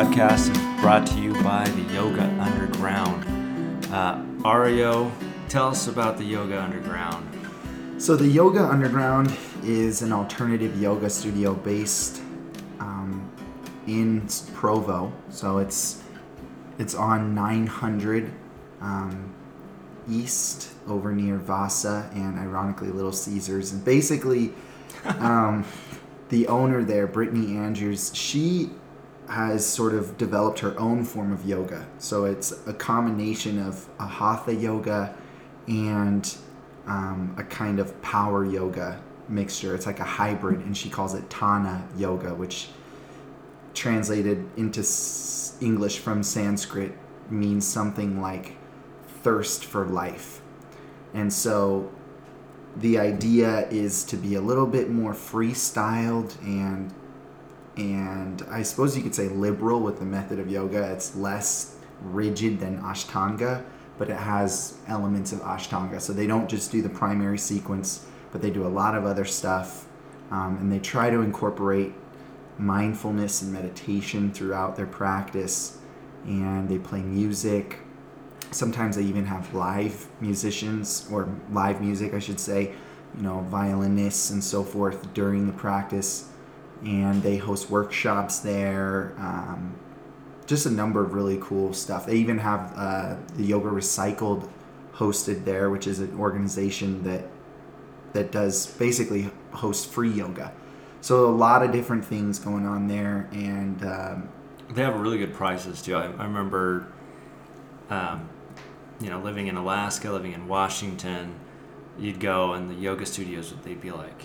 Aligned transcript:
podcast 0.00 0.50
is 0.50 0.80
brought 0.80 1.06
to 1.06 1.20
you 1.20 1.34
by 1.42 1.62
the 1.62 1.92
Yoga 1.92 2.22
Underground. 2.40 3.22
Uh, 3.92 4.16
Ario, 4.48 5.12
tell 5.50 5.68
us 5.68 5.88
about 5.88 6.16
the 6.16 6.24
Yoga 6.24 6.58
Underground. 6.58 7.28
So 8.00 8.16
the 8.16 8.26
Yoga 8.26 8.64
Underground 8.64 9.36
is 9.62 10.00
an 10.00 10.10
alternative 10.10 10.80
yoga 10.80 11.10
studio 11.10 11.52
based 11.52 12.22
um, 12.78 13.30
in 13.86 14.26
Provo. 14.54 15.12
So 15.28 15.58
it's 15.58 16.02
it's 16.78 16.94
on 16.94 17.34
900 17.34 18.32
um, 18.80 19.34
East 20.08 20.70
over 20.88 21.12
near 21.12 21.36
Vasa 21.36 22.10
and 22.14 22.38
ironically 22.38 22.88
Little 22.88 23.12
Caesars. 23.12 23.72
And 23.72 23.84
basically, 23.84 24.54
um, 25.04 25.66
the 26.30 26.46
owner 26.46 26.82
there, 26.82 27.06
Brittany 27.06 27.58
Andrews, 27.58 28.10
she 28.14 28.70
has 29.30 29.64
sort 29.64 29.94
of 29.94 30.18
developed 30.18 30.58
her 30.58 30.78
own 30.78 31.04
form 31.04 31.32
of 31.32 31.44
yoga. 31.44 31.86
So 31.98 32.24
it's 32.24 32.52
a 32.66 32.72
combination 32.72 33.60
of 33.60 33.88
a 33.98 34.06
hatha 34.06 34.54
yoga 34.54 35.14
and 35.68 36.36
um, 36.86 37.34
a 37.38 37.44
kind 37.44 37.78
of 37.78 38.00
power 38.02 38.44
yoga 38.44 39.00
mixture. 39.28 39.74
It's 39.74 39.86
like 39.86 40.00
a 40.00 40.04
hybrid, 40.04 40.60
and 40.60 40.76
she 40.76 40.90
calls 40.90 41.14
it 41.14 41.30
Tana 41.30 41.86
yoga, 41.96 42.34
which 42.34 42.70
translated 43.72 44.48
into 44.56 44.84
English 45.60 46.00
from 46.00 46.22
Sanskrit 46.22 46.92
means 47.30 47.66
something 47.66 48.20
like 48.20 48.56
thirst 49.22 49.64
for 49.64 49.86
life. 49.86 50.40
And 51.14 51.32
so 51.32 51.92
the 52.76 52.98
idea 52.98 53.68
is 53.68 54.04
to 54.04 54.16
be 54.16 54.34
a 54.34 54.40
little 54.40 54.66
bit 54.66 54.90
more 54.90 55.12
freestyled 55.12 56.40
and 56.42 56.92
and 57.76 58.44
I 58.50 58.62
suppose 58.62 58.96
you 58.96 59.02
could 59.02 59.14
say 59.14 59.28
liberal 59.28 59.80
with 59.80 59.98
the 59.98 60.04
method 60.04 60.38
of 60.38 60.50
yoga. 60.50 60.92
It's 60.92 61.14
less 61.16 61.76
rigid 62.02 62.60
than 62.60 62.80
Ashtanga, 62.80 63.64
but 63.98 64.10
it 64.10 64.16
has 64.16 64.78
elements 64.88 65.32
of 65.32 65.40
Ashtanga. 65.40 66.00
So 66.00 66.12
they 66.12 66.26
don't 66.26 66.48
just 66.48 66.72
do 66.72 66.82
the 66.82 66.88
primary 66.88 67.38
sequence, 67.38 68.06
but 68.32 68.42
they 68.42 68.50
do 68.50 68.66
a 68.66 68.68
lot 68.68 68.94
of 68.94 69.04
other 69.04 69.24
stuff. 69.24 69.86
Um, 70.30 70.56
and 70.58 70.70
they 70.70 70.78
try 70.78 71.10
to 71.10 71.20
incorporate 71.20 71.92
mindfulness 72.58 73.42
and 73.42 73.52
meditation 73.52 74.32
throughout 74.32 74.76
their 74.76 74.86
practice. 74.86 75.78
And 76.24 76.68
they 76.68 76.78
play 76.78 77.02
music. 77.02 77.78
Sometimes 78.50 78.96
they 78.96 79.02
even 79.04 79.26
have 79.26 79.54
live 79.54 80.06
musicians, 80.20 81.08
or 81.10 81.28
live 81.52 81.80
music, 81.80 82.14
I 82.14 82.18
should 82.18 82.40
say, 82.40 82.74
you 83.16 83.22
know, 83.22 83.40
violinists 83.42 84.30
and 84.30 84.42
so 84.42 84.64
forth 84.64 85.14
during 85.14 85.46
the 85.46 85.52
practice 85.52 86.29
and 86.84 87.22
they 87.22 87.36
host 87.36 87.70
workshops 87.70 88.40
there. 88.40 89.14
Um, 89.18 89.74
just 90.46 90.66
a 90.66 90.70
number 90.70 91.04
of 91.04 91.14
really 91.14 91.38
cool 91.40 91.72
stuff. 91.72 92.06
They 92.06 92.16
even 92.16 92.38
have 92.38 92.72
uh, 92.76 93.16
the 93.36 93.44
Yoga 93.44 93.68
Recycled 93.68 94.48
hosted 94.94 95.44
there, 95.44 95.70
which 95.70 95.86
is 95.86 96.00
an 96.00 96.18
organization 96.18 97.02
that 97.04 97.24
that 98.12 98.32
does 98.32 98.66
basically 98.66 99.30
host 99.52 99.88
free 99.88 100.10
yoga. 100.10 100.52
So 101.00 101.26
a 101.26 101.30
lot 101.30 101.62
of 101.62 101.70
different 101.70 102.04
things 102.04 102.38
going 102.38 102.66
on 102.66 102.88
there, 102.88 103.28
and 103.32 103.82
um, 103.84 104.28
They 104.74 104.82
have 104.82 104.98
really 105.00 105.18
good 105.18 105.34
prices 105.34 105.82
too. 105.82 105.96
I, 105.96 106.04
I 106.04 106.24
remember, 106.24 106.86
um, 107.88 108.28
you 109.00 109.10
know, 109.10 109.20
living 109.20 109.46
in 109.48 109.56
Alaska, 109.56 110.10
living 110.10 110.32
in 110.32 110.46
Washington, 110.46 111.34
you'd 111.98 112.20
go 112.20 112.52
and 112.52 112.70
the 112.70 112.74
yoga 112.74 113.04
studios, 113.06 113.50
would 113.50 113.64
they'd 113.64 113.80
be 113.80 113.90
like, 113.90 114.24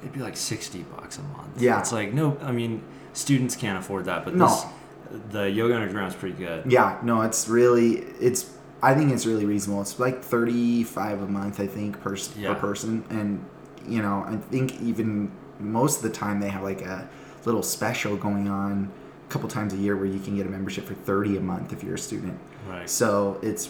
it'd 0.00 0.12
be 0.12 0.20
like 0.20 0.36
60 0.36 0.82
bucks 0.94 1.18
a 1.18 1.22
month. 1.22 1.60
Yeah. 1.60 1.78
It's 1.80 1.92
like, 1.92 2.12
no, 2.12 2.36
I 2.42 2.52
mean, 2.52 2.82
students 3.12 3.56
can't 3.56 3.78
afford 3.78 4.04
that, 4.06 4.24
but 4.24 4.34
No. 4.34 4.46
this, 4.46 4.64
the 5.32 5.50
Yoga 5.50 5.74
Underground 5.74 6.08
is 6.12 6.14
pretty 6.18 6.36
good. 6.36 6.70
yeah, 6.70 6.98
no, 7.02 7.22
it's 7.22 7.48
really 7.48 7.94
it's. 8.20 8.50
I 8.82 8.94
think 8.94 9.12
it's 9.12 9.26
really 9.26 9.44
reasonable. 9.44 9.82
It's 9.82 9.98
like 9.98 10.22
thirty 10.22 10.84
five 10.84 11.20
a 11.20 11.26
month, 11.26 11.60
I 11.60 11.66
think, 11.66 12.00
per 12.00 12.16
Yeah. 12.38 12.54
per 12.54 12.60
person, 12.60 13.04
and 13.10 13.44
you 13.86 14.00
know, 14.02 14.24
I 14.26 14.36
think 14.36 14.80
even 14.80 15.30
most 15.58 15.96
of 15.98 16.02
the 16.04 16.10
time 16.10 16.40
they 16.40 16.48
have 16.48 16.62
like 16.62 16.80
a 16.82 17.08
little 17.44 17.62
special 17.62 18.16
going 18.16 18.48
on 18.48 18.90
a 19.28 19.32
couple 19.32 19.48
times 19.48 19.74
a 19.74 19.76
year 19.76 19.96
where 19.96 20.06
you 20.06 20.20
can 20.20 20.36
get 20.36 20.46
a 20.46 20.48
membership 20.48 20.84
for 20.86 20.94
thirty 20.94 21.36
a 21.36 21.40
month 21.40 21.72
if 21.72 21.82
you're 21.82 21.96
a 21.96 21.98
student. 21.98 22.38
Right. 22.68 22.88
So 22.88 23.38
it's 23.42 23.68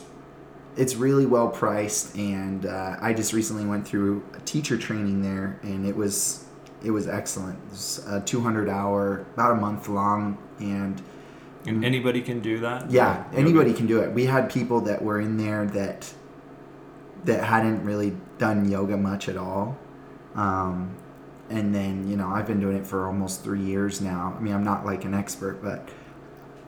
it's 0.76 0.96
really 0.96 1.26
well 1.26 1.48
priced, 1.48 2.16
and 2.16 2.66
uh, 2.66 2.96
I 3.00 3.12
just 3.12 3.32
recently 3.32 3.64
went 3.64 3.86
through 3.86 4.24
a 4.34 4.40
teacher 4.40 4.78
training 4.78 5.22
there, 5.22 5.58
and 5.62 5.86
it 5.86 5.96
was 5.96 6.44
it 6.82 6.90
was 6.90 7.08
excellent. 7.08 7.58
It 7.66 7.70
was 7.70 8.04
a 8.08 8.20
200 8.20 8.68
hour, 8.68 9.26
about 9.34 9.52
a 9.52 9.56
month 9.56 9.88
long, 9.88 10.38
and 10.58 11.02
And 11.66 11.84
anybody 11.84 12.22
can 12.22 12.40
do 12.40 12.60
that? 12.60 12.90
Yeah, 12.90 13.24
anybody 13.34 13.74
can 13.74 13.86
do 13.86 14.00
it. 14.00 14.12
We 14.12 14.24
had 14.24 14.50
people 14.50 14.80
that 14.82 15.02
were 15.02 15.20
in 15.20 15.36
there 15.36 15.66
that 15.66 16.12
that 17.24 17.44
hadn't 17.44 17.84
really 17.84 18.16
done 18.38 18.70
yoga 18.70 18.96
much 18.96 19.28
at 19.28 19.36
all. 19.36 19.76
Um, 20.34 20.94
and 21.50 21.74
then, 21.74 22.08
you 22.08 22.16
know, 22.16 22.28
I've 22.28 22.46
been 22.46 22.60
doing 22.60 22.76
it 22.76 22.86
for 22.86 23.06
almost 23.06 23.42
three 23.42 23.60
years 23.60 24.00
now. 24.00 24.34
I 24.38 24.40
mean, 24.40 24.54
I'm 24.54 24.64
not 24.64 24.86
like 24.86 25.04
an 25.04 25.12
expert, 25.12 25.60
but, 25.62 25.88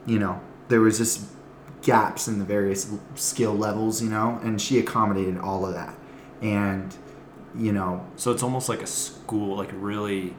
you 0.05 0.19
know, 0.19 0.41
there 0.67 0.81
was 0.81 0.97
just 0.97 1.25
gaps 1.83 2.27
in 2.27 2.39
the 2.39 2.45
various 2.45 2.89
skill 3.15 3.53
levels, 3.53 4.01
you 4.01 4.09
know, 4.09 4.39
and 4.43 4.59
she 4.59 4.79
accommodated 4.79 5.37
all 5.37 5.65
of 5.65 5.73
that. 5.73 5.95
And, 6.41 6.95
you 7.55 7.71
know, 7.71 8.05
So 8.15 8.31
it's 8.31 8.43
almost 8.43 8.67
like 8.69 8.81
a 8.81 8.87
school, 8.87 9.55
like 9.57 9.69
really, 9.73 10.33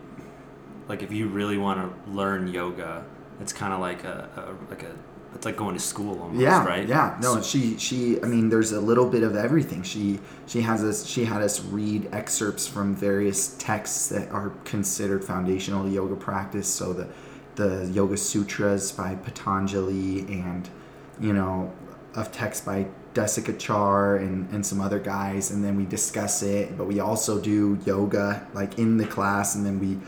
like 0.88 1.02
if 1.02 1.12
you 1.12 1.28
really 1.28 1.58
want 1.58 1.80
to 1.80 2.10
learn 2.10 2.48
yoga, 2.48 3.04
it's 3.40 3.52
kind 3.52 3.72
of 3.72 3.80
like 3.80 4.04
a, 4.04 4.28
a 4.36 4.70
like 4.70 4.82
a 4.82 4.92
it's 5.34 5.44
like 5.44 5.56
going 5.56 5.74
to 5.74 5.80
school 5.80 6.20
almost, 6.22 6.40
yeah, 6.40 6.64
right? 6.64 6.86
Yeah, 6.86 7.18
no, 7.20 7.34
So- 7.36 7.42
she 7.42 7.76
she. 7.78 8.22
I 8.22 8.26
mean, 8.26 8.48
there's 8.50 8.70
a 8.70 8.80
little 8.80 9.08
bit 9.10 9.24
of 9.24 9.34
everything. 9.34 9.82
She 9.82 10.20
she 10.46 10.60
has 10.60 10.84
us. 10.84 11.04
She 11.06 11.24
had 11.24 11.42
us 11.42 11.60
read 11.64 12.08
excerpts 12.12 12.68
from 12.68 12.94
various 12.94 13.56
texts 13.58 14.08
that 14.10 14.30
are 14.30 14.50
considered 14.64 15.24
foundational 15.24 15.82
to 15.84 15.90
yoga 15.90 16.14
practice. 16.14 16.68
So 16.68 16.92
the 16.92 17.08
the 17.56 17.90
Yoga 17.92 18.16
Sutras 18.16 18.92
by 18.92 19.16
Patanjali, 19.16 20.20
and 20.20 20.68
you 21.20 21.32
know, 21.32 21.72
of 22.14 22.30
text 22.32 22.64
by 22.64 22.86
Desikachar 23.14 24.18
and 24.18 24.50
and 24.52 24.64
some 24.64 24.80
other 24.80 24.98
guys, 24.98 25.50
and 25.50 25.64
then 25.64 25.76
we 25.76 25.84
discuss 25.84 26.42
it. 26.42 26.76
But 26.76 26.86
we 26.86 27.00
also 27.00 27.40
do 27.40 27.78
yoga 27.86 28.46
like 28.54 28.78
in 28.78 28.96
the 28.96 29.06
class, 29.06 29.54
and 29.54 29.64
then 29.64 29.78
we 29.80 29.98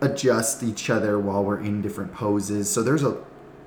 adjust 0.00 0.62
each 0.62 0.90
other 0.90 1.18
while 1.18 1.44
we're 1.44 1.60
in 1.60 1.82
different 1.82 2.12
poses. 2.12 2.70
So 2.70 2.82
there's 2.82 3.02
a 3.02 3.16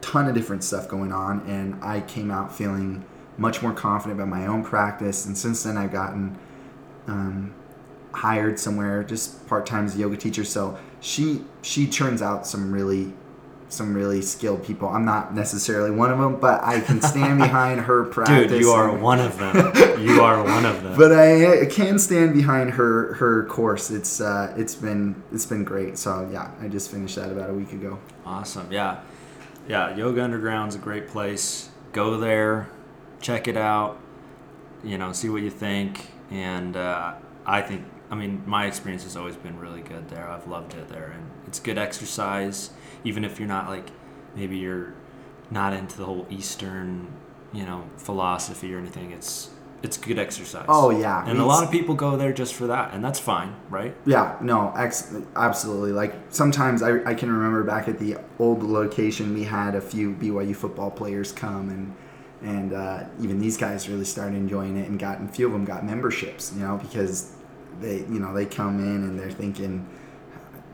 ton 0.02 0.28
of 0.28 0.36
different 0.36 0.64
stuff 0.64 0.88
going 0.88 1.12
on, 1.12 1.42
and 1.48 1.84
I 1.84 2.02
came 2.02 2.32
out 2.32 2.56
feeling 2.56 3.06
much 3.38 3.62
more 3.62 3.74
confident 3.74 4.20
about 4.20 4.30
my 4.30 4.48
own 4.48 4.64
practice. 4.64 5.26
And 5.26 5.38
since 5.38 5.64
then, 5.64 5.78
I've 5.78 5.92
gotten 5.92 6.38
um, 7.08 7.54
hired 8.14 8.60
somewhere 8.60 9.04
just 9.04 9.48
part 9.48 9.66
time 9.66 9.86
as 9.86 9.96
a 9.96 10.00
yoga 10.00 10.18
teacher. 10.18 10.44
So 10.44 10.78
she 11.00 11.44
she 11.62 11.88
turns 11.88 12.22
out 12.22 12.48
some 12.48 12.72
really 12.72 13.14
some 13.70 13.94
really 13.94 14.22
skilled 14.22 14.64
people. 14.64 14.88
I'm 14.90 15.04
not 15.06 15.34
necessarily 15.36 15.92
one 15.92 16.12
of 16.12 16.18
them, 16.20 16.40
but 16.40 16.64
I 16.64 16.80
can 16.80 17.02
stand 17.02 17.38
behind 17.48 17.82
her 17.82 18.06
practice. 18.06 18.52
Dude, 18.52 18.62
you 18.62 18.70
are 18.72 18.90
and- 18.90 19.02
one 19.02 19.20
of 19.20 19.38
them. 19.38 19.56
you 20.02 20.22
are 20.22 20.44
one 20.44 20.66
of 20.66 20.84
them. 20.84 20.96
but 20.98 21.12
I, 21.12 21.64
I 21.64 21.66
can 21.66 22.00
stand 22.00 22.34
behind 22.34 22.72
her 22.72 23.14
her 23.16 23.46
course. 23.46 23.92
It's 23.92 24.22
uh, 24.22 24.54
it's 24.58 24.76
been 24.76 25.22
it's 25.32 25.46
been 25.46 25.64
great. 25.64 25.98
So 25.98 26.30
yeah, 26.32 26.52
I 26.62 26.68
just 26.68 26.90
finished 26.92 27.16
that 27.16 27.32
about 27.32 27.50
a 27.50 27.54
week 27.54 27.74
ago. 27.74 28.00
Awesome. 28.26 28.72
Yeah. 28.72 29.02
Yeah. 29.68 29.96
Yoga 29.96 30.24
Underground's 30.24 30.76
a 30.76 30.80
great 30.80 31.08
place. 31.10 31.70
Go 31.94 32.18
there, 32.18 32.70
check 33.22 33.48
it 33.48 33.58
out, 33.58 33.98
you 34.84 34.98
know, 34.98 35.12
see 35.14 35.30
what 35.30 35.42
you 35.42 35.50
think. 35.50 36.08
And 36.30 36.76
uh, 36.78 37.14
I 37.46 37.62
think, 37.62 37.86
I 38.12 38.16
mean, 38.16 38.44
my 38.46 38.66
experience 38.66 39.04
has 39.04 39.16
always 39.16 39.36
been 39.36 39.58
really 39.60 39.82
good 39.82 40.10
there. 40.10 40.30
I've 40.30 40.48
loved 40.48 40.74
it 40.76 40.90
there. 40.90 41.12
And 41.16 41.24
it's 41.48 41.60
good 41.60 41.78
exercise, 41.78 42.70
even 43.08 43.24
if 43.24 43.40
you're 43.40 43.48
not 43.48 43.68
like, 43.70 43.90
maybe 44.36 44.58
you're 44.58 44.94
not 45.50 45.74
into 45.74 45.98
the 45.98 46.06
whole 46.06 46.28
Eastern, 46.30 47.08
you 47.54 47.66
know, 47.66 47.84
philosophy 47.98 48.74
or 48.74 48.78
anything. 48.78 49.12
It's, 49.12 49.50
it's 49.82 49.96
good 49.96 50.20
exercise. 50.20 50.66
Oh, 50.68 50.90
yeah. 50.90 51.26
And 51.26 51.40
a 51.40 51.46
lot 51.46 51.64
of 51.64 51.72
people 51.72 51.96
go 51.96 52.18
there 52.18 52.34
just 52.34 52.54
for 52.56 52.68
that, 52.68 52.94
and 52.94 53.04
that's 53.04 53.20
fine, 53.20 53.56
right? 53.70 53.96
Yeah, 54.06 54.36
no, 54.42 54.74
ex- 54.76 55.16
absolutely. 55.36 55.92
Like 55.92 56.16
sometimes 56.30 56.82
I, 56.82 57.04
I 57.06 57.14
can 57.14 57.32
remember 57.32 57.64
back 57.64 57.88
at 57.88 58.00
the 58.00 58.18
old 58.40 58.64
location, 58.64 59.34
we 59.34 59.44
had 59.44 59.76
a 59.76 59.82
few 59.82 60.14
BYU 60.14 60.56
football 60.56 60.92
players 60.92 61.32
come 61.32 61.70
and 61.70 61.96
and 62.42 62.72
uh, 62.74 63.04
even 63.20 63.40
these 63.40 63.58
guys 63.58 63.90
really 63.90 64.06
started 64.06 64.36
enjoying 64.36 64.78
it 64.78 64.88
and 64.88 65.00
got 65.00 65.20
a 65.22 65.28
few 65.28 65.48
of 65.48 65.54
them 65.54 65.66
got 65.66 65.84
memberships, 65.84 66.54
you 66.56 66.60
know, 66.60 66.78
because 66.78 67.34
they 67.80 68.00
you 68.00 68.20
know 68.20 68.34
they 68.34 68.46
come 68.46 68.80
in 68.80 69.04
and 69.04 69.20
they're 69.20 69.32
thinking 69.32 69.88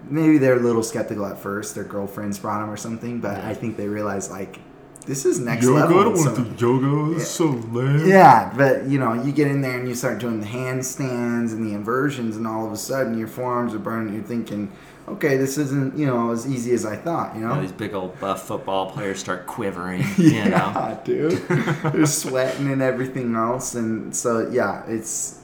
maybe 0.09 0.37
they're 0.37 0.57
a 0.57 0.59
little 0.61 0.83
skeptical 0.83 1.25
at 1.25 1.37
first, 1.37 1.75
their 1.75 1.83
girlfriends 1.83 2.39
brought 2.39 2.59
them 2.61 2.69
or 2.69 2.77
something, 2.77 3.19
but 3.19 3.37
I 3.41 3.53
think 3.53 3.77
they 3.77 3.87
realize 3.87 4.29
like 4.29 4.59
this 5.05 5.25
is 5.25 5.37
next 5.39 5.65
level. 5.65 6.15
So- 6.15 6.45
yoga. 6.57 7.15
It's 7.17 7.27
so 7.27 7.47
lame. 7.47 8.07
yeah, 8.07 8.53
but 8.55 8.85
you 8.85 8.99
know, 8.99 9.13
you 9.13 9.31
get 9.33 9.47
in 9.47 9.61
there 9.61 9.77
and 9.77 9.87
you 9.87 9.95
start 9.95 10.19
doing 10.19 10.39
the 10.39 10.47
handstands 10.47 11.51
and 11.51 11.65
the 11.69 11.73
inversions, 11.73 12.37
and 12.37 12.47
all 12.47 12.65
of 12.65 12.71
a 12.71 12.77
sudden 12.77 13.17
your 13.17 13.27
forearms 13.27 13.73
are 13.73 13.79
burning. 13.79 14.13
You're 14.13 14.23
thinking, 14.23 14.71
okay, 15.09 15.35
this 15.35 15.57
isn't 15.57 15.97
you 15.97 16.05
know 16.05 16.31
as 16.31 16.47
easy 16.47 16.71
as 16.73 16.85
I 16.85 16.95
thought. 16.95 17.35
You 17.35 17.41
know, 17.41 17.55
Yeah, 17.55 17.61
these 17.61 17.73
big 17.73 17.93
old 17.93 18.17
buff 18.21 18.47
football 18.47 18.91
players 18.91 19.19
start 19.19 19.45
quivering. 19.45 20.03
You 20.17 20.45
know. 20.45 20.49
yeah, 20.51 20.97
dude. 21.03 21.31
They're 21.49 22.05
sweating 22.05 22.71
and 22.71 22.81
everything 22.81 23.35
else, 23.35 23.75
and 23.75 24.15
so 24.15 24.49
yeah, 24.51 24.83
it's 24.87 25.39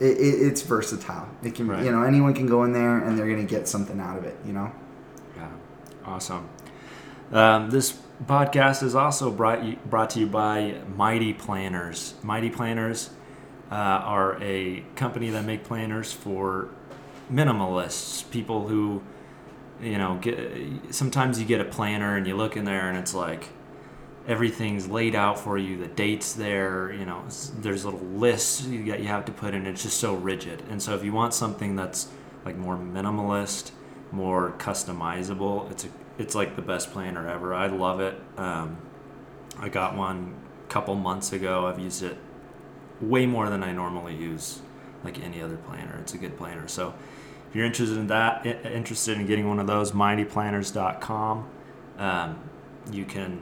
it, 0.00 0.16
it, 0.16 0.46
it's 0.46 0.62
versatile. 0.62 1.28
It 1.42 1.54
can 1.54 1.68
Right. 1.68 1.84
you 1.84 1.92
know 1.92 2.02
anyone 2.02 2.34
can 2.34 2.46
go 2.46 2.64
in 2.64 2.72
there 2.72 2.98
and 2.98 3.18
they're 3.18 3.28
gonna 3.28 3.44
get 3.44 3.68
something 3.68 4.00
out 4.00 4.18
of 4.18 4.24
it. 4.24 4.36
You 4.46 4.52
know. 4.52 4.72
Yeah, 5.36 5.48
awesome. 6.04 6.48
Um, 7.32 7.70
this 7.70 7.96
podcast 8.26 8.82
is 8.82 8.94
also 8.94 9.30
brought 9.30 9.62
you, 9.64 9.76
brought 9.86 10.10
to 10.10 10.20
you 10.20 10.26
by 10.26 10.76
Mighty 10.96 11.32
Planners. 11.32 12.14
Mighty 12.22 12.50
Planners 12.50 13.10
uh, 13.70 13.74
are 13.74 14.36
a 14.42 14.82
company 14.96 15.30
that 15.30 15.44
make 15.44 15.62
planners 15.62 16.12
for 16.12 16.70
minimalists, 17.32 18.28
people 18.30 18.66
who, 18.68 19.02
you 19.80 19.96
know, 19.96 20.18
get. 20.20 20.36
Sometimes 20.90 21.38
you 21.40 21.46
get 21.46 21.60
a 21.60 21.64
planner 21.64 22.16
and 22.16 22.26
you 22.26 22.36
look 22.36 22.56
in 22.56 22.64
there 22.64 22.88
and 22.88 22.98
it's 22.98 23.14
like 23.14 23.48
everything's 24.26 24.88
laid 24.88 25.14
out 25.14 25.38
for 25.38 25.58
you. 25.58 25.76
The 25.76 25.88
dates 25.88 26.32
there, 26.32 26.92
you 26.92 27.04
know, 27.04 27.22
there's 27.58 27.84
little 27.84 28.00
lists 28.00 28.64
you 28.64 28.84
that 28.86 29.00
you 29.00 29.06
have 29.06 29.24
to 29.26 29.32
put 29.32 29.54
in. 29.54 29.66
It's 29.66 29.82
just 29.82 29.98
so 29.98 30.14
rigid. 30.14 30.62
And 30.70 30.82
so 30.82 30.94
if 30.94 31.04
you 31.04 31.12
want 31.12 31.34
something 31.34 31.76
that's 31.76 32.08
like 32.44 32.56
more 32.56 32.76
minimalist, 32.76 33.72
more 34.12 34.54
customizable, 34.58 35.70
it's 35.70 35.84
a, 35.84 35.88
it's 36.18 36.34
like 36.34 36.56
the 36.56 36.62
best 36.62 36.92
planner 36.92 37.28
ever. 37.28 37.54
I 37.54 37.68
love 37.68 38.00
it. 38.00 38.20
Um, 38.36 38.78
I 39.58 39.68
got 39.68 39.96
one 39.96 40.34
a 40.64 40.70
couple 40.70 40.94
months 40.94 41.32
ago. 41.32 41.66
I've 41.66 41.78
used 41.78 42.02
it 42.02 42.16
way 43.00 43.26
more 43.26 43.48
than 43.48 43.62
I 43.62 43.72
normally 43.72 44.14
use 44.14 44.60
like 45.02 45.18
any 45.20 45.40
other 45.42 45.56
planner. 45.56 45.98
It's 46.02 46.14
a 46.14 46.18
good 46.18 46.36
planner. 46.36 46.68
So 46.68 46.94
if 47.48 47.56
you're 47.56 47.64
interested 47.64 47.96
in 47.96 48.06
that, 48.08 48.44
interested 48.46 49.18
in 49.18 49.26
getting 49.26 49.48
one 49.48 49.58
of 49.58 49.66
those, 49.66 49.92
mightyplanners.com, 49.92 51.48
um, 51.98 52.38
you 52.92 53.04
can 53.04 53.40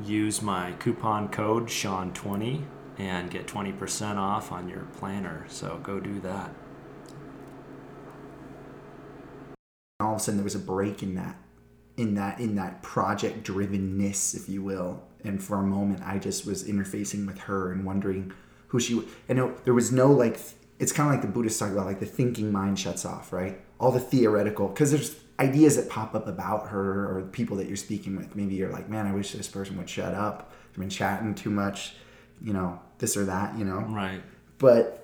use 0.00 0.42
my 0.42 0.72
coupon 0.72 1.28
code 1.28 1.66
Sean20 1.66 2.64
and 2.98 3.30
get 3.30 3.46
20% 3.46 4.16
off 4.16 4.52
on 4.52 4.68
your 4.68 4.82
planner. 4.98 5.46
So 5.48 5.78
go 5.82 6.00
do 6.00 6.20
that. 6.20 6.54
All 10.00 10.14
of 10.14 10.16
a 10.16 10.20
sudden 10.20 10.38
there 10.38 10.44
was 10.44 10.54
a 10.54 10.60
break 10.60 11.02
in 11.02 11.14
that 11.14 11.36
in 11.96 12.14
that 12.14 12.40
in 12.40 12.54
that 12.56 12.82
project 12.82 13.46
drivenness 13.46 14.34
if 14.34 14.48
you 14.48 14.62
will 14.62 15.02
and 15.24 15.42
for 15.42 15.56
a 15.56 15.62
moment 15.62 16.00
i 16.04 16.18
just 16.18 16.46
was 16.46 16.64
interfacing 16.64 17.26
with 17.26 17.38
her 17.40 17.70
and 17.70 17.84
wondering 17.84 18.32
who 18.68 18.80
she 18.80 18.94
was 18.94 19.04
and 19.28 19.38
there 19.64 19.74
was 19.74 19.92
no 19.92 20.10
like 20.10 20.40
it's 20.78 20.90
kind 20.90 21.08
of 21.08 21.14
like 21.14 21.22
the 21.22 21.28
buddhists 21.28 21.58
talk 21.58 21.70
about 21.70 21.84
like 21.84 22.00
the 22.00 22.06
thinking 22.06 22.50
mind 22.50 22.78
shuts 22.78 23.04
off 23.04 23.32
right 23.32 23.60
all 23.78 23.92
the 23.92 24.00
theoretical 24.00 24.68
because 24.68 24.90
there's 24.90 25.21
ideas 25.40 25.76
that 25.76 25.88
pop 25.88 26.14
up 26.14 26.26
about 26.28 26.68
her 26.68 27.16
or 27.16 27.22
the 27.22 27.28
people 27.28 27.56
that 27.56 27.66
you're 27.66 27.76
speaking 27.76 28.16
with 28.16 28.36
maybe 28.36 28.54
you're 28.54 28.70
like 28.70 28.88
man 28.88 29.06
i 29.06 29.12
wish 29.12 29.32
this 29.32 29.48
person 29.48 29.76
would 29.76 29.88
shut 29.88 30.14
up 30.14 30.52
I've 30.72 30.78
been 30.78 30.90
chatting 30.90 31.34
too 31.34 31.50
much 31.50 31.94
you 32.40 32.52
know 32.52 32.80
this 32.98 33.16
or 33.16 33.24
that 33.24 33.56
you 33.58 33.64
know 33.64 33.80
Right. 33.80 34.22
but 34.58 34.98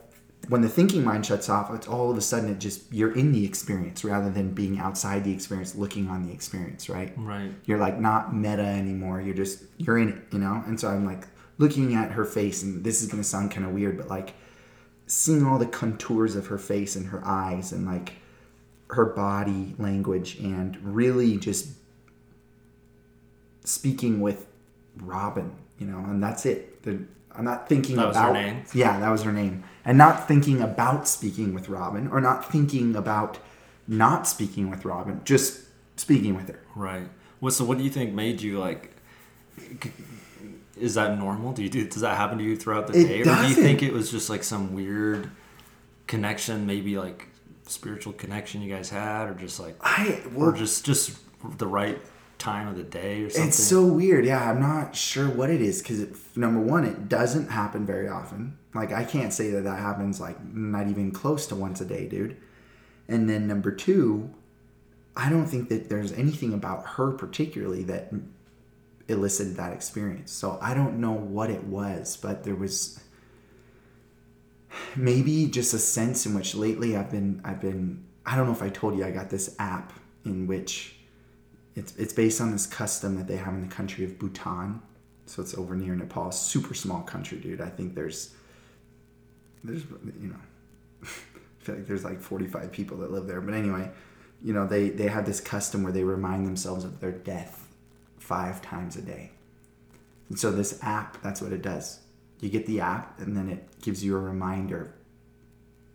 when 0.48 0.60
the 0.60 0.68
thinking 0.68 1.02
mind 1.02 1.26
shuts 1.26 1.48
off, 1.48 1.74
it's 1.74 1.88
all 1.88 2.12
of 2.12 2.16
a 2.16 2.20
sudden 2.20 2.48
it 2.48 2.60
just 2.60 2.92
you're 2.92 3.12
in 3.12 3.32
the 3.32 3.44
experience 3.44 4.04
rather 4.04 4.30
than 4.30 4.52
being 4.54 4.78
outside 4.78 5.24
the 5.24 5.32
experience, 5.32 5.74
looking 5.74 6.08
on 6.08 6.24
the 6.28 6.32
experience, 6.32 6.88
right? 6.88 7.12
Right. 7.16 7.50
You're 7.64 7.78
like 7.78 7.98
not 7.98 8.32
meta 8.36 8.62
anymore. 8.62 9.20
You're 9.20 9.34
just 9.34 9.64
you're 9.78 9.98
in 9.98 10.10
it, 10.10 10.18
you 10.30 10.38
know. 10.38 10.62
And 10.64 10.78
so 10.78 10.88
I'm 10.90 11.04
like 11.04 11.26
looking 11.58 11.96
at 11.96 12.12
her 12.12 12.24
face, 12.24 12.62
and 12.62 12.84
this 12.84 13.02
is 13.02 13.08
gonna 13.10 13.24
sound 13.24 13.50
kind 13.50 13.66
of 13.66 13.72
weird, 13.72 13.96
but 13.98 14.06
like 14.08 14.34
seeing 15.06 15.44
all 15.44 15.58
the 15.58 15.66
contours 15.66 16.36
of 16.36 16.46
her 16.46 16.58
face 16.58 16.94
and 16.94 17.08
her 17.08 17.20
eyes 17.26 17.72
and 17.72 17.84
like 17.84 18.12
her 18.90 19.04
body 19.04 19.74
language, 19.78 20.38
and 20.38 20.76
really 20.82 21.36
just 21.36 21.70
speaking 23.64 24.20
with 24.20 24.46
Robin, 24.96 25.52
you 25.78 25.86
know, 25.86 25.98
and 25.98 26.22
that's 26.22 26.46
it. 26.46 26.82
The, 26.82 27.02
I'm 27.32 27.44
not 27.44 27.68
thinking 27.68 27.96
That 27.96 28.08
was 28.08 28.16
her 28.16 28.22
about 28.22 28.32
name? 28.32 28.64
Yeah, 28.74 28.98
that 28.98 29.10
was 29.10 29.22
her 29.22 29.32
name. 29.32 29.62
And 29.84 29.96
not 29.98 30.26
thinking 30.26 30.60
about 30.60 31.06
speaking 31.06 31.54
with 31.54 31.68
Robin 31.68 32.08
or 32.08 32.20
not 32.20 32.50
thinking 32.50 32.96
about 32.96 33.38
not 33.86 34.26
speaking 34.26 34.70
with 34.70 34.84
Robin, 34.84 35.20
just 35.24 35.64
speaking 35.96 36.34
with 36.34 36.48
her. 36.48 36.60
Right. 36.74 37.08
What 37.40 37.52
so? 37.52 37.64
What 37.64 37.78
do 37.78 37.84
you 37.84 37.90
think 37.90 38.12
made 38.12 38.42
you 38.42 38.58
like? 38.58 38.96
Is 40.76 40.94
that 40.94 41.18
normal? 41.18 41.52
Do 41.52 41.62
you 41.62 41.68
do? 41.68 41.86
Does 41.88 42.02
that 42.02 42.16
happen 42.16 42.38
to 42.38 42.44
you 42.44 42.56
throughout 42.56 42.86
the 42.86 42.98
It 42.98 43.06
day, 43.06 43.20
or 43.20 43.24
do 43.24 43.48
you 43.48 43.54
think 43.54 43.82
it 43.82 43.92
was 43.92 44.10
just 44.10 44.28
like 44.28 44.42
some 44.42 44.74
weird 44.74 45.30
connection, 46.06 46.66
maybe 46.66 46.98
like 46.98 47.27
spiritual 47.70 48.12
connection 48.12 48.62
you 48.62 48.74
guys 48.74 48.90
had, 48.90 49.28
or 49.28 49.34
just 49.34 49.60
like, 49.60 49.76
I 49.80 50.20
or 50.36 50.52
just 50.52 50.84
just 50.84 51.18
the 51.58 51.66
right 51.66 52.00
time 52.38 52.68
of 52.68 52.76
the 52.76 52.84
day 52.84 53.22
or 53.22 53.30
something? 53.30 53.48
it's 53.48 53.58
so 53.58 53.84
weird. 53.84 54.24
Yeah, 54.24 54.50
I'm 54.50 54.60
not 54.60 54.94
sure 54.94 55.28
what 55.28 55.50
it 55.50 55.60
is 55.60 55.82
because 55.82 56.06
number 56.36 56.60
one, 56.60 56.84
it 56.84 57.08
doesn't 57.08 57.50
happen 57.50 57.84
very 57.84 58.08
often. 58.08 58.58
Like 58.74 58.92
I 58.92 59.04
can't 59.04 59.32
say 59.32 59.50
that 59.50 59.64
that 59.64 59.78
happens 59.78 60.20
like 60.20 60.42
not 60.44 60.88
even 60.88 61.10
close 61.10 61.46
to 61.48 61.56
once 61.56 61.80
a 61.80 61.84
day, 61.84 62.06
dude. 62.06 62.36
And 63.08 63.28
then 63.28 63.46
number 63.46 63.70
two, 63.70 64.30
I 65.16 65.30
don't 65.30 65.46
think 65.46 65.68
that 65.70 65.88
there's 65.88 66.12
anything 66.12 66.52
about 66.52 66.86
her 66.86 67.12
particularly 67.12 67.82
that 67.84 68.12
elicited 69.08 69.56
that 69.56 69.72
experience. 69.72 70.30
So 70.30 70.58
I 70.60 70.74
don't 70.74 71.00
know 71.00 71.12
what 71.12 71.50
it 71.50 71.64
was, 71.64 72.16
but 72.16 72.44
there 72.44 72.54
was 72.54 73.00
maybe 74.96 75.46
just 75.46 75.74
a 75.74 75.78
sense 75.78 76.26
in 76.26 76.34
which 76.34 76.54
lately 76.54 76.96
I've 76.96 77.10
been 77.10 77.40
I've 77.44 77.60
been 77.60 78.04
I 78.26 78.36
don't 78.36 78.46
know 78.46 78.52
if 78.52 78.62
I 78.62 78.68
told 78.68 78.96
you 78.96 79.04
I 79.04 79.10
got 79.10 79.30
this 79.30 79.54
app 79.58 79.92
in 80.24 80.46
which 80.46 80.96
it's 81.74 81.96
it's 81.96 82.12
based 82.12 82.40
on 82.40 82.50
this 82.50 82.66
custom 82.66 83.16
that 83.16 83.26
they 83.26 83.36
have 83.36 83.54
in 83.54 83.62
the 83.62 83.74
country 83.74 84.04
of 84.04 84.18
Bhutan. 84.18 84.82
So 85.26 85.42
it's 85.42 85.54
over 85.56 85.74
near 85.76 85.94
Nepal. 85.94 86.32
Super 86.32 86.74
small 86.74 87.02
country, 87.02 87.38
dude. 87.38 87.60
I 87.60 87.68
think 87.68 87.94
there's 87.94 88.34
there's 89.62 89.84
you 90.20 90.28
know 90.28 90.40
I 91.02 91.06
feel 91.60 91.74
like 91.76 91.86
there's 91.86 92.04
like 92.04 92.20
45 92.20 92.72
people 92.72 92.96
that 92.98 93.10
live 93.10 93.26
there. 93.26 93.40
But 93.40 93.54
anyway, 93.54 93.90
you 94.42 94.52
know, 94.52 94.66
they 94.66 94.90
they 94.90 95.08
have 95.08 95.26
this 95.26 95.40
custom 95.40 95.82
where 95.82 95.92
they 95.92 96.04
remind 96.04 96.46
themselves 96.46 96.84
of 96.84 97.00
their 97.00 97.12
death 97.12 97.68
five 98.18 98.62
times 98.62 98.96
a 98.96 99.02
day. 99.02 99.32
And 100.28 100.38
so 100.38 100.50
this 100.50 100.78
app, 100.82 101.22
that's 101.22 101.40
what 101.40 101.52
it 101.52 101.62
does. 101.62 102.00
You 102.40 102.48
get 102.48 102.66
the 102.66 102.80
app, 102.80 103.20
and 103.20 103.36
then 103.36 103.48
it 103.48 103.80
gives 103.82 104.04
you 104.04 104.16
a 104.16 104.20
reminder. 104.20 104.94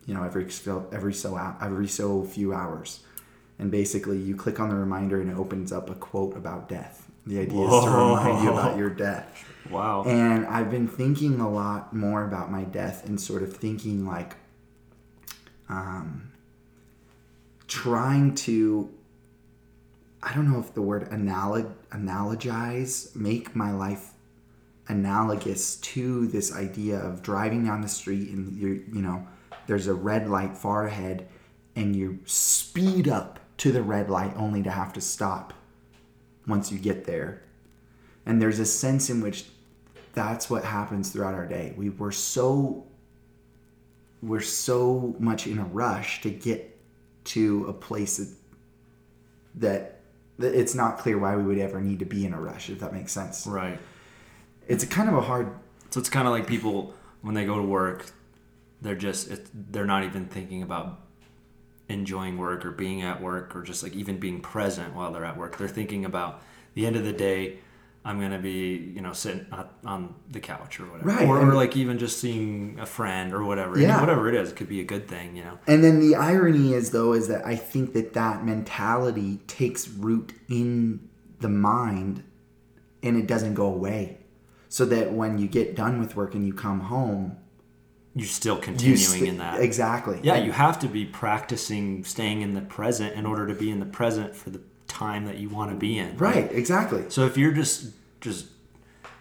You 0.05 0.13
know, 0.13 0.23
every 0.23 0.51
so 0.51 0.87
every 0.91 1.13
so 1.13 1.37
every 1.61 1.87
so 1.87 2.23
few 2.23 2.53
hours, 2.53 3.01
and 3.57 3.71
basically 3.71 4.17
you 4.17 4.35
click 4.35 4.59
on 4.59 4.69
the 4.69 4.75
reminder, 4.75 5.21
and 5.21 5.29
it 5.29 5.37
opens 5.37 5.71
up 5.71 5.89
a 5.89 5.95
quote 5.95 6.35
about 6.35 6.67
death. 6.67 7.09
The 7.25 7.39
idea 7.39 7.65
is 7.65 7.83
to 7.85 7.89
remind 7.89 8.43
you 8.43 8.51
about 8.51 8.77
your 8.77 8.89
death. 8.89 9.45
wow. 9.69 10.03
And 10.03 10.45
I've 10.45 10.69
been 10.69 10.87
thinking 10.87 11.39
a 11.39 11.49
lot 11.49 11.93
more 11.93 12.25
about 12.25 12.51
my 12.51 12.63
death 12.63 13.07
and 13.07 13.19
sort 13.19 13.43
of 13.43 13.55
thinking 13.55 14.05
like, 14.05 14.35
um, 15.69 16.33
trying 17.67 18.35
to, 18.35 18.93
I 20.21 20.33
don't 20.33 20.51
know 20.51 20.59
if 20.59 20.73
the 20.73 20.81
word 20.81 21.07
analog, 21.11 21.71
analogize, 21.91 23.15
make 23.15 23.55
my 23.55 23.71
life 23.71 24.12
analogous 24.87 25.77
to 25.77 26.27
this 26.27 26.53
idea 26.53 26.97
of 26.97 27.21
driving 27.21 27.65
down 27.65 27.81
the 27.81 27.87
street 27.87 28.29
and 28.29 28.57
you're 28.57 28.75
you 28.75 29.01
know, 29.01 29.25
there's 29.67 29.87
a 29.87 29.93
red 29.93 30.29
light 30.29 30.57
far 30.57 30.85
ahead 30.85 31.27
and 31.75 31.95
you 31.95 32.19
speed 32.25 33.07
up 33.07 33.39
to 33.57 33.71
the 33.71 33.81
red 33.81 34.09
light 34.09 34.33
only 34.35 34.61
to 34.63 34.69
have 34.69 34.93
to 34.93 35.01
stop 35.01 35.53
once 36.47 36.71
you 36.71 36.77
get 36.77 37.05
there. 37.05 37.43
And 38.25 38.41
there's 38.41 38.59
a 38.59 38.65
sense 38.65 39.09
in 39.09 39.21
which 39.21 39.45
that's 40.13 40.49
what 40.49 40.63
happens 40.63 41.11
throughout 41.11 41.33
our 41.33 41.45
day. 41.45 41.73
We 41.77 41.89
were 41.89 42.11
so 42.11 42.85
we're 44.21 44.41
so 44.41 45.15
much 45.19 45.47
in 45.47 45.59
a 45.59 45.65
rush 45.65 46.21
to 46.21 46.29
get 46.29 46.79
to 47.25 47.65
a 47.67 47.73
place 47.73 48.17
that, 48.17 48.29
that 49.55 49.99
that 50.39 50.55
it's 50.55 50.73
not 50.73 50.97
clear 50.97 51.17
why 51.17 51.35
we 51.35 51.43
would 51.43 51.59
ever 51.59 51.79
need 51.79 51.99
to 51.99 52.05
be 52.05 52.25
in 52.25 52.33
a 52.33 52.39
rush 52.39 52.69
if 52.69 52.79
that 52.79 52.93
makes 52.93 53.11
sense. 53.11 53.45
right. 53.45 53.79
It's 54.67 54.85
kind 54.85 55.09
of 55.09 55.15
a 55.15 55.21
hard 55.21 55.49
So 55.89 55.99
it's 55.99 56.09
kind 56.09 56.27
of 56.27 56.33
like 56.33 56.47
people 56.47 56.93
when 57.21 57.35
they 57.35 57.45
go 57.45 57.55
to 57.57 57.63
work, 57.63 58.05
they're 58.81 58.95
just 58.95 59.29
it, 59.31 59.47
they're 59.71 59.85
not 59.85 60.03
even 60.03 60.25
thinking 60.25 60.61
about 60.63 60.99
enjoying 61.89 62.37
work 62.37 62.65
or 62.65 62.71
being 62.71 63.01
at 63.01 63.21
work 63.21 63.55
or 63.55 63.61
just 63.61 63.83
like 63.83 63.93
even 63.93 64.17
being 64.19 64.41
present 64.41 64.93
while 64.95 65.11
they're 65.11 65.25
at 65.25 65.37
work. 65.37 65.57
They're 65.57 65.67
thinking 65.67 66.05
about 66.05 66.41
the 66.73 66.85
end 66.85 66.95
of 66.95 67.03
the 67.03 67.13
day. 67.13 67.59
I'm 68.05 68.19
gonna 68.19 68.39
be, 68.39 68.91
you 68.93 68.99
know, 69.01 69.13
sitting 69.13 69.45
on- 69.53 69.69
on 69.85 70.15
the 70.29 70.41
couch 70.41 70.77
or 70.81 70.85
whatever, 70.87 71.07
Right, 71.09 71.25
or, 71.27 71.39
or 71.39 71.53
like 71.53 71.77
even 71.77 71.97
just 71.99 72.19
seeing 72.19 72.77
a 72.79 72.85
friend 72.85 73.33
or 73.33 73.45
whatever. 73.45 73.79
Yeah. 73.79 74.01
whatever 74.01 74.27
it 74.27 74.35
is, 74.35 74.51
it 74.51 74.57
could 74.57 74.67
be 74.67 74.81
a 74.81 74.83
good 74.83 75.07
thing, 75.07 75.37
you 75.37 75.43
know. 75.45 75.57
And 75.67 75.81
then 75.83 76.01
the 76.01 76.15
irony 76.15 76.73
is, 76.73 76.89
though, 76.89 77.13
is 77.13 77.29
that 77.29 77.45
I 77.45 77.55
think 77.55 77.93
that 77.93 78.11
that 78.13 78.43
mentality 78.43 79.39
takes 79.47 79.87
root 79.87 80.33
in 80.49 81.07
the 81.39 81.47
mind 81.47 82.23
and 83.01 83.15
it 83.15 83.25
doesn't 83.27 83.53
go 83.53 83.67
away. 83.67 84.17
So 84.73 84.85
that 84.85 85.13
when 85.13 85.37
you 85.37 85.47
get 85.47 85.75
done 85.75 85.99
with 85.99 86.15
work 86.15 86.33
and 86.33 86.47
you 86.47 86.51
come 86.51 86.79
home, 86.79 87.37
You're 88.15 88.25
still 88.25 88.55
you 88.55 88.61
continuing 88.63 88.97
st- 88.97 89.27
in 89.27 89.37
that. 89.37 89.61
Exactly. 89.61 90.19
Yeah, 90.23 90.37
you 90.37 90.51
have 90.51 90.79
to 90.79 90.87
be 90.87 91.05
practicing 91.05 92.03
staying 92.03 92.41
in 92.41 92.55
the 92.55 92.61
present 92.61 93.13
in 93.13 93.27
order 93.27 93.45
to 93.45 93.53
be 93.53 93.69
in 93.69 93.79
the 93.79 93.85
present 93.85 94.35
for 94.35 94.49
the 94.49 94.61
time 94.87 95.25
that 95.25 95.37
you 95.37 95.47
want 95.47 95.69
to 95.69 95.77
be 95.77 95.99
in. 95.99 96.17
Right, 96.17 96.51
exactly. 96.51 97.03
So 97.09 97.27
if 97.27 97.37
you're 97.37 97.51
just 97.51 97.91
just 98.19 98.47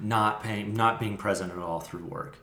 not 0.01 0.43
paying, 0.43 0.73
not 0.73 0.99
being 0.99 1.19
present 1.19 1.53
at 1.53 1.59
all 1.59 1.81
through 1.81 2.07
work, 2.07 2.39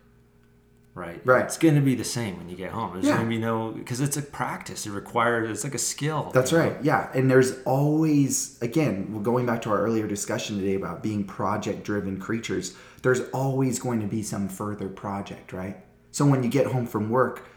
right? 0.94 1.20
Right. 1.26 1.46
It's 1.46 1.58
going 1.58 1.74
to 1.76 1.82
be 1.82 1.96
the 1.96 2.04
same 2.04 2.38
when 2.38 2.48
you 2.48 2.56
get 2.56 2.70
home. 2.72 2.94
There's 2.94 3.06
Yeah. 3.08 3.16
going 3.16 3.26
to 3.26 3.36
be 3.36 3.42
no 3.42 3.72
because 3.72 4.02
it's 4.02 4.18
a 4.18 4.22
practice. 4.22 4.86
It 4.86 4.92
requires 4.92 5.50
it's 5.50 5.64
like 5.64 5.74
a 5.74 5.80
skill. 5.80 6.30
That's 6.32 6.52
you 6.52 6.60
know? 6.60 6.64
right. 6.66 6.78
Yeah. 6.84 7.10
And 7.16 7.28
there's 7.32 7.60
always, 7.64 8.62
again, 8.62 9.24
going 9.24 9.48
back 9.48 9.64
to 9.64 9.72
our 9.72 9.80
earlier 9.80 10.06
discussion 10.06 10.60
today 10.60 10.76
about 10.76 11.02
being 11.02 11.24
project 11.24 11.84
driven 11.84 12.20
creatures, 12.20 12.76
there's 13.02 13.22
always 13.30 13.80
going 13.80 14.02
to 14.02 14.08
be 14.08 14.24
some 14.24 14.48
further 14.50 14.90
project, 14.90 15.54
right? 15.54 15.78
So 16.12 16.26
when 16.26 16.44
you 16.44 16.50
get 16.50 16.68
home 16.68 16.86
from 16.86 17.10
work, 17.10 17.48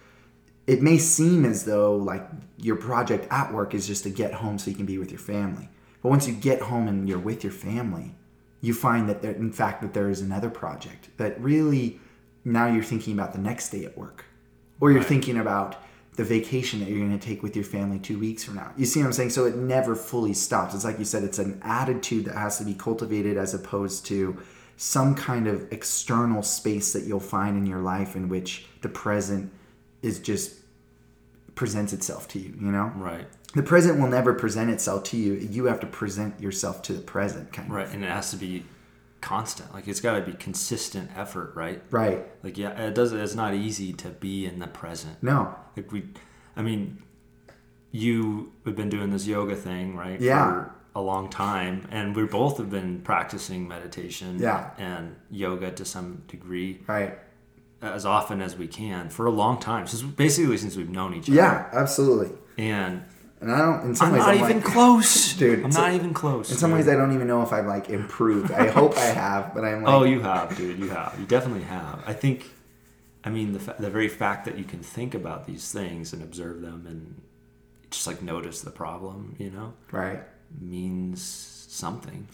it 0.66 0.82
may 0.82 0.98
seem 0.98 1.44
as 1.44 1.64
though 1.64 1.96
like 1.96 2.26
your 2.58 2.76
project 2.76 3.26
at 3.30 3.52
work 3.52 3.74
is 3.74 3.86
just 3.86 4.04
to 4.04 4.10
get 4.10 4.34
home 4.34 4.58
so 4.58 4.70
you 4.70 4.76
can 4.76 4.86
be 4.86 4.98
with 4.98 5.10
your 5.10 5.20
family. 5.20 5.68
But 6.02 6.10
once 6.10 6.28
you 6.28 6.34
get 6.34 6.62
home 6.62 6.88
and 6.88 7.08
you're 7.08 7.18
with 7.18 7.42
your 7.42 7.52
family, 7.52 8.14
you 8.60 8.74
find 8.74 9.08
that 9.08 9.22
there, 9.22 9.32
in 9.32 9.52
fact, 9.52 9.82
that 9.82 9.92
there 9.92 10.08
is 10.08 10.20
another 10.20 10.50
project 10.50 11.08
that 11.16 11.40
really 11.40 12.00
now 12.44 12.66
you're 12.66 12.82
thinking 12.82 13.14
about 13.14 13.32
the 13.32 13.38
next 13.38 13.70
day 13.70 13.84
at 13.84 13.96
work, 13.96 14.24
or 14.80 14.90
you're 14.90 15.00
Right. 15.00 15.08
thinking 15.08 15.36
about 15.38 15.76
the 16.16 16.24
vacation 16.24 16.80
that 16.80 16.88
you're 16.88 16.98
going 16.98 17.18
to 17.18 17.26
take 17.26 17.42
with 17.42 17.56
your 17.56 17.64
family 17.64 17.98
two 17.98 18.18
weeks 18.18 18.44
from 18.44 18.54
now. 18.56 18.70
You 18.76 18.84
see 18.84 19.00
what 19.00 19.06
I'm 19.06 19.12
saying? 19.12 19.30
So 19.30 19.46
it 19.46 19.56
never 19.56 19.96
fully 19.96 20.34
stops. 20.34 20.74
It's 20.74 20.84
like 20.84 20.98
you 20.98 21.04
said, 21.04 21.24
it's 21.24 21.38
an 21.38 21.60
attitude 21.64 22.26
that 22.26 22.34
has 22.34 22.58
to 22.58 22.64
be 22.64 22.74
cultivated 22.74 23.36
as 23.36 23.54
opposed 23.54 24.04
to 24.06 24.36
some 24.82 25.14
kind 25.14 25.46
of 25.46 25.72
external 25.72 26.42
space 26.42 26.92
that 26.92 27.04
you'll 27.04 27.20
find 27.20 27.56
in 27.56 27.64
your 27.66 27.78
life 27.78 28.16
in 28.16 28.28
which 28.28 28.66
the 28.80 28.88
present 28.88 29.48
is 30.02 30.18
just 30.18 30.56
presents 31.54 31.92
itself 31.92 32.26
to 32.26 32.40
you, 32.40 32.52
you 32.60 32.72
know? 32.72 32.90
Right. 32.96 33.28
The 33.54 33.62
present 33.62 34.00
will 34.00 34.08
never 34.08 34.34
present 34.34 34.70
itself 34.72 35.04
to 35.04 35.16
you. 35.16 35.34
You 35.34 35.66
have 35.66 35.78
to 35.80 35.86
present 35.86 36.40
yourself 36.40 36.82
to 36.82 36.94
the 36.94 37.00
present 37.00 37.52
kind 37.52 37.70
Right. 37.70 37.82
of. 37.82 37.88
Right. 37.90 37.94
And 37.94 38.04
it 38.04 38.10
has 38.10 38.32
to 38.32 38.36
be 38.36 38.64
constant. 39.20 39.72
Like 39.72 39.86
it's 39.86 40.00
got 40.00 40.18
to 40.18 40.22
be 40.28 40.32
consistent 40.32 41.10
effort, 41.14 41.52
right? 41.54 41.80
Right. 41.92 42.26
Like 42.42 42.58
yeah, 42.58 42.70
it 42.70 42.96
does. 42.96 43.12
It's 43.12 43.36
not 43.36 43.54
easy 43.54 43.92
to 43.92 44.08
be 44.08 44.46
in 44.46 44.58
the 44.58 44.66
present. 44.66 45.22
No. 45.22 45.54
Like 45.76 45.92
we, 45.92 46.08
I 46.56 46.62
mean, 46.62 47.00
you 47.92 48.52
have 48.64 48.74
been 48.74 48.88
doing 48.88 49.10
this 49.12 49.28
yoga 49.28 49.54
thing, 49.54 49.94
right? 49.96 50.20
Yeah. 50.20 50.50
For 50.50 50.74
a 50.94 51.00
long 51.00 51.28
time, 51.30 51.86
and 51.90 52.14
we 52.14 52.24
both 52.24 52.58
have 52.58 52.70
been 52.70 53.00
practicing 53.00 53.66
meditation. 53.68 54.38
Yeah. 54.38 54.70
And 54.78 55.16
yoga 55.30 55.70
to 55.72 55.84
some 55.84 56.22
degree 56.28 56.80
Right. 56.86 57.18
as 57.80 58.04
often 58.04 58.40
as 58.42 58.56
we 58.56 58.66
can 58.68 59.08
for 59.08 59.26
a 59.26 59.30
long 59.30 59.58
time. 59.58 59.86
Since 59.86 60.02
basically 60.02 60.56
since 60.58 60.76
we've 60.76 60.90
known 60.90 61.14
each 61.14 61.28
other. 61.28 61.36
Yeah, 61.36 61.68
absolutely. 61.72 62.30
And 62.58 63.02
And 63.40 63.50
I 63.50 63.58
don't, 63.58 63.80
in 63.86 63.94
some 63.96 64.08
I'm 64.08 64.12
ways, 64.12 64.20
not 64.20 64.28
I'm 64.28 64.36
even 64.44 64.56
like, 64.58 64.64
close, 64.64 65.32
Dude, 65.42 65.64
I'm 65.64 65.72
so- 65.72 65.80
not 65.80 65.94
even 65.94 66.14
close. 66.14 66.50
in 66.52 66.56
some 66.58 66.70
ways, 66.72 66.86
I 66.86 66.94
don't 66.94 67.12
even 67.14 67.26
know 67.26 67.42
if 67.42 67.52
I've 67.52 67.66
like 67.66 67.88
improved. 67.90 68.52
I 68.52 68.68
hope 68.80 68.96
I 68.96 69.06
have, 69.06 69.52
but 69.54 69.64
I'm 69.64 69.82
oh, 69.84 69.86
like, 69.86 69.94
Oh, 70.00 70.04
you 70.04 70.20
have, 70.20 70.56
dude. 70.56 70.78
You 70.78 70.90
have. 70.90 71.16
You 71.18 71.26
definitely 71.26 71.64
have. 71.64 72.04
I 72.06 72.12
think. 72.12 72.50
I 73.24 73.30
mean, 73.30 73.52
the 73.52 73.58
fa- 73.60 73.76
the 73.78 73.88
very 73.90 74.08
fact 74.08 74.44
that 74.44 74.58
you 74.58 74.64
can 74.64 74.80
think 74.80 75.14
about 75.14 75.46
these 75.46 75.72
things 75.72 76.12
and 76.12 76.22
observe 76.22 76.60
them 76.60 76.86
and 76.88 77.20
just 77.90 78.06
like 78.06 78.20
notice 78.22 78.60
the 78.62 78.70
problem, 78.70 79.34
you 79.38 79.50
know, 79.50 79.72
right. 79.90 80.22
Means 80.60 81.22
something. 81.68 82.28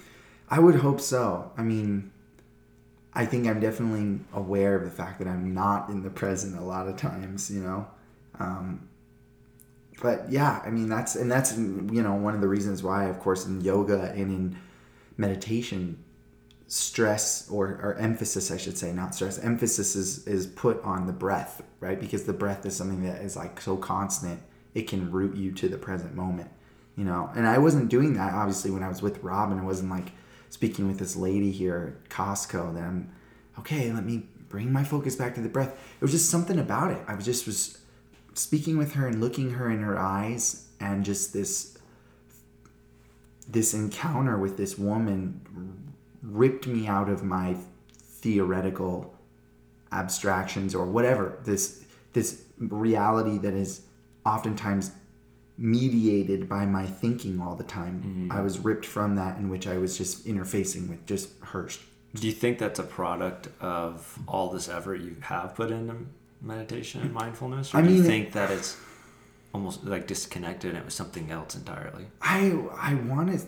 I 0.51 0.59
would 0.59 0.77
hope 0.77 1.01
so. 1.01 1.53
I 1.57 1.63
mean, 1.63 2.11
I 3.13 3.27
think 3.27 3.47
I'm 3.47 3.61
definitely 3.61 4.21
aware 4.33 4.77
of 4.77 4.85
the 4.85 4.91
fact 4.91 5.19
that 5.19 5.29
I'm 5.29 5.55
not 5.55 5.89
in 5.89 6.03
the 6.03 6.11
present 6.11 6.57
a 6.59 6.63
lot 6.63 6.89
of 6.89 6.97
times, 6.97 7.51
you 7.51 7.61
know. 7.61 7.87
Um, 8.39 8.89
but 10.01 10.31
yeah, 10.31 10.63
I 10.65 10.71
mean 10.71 10.89
that's 10.89 11.17
and 11.17 11.31
that's 11.31 11.57
you 11.57 12.03
know 12.03 12.15
one 12.15 12.35
of 12.35 12.41
the 12.41 12.49
reasons 12.49 12.83
why, 12.83 13.07
of 13.07 13.19
course, 13.19 13.47
in 13.47 13.61
yoga 13.61 14.13
and 14.13 14.31
in 14.31 14.59
meditation, 15.17 16.05
stress 16.69 17.51
or, 17.51 17.67
or 17.83 17.97
emphasis, 17.97 18.53
I 18.53 18.57
should 18.57 18.79
say, 18.79 18.93
not 18.93 19.15
stress, 19.15 19.39
emphasis 19.39 19.97
is 19.97 20.27
is 20.27 20.47
put 20.47 20.83
on 20.85 21.07
the 21.07 21.13
breath, 21.13 21.63
right? 21.81 21.99
Because 21.99 22.25
the 22.25 22.33
breath 22.33 22.65
is 22.65 22.77
something 22.77 23.03
that 23.03 23.23
is 23.23 23.37
like 23.37 23.61
so 23.61 23.77
constant, 23.77 24.41
it 24.75 24.83
can 24.83 25.11
root 25.11 25.35
you 25.35 25.51
to 25.53 25.69
the 25.69 25.79
present 25.79 26.15
moment 26.15 26.51
you 26.99 27.05
know? 27.05 27.31
And 27.35 27.47
i 27.47 27.57
wasn't 27.57 27.89
doing 27.89 28.13
that 28.15 28.35
obviously 28.35 28.71
when 28.71 28.83
i 28.83 28.89
was 28.89 29.01
with 29.01 29.23
Robin 29.23 29.59
it 29.59 29.65
wasn't 29.65 29.91
like 29.91 30.13
speaking 30.51 30.87
with 30.87 30.99
this 30.99 31.17
lady 31.17 31.51
here 31.51 32.01
at 32.05 32.11
costco 32.11 32.77
i'm 32.83 33.11
okay 33.59 33.91
let 33.93 34.05
me 34.05 34.25
bring 34.49 34.73
my 34.73 34.85
focus 34.85 35.17
back 35.17 35.35
to 35.35 35.41
the 35.41 35.49
breath. 35.49 35.79
It 36.01 36.05
was 36.05 36.13
just 36.13 36.31
something 36.31 36.59
about 36.59 36.91
it. 36.91 37.03
I 37.07 37.15
was 37.15 37.25
just 37.25 37.47
was 37.47 37.79
speaking 38.35 38.79
with 38.79 38.93
her 38.93 39.07
and 39.07 39.21
looking 39.21 39.53
her 39.53 39.71
in 39.71 39.81
her 39.81 39.99
eyes 39.99 40.67
and 40.81 41.05
just 41.05 41.33
this 41.33 41.77
this 43.49 43.73
encounter 43.73 44.39
with 44.39 44.57
this 44.57 44.77
woman 44.79 45.95
ripped 46.23 46.67
me 46.67 46.87
out 46.87 47.09
of 47.09 47.25
my 47.25 47.57
theoretical 47.93 49.15
abstractions 49.91 50.75
or 50.75 50.85
whatever 50.85 51.39
this 51.45 51.85
this 52.13 52.43
reality 52.59 53.39
that 53.39 53.55
is 53.55 53.83
oftentimes 54.27 54.93
mediated 55.59 56.49
by 56.49 56.65
my 56.65 56.87
thinking 56.87 57.41
all 57.41 57.57
the 57.57 57.65
time. 57.65 58.01
Mm-hmm. 58.07 58.33
I 58.33 58.41
was 58.41 58.59
ripped 58.61 58.87
from 58.87 59.17
that 59.17 59.39
in 59.39 59.51
which 59.51 59.67
I 59.67 59.77
was 59.77 59.99
just 59.99 60.25
interfacing 60.27 60.89
with 60.89 61.05
just 61.05 61.31
her. 61.43 61.69
Do 62.15 62.27
you 62.27 62.33
think 62.33 62.59
that's 62.59 62.79
a 62.79 62.85
product 62.85 63.49
of 63.61 64.19
all 64.29 64.51
this 64.51 64.69
effort 64.69 64.97
you 65.01 65.17
have 65.21 65.55
put 65.55 65.71
into 65.71 65.97
meditation 66.41 67.03
and 67.03 67.13
mindfulness, 67.13 67.75
or 67.75 67.79
I 67.79 67.83
do 67.83 67.89
you 67.89 67.95
mean- 67.97 68.05
think 68.05 68.33
that 68.33 68.51
it's 68.51 68.77
almost 69.53 69.85
like 69.85 70.07
disconnected 70.07 70.71
and 70.71 70.79
it 70.79 70.85
was 70.85 70.95
something 70.95 71.31
else 71.31 71.55
entirely? 71.57 72.07
I 72.23 72.53
I 72.81 72.95
want 72.95 73.33
to. 73.33 73.45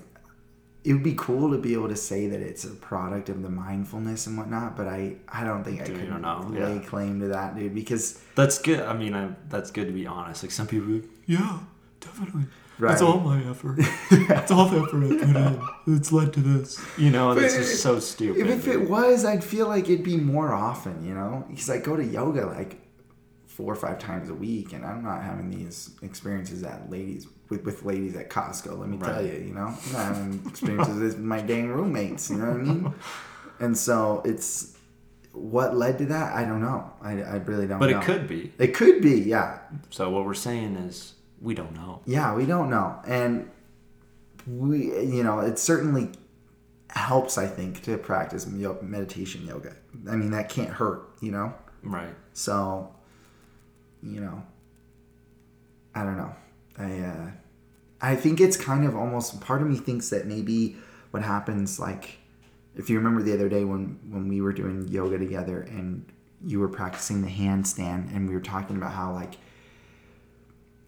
It 0.82 0.94
would 0.94 1.02
be 1.02 1.14
cool 1.14 1.50
to 1.50 1.58
be 1.58 1.74
able 1.74 1.88
to 1.90 1.96
say 1.96 2.26
that 2.28 2.40
it's 2.40 2.64
a 2.64 2.70
product 2.70 3.28
of 3.28 3.42
the 3.42 3.50
mindfulness 3.50 4.26
and 4.26 4.36
whatnot, 4.38 4.76
but 4.78 4.88
I 4.88 5.16
I 5.28 5.44
don't 5.44 5.62
think 5.62 5.82
I 5.82 5.84
Dude, 5.84 5.96
you 5.96 6.02
could 6.04 6.10
don't 6.10 6.22
know, 6.22 6.46
lay 6.48 6.76
yeah. 6.76 6.80
claim 6.80 7.20
to 7.20 7.28
that, 7.28 7.54
dude. 7.54 7.74
Because 7.74 8.18
That's 8.34 8.58
good. 8.58 8.80
I 8.80 8.94
mean, 8.94 9.14
I, 9.14 9.28
that's 9.50 9.70
good 9.70 9.86
to 9.88 9.92
be 9.92 10.06
honest. 10.06 10.42
Like 10.42 10.52
some 10.52 10.66
people, 10.66 11.00
yeah, 11.26 11.58
definitely. 12.00 12.44
Right. 12.78 12.92
It's 12.92 13.02
all 13.02 13.20
my 13.20 13.42
effort. 13.44 13.76
it's 14.10 14.50
all 14.50 14.66
the 14.66 14.78
effort 14.78 15.04
I 15.04 15.08
put 15.10 15.36
in. 15.36 15.96
It's 15.96 16.10
led 16.12 16.32
to 16.32 16.40
this. 16.40 16.80
You 16.96 17.10
know, 17.10 17.34
this 17.34 17.54
is 17.54 17.80
so 17.80 18.00
stupid. 18.00 18.46
if 18.48 18.66
it 18.66 18.88
was, 18.88 19.24
I'd 19.24 19.44
feel 19.44 19.68
like 19.68 19.84
it'd 19.84 20.02
be 20.02 20.16
more 20.16 20.54
often, 20.54 21.04
you 21.04 21.12
know, 21.12 21.44
because 21.48 21.68
I 21.68 21.78
go 21.78 21.96
to 21.96 22.04
yoga 22.04 22.46
like 22.46 22.80
four 23.46 23.70
or 23.70 23.76
five 23.76 23.98
times 23.98 24.30
a 24.30 24.34
week, 24.34 24.72
and 24.72 24.86
I'm 24.86 25.02
not 25.02 25.22
having 25.22 25.50
these 25.50 25.90
experiences 26.00 26.62
at 26.62 26.90
ladies 26.90 27.26
with, 27.50 27.64
with 27.64 27.84
ladies 27.84 28.16
at 28.16 28.30
Costco. 28.30 28.78
Let 28.78 28.88
me 28.88 28.96
tell 28.96 29.24
you, 29.24 29.32
you 29.32 29.52
know, 29.52 29.74
I'm 29.84 29.92
not 29.92 30.04
having 30.16 30.42
experiences 30.48 30.96
with 30.96 31.18
my 31.18 31.42
dang 31.42 31.68
roommates. 31.68 32.30
You 32.30 32.38
know 32.38 32.46
what 32.46 32.60
I 32.60 32.62
mean? 32.62 32.94
And 33.60 33.76
so 33.76 34.22
it's 34.24 34.74
what 35.32 35.76
led 35.76 35.98
to 35.98 36.06
that. 36.06 36.34
I 36.34 36.44
don't 36.44 36.62
know. 36.62 36.90
I, 37.02 37.20
I 37.20 37.36
really 37.36 37.66
don't. 37.66 37.78
but 37.78 37.90
know. 37.90 37.98
it 37.98 38.04
could 38.04 38.26
be. 38.26 38.54
It 38.58 38.68
could 38.74 39.02
be, 39.02 39.20
yeah, 39.20 39.58
So 39.90 40.08
what 40.08 40.24
we're 40.24 40.32
saying 40.32 40.76
is 40.76 41.14
we 41.40 41.54
don't 41.54 41.74
know. 41.74 42.02
yeah. 42.06 42.34
We 42.34 42.46
don't 42.46 42.70
know, 42.70 43.00
and 43.06 43.50
we, 44.46 44.86
you 45.04 45.22
know, 45.22 45.40
it 45.40 45.58
certainly 45.58 46.10
helps. 46.90 47.38
I 47.38 47.46
think 47.46 47.82
to 47.84 47.96
practice 47.98 48.46
meditation 48.46 49.46
yoga. 49.46 49.76
I 50.08 50.16
mean, 50.16 50.30
that 50.32 50.48
can't 50.48 50.70
hurt, 50.70 51.10
you 51.20 51.30
know. 51.30 51.54
Right. 51.82 52.14
So, 52.32 52.94
you 54.02 54.20
know, 54.20 54.42
I 55.94 56.04
don't 56.04 56.16
know. 56.16 56.34
I 56.78 56.98
uh, 57.00 57.30
I 58.00 58.16
think 58.16 58.40
it's 58.40 58.56
kind 58.56 58.84
of 58.86 58.96
almost 58.96 59.40
part 59.40 59.62
of 59.62 59.68
me 59.68 59.76
thinks 59.76 60.10
that 60.10 60.26
maybe 60.26 60.76
what 61.10 61.22
happens 61.22 61.78
like 61.78 62.18
if 62.76 62.88
you 62.88 62.96
remember 62.96 63.22
the 63.22 63.34
other 63.34 63.48
day 63.48 63.64
when 63.64 63.98
when 64.08 64.28
we 64.28 64.40
were 64.40 64.52
doing 64.52 64.88
yoga 64.88 65.18
together 65.18 65.60
and 65.62 66.06
you 66.44 66.58
were 66.58 66.68
practicing 66.68 67.22
the 67.22 67.28
handstand 67.28 68.14
and 68.14 68.28
we 68.28 68.34
were 68.34 68.40
talking 68.40 68.76
about 68.76 68.92
how 68.92 69.12
like 69.12 69.34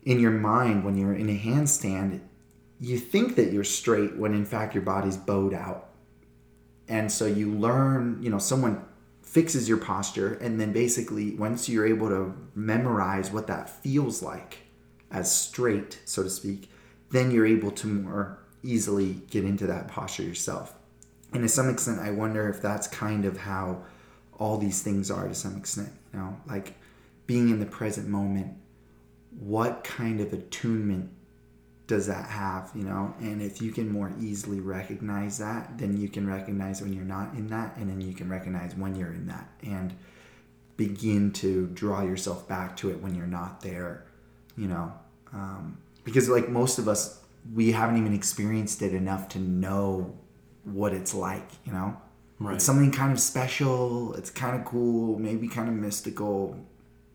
in 0.05 0.19
your 0.19 0.33
mind 0.33 0.85
when 0.85 0.97
you're 0.97 1.15
in 1.15 1.29
a 1.29 1.39
handstand 1.39 2.21
you 2.83 2.99
think 2.99 3.37
that 3.37 3.53
you're 3.53 3.63
straight 3.63 4.17
when 4.17 4.35
in 4.35 4.45
fact 4.45 4.75
your 4.75 4.83
body's 4.83 5.17
bowed 5.17 5.55
out. 5.55 5.91
And 6.89 7.11
so 7.11 7.27
you 7.27 7.53
learn 7.53 8.19
you 8.21 8.29
know 8.29 8.39
someone 8.39 8.85
fixes 9.23 9.69
your 9.69 9.79
posture 9.79 10.35
and 10.35 10.61
then 10.61 10.73
basically 10.73 11.35
once 11.37 11.69
you're 11.69 11.87
able 11.87 12.09
to 12.09 12.35
memorize 12.55 13.31
what 13.31 13.47
that 13.47 13.71
feels 13.71 14.21
like 14.21 14.59
as 15.11 15.35
straight 15.35 16.01
so 16.05 16.23
to 16.23 16.29
speak 16.29 16.69
then 17.13 17.31
you're 17.31 17.47
able 17.47 17.71
to 17.71 17.87
more 17.87 18.39
easily 18.63 19.23
get 19.31 19.45
into 19.45 19.67
that 19.67 19.89
posture 19.89 20.25
yourself. 20.25 20.75
And 21.33 21.43
to 21.43 21.49
some 21.49 21.71
extent 21.71 22.01
i 22.01 22.11
wonder 22.11 22.49
if 22.49 22.61
that's 22.61 22.89
kind 22.89 23.25
of 23.25 23.37
how 23.37 23.85
all 24.39 24.59
these 24.59 24.83
things 24.83 25.09
are 25.09 25.29
to 25.29 25.35
some 25.35 25.57
extent 25.57 25.93
you 26.13 26.19
know? 26.19 26.37
Like 26.49 26.75
being 27.27 27.49
in 27.49 27.61
the 27.61 27.67
present 27.67 28.09
moment 28.09 28.57
what 29.39 29.85
kind 29.85 30.21
of 30.21 30.33
attunement 30.33 31.11
does 31.87 32.07
that 32.07 32.27
have 32.27 32.71
you 32.75 32.85
know? 32.85 33.15
And 33.21 33.43
if 33.43 33.61
you 33.61 33.73
can 33.73 33.93
more 33.93 34.13
easily 34.21 34.61
recognize 34.61 35.39
that 35.39 35.79
then 35.79 35.97
you 35.97 36.09
can 36.09 36.27
recognize 36.27 36.81
when 36.81 36.93
you're 36.93 37.05
not 37.05 37.35
in 37.35 37.49
that 37.49 37.77
and 37.77 37.89
then 37.91 38.01
you 38.01 38.15
can 38.15 38.29
recognize 38.29 38.75
when 38.75 38.95
you're 38.95 39.13
in 39.13 39.27
that 39.27 39.49
and 39.63 39.95
begin 40.77 41.33
to 41.33 41.67
draw 41.69 42.03
yourself 42.03 42.49
back 42.49 42.77
to 42.79 42.91
it 42.91 43.03
when 43.03 43.15
you're 43.15 43.27
not 43.27 43.61
there 43.61 44.07
you 44.57 44.69
know? 44.69 44.93
Um, 45.33 45.79
because 46.05 46.29
like 46.29 46.49
most 46.49 46.79
of 46.79 46.89
us 46.89 47.21
we 47.53 47.73
haven't 47.73 47.99
even 47.99 48.15
experienced 48.15 48.81
it 48.83 48.95
enough 48.95 49.29
to 49.31 49.39
know 49.39 50.17
what 50.65 50.95
it's 50.95 51.15
like 51.15 51.49
you 51.65 51.73
know? 51.73 51.97
Right. 52.39 52.55
it's 52.55 52.65
something 52.65 52.91
kind 52.91 53.13
of 53.13 53.21
special 53.21 54.15
it's 54.15 54.31
kind 54.31 54.59
of 54.59 54.65
cool 54.65 55.19
maybe 55.19 55.49
kind 55.49 55.69
of 55.69 55.75
mystical. 55.75 56.57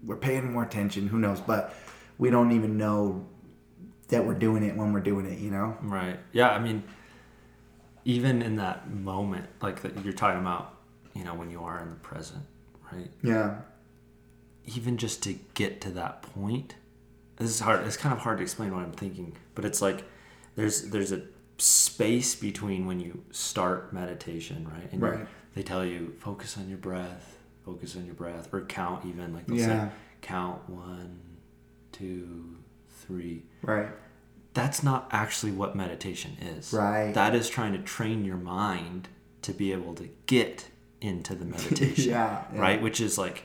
We're 0.04 0.18
paying 0.18 0.52
more 0.52 0.64
attention 0.64 1.08
who 1.08 1.18
knows? 1.18 1.40
But 1.40 1.74
we 2.18 2.30
don't 2.30 2.52
even 2.52 2.78
know 2.78 3.26
that 4.10 4.26
we're 4.26 4.34
doing 4.34 4.64
it 4.64 4.76
when 4.76 4.94
we're 4.94 5.00
doing 5.02 5.26
it 5.26 5.40
you 5.40 5.52
know 5.52 5.78
Right. 5.82 6.20
Yeah. 6.32 6.50
I 6.50 6.60
mean, 6.60 6.84
even 8.06 8.42
in 8.42 8.56
that 8.58 8.90
moment, 8.90 9.48
like 9.62 9.82
that 9.82 10.04
you're 10.04 10.14
talking 10.14 10.40
about, 10.40 10.76
you 11.14 11.24
know, 11.26 11.34
when 11.34 11.50
you 11.52 11.62
are 11.64 11.82
in 11.82 11.90
the 11.90 11.96
present, 11.98 12.44
right? 12.92 13.10
yeah 13.22 13.62
Even 14.66 14.98
just 14.98 15.24
to 15.24 15.34
get 15.54 15.82
to 15.82 15.90
that 15.92 16.22
point, 16.22 16.76
this 17.38 17.50
is 17.50 17.60
hard. 17.60 17.86
It's 17.86 17.98
kind 17.98 18.14
of 18.14 18.20
hard 18.20 18.38
to 18.38 18.44
explain 18.44 18.74
what 18.74 18.84
I'm 18.84 18.94
thinking, 18.94 19.36
but 19.56 19.66
it's 19.66 19.82
like 19.82 20.04
there's 20.56 20.84
there's 20.90 21.12
a 21.12 21.22
space 21.58 22.36
between 22.36 22.86
when 22.86 23.00
you 23.00 23.24
start 23.32 23.92
meditation, 23.94 24.68
right? 24.72 24.92
And 24.92 25.02
Right. 25.02 25.28
they 25.54 25.64
tell 25.64 25.84
you 25.86 26.16
focus 26.20 26.58
on 26.58 26.70
your 26.70 26.78
breath, 26.78 27.38
focus 27.66 27.96
on 27.98 28.06
your 28.06 28.16
breath, 28.16 28.54
or 28.54 28.62
count 28.62 29.06
even 29.06 29.34
like 29.34 29.48
they'll 29.48 29.58
Yeah. 29.58 29.90
say 29.90 29.96
count 30.22 30.70
one, 30.70 31.20
two, 31.98 32.58
three. 32.90 33.44
right 33.62 33.90
that's 34.54 34.82
not 34.82 35.08
actually 35.12 35.52
what 35.52 35.76
meditation 35.76 36.36
is. 36.42 36.74
Right. 36.74 37.14
That 37.14 37.36
is 37.36 37.48
trying 37.48 37.74
to 37.74 37.78
train 37.78 38.26
your 38.26 38.38
mind 38.38 39.08
to 39.44 39.54
be 39.54 39.72
able 39.72 39.94
to 39.94 40.10
get 40.26 40.66
into 41.00 41.36
the 41.36 41.46
meditation. 41.56 42.10
Yeah, 42.10 42.44
yeah. 42.52 42.60
Right? 42.60 42.82
Which 42.82 43.00
is 43.00 43.20
like 43.20 43.44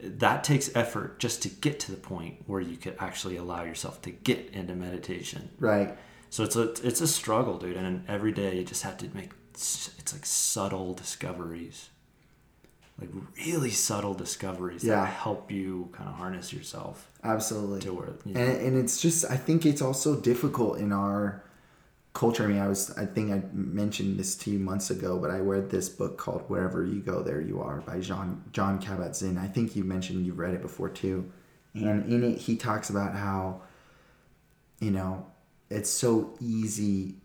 that 0.00 0.44
takes 0.44 0.70
effort 0.76 1.18
just 1.18 1.42
to 1.42 1.48
get 1.48 1.80
to 1.80 1.90
the 1.90 1.98
point 1.98 2.44
where 2.46 2.60
you 2.60 2.76
could 2.76 2.94
actually 3.00 3.36
allow 3.36 3.64
yourself 3.64 4.00
to 4.02 4.12
get 4.12 4.50
into 4.52 4.76
meditation. 4.76 5.50
right 5.58 5.96
So 6.30 6.44
it's 6.44 6.54
a 6.54 6.70
it's 6.86 7.00
a 7.00 7.08
struggle, 7.08 7.58
dude, 7.58 7.76
and 7.76 8.04
every 8.08 8.30
day 8.30 8.58
you 8.58 8.64
just 8.64 8.84
have 8.84 8.96
to 8.98 9.08
make 9.12 9.32
it's 9.54 10.12
like 10.12 10.24
subtle 10.24 10.94
discoveries. 10.94 11.90
Like 13.00 13.10
really 13.44 13.70
subtle 13.70 14.14
discoveries 14.14 14.84
Yeah. 14.84 15.00
that 15.00 15.06
help 15.06 15.50
you 15.50 15.88
kind 15.92 16.08
of 16.08 16.14
harness 16.14 16.52
yourself 16.52 17.07
absolutely. 17.24 17.80
To 17.80 17.92
where 17.92 18.08
you 18.24 18.34
know, 18.34 18.40
and, 18.40 18.60
and 18.60 18.78
it's 18.78 19.00
just 19.00 19.24
i 19.30 19.36
think 19.36 19.66
it's 19.66 19.82
also 19.82 20.18
difficult 20.20 20.78
in 20.78 20.92
our 20.92 21.42
culture. 22.14 22.44
I 22.44 22.46
mean 22.46 22.58
i 22.58 22.68
was 22.68 22.96
i 22.98 23.06
think 23.06 23.30
i 23.32 23.42
mentioned 23.52 24.18
this 24.18 24.34
to 24.36 24.50
you 24.50 24.58
months 24.58 24.90
ago 24.90 25.18
but 25.18 25.30
i 25.30 25.38
read 25.38 25.70
this 25.70 25.88
book 25.88 26.18
called 26.18 26.42
wherever 26.48 26.84
you 26.84 27.00
go 27.00 27.22
there 27.22 27.40
you 27.40 27.60
are 27.60 27.80
by 27.82 28.00
jon 28.00 28.42
jon 28.52 28.80
kabat-zinn. 28.80 29.38
I 29.38 29.46
think 29.46 29.76
you 29.76 29.84
mentioned 29.84 30.26
you've 30.26 30.38
read 30.38 30.54
it 30.54 30.62
before 30.62 30.88
too. 30.88 31.30
And 31.74 32.12
in 32.12 32.24
it 32.24 32.38
he 32.38 32.56
talks 32.56 32.90
about 32.90 33.14
how 33.14 33.62
you 34.80 34.90
know 34.90 35.26
it's 35.70 35.90
so 35.90 36.36
easy 36.40 37.16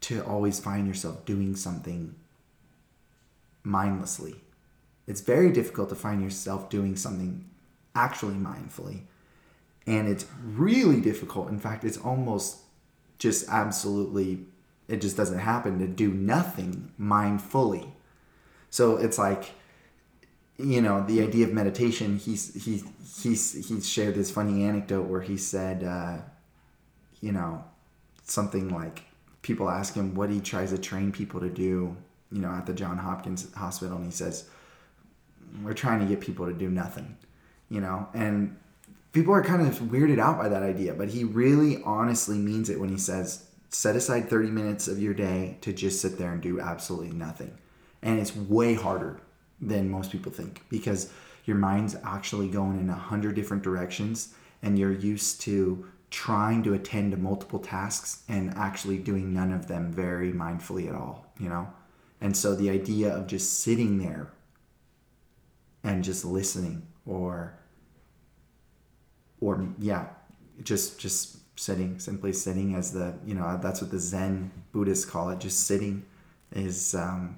to 0.00 0.24
always 0.24 0.58
find 0.58 0.88
yourself 0.88 1.24
doing 1.24 1.54
something 1.54 2.14
mindlessly. 3.62 4.34
It's 5.06 5.20
very 5.20 5.52
difficult 5.52 5.88
to 5.90 5.94
find 5.94 6.22
yourself 6.22 6.70
doing 6.70 6.96
something 6.96 7.44
actually 7.94 8.34
mindfully. 8.34 9.02
And 9.86 10.08
it's 10.08 10.26
really 10.44 11.00
difficult. 11.00 11.48
In 11.48 11.58
fact 11.58 11.84
it's 11.84 11.98
almost 11.98 12.58
just 13.18 13.48
absolutely 13.48 14.46
it 14.88 15.00
just 15.00 15.16
doesn't 15.16 15.38
happen 15.38 15.78
to 15.78 15.86
do 15.86 16.08
nothing 16.10 16.92
mindfully. 17.00 17.90
So 18.70 18.96
it's 18.96 19.18
like 19.18 19.52
you 20.58 20.80
know 20.82 21.04
the 21.06 21.22
idea 21.22 21.46
of 21.46 21.52
meditation 21.52 22.18
he's 22.18 22.64
he 22.64 22.82
he's 23.22 23.68
he 23.68 23.80
shared 23.80 24.14
this 24.14 24.30
funny 24.30 24.64
anecdote 24.64 25.04
where 25.04 25.22
he 25.22 25.36
said 25.36 25.82
uh, 25.82 26.18
you 27.20 27.32
know 27.32 27.64
something 28.24 28.68
like 28.68 29.04
people 29.42 29.70
ask 29.70 29.94
him 29.94 30.14
what 30.14 30.28
he 30.28 30.40
tries 30.40 30.70
to 30.70 30.78
train 30.78 31.10
people 31.12 31.40
to 31.40 31.48
do 31.48 31.96
you 32.30 32.40
know 32.40 32.50
at 32.50 32.66
the 32.66 32.74
john 32.74 32.98
hopkins 32.98 33.52
hospital. 33.54 33.96
And 33.96 34.06
he 34.06 34.12
says 34.12 34.48
we're 35.62 35.72
trying 35.72 36.00
to 36.00 36.06
get 36.06 36.20
people 36.20 36.46
to 36.46 36.52
do 36.52 36.68
nothing 36.68 37.16
you 37.70 37.80
know? 37.80 38.08
And 38.12 38.56
people 39.12 39.32
are 39.32 39.42
kind 39.42 39.66
of 39.66 39.78
weirded 39.78 40.18
out 40.18 40.38
by 40.38 40.48
that 40.48 40.62
idea 40.62 40.94
but 40.94 41.08
he 41.08 41.24
really 41.24 41.82
honestly 41.84 42.38
means 42.38 42.68
it 42.68 42.78
when 42.78 42.90
he 42.90 42.98
says 42.98 43.46
set 43.70 43.96
aside 43.96 44.28
30 44.28 44.50
minutes 44.50 44.88
of 44.88 45.00
your 45.00 45.14
day 45.14 45.56
to 45.60 45.72
just 45.72 46.00
sit 46.00 46.18
there 46.18 46.32
and 46.32 46.42
do 46.42 46.60
absolutely 46.60 47.12
nothing. 47.12 47.56
And 48.02 48.18
it's 48.18 48.34
way 48.34 48.74
harder 48.74 49.20
than 49.60 49.90
most 49.90 50.10
people 50.10 50.32
think 50.32 50.62
because 50.68 51.12
your 51.44 51.56
mind's 51.56 51.96
actually 52.04 52.48
going 52.48 52.80
in 52.80 52.90
a 52.90 52.94
hundred 52.94 53.34
different 53.34 53.62
directions 53.62 54.34
and 54.62 54.78
you're 54.78 54.92
used 54.92 55.40
to 55.42 55.86
trying 56.10 56.62
to 56.64 56.74
attend 56.74 57.12
to 57.12 57.16
multiple 57.16 57.60
tasks 57.60 58.24
and 58.28 58.52
actually 58.56 58.98
doing 58.98 59.32
none 59.32 59.52
of 59.52 59.68
them 59.68 59.92
very 59.92 60.32
mindfully 60.32 60.88
at 60.88 60.94
all 60.94 61.30
you 61.40 61.48
know? 61.48 61.66
And 62.20 62.36
so 62.36 62.54
the 62.54 62.70
idea 62.70 63.16
of 63.16 63.26
just 63.26 63.60
sitting 63.62 63.98
there 63.98 64.30
and 65.82 66.04
just 66.04 66.24
listening 66.24 66.86
or 67.06 67.58
or 69.40 69.66
yeah 69.78 70.06
just 70.62 70.98
just 70.98 71.38
sitting 71.58 71.98
simply 71.98 72.32
sitting 72.32 72.74
as 72.74 72.92
the 72.92 73.14
you 73.24 73.34
know 73.34 73.58
that's 73.62 73.80
what 73.82 73.90
the 73.90 73.98
zen 73.98 74.50
buddhists 74.72 75.04
call 75.04 75.30
it 75.30 75.38
just 75.38 75.66
sitting 75.66 76.04
is 76.52 76.94
um 76.94 77.36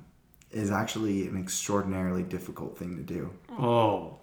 is 0.51 0.71
actually 0.71 1.27
an 1.27 1.37
extraordinarily 1.37 2.23
difficult 2.23 2.77
thing 2.77 2.97
to 2.97 3.03
do 3.03 3.31
Oh, 3.59 4.19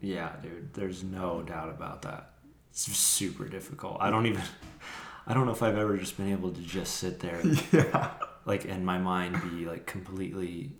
yeah, 0.00 0.32
dude. 0.42 0.72
There's 0.74 1.02
no 1.02 1.42
doubt 1.42 1.70
about 1.70 2.02
that. 2.02 2.30
It's 2.70 2.82
super 2.82 3.48
difficult. 3.48 3.98
I 4.00 4.10
don't 4.10 4.26
even. 4.26 4.42
I 5.26 5.32
don't 5.32 5.46
know 5.46 5.52
if 5.52 5.62
I've 5.62 5.78
ever 5.78 5.96
just 5.96 6.18
been 6.18 6.30
able 6.30 6.50
to 6.52 6.60
just 6.60 6.96
sit 6.96 7.20
there, 7.20 7.40
yeah 7.72 8.10
like, 8.44 8.66
and 8.66 8.84
my 8.84 8.98
mind 8.98 9.40
be 9.42 9.64
like 9.64 9.86
completely 9.86 10.72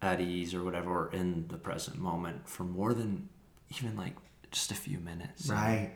at 0.00 0.20
ease 0.20 0.54
or 0.54 0.62
whatever, 0.62 0.90
or 0.90 1.12
in 1.12 1.46
the 1.48 1.56
present 1.56 1.98
moment 1.98 2.48
for 2.48 2.64
more 2.64 2.94
than 2.94 3.28
even 3.76 3.96
like 3.96 4.14
just 4.50 4.70
a 4.70 4.74
few 4.74 4.98
minutes. 4.98 5.48
right 5.48 5.94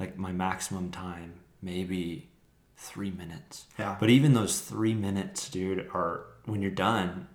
Like 0.00 0.18
my 0.18 0.32
maximum 0.32 0.90
time, 0.90 1.34
maybe 1.62 2.28
three 2.76 3.10
minutes. 3.10 3.66
Yeah. 3.78 3.96
But 3.98 4.10
even 4.10 4.34
those 4.34 4.60
three 4.60 4.94
minutes, 4.94 5.48
dude, 5.48 5.88
are 5.94 6.26
when 6.44 6.62
you're 6.62 6.70
done, 6.70 7.28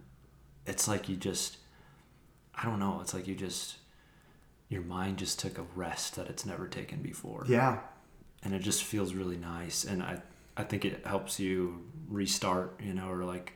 it's 0.65 0.87
like 0.87 1.09
you 1.09 1.15
just, 1.15 1.57
I 2.55 2.65
don't 2.65 2.79
know, 2.79 2.99
it's 3.01 3.13
like 3.13 3.27
you 3.27 3.35
just, 3.35 3.77
your 4.69 4.81
mind 4.83 5.17
just 5.17 5.39
took 5.39 5.57
a 5.57 5.65
rest 5.75 6.15
that 6.15 6.27
it's 6.27 6.45
never 6.45 6.67
taken 6.67 7.01
before. 7.01 7.45
yeah 7.47 7.79
And 8.43 8.53
it 8.53 8.59
just 8.59 8.83
feels 8.83 9.13
really 9.13 9.37
nice. 9.37 9.83
And 9.83 10.03
I, 10.03 10.21
I 10.55 10.63
think 10.63 10.85
it 10.85 11.05
helps 11.05 11.39
you 11.39 11.83
restart, 12.07 12.79
you 12.83 12.93
know, 12.93 13.09
or 13.09 13.23
like, 13.23 13.53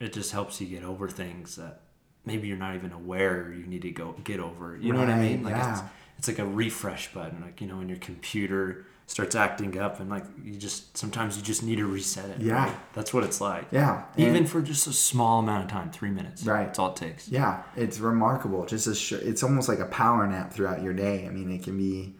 it 0.00 0.12
just 0.12 0.32
helps 0.32 0.60
you 0.60 0.66
get 0.66 0.84
over 0.84 1.08
things 1.08 1.56
that 1.56 1.80
maybe 2.24 2.48
you're 2.48 2.56
not 2.56 2.74
even 2.74 2.92
aware 2.92 3.52
you 3.52 3.66
need 3.66 3.82
to 3.82 3.90
go 3.90 4.12
get 4.24 4.40
over. 4.40 4.76
You 4.76 4.92
know 4.92 5.00
what 5.00 5.10
I 5.10 5.18
mean? 5.18 5.42
Like 5.42 5.56
it's, 5.56 5.66
yeah. 5.66 5.88
it's 6.18 6.28
like 6.28 6.38
a 6.38 6.46
refresh 6.46 7.12
button, 7.12 7.40
like 7.42 7.60
you 7.60 7.66
know, 7.66 7.76
when 7.78 7.88
your 7.88 7.98
computer 7.98 8.86
starts 9.06 9.34
acting 9.34 9.78
up, 9.78 10.00
and 10.00 10.08
like 10.08 10.24
you 10.42 10.54
just 10.56 10.96
sometimes 10.96 11.36
you 11.36 11.42
just 11.42 11.62
need 11.62 11.76
to 11.76 11.84
reset 11.86 12.30
it. 12.30 12.40
Yeah. 12.40 12.54
right? 12.64 12.76
that's 12.94 13.12
what 13.12 13.22
it's 13.22 13.38
like. 13.38 13.66
yeah 13.70 14.04
even 14.16 14.36
And- 14.36 14.48
for 14.48 14.62
just 14.62 14.86
a 14.86 14.92
small 14.94 15.40
amount 15.40 15.64
of 15.64 15.70
time, 15.70 15.90
three 15.90 16.10
minutes. 16.10 16.44
Right. 16.44 16.64
that's 16.66 16.78
all 16.78 16.90
it 16.90 16.96
takes. 16.96 17.28
Yeah, 17.28 17.62
it's 17.76 17.98
remarkable. 17.98 18.64
Just 18.64 18.86
a 18.86 18.94
sh- 18.94 19.12
it's 19.12 19.42
almost 19.42 19.68
like 19.68 19.80
a 19.80 19.86
power 19.86 20.26
nap 20.26 20.52
throughout 20.52 20.82
your 20.82 20.94
day. 20.94 21.26
I 21.26 21.30
mean, 21.30 21.50
it 21.50 21.62
can 21.62 21.76
be, 21.76 22.14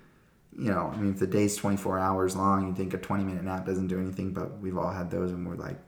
you 0.56 0.70
know, 0.70 0.92
I 0.92 0.96
mean, 0.98 1.12
if 1.14 1.18
the 1.18 1.26
day's 1.26 1.56
24 1.56 1.98
hours 1.98 2.36
long, 2.36 2.68
you 2.68 2.74
think 2.74 2.92
a 2.92 2.98
20 2.98 3.24
minute 3.24 3.44
nap 3.44 3.64
doesn't 3.64 3.86
do 3.86 3.98
anything, 3.98 4.32
but 4.34 4.58
we've 4.60 4.76
all 4.76 4.90
had 4.92 5.10
those 5.10 5.30
and 5.32 5.48
we're 5.48 5.56
like, 5.56 5.78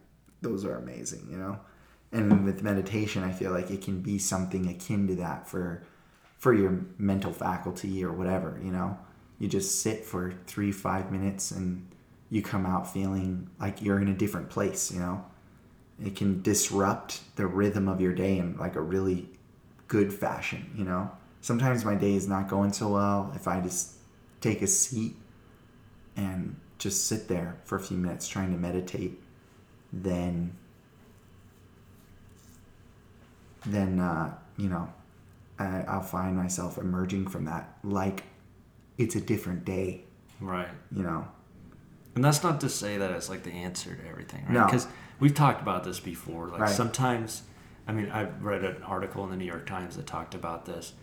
those 0.41 0.65
are 0.65 0.77
amazing, 0.77 1.29
you 1.31 1.37
know? 1.37 1.59
And 2.17 2.45
with 2.45 2.63
meditation, 2.63 3.23
I 3.23 3.33
feel 3.33 3.53
like 3.53 3.71
it 3.71 3.83
can 3.83 4.01
be 4.01 4.19
something 4.19 4.69
akin 4.69 5.07
to 5.09 5.15
that 5.17 5.49
for 5.49 5.83
for 6.39 6.53
your 6.53 6.85
mental 6.99 7.33
faculty 7.33 8.05
or 8.05 8.13
whatever, 8.13 8.61
you 8.63 8.71
know? 8.71 8.99
You 9.39 9.49
just 9.49 9.83
sit 9.83 10.05
for 10.05 10.35
three, 10.47 10.71
five 10.71 11.11
minutes 11.11 11.51
and 11.51 11.89
you 12.31 12.43
come 12.43 12.67
out 12.67 12.93
feeling 12.93 13.49
like 13.59 13.83
you're 13.83 14.01
in 14.01 14.09
a 14.09 14.15
different 14.15 14.51
place, 14.51 14.93
you 14.93 15.01
know? 15.01 15.25
it 16.05 16.15
can 16.15 16.43
disrupt 16.43 17.21
the 17.37 17.47
rhythm 17.47 17.89
of 17.89 18.01
your 18.01 18.13
day 18.13 18.39
in 18.39 18.57
like 18.59 18.77
a 18.77 18.81
really 18.81 19.29
good 19.89 20.13
fashion 20.13 20.71
you 20.77 20.85
know 20.85 21.11
sometimes 21.41 21.85
my 21.85 21.95
day 21.95 22.15
is 22.15 22.29
not 22.29 22.49
going 22.49 22.73
so 22.73 22.89
well 22.89 23.33
if 23.35 23.49
i 23.49 23.61
just 23.61 23.93
take 24.41 24.63
a 24.63 24.67
seat 24.67 25.15
and 26.17 26.57
just 26.79 27.07
sit 27.07 27.29
there 27.29 27.57
for 27.65 27.77
a 27.77 27.81
few 27.81 27.97
minutes 27.97 28.29
trying 28.29 28.51
to 28.51 28.59
meditate 28.59 29.21
then 29.93 30.55
then 33.67 33.99
uh, 34.01 34.35
you 34.57 34.69
know 34.69 34.93
I, 35.59 35.83
i'll 35.89 36.03
find 36.03 36.37
myself 36.37 36.79
emerging 36.79 37.29
from 37.29 37.45
that 37.47 37.77
like 37.83 38.25
it's 38.99 39.15
a 39.15 39.21
different 39.21 39.65
day 39.65 40.03
Right. 40.41 40.69
You 40.93 41.03
know. 41.03 41.27
And 42.15 42.25
that's 42.25 42.43
not 42.43 42.61
to 42.63 42.69
say 42.69 42.97
that 42.99 43.11
it's 43.11 43.29
like 43.29 43.43
the 43.43 43.53
answer 43.53 43.95
to 43.95 44.09
everything, 44.09 44.45
right? 44.45 44.53
No. 44.53 44.65
Because 44.65 44.87
we've 45.21 45.35
talked 45.35 45.61
about 45.61 45.85
this 45.85 46.01
before. 46.01 46.49
Like 46.49 46.61
Right. 46.61 46.71
sometimes, 46.71 47.43
I 47.87 47.93
mean, 47.93 48.11
I 48.11 48.25
read 48.41 48.65
an 48.65 48.83
article 48.83 49.23
in 49.25 49.31
the 49.31 49.37
New 49.37 49.45
York 49.45 49.67
Times 49.67 49.97
that 49.97 50.07
talked 50.07 50.35
about 50.35 50.65
this, 50.65 50.95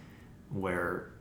where 0.50 1.12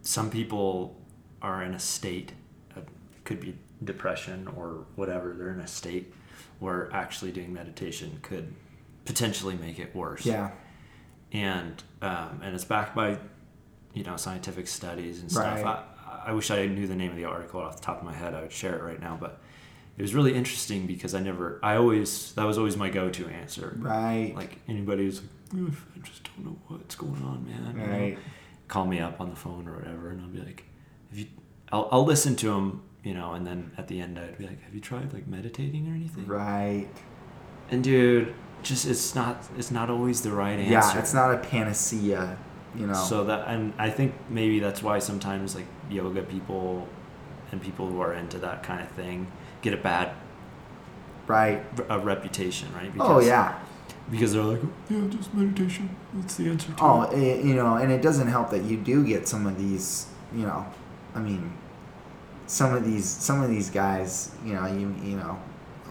some 0.00 0.30
people 0.30 0.98
are 1.42 1.62
in 1.62 1.74
a 1.74 1.78
state, 1.78 2.32
uh, 2.76 2.80
could 3.24 3.40
be 3.40 3.58
depression 3.84 4.48
or 4.56 4.86
whatever. 4.94 5.34
They're 5.34 5.52
in 5.52 5.60
a 5.60 5.66
state 5.66 6.14
where 6.58 6.90
actually 6.94 7.32
doing 7.32 7.52
meditation 7.52 8.18
could 8.22 8.54
potentially 9.06 9.56
make 9.56 9.78
it 9.78 9.94
worse. 9.94 10.26
Yeah. 10.26 10.50
and 11.32 11.82
um, 12.02 12.40
and 12.44 12.54
it's 12.54 12.64
backed 12.64 12.94
by 12.94 13.18
you 13.94 14.04
know 14.04 14.16
scientific 14.16 14.66
studies 14.68 15.20
and 15.20 15.30
stuff. 15.30 15.62
Right. 15.62 15.66
I, 15.66 16.30
I 16.30 16.32
wish 16.32 16.50
I 16.50 16.66
knew 16.66 16.86
the 16.86 16.94
name 16.96 17.10
of 17.10 17.16
the 17.16 17.24
article 17.24 17.60
off 17.60 17.76
the 17.76 17.82
top 17.82 17.98
of 18.00 18.04
my 18.04 18.12
head. 18.14 18.34
I 18.34 18.42
would 18.42 18.52
share 18.52 18.76
it 18.76 18.82
right 18.82 19.00
now, 19.00 19.16
but 19.20 19.40
it 19.96 20.02
was 20.02 20.14
really 20.14 20.34
interesting 20.34 20.86
because 20.86 21.14
I 21.14 21.20
never, 21.20 21.58
I 21.62 21.76
always 21.76 22.32
that 22.34 22.44
was 22.44 22.58
always 22.58 22.76
my 22.76 22.90
go-to 22.90 23.26
answer. 23.28 23.76
Right. 23.80 24.32
Like 24.36 24.58
anybody 24.68 25.04
who's 25.04 25.22
like, 25.52 25.72
I 25.96 26.00
just 26.06 26.24
don't 26.24 26.44
know 26.46 26.56
what's 26.68 26.94
going 26.96 27.22
on, 27.22 27.46
man. 27.46 27.74
you 27.74 27.86
know? 27.86 27.92
Right. 27.92 28.18
Call 28.68 28.84
me 28.86 28.98
up 28.98 29.20
on 29.20 29.30
the 29.30 29.36
phone 29.36 29.66
or 29.68 29.76
whatever, 29.76 30.10
and 30.10 30.20
I'll 30.20 30.28
be 30.28 30.40
like, 30.40 30.64
"Have 31.10 31.18
you?" 31.20 31.26
I'll, 31.72 31.88
I'll 31.92 32.04
listen 32.04 32.34
to 32.36 32.46
them, 32.48 32.82
you 33.04 33.14
know, 33.14 33.32
and 33.34 33.46
then 33.46 33.70
at 33.78 33.86
the 33.88 34.00
end 34.00 34.18
I'd 34.18 34.36
be 34.36 34.46
like, 34.46 34.60
"Have 34.64 34.74
you 34.74 34.80
tried 34.80 35.12
like 35.12 35.26
meditating 35.28 35.88
or 35.90 35.94
anything?" 35.94 36.26
Right. 36.26 36.88
And 37.70 37.82
dude, 37.84 38.34
just 38.68 38.86
it's 38.86 39.14
not 39.14 39.42
it's 39.56 39.70
not 39.70 39.90
always 39.90 40.22
the 40.22 40.32
right 40.32 40.58
answer. 40.58 40.72
Yeah, 40.72 40.98
it's 40.98 41.14
not 41.14 41.32
a 41.34 41.38
panacea, 41.38 42.36
you 42.74 42.86
know. 42.86 42.94
So 42.94 43.24
that 43.24 43.48
and 43.48 43.72
I 43.78 43.90
think 43.90 44.14
maybe 44.28 44.58
that's 44.60 44.82
why 44.82 44.98
sometimes 44.98 45.54
like 45.54 45.66
yoga 45.90 46.22
people 46.22 46.88
and 47.52 47.62
people 47.62 47.88
who 47.88 48.00
are 48.00 48.12
into 48.12 48.38
that 48.40 48.62
kind 48.62 48.80
of 48.82 48.88
thing 48.90 49.30
get 49.62 49.72
a 49.72 49.76
bad 49.76 50.10
right. 51.26 51.64
a 51.88 51.98
reputation, 51.98 52.72
right? 52.74 52.92
Oh 52.98 53.20
yeah. 53.20 53.58
Because 54.10 54.32
they're 54.34 54.42
like, 54.42 54.60
yeah, 54.88 55.04
just 55.08 55.34
meditation. 55.34 55.90
That's 56.14 56.36
the 56.36 56.48
answer 56.48 56.68
to 56.72 56.76
Oh, 56.80 57.02
it. 57.02 57.14
eh, 57.16 57.42
you 57.42 57.54
know, 57.54 57.74
and 57.76 57.90
it 57.90 58.02
doesn't 58.02 58.28
help 58.28 58.50
that 58.50 58.62
you 58.62 58.76
do 58.76 59.04
get 59.04 59.26
some 59.26 59.46
of 59.46 59.58
these, 59.58 60.06
you 60.32 60.42
know, 60.46 60.64
I 61.12 61.18
mean, 61.18 61.52
some 62.46 62.72
of 62.72 62.84
these, 62.84 63.04
some 63.04 63.42
of 63.42 63.50
these 63.50 63.68
guys, 63.68 64.30
you 64.44 64.54
know, 64.54 64.64
you, 64.66 64.94
you 65.02 65.16
know, 65.16 65.40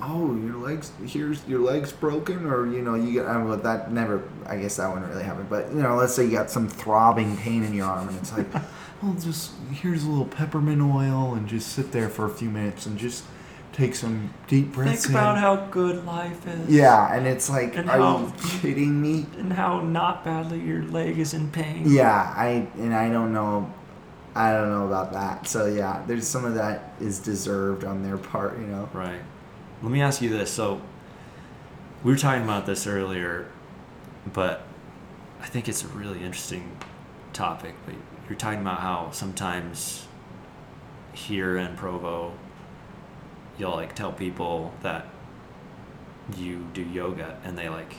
oh, 0.01 0.35
your 0.35 0.55
legs, 0.55 0.91
here's 1.05 1.45
your 1.47 1.59
legs 1.59 1.91
broken, 1.91 2.45
or 2.45 2.67
you 2.67 2.81
know, 2.81 2.95
you 2.95 3.13
get, 3.13 3.25
I 3.25 3.41
mean, 3.41 3.61
that 3.61 3.91
never, 3.91 4.23
I 4.45 4.57
guess 4.57 4.77
that 4.77 4.87
wouldn't 4.91 5.09
really 5.11 5.23
happen, 5.23 5.47
but 5.49 5.69
you 5.69 5.81
know, 5.81 5.95
let's 5.95 6.13
say 6.13 6.25
you 6.25 6.31
got 6.31 6.49
some 6.49 6.67
throbbing 6.67 7.37
pain 7.37 7.63
in 7.63 7.73
your 7.73 7.87
arm, 7.87 8.09
and 8.09 8.17
it's 8.17 8.35
like, 8.35 8.47
well, 9.01 9.13
just 9.19 9.51
here's 9.71 10.03
a 10.03 10.09
little 10.09 10.25
peppermint 10.25 10.81
oil, 10.81 11.33
and 11.33 11.47
just 11.47 11.69
sit 11.73 11.91
there 11.91 12.09
for 12.09 12.25
a 12.25 12.29
few 12.29 12.49
minutes, 12.49 12.85
and 12.85 12.97
just 12.97 13.23
take 13.73 13.93
some 13.93 14.33
deep 14.47 14.71
breaths. 14.71 15.03
Think 15.03 15.15
about 15.15 15.35
in. 15.35 15.41
how 15.41 15.55
good 15.67 16.05
life 16.05 16.47
is. 16.47 16.69
Yeah, 16.69 17.13
and 17.13 17.27
it's 17.27 17.49
like, 17.49 17.75
And 17.75 17.89
are 17.89 17.97
how- 17.97 18.19
you 18.19 18.33
kidding 18.61 19.01
me? 19.01 19.25
And 19.37 19.51
how 19.51 19.81
not 19.81 20.23
badly 20.23 20.61
your 20.61 20.83
leg 20.83 21.17
is 21.19 21.33
in 21.33 21.51
pain. 21.51 21.83
Yeah, 21.85 22.33
I 22.37 22.67
and 22.77 22.93
I 22.93 23.09
don't 23.09 23.33
know, 23.33 23.71
I 24.33 24.51
don't 24.53 24.69
know 24.69 24.87
about 24.87 25.11
that. 25.13 25.47
So 25.47 25.65
yeah, 25.65 26.03
there's 26.07 26.27
some 26.27 26.45
of 26.45 26.53
that 26.55 26.93
is 27.01 27.19
deserved 27.19 27.83
on 27.83 28.01
their 28.01 28.17
part, 28.17 28.57
you 28.59 28.65
know. 28.67 28.89
Right. 28.93 29.19
Let 29.81 29.91
me 29.91 30.01
ask 30.01 30.21
you 30.21 30.29
this. 30.29 30.51
So, 30.51 30.81
we 32.03 32.11
were 32.11 32.17
talking 32.17 32.43
about 32.43 32.65
this 32.65 32.87
earlier, 32.87 33.47
but 34.33 34.63
I 35.41 35.45
think 35.47 35.67
it's 35.67 35.83
a 35.83 35.87
really 35.87 36.19
interesting 36.23 36.77
topic. 37.33 37.75
But 37.85 37.95
you're 38.29 38.37
talking 38.37 38.61
about 38.61 38.79
how 38.79 39.11
sometimes 39.11 40.07
here 41.13 41.57
in 41.57 41.75
Provo, 41.75 42.33
you'll 43.57 43.71
like 43.71 43.95
tell 43.95 44.11
people 44.11 44.73
that 44.81 45.07
you 46.37 46.67
do 46.73 46.81
yoga 46.81 47.37
and 47.43 47.57
they 47.57 47.69
like 47.69 47.93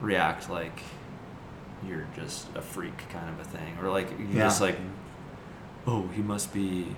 react 0.00 0.48
like 0.48 0.80
you're 1.86 2.06
just 2.16 2.46
a 2.56 2.62
freak 2.62 2.96
kind 3.10 3.28
of 3.28 3.38
a 3.38 3.44
thing 3.44 3.76
or 3.82 3.90
like 3.90 4.10
you 4.18 4.26
Yeah. 4.32 4.44
just 4.44 4.60
like 4.62 4.78
oh 5.86 6.08
he 6.08 6.22
must 6.22 6.52
be 6.54 6.96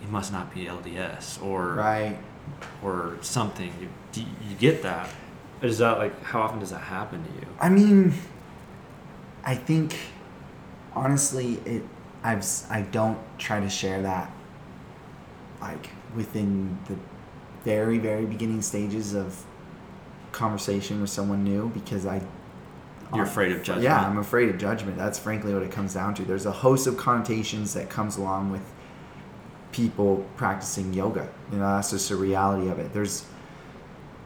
he 0.00 0.06
must 0.10 0.30
not 0.30 0.54
be 0.54 0.66
LDS 0.66 1.42
or 1.42 1.72
Right. 1.74 2.18
Or 2.82 3.18
something. 3.20 3.72
You, 3.80 4.24
you 4.48 4.56
get 4.56 4.82
that? 4.82 5.08
Is 5.62 5.78
that 5.78 5.98
like 5.98 6.22
how 6.22 6.40
often 6.40 6.58
does 6.60 6.70
that 6.70 6.78
happen 6.78 7.22
to 7.22 7.30
you? 7.40 7.46
I 7.60 7.68
mean, 7.68 8.14
I 9.44 9.54
think 9.54 9.94
honestly, 10.94 11.54
it 11.64 11.82
I've 12.22 12.44
I 12.70 12.82
don't 12.82 13.18
try 13.38 13.60
to 13.60 13.68
share 13.68 14.02
that 14.02 14.30
like 15.60 15.90
within 16.14 16.78
the 16.88 16.96
very 17.64 17.98
very 17.98 18.24
beginning 18.24 18.62
stages 18.62 19.14
of 19.14 19.44
conversation 20.32 21.00
with 21.00 21.10
someone 21.10 21.44
new 21.44 21.68
because 21.68 22.06
I 22.06 22.22
You're 23.14 23.24
afraid 23.24 23.52
of 23.52 23.62
judgment. 23.62 23.84
Yeah, 23.84 24.00
I'm 24.00 24.18
afraid 24.18 24.48
of 24.48 24.58
judgment. 24.58 24.96
That's 24.96 25.18
frankly 25.18 25.52
what 25.52 25.62
it 25.62 25.70
comes 25.70 25.94
down 25.94 26.14
to. 26.14 26.24
There's 26.24 26.46
a 26.46 26.52
host 26.52 26.86
of 26.86 26.96
connotations 26.96 27.74
that 27.74 27.90
comes 27.90 28.16
along 28.16 28.50
with 28.50 28.62
people 29.72 30.24
practicing 30.36 30.92
yoga. 30.92 31.28
You 31.52 31.58
know, 31.58 31.76
that's 31.76 31.90
just 31.90 32.10
a 32.10 32.16
reality 32.16 32.68
of 32.68 32.78
it. 32.78 32.92
There's 32.92 33.24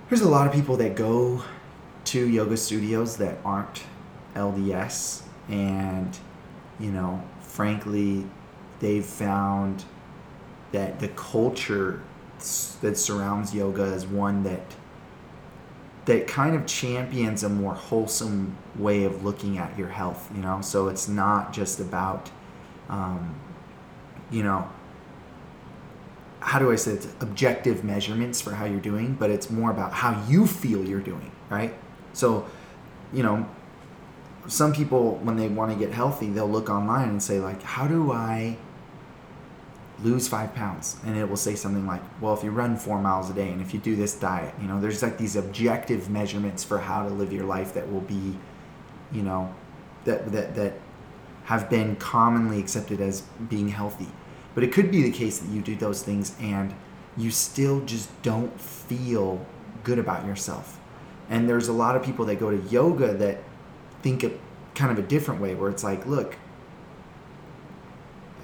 there's 0.09 0.23
a 0.23 0.29
lot 0.29 0.47
of 0.47 0.53
people 0.53 0.77
that 0.79 0.95
go 0.95 1.43
to 2.05 2.29
yoga 2.29 2.57
studios 2.57 3.17
that 3.17 3.39
aren't 3.45 3.85
LDS 4.35 5.23
and 5.49 6.17
you 6.79 6.91
know, 6.91 7.23
frankly, 7.41 8.25
they've 8.81 9.05
found 9.05 9.85
that 10.73 10.99
the 10.99 11.09
culture 11.09 12.03
that 12.81 12.99
surrounds 12.99 13.55
yoga 13.55 13.85
is 13.85 14.07
one 14.07 14.43
that 14.43 14.75
that 16.05 16.27
kind 16.27 16.55
of 16.55 16.67
champions 16.67 17.43
a 17.43 17.49
more 17.49 17.75
wholesome 17.75 18.57
way 18.77 19.05
of 19.05 19.25
looking 19.25 19.57
at 19.57 19.79
your 19.79 19.89
health 19.89 20.29
you 20.35 20.43
know 20.43 20.61
so 20.61 20.89
it's 20.89 21.09
not 21.09 21.53
just 21.53 21.81
about 21.81 22.31
um, 22.91 23.35
you 24.31 24.43
know 24.43 24.69
how 26.45 26.59
do 26.59 26.71
i 26.71 26.77
say 26.77 26.93
it 26.93 27.07
objective 27.21 27.85
measurements 27.85 28.41
for 28.41 28.53
how 28.53 28.65
you're 28.65 28.87
doing 28.93 29.15
but 29.15 29.31
it's 29.31 29.49
more 29.51 29.71
about 29.71 29.93
how 29.93 30.23
you 30.29 30.47
feel 30.47 30.85
you're 30.85 31.01
doing 31.01 31.31
right? 31.51 31.75
So 32.13 32.47
you 33.13 33.23
know 33.23 33.49
some 34.47 34.73
people 34.73 35.17
when 35.17 35.37
they 35.37 35.49
want 35.49 35.73
to 35.73 35.79
get 35.79 35.93
healthy 35.93 36.29
they'll 36.31 36.51
look 36.51 36.69
online 36.69 37.09
and 37.09 37.23
say 37.23 37.41
like 37.41 37.63
how 37.63 37.87
do 37.87 38.13
i 38.13 38.57
lose 40.03 40.27
five 40.27 40.53
pounds? 40.57 40.97
And 41.07 41.17
it 41.17 41.29
will 41.29 41.37
say 41.37 41.55
something 41.55 41.87
like 41.87 42.03
well 42.21 42.35
if 42.35 42.43
you 42.45 42.51
run 42.51 42.77
four 42.77 42.99
miles 43.01 43.31
a 43.31 43.33
day 43.33 43.51
and 43.51 43.61
if 43.61 43.73
you 43.73 43.81
do 43.81 43.97
this 43.97 44.15
diet 44.15 44.55
you 44.61 44.67
know 44.67 44.81
there's 44.81 45.03
like 45.03 45.19
these 45.19 45.37
objective 45.37 46.11
measurements 46.11 46.65
for 46.65 46.79
how 46.79 47.09
to 47.09 47.15
live 47.15 47.33
your 47.33 47.45
life 47.45 47.75
that 47.75 47.91
will 47.91 48.01
be 48.03 48.37
you 49.13 49.23
know 49.23 49.55
that 50.05 50.31
that 50.33 50.55
that 50.55 50.73
have 51.45 51.71
been 51.71 51.95
commonly 51.97 52.59
accepted 52.59 53.01
as 53.01 53.23
being 53.49 53.69
healthy 53.69 54.09
but 54.55 54.65
it 54.65 54.73
could 54.73 54.91
be 54.91 55.03
the 55.03 55.11
case 55.11 55.39
that 55.39 55.51
you 55.51 55.61
do 55.61 55.77
those 55.77 56.03
things 56.03 56.35
and 56.41 56.75
you 57.17 57.31
still 57.31 57.81
just 57.85 58.11
don't 58.23 58.61
feel 58.61 59.45
good 59.83 59.99
about 59.99 60.27
yourself 60.27 60.81
and 61.31 61.49
there's 61.49 61.69
a 61.69 61.73
lot 61.73 61.97
of 61.97 62.03
people 62.03 62.25
that 62.25 62.39
go 62.39 62.51
to 62.51 62.59
yoga 62.69 63.15
that 63.15 63.43
think 64.03 64.23
a 64.23 64.31
kind 64.75 64.91
of 64.91 64.99
a 64.99 65.07
different 65.07 65.41
way 65.41 65.55
where 65.55 65.71
it's 65.71 65.85
like 65.85 66.05
look 66.07 66.37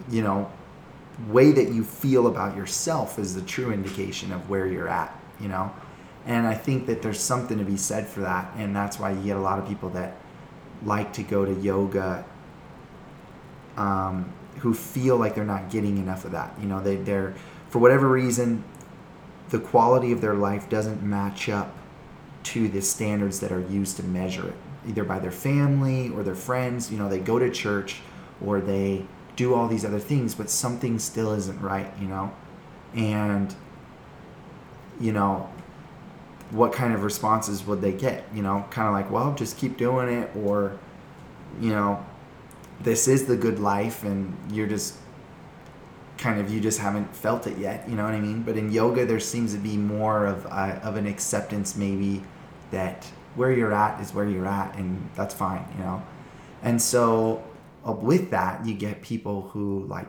you 0.08 0.22
know 0.22 0.50
way 1.28 1.52
that 1.52 1.72
you 1.72 1.84
feel 1.84 2.26
about 2.26 2.56
yourself 2.56 3.18
is 3.18 3.34
the 3.34 3.42
true 3.42 3.72
indication 3.72 4.32
of 4.32 4.48
where 4.48 4.66
you're 4.66 4.88
at, 4.88 5.18
you 5.40 5.48
know? 5.48 5.72
And 6.26 6.46
I 6.46 6.54
think 6.54 6.86
that 6.86 7.02
there's 7.02 7.20
something 7.20 7.58
to 7.58 7.64
be 7.64 7.76
said 7.76 8.06
for 8.06 8.20
that. 8.20 8.52
And 8.56 8.74
that's 8.74 8.98
why 8.98 9.12
you 9.12 9.22
get 9.22 9.36
a 9.36 9.40
lot 9.40 9.58
of 9.58 9.66
people 9.66 9.90
that 9.90 10.16
like 10.84 11.12
to 11.14 11.22
go 11.22 11.44
to 11.44 11.52
yoga 11.52 12.24
um, 13.76 14.32
who 14.60 14.74
feel 14.74 15.16
like 15.16 15.34
they're 15.34 15.44
not 15.44 15.70
getting 15.70 15.98
enough 15.98 16.24
of 16.24 16.32
that. 16.32 16.54
You 16.60 16.66
know, 16.66 16.82
they, 16.82 16.96
they're, 16.96 17.34
for 17.68 17.78
whatever 17.78 18.08
reason, 18.08 18.62
the 19.48 19.58
quality 19.58 20.12
of 20.12 20.20
their 20.20 20.34
life 20.34 20.68
doesn't 20.68 21.02
match 21.02 21.48
up 21.48 21.74
to 22.42 22.68
the 22.68 22.80
standards 22.80 23.40
that 23.40 23.52
are 23.52 23.60
used 23.60 23.96
to 23.96 24.02
measure 24.02 24.48
it, 24.48 24.56
either 24.86 25.04
by 25.04 25.18
their 25.18 25.30
family 25.30 26.10
or 26.10 26.22
their 26.22 26.34
friends. 26.34 26.90
You 26.90 26.98
know, 26.98 27.08
they 27.08 27.18
go 27.18 27.38
to 27.38 27.50
church 27.50 28.00
or 28.44 28.60
they 28.60 29.06
do 29.36 29.54
all 29.54 29.66
these 29.66 29.84
other 29.84 29.98
things, 29.98 30.34
but 30.34 30.50
something 30.50 30.98
still 30.98 31.32
isn't 31.32 31.60
right, 31.60 31.92
you 32.00 32.08
know? 32.08 32.32
And, 32.94 33.54
you 35.00 35.12
know, 35.12 35.50
what 36.50 36.72
kind 36.72 36.92
of 36.92 37.02
responses 37.02 37.64
would 37.66 37.80
they 37.80 37.92
get? 37.92 38.24
You 38.34 38.42
know, 38.42 38.66
kind 38.70 38.88
of 38.88 38.94
like, 38.94 39.10
well, 39.10 39.34
just 39.34 39.56
keep 39.56 39.76
doing 39.78 40.08
it, 40.08 40.30
or, 40.36 40.78
you 41.60 41.70
know, 41.70 42.04
this 42.82 43.08
is 43.08 43.26
the 43.26 43.36
good 43.36 43.58
life, 43.58 44.04
and 44.04 44.36
you're 44.52 44.66
just 44.66 44.94
kind 46.18 46.40
of, 46.40 46.50
you 46.50 46.60
just 46.60 46.78
haven't 46.78 47.14
felt 47.14 47.46
it 47.46 47.56
yet, 47.58 47.88
you 47.88 47.96
know 47.96 48.04
what 48.04 48.14
I 48.14 48.20
mean? 48.20 48.42
But 48.42 48.56
in 48.56 48.70
yoga, 48.70 49.06
there 49.06 49.20
seems 49.20 49.52
to 49.54 49.58
be 49.58 49.76
more 49.76 50.26
of, 50.26 50.44
a, 50.46 50.80
of 50.82 50.96
an 50.96 51.06
acceptance, 51.06 51.76
maybe, 51.76 52.22
that 52.70 53.06
where 53.34 53.52
you're 53.52 53.72
at 53.72 54.00
is 54.00 54.12
where 54.12 54.26
you're 54.26 54.46
at, 54.46 54.76
and 54.76 55.08
that's 55.14 55.34
fine, 55.34 55.64
you 55.76 55.82
know? 55.82 56.02
And 56.62 56.80
so, 56.80 57.42
uh, 57.86 57.92
with 57.92 58.30
that, 58.30 58.66
you 58.66 58.74
get 58.74 59.00
people 59.02 59.42
who 59.42 59.86
like 59.86 60.08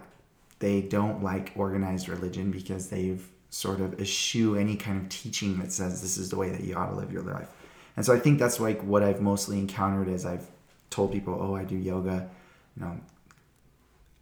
they 0.60 0.81
don't 0.81 1.23
like 1.23 1.53
organized 1.55 2.10
religion 2.10 2.51
because 2.51 2.89
they've 2.89 3.25
sort 3.49 3.81
of 3.81 3.99
eschew 3.99 4.55
any 4.55 4.75
kind 4.75 5.01
of 5.01 5.10
teaching 5.10 5.57
that 5.60 5.71
says 5.71 6.01
this 6.01 6.17
is 6.17 6.29
the 6.29 6.36
way 6.36 6.49
that 6.49 6.62
you 6.62 6.75
ought 6.75 6.88
to 6.88 6.95
live 6.95 7.12
your 7.12 7.23
life. 7.23 7.49
And 7.97 8.05
so 8.05 8.13
I 8.13 8.19
think 8.19 8.39
that's 8.39 8.60
like 8.60 8.81
what 8.81 9.03
I've 9.03 9.21
mostly 9.21 9.60
encountered 9.60 10.07
as 10.07 10.25
I've 10.25 10.47
told 10.89 11.12
people, 11.12 11.38
oh, 11.39 11.55
I 11.55 11.63
do 11.63 11.75
yoga. 11.75 12.29
You 12.75 12.86
know, 12.86 12.99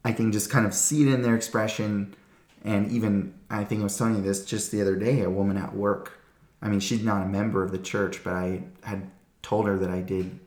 I 0.04 0.12
can 0.12 0.32
just 0.32 0.50
kind 0.50 0.66
of 0.66 0.74
see 0.74 1.04
it 1.04 1.14
in 1.14 1.22
their 1.22 1.36
expression. 1.36 2.16
And 2.64 2.92
even, 2.92 3.34
I 3.50 3.64
think 3.64 3.82
I 3.82 3.84
was 3.84 3.98
telling 3.98 4.16
you 4.16 4.22
this 4.22 4.46
just 4.46 4.72
the 4.72 4.82
other 4.82 4.96
day, 4.96 5.22
a 5.22 5.30
woman 5.30 5.58
at 5.58 5.76
work. 5.76 6.20
I 6.62 6.68
mean, 6.68 6.80
she's 6.80 7.04
not 7.04 7.22
a 7.22 7.30
member 7.30 7.64
of 7.64 7.72
the 7.72 7.78
church, 7.78 8.24
but 8.24 8.34
I 8.34 8.64
had 8.84 9.10
told 9.42 9.68
her 9.68 9.78
that 9.78 9.90
I 9.90 10.02
did 10.02 10.40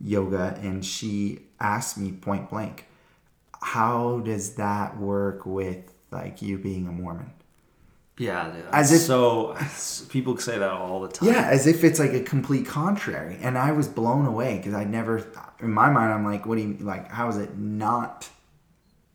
yoga, 0.00 0.58
and 0.60 0.84
she 0.84 1.40
asked 1.60 1.96
me 1.96 2.10
point 2.10 2.50
blank, 2.50 2.86
how 3.60 4.18
does 4.20 4.54
that 4.54 4.98
work 4.98 5.46
with 5.46 5.92
like 6.10 6.42
you 6.42 6.58
being 6.58 6.88
a 6.88 6.92
Mormon? 6.92 7.30
Yeah, 8.18 8.52
As 8.72 8.92
if- 8.92 9.00
so 9.00 9.56
people 10.10 10.36
say 10.36 10.58
that 10.58 10.70
all 10.70 11.00
the 11.00 11.08
time. 11.08 11.30
Yeah, 11.30 11.46
as 11.48 11.66
if 11.66 11.82
it's 11.82 11.98
like 11.98 12.12
a 12.12 12.20
complete 12.20 12.66
contrary. 12.66 13.38
And 13.40 13.56
I 13.56 13.72
was 13.72 13.88
blown 13.88 14.26
away 14.26 14.58
because 14.58 14.74
I 14.74 14.84
never, 14.84 15.24
in 15.60 15.72
my 15.72 15.88
mind, 15.90 16.12
I'm 16.12 16.24
like, 16.24 16.44
what 16.46 16.56
do 16.58 16.62
you 16.62 16.76
like? 16.80 17.10
How 17.10 17.28
is 17.30 17.38
it 17.38 17.56
not 17.56 18.28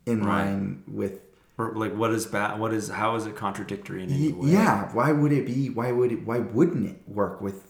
in 0.08 0.24
Right. 0.24 0.46
line 0.46 0.84
with? 0.88 1.20
Or 1.60 1.74
like, 1.76 1.96
what 1.96 2.12
is 2.12 2.26
bad? 2.26 2.60
What 2.60 2.74
is? 2.74 2.90
How 2.90 3.16
is 3.16 3.26
it 3.28 3.36
contradictory 3.36 4.04
in 4.04 4.12
any 4.12 4.32
Y- 4.32 4.40
way? 4.46 4.50
yeah, 4.52 4.92
why 4.94 5.12
would 5.12 5.32
it 5.32 5.46
be? 5.46 5.70
Why 5.70 5.92
would 5.92 6.12
it? 6.12 6.26
Why 6.26 6.40
wouldn't 6.40 6.86
it 6.88 7.02
work 7.08 7.40
with 7.42 7.64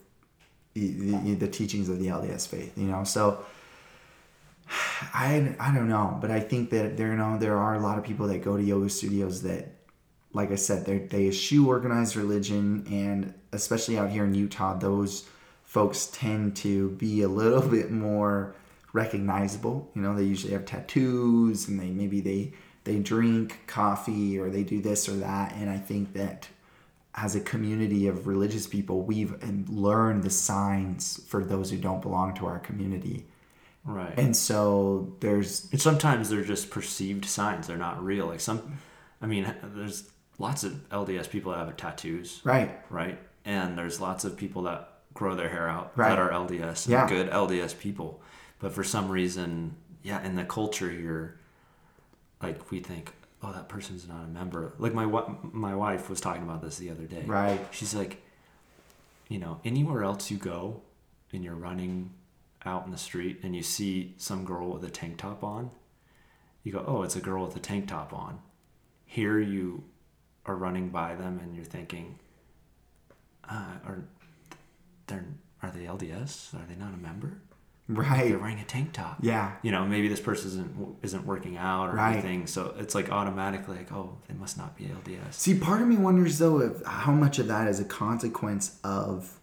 the, 0.74 0.92
the, 0.92 1.34
the 1.36 1.48
teachings 1.48 1.88
of 1.90 2.00
the 2.00 2.08
LDS 2.08 2.48
faith? 2.48 2.78
You 2.78 2.88
know, 2.88 3.04
so 3.06 3.46
I 5.14 5.56
I 5.60 5.74
don't 5.74 5.88
know, 5.90 6.18
but 6.20 6.32
I 6.32 6.40
think 6.42 6.70
that 6.72 6.98
there 6.98 7.12
you 7.12 7.18
know 7.18 7.38
there 7.38 7.58
are 7.58 7.76
a 7.76 7.80
lot 7.80 7.98
of 7.98 8.04
people 8.04 8.28
that 8.28 8.44
go 8.44 8.58
to 8.58 8.64
yoga 8.64 8.90
studios 8.90 9.42
that, 9.44 9.77
like 10.38 10.52
I 10.52 10.56
said, 10.56 10.86
they 10.86 11.00
they 11.00 11.28
eschew 11.28 11.68
organized 11.68 12.16
religion, 12.16 12.86
and 12.90 13.34
especially 13.52 13.98
out 13.98 14.12
here 14.12 14.24
in 14.24 14.36
Utah, 14.36 14.78
those 14.78 15.28
folks 15.64 16.08
tend 16.14 16.56
to 16.58 16.92
be 16.92 17.24
a 17.24 17.28
little 17.28 17.68
bit 17.78 17.92
more 17.92 18.56
recognizable. 18.94 19.92
You 19.96 20.02
know, 20.04 20.16
they 20.16 20.24
usually 20.24 20.54
have 20.54 20.66
tattoos, 20.66 21.68
and 21.68 21.80
they 21.80 21.90
maybe 21.90 22.22
they 22.22 22.54
they 22.84 23.00
drink 23.00 23.62
coffee 23.68 24.40
or 24.40 24.50
they 24.50 24.64
do 24.64 24.80
this 24.80 25.10
or 25.10 25.18
that, 25.18 25.54
and 25.56 25.70
I 25.70 25.78
think 25.78 26.14
that 26.14 26.48
as 27.16 27.36
a 27.36 27.42
community 27.42 28.08
of 28.08 28.28
religious 28.28 28.68
people, 28.68 29.02
we've 29.02 29.36
learned 29.70 30.22
the 30.22 30.30
signs 30.30 31.20
for 31.28 31.44
those 31.44 31.72
who 31.72 31.78
don't 31.78 32.02
belong 32.02 32.36
to 32.36 32.46
our 32.46 32.60
community. 32.60 33.26
Right. 33.84 34.14
And 34.20 34.38
so 34.38 35.16
there's 35.20 35.68
And 35.72 35.82
sometimes 35.82 36.30
they're 36.30 36.44
just 36.44 36.70
perceived 36.70 37.26
signs. 37.26 37.66
They're 37.66 37.76
not 37.76 38.04
real. 38.04 38.28
Like 38.28 38.40
some, 38.40 38.78
I 39.20 39.26
mean, 39.26 39.52
there's 39.64 40.12
lots 40.40 40.64
of 40.64 40.74
LDS 40.90 41.30
people 41.30 41.52
that 41.52 41.60
have 41.66 41.76
tattoos, 41.78 42.42
right, 42.44 42.80
right? 42.90 43.18
And 43.46 43.78
there's 43.78 44.00
lots 44.02 44.26
of 44.26 44.36
people 44.38 44.64
that 44.64 44.90
grow 45.14 45.36
their 45.36 45.50
hair 45.50 45.68
out 45.68 45.94
Right. 45.96 46.10
that 46.10 46.20
are 46.20 46.32
LDS, 46.32 46.86
and 46.86 46.92
Yeah. 46.94 47.08
good 47.08 47.30
LDS 47.30 47.74
people. 47.74 48.22
But 48.60 48.72
for 48.74 48.84
some 48.84 49.10
reason, 49.10 49.76
yeah, 50.04 50.24
in 50.24 50.36
the 50.36 50.44
culture 50.46 50.90
here, 50.90 51.40
like 52.42 52.70
we 52.72 52.80
think, 52.80 53.14
oh, 53.42 53.52
that 53.52 53.68
person's 53.70 54.08
not 54.08 54.24
a 54.24 54.28
member. 54.28 54.74
Like 54.78 54.94
my 54.94 55.06
my 55.06 55.76
wife 55.76 56.10
was 56.10 56.22
talking 56.22 56.44
about 56.44 56.62
this 56.62 56.78
the 56.78 56.90
other 56.92 57.06
day. 57.06 57.24
right, 57.26 57.60
She's 57.72 57.96
like, 57.96 58.22
you 59.28 59.40
know, 59.40 59.60
anywhere 59.66 60.04
else 60.04 60.30
you 60.32 60.38
go 60.38 60.82
and 61.34 61.44
you're 61.44 61.56
running 61.56 62.14
out 62.66 62.86
in 62.86 62.92
the 62.92 62.98
street 62.98 63.40
and 63.44 63.56
you 63.56 63.64
see 63.64 64.14
some 64.18 64.46
girl 64.46 64.70
with 64.70 64.84
a 64.84 64.90
tank 64.90 65.18
top 65.18 65.44
on, 65.44 65.72
you 66.64 66.72
go, 66.72 66.84
oh, 66.86 67.02
it's 67.04 67.16
a 67.16 67.22
girl 67.22 67.46
with 67.46 67.56
a 67.56 67.60
tank 67.60 67.88
top 67.88 68.14
on. 68.14 68.40
Here 69.06 69.40
you 69.40 69.84
are 70.48 70.56
running 70.56 70.90
by 70.90 71.16
them 71.16 71.40
and 71.44 71.56
you're 71.56 71.66
thinking, 71.66 72.18
uh, 73.50 73.76
are 73.86 74.04
they're 75.08 75.26
are 75.62 75.72
they 75.72 75.82
LDS? 75.86 76.54
Are 76.54 76.66
they 76.68 76.76
not 76.76 76.94
a 76.94 76.98
member? 76.98 77.38
right, 77.90 78.28
They're 78.30 78.38
wearing 78.38 78.60
a 78.60 78.66
tank 78.66 78.92
top. 78.92 79.18
yeah, 79.22 79.54
You 79.62 79.72
know, 79.72 79.86
maybe 79.86 80.10
this 80.10 80.20
person 80.20 80.50
isn't 80.50 80.98
isn't 81.04 81.26
working 81.26 81.58
out 81.58 81.90
or 81.90 81.94
Right. 81.96 82.14
anything, 82.14 82.46
so 82.48 82.76
it's 82.78 82.94
like 82.96 83.10
automatically 83.12 83.78
like, 83.78 83.92
oh, 83.94 84.18
they 84.28 84.34
must 84.34 84.58
not 84.58 84.76
be 84.78 84.86
LDS. 84.86 85.34
See, 85.34 85.58
part 85.58 85.82
of 85.82 85.88
me 85.88 85.96
wonders 85.98 86.38
though 86.38 86.60
if 86.62 86.84
how 86.86 87.14
much 87.14 87.40
of 87.40 87.48
that 87.48 87.68
is 87.68 87.80
a 87.80 87.86
consequence 87.86 88.78
of 88.84 89.40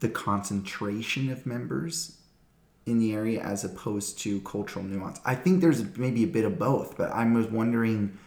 the 0.00 0.08
concentration 0.08 1.30
of 1.30 1.46
members 1.46 2.18
in 2.86 2.98
the 2.98 3.14
area 3.14 3.40
as 3.42 3.64
opposed 3.64 4.18
to 4.18 4.40
cultural 4.42 4.84
nuance. 4.84 5.18
I 5.24 5.34
think 5.34 5.60
there's 5.62 5.96
maybe 5.96 6.24
a 6.24 6.26
bit 6.26 6.44
of 6.44 6.58
both, 6.58 6.96
but 6.96 7.10
I 7.12 7.24
was 7.30 7.46
wondering. 7.46 8.18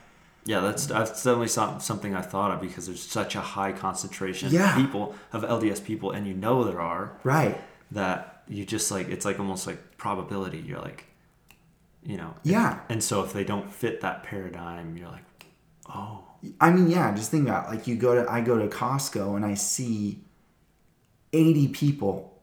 Yeah, 0.47 0.61
that's 0.61 0.85
that's 0.87 1.11
definitely 1.23 1.49
some- 1.49 1.79
something 1.81 2.15
I 2.15 2.21
thought 2.21 2.51
of 2.51 2.61
because 2.61 2.85
there's 2.87 3.03
such 3.03 3.35
a 3.35 3.41
high 3.41 3.73
concentration 3.73 4.49
Yeah. 4.51 4.69
of 4.71 4.75
people 4.81 5.13
of 5.33 5.43
LDS 5.43 5.81
people, 5.81 6.11
and 6.11 6.25
you 6.25 6.33
know 6.33 6.63
there 6.63 6.79
are 6.81 7.17
Right. 7.23 7.59
that 7.91 8.43
you 8.47 8.65
just 8.65 8.89
like 8.89 9.09
it's 9.09 9.25
like 9.25 9.39
almost 9.39 9.67
like 9.67 9.97
probability. 9.97 10.59
You're 10.59 10.79
like, 10.79 11.05
you 12.01 12.15
know, 12.17 12.33
Yeah. 12.43 12.79
and 12.89 13.03
so 13.03 13.23
if 13.23 13.33
they 13.33 13.43
don't 13.43 13.69
fit 13.71 13.99
that 14.01 14.23
paradigm, 14.23 14.95
you're 14.95 15.09
like, 15.09 15.25
oh, 15.93 16.23
I 16.61 16.71
mean, 16.71 16.89
yeah, 16.89 17.13
just 17.13 17.29
think 17.29 17.47
about 17.47 17.67
it. 17.67 17.75
like 17.75 17.87
you 17.87 17.95
go 17.97 18.15
to 18.15 18.31
I 18.31 18.39
go 18.41 18.57
to 18.57 18.67
Costco 18.69 19.35
and 19.35 19.45
I 19.45 19.53
see 19.55 20.23
80 21.33 21.67
people 21.67 22.39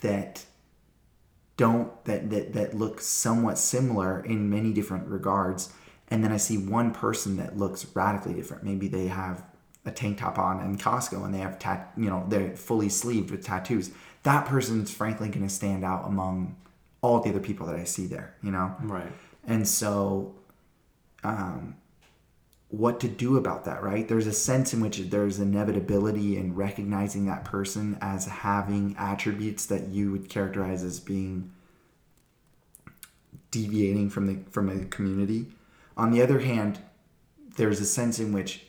that 0.00 0.46
don't 1.58 1.92
that 2.06 2.30
that 2.30 2.52
that 2.54 2.74
look 2.74 3.00
somewhat 3.02 3.58
similar 3.58 4.20
in 4.24 4.48
many 4.48 4.72
different 4.72 5.06
regards 5.08 5.72
and 6.08 6.22
then 6.22 6.32
I 6.32 6.36
see 6.36 6.58
one 6.58 6.92
person 6.92 7.36
that 7.36 7.56
looks 7.56 7.86
radically 7.94 8.34
different. 8.34 8.64
Maybe 8.64 8.88
they 8.88 9.06
have 9.06 9.44
a 9.86 9.90
tank 9.90 10.18
top 10.18 10.38
on 10.38 10.60
in 10.60 10.78
Costco 10.78 11.24
and 11.24 11.34
they 11.34 11.38
have 11.38 11.58
tat, 11.58 11.92
you 11.96 12.08
know, 12.08 12.24
they're 12.28 12.56
fully 12.56 12.88
sleeved 12.88 13.30
with 13.30 13.44
tattoos. 13.44 13.90
That 14.22 14.46
person's 14.46 14.92
frankly 14.92 15.28
going 15.28 15.46
to 15.46 15.52
stand 15.52 15.84
out 15.84 16.06
among 16.06 16.56
all 17.02 17.20
the 17.20 17.30
other 17.30 17.40
people 17.40 17.66
that 17.66 17.76
I 17.76 17.84
see 17.84 18.06
there, 18.06 18.34
you 18.42 18.50
know? 18.50 18.74
right, 18.82 19.12
And 19.46 19.68
so, 19.68 20.34
um, 21.22 21.76
what 22.68 22.98
to 23.00 23.08
do 23.08 23.36
about 23.36 23.66
that, 23.66 23.82
right? 23.82 24.08
There's 24.08 24.26
a 24.26 24.32
sense 24.32 24.72
in 24.72 24.80
which 24.80 24.98
there's 24.98 25.38
inevitability 25.38 26.36
in 26.36 26.54
recognizing 26.54 27.26
that 27.26 27.44
person 27.44 27.96
as 28.00 28.26
having 28.26 28.96
attributes 28.98 29.66
that 29.66 29.88
you 29.88 30.10
would 30.10 30.28
characterize 30.28 30.82
as 30.82 30.98
being 30.98 31.52
deviating 33.50 34.10
from 34.10 34.26
the 34.26 34.38
from 34.50 34.68
a 34.68 34.84
community. 34.86 35.46
On 35.96 36.10
the 36.10 36.22
other 36.22 36.40
hand, 36.40 36.80
there's 37.56 37.80
a 37.80 37.84
sense 37.86 38.18
in 38.18 38.32
which 38.32 38.62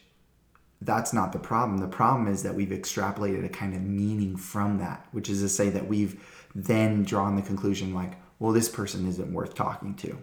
that's 0.82 1.14
not 1.14 1.32
the 1.32 1.40
problem. 1.40 1.80
The 1.80 1.88
problem 1.88 2.28
is 2.28 2.44
that 2.44 2.54
we've 2.54 2.70
extrapolated 2.70 3.44
a 3.46 3.50
kind 3.50 3.74
of 3.74 3.82
meaning 3.82 4.36
from 4.38 4.78
that, 4.80 5.08
which 5.12 5.30
is 5.30 5.42
to 5.42 5.50
say 5.50 5.70
that 5.70 5.88
we've 5.88 6.24
then 6.54 7.04
drawn 7.04 7.36
the 7.36 7.42
conclusion 7.42 7.94
like, 7.94 8.14
well, 8.40 8.52
this 8.52 8.70
person 8.70 9.08
isn't 9.08 9.34
worth 9.34 9.56
talking 9.56 9.96
to. 9.96 10.18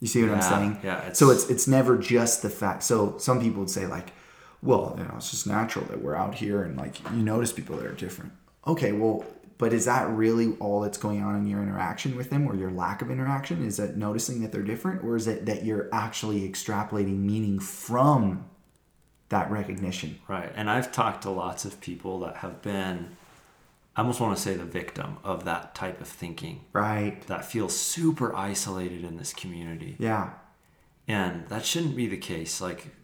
You 0.00 0.06
see 0.08 0.22
what 0.22 0.30
I'm 0.30 0.40
saying? 0.42 0.78
yeah, 0.82 0.98
it's- 1.00 1.18
so 1.18 1.28
it's 1.30 1.50
it's 1.50 1.66
never 1.68 1.98
just 1.98 2.40
the 2.42 2.48
fact. 2.48 2.82
So 2.84 3.18
some 3.18 3.40
people 3.40 3.60
would 3.60 3.70
say 3.70 3.86
like, 3.86 4.12
well, 4.62 4.94
you 4.96 5.04
know, 5.04 5.14
it's 5.16 5.30
just 5.30 5.46
natural 5.46 5.84
that 5.86 6.00
we're 6.00 6.14
out 6.14 6.34
here 6.36 6.62
and 6.62 6.76
like 6.78 7.02
you 7.12 7.22
notice 7.22 7.52
people 7.52 7.76
that 7.76 7.84
are 7.86 7.92
different. 7.92 8.32
Okay, 8.66 8.92
well, 8.92 9.24
but 9.60 9.74
is 9.74 9.84
that 9.84 10.08
really 10.08 10.56
all 10.58 10.80
that's 10.80 10.96
going 10.96 11.22
on 11.22 11.36
in 11.36 11.46
your 11.46 11.62
interaction 11.62 12.16
with 12.16 12.30
them 12.30 12.48
or 12.48 12.56
your 12.56 12.70
lack 12.70 13.02
of 13.02 13.10
interaction? 13.10 13.62
Is 13.62 13.78
it 13.78 13.94
noticing 13.94 14.40
that 14.40 14.52
they're 14.52 14.62
different 14.62 15.04
or 15.04 15.16
is 15.16 15.28
it 15.28 15.44
that 15.44 15.66
you're 15.66 15.90
actually 15.92 16.48
extrapolating 16.48 17.18
meaning 17.18 17.60
from 17.60 18.46
that 19.28 19.50
recognition? 19.50 20.18
right. 20.28 20.50
And 20.56 20.70
I've 20.70 20.90
talked 20.90 21.22
to 21.24 21.30
lots 21.30 21.66
of 21.66 21.78
people 21.82 22.20
that 22.20 22.36
have 22.36 22.62
been, 22.62 23.14
I 23.94 24.00
almost 24.00 24.18
want 24.18 24.34
to 24.34 24.42
say 24.42 24.54
the 24.54 24.64
victim 24.64 25.18
of 25.22 25.44
that 25.44 25.74
type 25.74 26.00
of 26.00 26.08
thinking 26.08 26.64
Right. 26.72 27.20
that 27.26 27.44
feels 27.44 27.76
super 27.78 28.34
isolated 28.34 29.04
in 29.04 29.18
this 29.18 29.34
community. 29.34 29.94
Yeah. 29.98 30.30
And 31.06 31.46
that 31.48 31.66
shouldn't 31.66 31.96
be 31.96 32.06
the 32.06 32.16
case. 32.16 32.62
Like, 32.62 32.94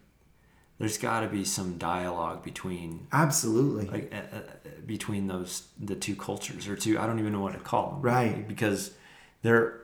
there's 0.78 0.98
got 0.98 1.20
to 1.20 1.28
be 1.28 1.44
some 1.44 1.78
dialogue 1.78 2.42
between 2.42 3.06
Absolutely. 3.12 3.86
like 3.86 4.14
uh, 4.14 4.36
uh, 4.36 4.40
between 4.86 5.26
those 5.26 5.68
the 5.80 5.94
two 5.96 6.14
cultures 6.16 6.68
or 6.68 6.76
two. 6.76 6.98
I 6.98 7.06
don't 7.06 7.18
even 7.18 7.32
know 7.32 7.40
what 7.40 7.54
to 7.54 7.58
call 7.60 7.90
them. 7.92 8.02
Right. 8.02 8.46
Because 8.46 8.92
there 9.42 9.80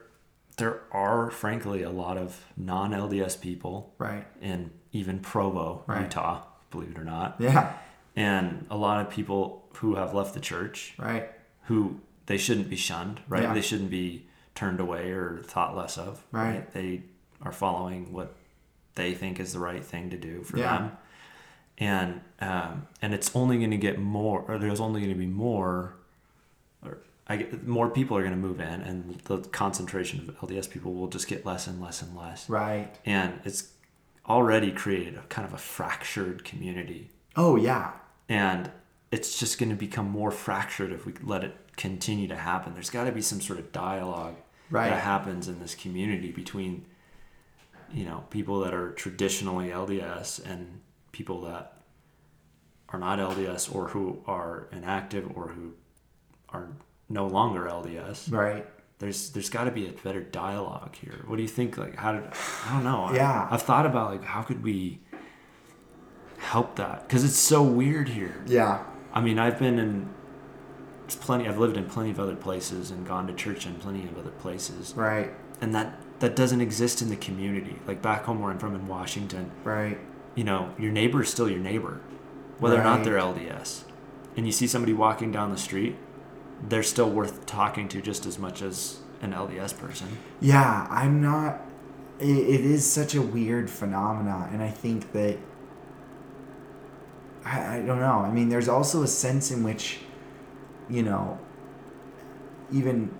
there 0.57 0.81
are 0.91 1.31
frankly 1.31 1.81
a 1.83 1.89
lot 1.89 2.17
of 2.17 2.45
non 2.55 2.91
LDS 2.91 3.41
people 3.41 3.93
right. 3.97 4.25
in 4.41 4.71
even 4.91 5.19
Provo, 5.19 5.83
Right. 5.87 6.03
Utah, 6.03 6.43
believe 6.69 6.91
it 6.91 6.97
or 6.99 7.03
not, 7.03 7.37
Yeah. 7.39 7.73
and 8.15 8.65
a 8.69 8.77
lot 8.77 9.01
of 9.03 9.11
people 9.11 9.67
who 9.77 9.95
have 9.95 10.13
left 10.13 10.35
the 10.35 10.39
church 10.39 10.93
Right. 10.99 11.31
who 11.63 11.99
they 12.27 12.37
shouldn't 12.37 12.69
be 12.69 12.75
shunned, 12.75 13.21
right? 13.27 13.43
Yeah. 13.43 13.53
They 13.55 13.61
shouldn't 13.61 13.89
be 13.89 14.27
turned 14.53 14.79
away 14.79 15.09
or 15.11 15.41
thought 15.43 15.75
less 15.75 15.97
of, 15.97 16.23
Right. 16.31 16.71
They 16.71 17.01
are 17.41 17.51
following 17.51 18.13
what 18.13 18.35
they 18.95 19.13
think 19.13 19.39
is 19.39 19.53
the 19.53 19.59
right 19.59 19.83
thing 19.83 20.09
to 20.11 20.17
do 20.17 20.43
for 20.43 20.57
Yeah. 20.57 20.77
them, 20.77 20.91
and 21.77 22.21
um, 22.39 22.87
and 23.01 23.13
it's 23.13 23.35
only 23.35 23.57
going 23.57 23.71
to 23.71 23.77
get 23.77 23.99
more, 23.99 24.43
or 24.47 24.57
there's 24.57 24.79
only 24.79 25.01
going 25.01 25.13
to 25.13 25.19
be 25.19 25.25
more, 25.25 25.95
or 26.85 26.97
I 27.27 27.37
get, 27.37 27.65
more 27.67 27.89
people 27.89 28.17
are 28.17 28.21
going 28.21 28.33
to 28.33 28.37
move 28.37 28.59
in, 28.59 28.81
and 28.81 29.15
the 29.25 29.37
concentration 29.39 30.19
of 30.27 30.37
LDS 30.39 30.69
people 30.69 30.93
will 30.93 31.07
just 31.07 31.27
get 31.27 31.45
less 31.45 31.67
and 31.67 31.81
less 31.81 32.01
and 32.01 32.15
less, 32.15 32.49
Right. 32.49 32.93
and 33.05 33.39
it's 33.45 33.69
already 34.27 34.71
created 34.71 35.15
a 35.15 35.21
kind 35.23 35.47
of 35.47 35.53
a 35.53 35.57
fractured 35.57 36.43
community, 36.43 37.09
Oh 37.35 37.55
yeah. 37.55 37.91
and 38.29 38.69
it's 39.11 39.39
just 39.39 39.57
going 39.59 39.69
to 39.69 39.75
become 39.75 40.09
more 40.09 40.31
fractured 40.31 40.91
if 40.91 41.05
we 41.05 41.13
let 41.23 41.43
it 41.43 41.55
continue 41.77 42.27
to 42.27 42.35
happen. 42.35 42.73
There's 42.73 42.89
got 42.89 43.03
to 43.05 43.11
be 43.11 43.21
some 43.21 43.41
sort 43.41 43.59
of 43.59 43.71
dialogue 43.71 44.35
Right. 44.69 44.89
that 44.89 45.01
happens 45.01 45.47
in 45.47 45.59
this 45.59 45.75
community 45.75 46.31
between 46.31 46.85
you 47.93 48.05
know 48.05 48.23
people 48.29 48.61
that 48.61 48.73
are 48.73 48.91
traditionally 48.93 49.69
LDS 49.69 50.43
and 50.49 50.81
people 51.11 51.41
that 51.41 51.77
are 52.89 52.99
not 52.99 53.19
LDS 53.19 53.73
or 53.73 53.87
who 53.89 54.21
are 54.27 54.67
inactive 54.71 55.31
or 55.35 55.49
who 55.49 55.73
are 56.49 56.69
no 57.09 57.27
longer 57.27 57.61
LDS. 57.65 58.31
Right. 58.31 58.65
There's 58.99 59.31
there's 59.31 59.49
got 59.49 59.65
to 59.65 59.71
be 59.71 59.87
a 59.87 59.91
better 59.91 60.21
dialogue 60.21 60.95
here. 60.95 61.23
What 61.27 61.35
do 61.37 61.41
you 61.41 61.47
think? 61.47 61.77
Like 61.77 61.95
how 61.95 62.13
did 62.13 62.23
I 62.67 62.73
don't 62.73 62.83
know. 62.83 63.03
I- 63.05 63.15
Yeah. 63.15 63.47
I've 63.51 63.61
thought 63.63 63.85
about 63.85 64.11
like 64.11 64.23
how 64.23 64.41
could 64.43 64.63
we 64.63 64.99
help 66.37 66.75
that 66.75 67.07
because 67.07 67.23
it's 67.23 67.37
so 67.37 67.63
weird 67.63 68.09
here. 68.09 68.43
Yeah. 68.47 68.83
I 69.13 69.21
mean, 69.21 69.39
I've 69.39 69.59
been 69.59 69.79
in 69.79 70.09
it's 71.05 71.15
plenty. 71.15 71.47
I've 71.47 71.57
lived 71.59 71.77
in 71.77 71.85
plenty 71.85 72.11
of 72.11 72.19
other 72.19 72.35
places 72.35 72.89
and 72.91 73.05
gone 73.05 73.27
to 73.27 73.33
church 73.33 73.65
in 73.65 73.75
plenty 73.75 74.05
of 74.07 74.17
other 74.17 74.31
places, 74.31 74.93
Right. 74.95 75.31
and 75.61 75.75
that 75.75 75.99
that 76.19 76.35
doesn't 76.35 76.61
exist 76.61 77.01
in 77.01 77.09
the 77.09 77.15
community. 77.15 77.79
Like 77.87 78.01
back 78.01 78.23
home 78.23 78.41
where 78.41 78.51
I'm 78.51 78.59
from 78.59 78.75
in 78.75 78.87
Washington, 78.87 79.51
Right. 79.63 79.99
you 80.35 80.43
know, 80.43 80.73
your 80.77 80.91
neighbor 80.91 81.21
is 81.21 81.29
still 81.29 81.49
your 81.49 81.59
neighbor, 81.59 81.99
whether 82.59 82.79
or 82.79 82.83
not 82.83 83.03
they're 83.03 83.17
LDS. 83.17 83.83
And 84.37 84.45
you 84.45 84.51
see 84.51 84.67
somebody 84.67 84.93
walking 84.93 85.31
down 85.31 85.51
the 85.51 85.57
street, 85.57 85.95
they're 86.67 86.83
still 86.83 87.09
worth 87.09 87.45
talking 87.45 87.87
to 87.89 88.01
just 88.01 88.25
as 88.25 88.39
much 88.39 88.61
as 88.61 88.99
an 89.21 89.31
LDS 89.33 89.77
person. 89.77 90.07
Yeah, 90.39 90.87
I'm 90.89 91.21
not. 91.21 91.61
It, 92.19 92.29
it 92.29 92.61
is 92.61 92.89
such 92.89 93.15
a 93.15 93.21
weird 93.21 93.69
phenomena, 93.69 94.49
and 94.51 94.61
I 94.63 94.69
think 94.69 95.11
that. 95.11 95.37
I, 97.45 97.77
I 97.77 97.81
don't 97.81 97.99
know. 97.99 98.19
I 98.19 98.31
mean, 98.31 98.49
there's 98.49 98.69
also 98.69 99.03
a 99.03 99.07
sense 99.07 99.51
in 99.51 99.63
which, 99.63 99.99
you 100.89 101.03
know, 101.03 101.37
even, 102.71 103.13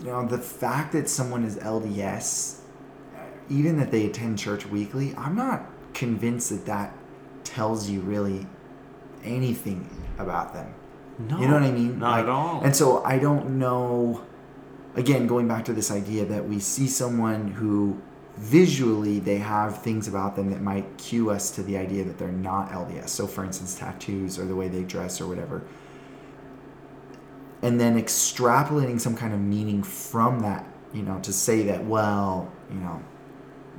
you 0.00 0.06
know, 0.06 0.26
the 0.26 0.38
fact 0.38 0.92
that 0.92 1.08
someone 1.08 1.44
is 1.44 1.56
LDS, 1.56 2.60
even 3.48 3.78
that 3.78 3.90
they 3.90 4.06
attend 4.06 4.38
church 4.38 4.66
weekly, 4.66 5.14
I'm 5.16 5.36
not 5.36 5.66
convinced 5.94 6.50
that 6.50 6.66
that 6.66 6.94
tells 7.44 7.88
you 7.88 8.00
really 8.00 8.46
anything 9.24 9.88
about 10.18 10.52
them. 10.52 10.74
No, 11.18 11.40
You 11.40 11.48
know 11.48 11.54
what 11.54 11.62
I 11.62 11.70
mean? 11.70 11.98
Not 11.98 12.10
Like, 12.10 12.22
at 12.24 12.28
all. 12.28 12.60
And 12.62 12.76
so 12.76 13.02
I 13.04 13.18
don't 13.18 13.58
know. 13.58 14.22
Again, 14.94 15.26
going 15.26 15.48
back 15.48 15.64
to 15.66 15.72
this 15.72 15.90
idea 15.90 16.24
that 16.26 16.46
we 16.46 16.58
see 16.58 16.86
someone 16.86 17.48
who 17.48 18.00
visually 18.36 19.18
they 19.18 19.38
have 19.38 19.82
things 19.82 20.08
about 20.08 20.36
them 20.36 20.50
that 20.50 20.60
might 20.60 20.98
cue 20.98 21.30
us 21.30 21.50
to 21.52 21.62
the 21.62 21.76
idea 21.76 22.04
that 22.04 22.18
they're 22.18 22.28
not 22.28 22.70
LDS. 22.70 23.08
So, 23.08 23.26
for 23.26 23.44
instance, 23.44 23.74
tattoos 23.78 24.38
or 24.38 24.44
the 24.44 24.54
way 24.54 24.68
they 24.68 24.82
dress 24.82 25.20
or 25.20 25.26
whatever. 25.26 25.62
And 27.66 27.80
then 27.80 28.00
extrapolating 28.00 29.00
some 29.00 29.16
kind 29.16 29.34
of 29.34 29.40
meaning 29.40 29.82
from 29.82 30.38
that, 30.38 30.64
you 30.92 31.02
know, 31.02 31.18
to 31.22 31.32
say 31.32 31.64
that, 31.64 31.84
well, 31.84 32.52
you 32.70 32.78
know, 32.78 33.02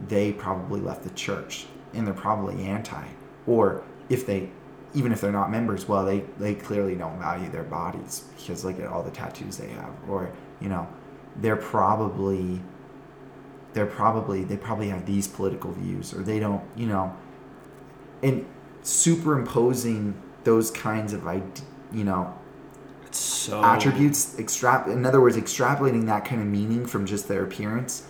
they 0.10 0.34
probably 0.34 0.82
left 0.82 1.04
the 1.04 1.10
church 1.12 1.68
and 1.94 2.06
they're 2.06 2.14
probably 2.14 2.66
anti. 2.66 3.06
Or 3.46 3.86
if 4.10 4.26
they, 4.26 4.50
even 4.94 5.14
if 5.14 5.22
they're 5.22 5.32
not 5.32 5.50
members, 5.50 5.88
well, 5.88 6.04
they, 6.04 6.26
they 6.38 6.54
clearly 6.54 6.96
don't 6.96 7.18
value 7.18 7.50
their 7.50 7.64
bodies 7.64 8.26
because 8.36 8.66
look 8.66 8.78
at 8.78 8.88
all 8.88 9.04
the 9.04 9.10
tattoos 9.10 9.56
they 9.56 9.70
have. 9.70 9.94
Or, 10.10 10.34
you 10.60 10.68
know, 10.68 10.86
they're 11.38 11.56
probably, 11.56 12.62
they're 13.72 13.86
probably, 13.86 14.44
they 14.44 14.58
probably 14.58 14.90
have 14.90 15.06
these 15.06 15.30
political 15.30 15.72
views 15.72 16.14
or 16.14 16.24
they 16.24 16.40
don't, 16.42 16.66
you 16.76 16.88
know, 16.88 17.16
and 18.22 18.46
superimposing 18.82 20.22
those 20.44 20.72
kinds 20.72 21.14
of, 21.14 21.24
you 21.94 22.04
know, 22.04 22.38
so 23.16 23.64
attributes 23.64 24.36
extrap 24.38 24.88
in 24.88 25.06
other 25.06 25.22
words 25.22 25.38
extrapolating 25.38 26.06
that 26.06 26.26
kind 26.26 26.42
of 26.42 26.48
meaning 26.48 26.86
from 26.86 27.06
just 27.06 27.28
their 27.28 27.44
appearance 27.44 28.08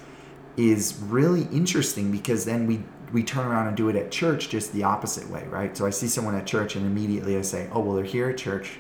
is 0.56 0.98
really 1.04 1.44
interesting 1.52 2.12
because 2.12 2.46
then 2.46 2.66
we 2.68 2.84
we 3.14 3.24
turn 3.24 3.46
around 3.48 3.68
and 3.68 3.78
do 3.78 3.88
it 3.88 3.96
at 3.96 4.12
church 4.12 4.50
just 4.50 4.74
the 4.74 4.84
opposite 4.84 5.30
way 5.30 5.46
right? 5.48 5.78
So 5.78 5.86
i 5.86 5.90
see 5.90 6.08
someone 6.08 6.36
at 6.36 6.46
church 6.46 6.76
and 6.76 6.86
immediately 6.86 7.38
i 7.38 7.42
say 7.42 7.70
oh 7.72 7.80
well 7.80 7.96
they're 7.96 8.06
here 8.06 8.30
at 8.30 8.38
church. 8.38 8.80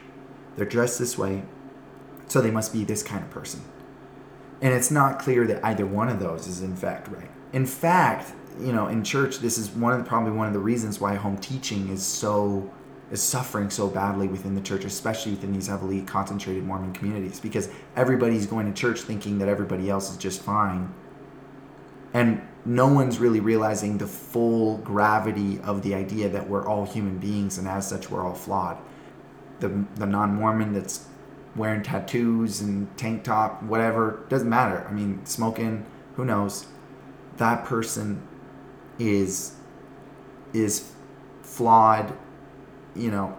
They're 0.56 0.66
dressed 0.66 0.98
this 0.98 1.18
way 1.18 1.44
so 2.28 2.42
they 2.42 2.52
must 2.52 2.74
be 2.74 2.84
this 2.84 3.04
kind 3.04 3.24
of 3.24 3.30
person. 3.30 3.62
And 4.62 4.74
it's 4.74 4.90
not 4.90 5.20
clear 5.20 5.46
that 5.48 5.64
either 5.64 5.86
one 5.86 6.10
of 6.10 6.20
those 6.20 6.48
is 6.48 6.62
in 6.62 6.76
fact 6.76 7.08
right. 7.10 7.30
In 7.54 7.66
fact 7.66 8.34
you 8.60 8.74
know 8.74 8.88
in 8.88 9.04
church 9.04 9.40
this 9.40 9.58
is 9.58 9.70
one 9.70 9.94
of 9.94 10.00
the 10.00 10.06
probably 10.06 10.32
one 10.32 10.48
of 10.48 10.54
the 10.54 10.60
reasons 10.60 11.00
why 11.00 11.16
home 11.16 11.38
teaching 11.38 11.90
is 11.90 12.04
so 12.04 12.72
is 13.12 13.22
suffering 13.22 13.70
so 13.70 13.88
badly 13.88 14.28
within 14.28 14.54
the 14.54 14.62
church 14.62 14.84
especially 14.84 15.32
within 15.32 15.54
these 15.54 15.68
heavily 15.68 16.02
concentrated 16.02 16.64
mormon 16.64 16.94
communities 16.94 17.40
because 17.40 17.70
everybody's 17.96 18.46
going 18.46 18.66
to 18.66 18.80
church 18.80 19.02
thinking 19.02 19.38
that 19.40 19.48
everybody 19.48 19.90
else 19.90 20.12
is 20.12 20.18
just 20.18 20.42
fine. 20.42 20.94
And 22.14 22.42
no 22.66 22.88
one's 22.88 23.20
really 23.20 23.40
realizing 23.40 23.98
the 23.98 24.08
full 24.08 24.78
gravity 24.80 25.60
of 25.62 25.84
the 25.84 25.94
idea 25.94 26.30
that 26.30 26.50
we're 26.50 26.68
all 26.68 26.86
human 26.86 27.18
beings 27.18 27.58
and 27.58 27.68
as 27.68 27.88
such 27.88 28.10
we're 28.10 28.26
all 28.26 28.34
flawed. 28.34 28.78
The, 29.60 29.86
the 29.96 30.06
non-mormon 30.06 30.74
that's 30.74 31.06
wearing 31.56 31.82
tattoos 31.82 32.62
and 32.62 32.96
tank 32.98 33.24
top 33.24 33.64
whatever 33.64 34.26
doesn't 34.30 34.50
matter. 34.50 34.86
I 34.88 34.92
mean 34.92 35.26
smoking 35.26 35.86
who 36.16 36.26
knows? 36.26 36.66
That 37.38 37.64
person 37.64 38.28
is 39.00 39.56
is 40.54 40.92
flawed 41.44 42.18
you 42.98 43.12
know 43.12 43.36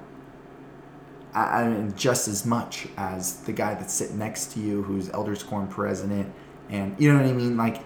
I, 1.34 1.62
I 1.62 1.68
mean, 1.68 1.94
just 1.96 2.28
as 2.28 2.46
much 2.46 2.88
as 2.96 3.38
the 3.40 3.52
guy 3.52 3.74
that's 3.74 3.92
sitting 3.92 4.18
next 4.18 4.52
to 4.52 4.60
you 4.60 4.82
who's 4.82 5.10
elders 5.10 5.42
quorum 5.42 5.68
president 5.68 6.32
and 6.70 6.94
you 6.98 7.10
know 7.12 7.18
what 7.20 7.28
i 7.28 7.32
mean 7.32 7.56
like 7.56 7.82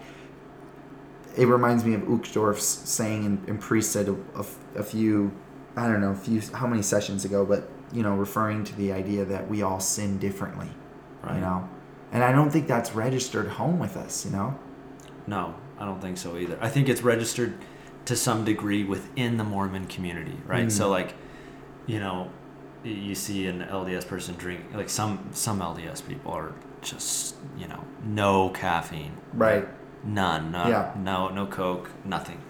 it 1.36 1.46
reminds 1.46 1.82
me 1.84 1.94
of 1.94 2.02
Uchtdorf's 2.02 2.64
saying 2.64 3.24
in, 3.24 3.42
in 3.46 3.58
priesthood 3.58 4.08
a, 4.34 4.40
a, 4.40 4.44
a 4.80 4.82
few 4.82 5.32
i 5.76 5.86
don't 5.88 6.00
know 6.00 6.10
a 6.10 6.14
few 6.14 6.40
how 6.54 6.66
many 6.66 6.82
sessions 6.82 7.24
ago 7.24 7.44
but 7.44 7.68
you 7.92 8.02
know 8.02 8.14
referring 8.14 8.64
to 8.64 8.76
the 8.76 8.92
idea 8.92 9.24
that 9.24 9.48
we 9.48 9.62
all 9.62 9.80
sin 9.80 10.18
differently 10.18 10.68
Right. 11.22 11.36
you 11.36 11.40
know 11.40 11.68
and 12.10 12.24
i 12.24 12.32
don't 12.32 12.50
think 12.50 12.66
that's 12.66 12.94
registered 12.94 13.46
home 13.48 13.78
with 13.78 13.96
us 13.96 14.24
you 14.24 14.32
know 14.32 14.58
No, 15.26 15.54
I 15.78 15.84
don't 15.84 16.00
think 16.00 16.18
so 16.18 16.36
either. 16.36 16.58
I 16.60 16.68
think 16.68 16.88
it's 16.88 17.02
registered 17.02 17.54
to 18.06 18.16
some 18.16 18.44
degree 18.44 18.82
within 18.82 19.36
the 19.36 19.44
Mormon 19.44 19.86
community, 19.86 20.36
right? 20.46 20.66
Mm. 20.66 20.72
So 20.72 20.88
like, 20.90 21.14
you 21.86 21.98
know, 22.00 22.30
you 22.84 23.14
see 23.14 23.46
an 23.46 23.60
LDS 23.62 24.06
person 24.06 24.34
drink 24.34 24.60
like 24.74 24.90
some 24.90 25.28
some 25.32 25.60
LDS 25.60 26.06
people 26.06 26.32
are 26.32 26.52
just 26.80 27.36
you 27.56 27.68
know 27.68 27.84
no 28.04 28.50
caffeine, 28.50 29.16
Right. 29.32 29.66
None, 30.04 30.50
no, 30.50 30.66
Yeah. 30.66 30.92
no, 30.98 31.28
no 31.28 31.46
Coke, 31.46 31.90
nothing. 32.04 32.40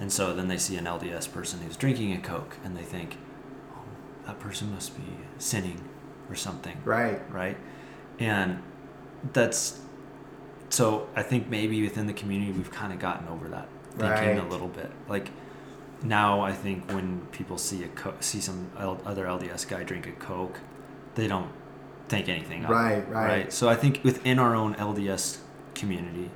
And 0.00 0.10
so 0.12 0.34
then 0.34 0.48
they 0.48 0.56
see 0.58 0.76
an 0.76 0.84
LDS 0.86 1.30
person 1.32 1.60
who's 1.60 1.76
drinking 1.76 2.12
a 2.12 2.18
Coke, 2.20 2.56
and 2.64 2.76
they 2.76 2.82
think, 2.82 3.16
oh, 3.72 3.82
that 4.26 4.40
person 4.40 4.72
must 4.74 4.96
be 4.96 5.04
sinning 5.38 5.80
or 6.28 6.34
something 6.34 6.76
right 6.84 7.20
right? 7.32 7.56
And 8.18 8.62
that's 9.32 9.80
so 10.70 11.08
I 11.16 11.22
think 11.22 11.48
maybe 11.48 11.80
within 11.82 12.06
the 12.06 12.12
community 12.12 12.52
we've 12.52 12.70
kind 12.70 12.92
of 12.92 12.98
gotten 12.98 13.28
over 13.28 13.48
that 13.48 13.68
thinking 13.96 14.38
a 14.38 14.48
little 14.48 14.68
bit. 14.68 14.90
Like 15.08 15.30
now 16.02 16.40
I 16.40 16.52
think 16.52 16.90
when 16.92 17.20
people 17.32 17.58
see 17.58 17.82
a 17.84 17.88
co- 17.88 18.14
see 18.20 18.40
some 18.40 18.70
L- 18.78 19.00
other 19.04 19.26
LDS 19.26 19.68
guy 19.68 19.82
drink 19.82 20.06
a 20.06 20.12
Coke, 20.12 20.60
they 21.14 21.26
don't 21.28 21.50
think 22.08 22.28
anything 22.28 22.64
of 22.64 22.70
it, 22.70 22.74
Right, 22.74 23.08
right. 23.10 23.52
So 23.52 23.68
I 23.68 23.74
think 23.74 24.00
within 24.04 24.38
our 24.38 24.54
own 24.54 24.74
LDS 24.76 25.38
community, 25.74 26.30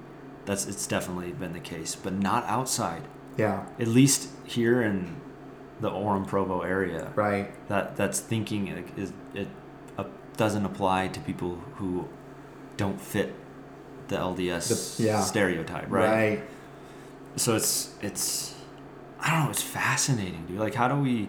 that's 0.45 0.67
it's 0.67 0.87
definitely 0.87 1.33
been 1.33 1.53
the 1.53 1.61
case, 1.61 1.95
but 1.95 2.13
not 2.13 2.45
outside. 2.47 3.03
yeah 3.39 3.65
At 3.79 3.89
least 3.89 4.29
here 4.45 4.83
in 4.83 5.17
the 5.81 5.91
Orem 5.91 6.27
Provo 6.27 6.61
area, 6.63 7.11
right 7.15 7.49
that 7.69 7.97
that's 7.97 8.21
thinking 8.21 8.69
it 8.69 8.85
is 8.97 9.13
it 9.35 9.49
uh, 9.99 10.05
doesn't 10.37 10.65
apply 10.67 11.09
to 11.09 11.21
people 11.21 11.59
who 11.77 12.07
don't 12.77 13.01
fit 13.01 13.35
the 14.09 14.17
LDS 14.17 14.97
The- 14.97 15.03
yeah. 15.05 15.21
stereotype, 15.21 15.87
right? 15.91 16.11
right 16.11 16.41
So 17.37 17.57
it's 17.57 17.95
it's 18.03 18.52
I 19.23 19.31
don't 19.31 19.45
know, 19.45 19.51
it's 19.51 19.63
fascinating, 19.63 20.47
dude. 20.47 20.59
Like, 20.59 20.75
how 20.75 20.89
do 20.89 20.97
we? 20.97 21.29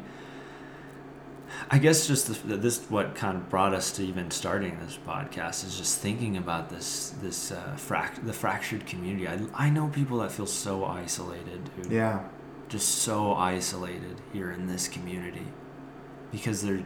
I 1.70 1.78
guess 1.78 2.08
just 2.08 2.28
the, 2.48 2.58
this 2.58 2.84
what 2.90 3.14
kind 3.16 3.38
of 3.38 3.50
brought 3.50 3.74
us 3.74 3.92
to 3.94 4.04
even 4.04 4.32
starting 4.32 4.80
this 4.80 4.98
podcast 5.08 5.64
is 5.66 5.78
just 5.78 6.00
thinking 6.00 6.36
about 6.36 6.70
this 6.70 7.12
this 7.22 7.52
uh, 7.52 7.78
frac- 7.78 8.26
the 8.26 8.34
fractured 8.34 8.86
community. 8.88 9.28
I 9.28 9.40
I 9.54 9.70
know 9.70 9.88
people 9.88 10.18
that 10.20 10.32
feel 10.32 10.48
so 10.48 10.84
isolated, 10.84 11.70
dude 11.76 11.92
yeah 11.92 12.24
just 12.74 12.90
so 12.90 13.34
isolated 13.36 14.20
here 14.32 14.52
in 14.52 14.66
this 14.66 14.88
community 14.88 15.46
because 16.32 16.64
they're 16.64 16.84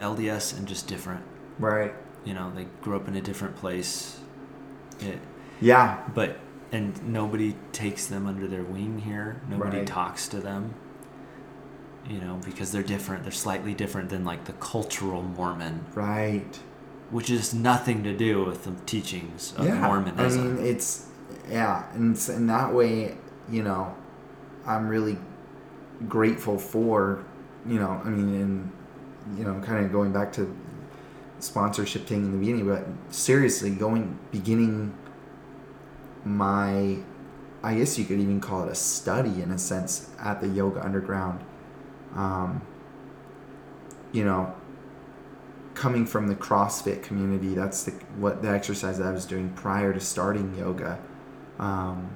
LDS 0.00 0.56
and 0.56 0.68
just 0.68 0.86
different. 0.86 1.24
right 1.58 1.92
You 2.24 2.34
know, 2.34 2.52
they 2.54 2.66
grew 2.80 2.94
up 2.94 3.08
in 3.08 3.16
a 3.16 3.20
different 3.20 3.56
place. 3.56 4.20
It, 5.00 5.18
yeah 5.60 6.08
but 6.14 6.38
and 6.74 7.06
nobody 7.06 7.54
takes 7.72 8.06
them 8.06 8.26
under 8.26 8.46
their 8.46 8.62
wing 8.62 8.98
here. 9.04 9.40
Nobody 9.48 9.78
Right. 9.78 9.86
talks 9.86 10.28
to 10.28 10.40
them. 10.40 10.74
You 12.08 12.18
know, 12.20 12.38
because 12.44 12.70
they're 12.70 12.82
different. 12.82 13.22
They're 13.22 13.32
slightly 13.32 13.72
different 13.72 14.10
than 14.10 14.24
like 14.24 14.44
the 14.44 14.52
cultural 14.54 15.22
Mormon, 15.22 15.86
Right. 15.94 16.58
which 17.10 17.30
is 17.30 17.54
nothing 17.54 18.02
to 18.02 18.14
do 18.14 18.44
with 18.44 18.64
the 18.64 18.72
teachings 18.84 19.54
of 19.56 19.66
Mormonism. 19.80 20.40
I 20.42 20.44
mean, 20.56 20.66
it's 20.66 21.06
yeah, 21.50 21.84
and 21.94 22.14
s- 22.14 22.28
in 22.28 22.46
that 22.48 22.74
way, 22.74 23.16
you 23.50 23.62
know, 23.62 23.94
I'm 24.66 24.88
really 24.88 25.16
grateful 26.08 26.58
for, 26.58 27.20
you 27.66 27.78
know, 27.78 28.00
I 28.04 28.08
mean, 28.10 28.34
and 28.40 28.70
you 29.38 29.44
know, 29.44 29.54
kind 29.60 29.82
of 29.84 29.90
going 29.90 30.12
back 30.12 30.30
to 30.34 30.54
sponsorship 31.38 32.06
thing 32.06 32.24
in 32.26 32.32
the 32.32 32.38
beginning, 32.38 32.66
but 32.66 32.86
seriously, 33.10 33.70
going 33.70 34.18
beginning 34.30 34.92
my, 36.24 36.98
I 37.62 37.74
guess 37.74 37.98
you 37.98 38.04
could 38.04 38.18
even 38.18 38.40
call 38.40 38.64
it 38.64 38.70
a 38.70 38.74
study 38.74 39.42
in 39.42 39.50
a 39.50 39.58
sense 39.58 40.10
at 40.18 40.40
the 40.40 40.48
Yoga 40.48 40.84
Underground. 40.84 41.44
Um, 42.14 42.62
you 44.12 44.24
know, 44.24 44.54
coming 45.74 46.06
from 46.06 46.28
the 46.28 46.34
CrossFit 46.34 47.02
community, 47.02 47.54
that's 47.54 47.82
the 47.84 47.90
what 48.16 48.42
the 48.42 48.48
exercise 48.48 49.00
I 49.00 49.10
was 49.10 49.26
doing 49.26 49.50
prior 49.50 49.92
to 49.92 50.00
starting 50.00 50.54
yoga. 50.56 50.98
Um, 51.58 52.14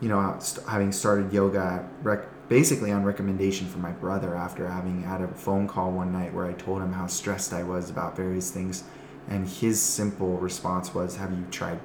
you 0.00 0.08
know, 0.08 0.38
having 0.66 0.92
started 0.92 1.32
yoga 1.32 1.88
rec- 2.02 2.48
basically 2.48 2.92
on 2.92 3.04
recommendation 3.04 3.66
from 3.66 3.82
my 3.82 3.90
brother 3.92 4.34
after 4.34 4.68
having 4.68 5.02
had 5.02 5.20
a 5.20 5.28
phone 5.28 5.66
call 5.66 5.90
one 5.92 6.12
night 6.12 6.32
where 6.32 6.46
I 6.46 6.52
told 6.54 6.80
him 6.80 6.92
how 6.92 7.06
stressed 7.06 7.52
I 7.52 7.62
was 7.62 7.90
about 7.90 8.16
various 8.16 8.50
things, 8.50 8.84
and 9.28 9.46
his 9.46 9.80
simple 9.80 10.38
response 10.38 10.94
was, 10.94 11.16
"Have 11.16 11.32
you 11.32 11.44
tried? 11.50 11.80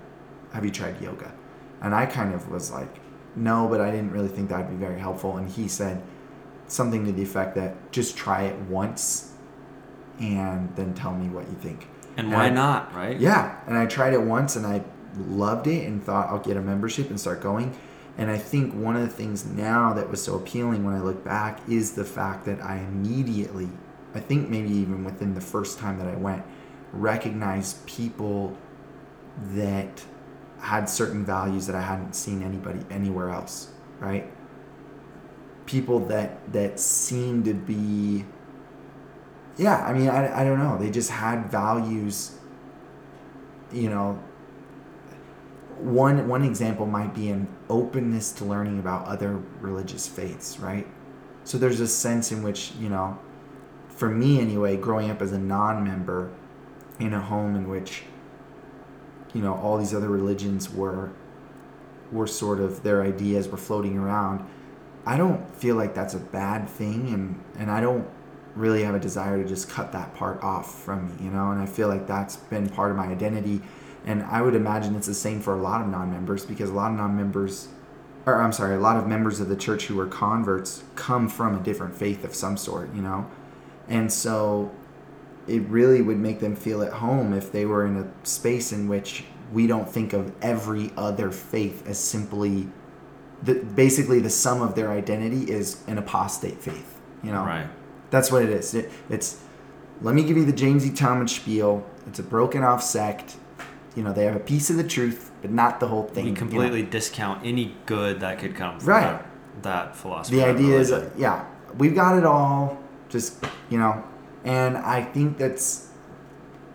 Have 0.53 0.63
you 0.65 0.71
tried 0.71 1.01
yoga?" 1.01 1.31
And 1.81 1.93
I 1.93 2.05
kind 2.05 2.33
of 2.33 2.49
was 2.49 2.71
like, 2.71 2.99
"No," 3.35 3.67
but 3.67 3.81
I 3.81 3.91
didn't 3.91 4.11
really 4.11 4.27
think 4.29 4.49
that'd 4.49 4.69
be 4.69 4.75
very 4.75 4.99
helpful. 4.99 5.37
And 5.37 5.49
he 5.49 5.67
said 5.67 6.01
something 6.67 7.05
to 7.05 7.11
the 7.11 7.21
effect 7.21 7.55
that 7.55 7.91
just 7.91 8.15
try 8.17 8.43
it 8.43 8.57
once 8.69 9.33
and 10.19 10.69
then 10.75 10.93
tell 10.93 11.13
me 11.13 11.27
what 11.29 11.47
you 11.49 11.55
think. 11.55 11.87
and 12.15 12.27
and 12.27 12.35
why 12.35 12.45
I- 12.45 12.49
not, 12.49 12.93
right? 12.95 13.19
Yeah, 13.19 13.55
and 13.67 13.75
I 13.77 13.85
tried 13.87 14.13
it 14.13 14.21
once 14.21 14.55
and 14.55 14.65
I 14.67 14.83
loved 15.27 15.65
it 15.67 15.87
and 15.87 16.03
thought 16.03 16.29
I'll 16.29 16.37
get 16.39 16.57
a 16.57 16.61
membership 16.61 17.09
and 17.09 17.19
start 17.19 17.41
going. 17.41 17.75
And 18.19 18.29
I 18.29 18.37
think 18.37 18.73
one 18.75 18.95
of 18.95 19.01
the 19.01 19.07
things 19.07 19.45
now 19.45 19.93
that 19.93 20.11
was 20.11 20.21
so 20.23 20.35
appealing 20.35 20.83
when 20.85 20.93
I 20.93 20.99
look 20.99 21.23
back 21.23 21.59
is 21.67 21.93
the 21.93 22.03
fact 22.05 22.45
that 22.45 22.61
I 22.63 22.77
immediately, 22.77 23.67
I 24.13 24.19
think 24.19 24.47
maybe 24.49 24.69
even 24.71 25.03
within 25.03 25.33
the 25.33 25.41
first 25.41 25.79
time 25.79 25.97
that 25.97 26.07
I 26.07 26.15
went, 26.15 26.43
recognized 26.91 27.83
people 27.87 28.55
that 29.55 30.03
had 30.63 30.89
certain 30.89 31.25
values 31.25 31.67
that 31.67 31.75
I 31.75 31.81
hadn't 31.81 32.15
seen 32.15 32.41
anybody 32.41 32.79
anywhere 32.89 33.29
else, 33.29 33.69
right? 33.99 34.31
People 35.65 35.99
that 36.07 36.51
that 36.53 36.79
seemed 36.79 37.45
to 37.45 37.53
be 37.53 38.25
yeah, 39.57 39.85
I 39.85 39.93
mean, 39.93 40.09
I, 40.09 40.41
I 40.41 40.43
don't 40.43 40.57
know. 40.57 40.77
They 40.77 40.89
just 40.89 41.11
had 41.11 41.51
values, 41.51 42.37
you 43.71 43.89
know. 43.89 44.21
One 45.77 46.27
one 46.27 46.43
example 46.43 46.85
might 46.85 47.13
be 47.13 47.29
an 47.29 47.47
openness 47.69 48.31
to 48.33 48.45
learning 48.45 48.79
about 48.79 49.05
other 49.05 49.41
religious 49.59 50.07
faiths, 50.07 50.59
right? 50.59 50.87
So 51.43 51.57
there's 51.57 51.81
a 51.81 51.87
sense 51.87 52.31
in 52.31 52.41
which, 52.41 52.71
you 52.79 52.87
know, 52.87 53.19
for 53.89 54.09
me 54.09 54.39
anyway, 54.39 54.77
growing 54.77 55.09
up 55.11 55.21
as 55.21 55.33
a 55.33 55.37
non-member 55.37 56.31
in 56.99 57.13
a 57.13 57.19
home 57.19 57.55
in 57.55 57.67
which, 57.67 58.03
you 59.33 59.41
know, 59.41 59.55
all 59.55 59.77
these 59.77 59.93
other 59.93 60.09
religions 60.09 60.71
were 60.71 61.11
were 62.11 62.27
sort 62.27 62.59
of 62.59 62.83
their 62.83 63.01
ideas 63.01 63.47
were 63.47 63.57
floating 63.57 63.97
around. 63.97 64.45
I 65.05 65.17
don't 65.17 65.53
feel 65.55 65.75
like 65.75 65.95
that's 65.95 66.13
a 66.13 66.19
bad 66.19 66.69
thing 66.69 67.13
and 67.13 67.43
and 67.57 67.71
I 67.71 67.81
don't 67.81 68.07
really 68.55 68.83
have 68.83 68.95
a 68.95 68.99
desire 68.99 69.41
to 69.41 69.47
just 69.47 69.69
cut 69.69 69.91
that 69.91 70.13
part 70.13 70.41
off 70.43 70.83
from 70.83 71.07
me, 71.07 71.25
you 71.25 71.31
know, 71.31 71.51
and 71.51 71.59
I 71.59 71.65
feel 71.65 71.87
like 71.87 72.05
that's 72.07 72.35
been 72.35 72.69
part 72.69 72.91
of 72.91 72.97
my 72.97 73.07
identity. 73.07 73.61
And 74.05 74.23
I 74.23 74.41
would 74.41 74.55
imagine 74.55 74.95
it's 74.95 75.07
the 75.07 75.13
same 75.13 75.41
for 75.41 75.53
a 75.53 75.61
lot 75.61 75.81
of 75.81 75.87
non 75.87 76.11
members 76.11 76.45
because 76.45 76.69
a 76.69 76.73
lot 76.73 76.91
of 76.91 76.97
non 76.97 77.15
members, 77.15 77.69
or 78.25 78.41
I'm 78.41 78.51
sorry, 78.51 78.75
a 78.75 78.79
lot 78.79 78.97
of 78.97 79.07
members 79.07 79.39
of 79.39 79.49
the 79.49 79.55
church 79.55 79.85
who 79.85 79.99
are 79.99 80.07
converts 80.07 80.83
come 80.95 81.29
from 81.29 81.55
a 81.55 81.63
different 81.63 81.95
faith 81.95 82.23
of 82.23 82.35
some 82.35 82.57
sort, 82.57 82.93
you 82.93 83.01
know? 83.01 83.29
And 83.87 84.11
so 84.11 84.71
it 85.47 85.61
really 85.63 86.01
would 86.01 86.17
make 86.17 86.39
them 86.39 86.55
feel 86.55 86.81
at 86.81 86.93
home 86.93 87.33
if 87.33 87.51
they 87.51 87.65
were 87.65 87.85
in 87.85 87.97
a 87.97 88.25
space 88.25 88.71
in 88.71 88.87
which 88.87 89.25
we 89.51 89.67
don't 89.67 89.89
think 89.89 90.13
of 90.13 90.33
every 90.41 90.91
other 90.97 91.31
faith 91.31 91.87
as 91.87 91.99
simply 91.99 92.67
the, 93.43 93.55
basically 93.55 94.19
the 94.19 94.29
sum 94.29 94.61
of 94.61 94.75
their 94.75 94.91
identity 94.91 95.51
is 95.51 95.83
an 95.87 95.97
apostate 95.97 96.61
faith, 96.61 96.99
you 97.21 97.31
know? 97.31 97.43
Right. 97.43 97.67
That's 98.09 98.31
what 98.31 98.43
it 98.43 98.49
is. 98.49 98.73
It, 98.73 98.91
it's 99.09 99.41
let 100.01 100.15
me 100.15 100.23
give 100.23 100.37
you 100.37 100.45
the 100.45 100.53
James 100.53 100.85
E. 100.85 100.89
Talmage 100.89 101.29
spiel. 101.29 101.85
It's 102.07 102.19
a 102.19 102.23
broken 102.23 102.63
off 102.63 102.83
sect. 102.83 103.35
You 103.95 104.03
know, 104.03 104.11
they 104.13 104.25
have 104.25 104.35
a 104.35 104.39
piece 104.39 104.69
of 104.69 104.77
the 104.77 104.83
truth, 104.83 105.31
but 105.41 105.51
not 105.51 105.79
the 105.79 105.87
whole 105.87 106.03
thing. 106.07 106.25
We 106.25 106.29
you 106.29 106.35
know? 106.35 106.39
completely 106.39 106.83
discount 106.83 107.45
any 107.45 107.75
good 107.85 108.19
that 108.21 108.39
could 108.39 108.55
come 108.55 108.79
from 108.79 108.89
Right. 108.89 109.03
that, 109.03 109.63
that 109.63 109.95
philosophy. 109.95 110.37
The 110.37 110.45
idea 110.45 110.79
is, 110.79 110.91
uh, 110.91 111.09
yeah, 111.17 111.45
we've 111.77 111.95
got 111.95 112.17
it 112.17 112.25
all. 112.25 112.79
Just 113.09 113.45
you 113.69 113.77
know, 113.77 114.03
and 114.43 114.77
I 114.77 115.03
think 115.03 115.37
that's 115.37 115.89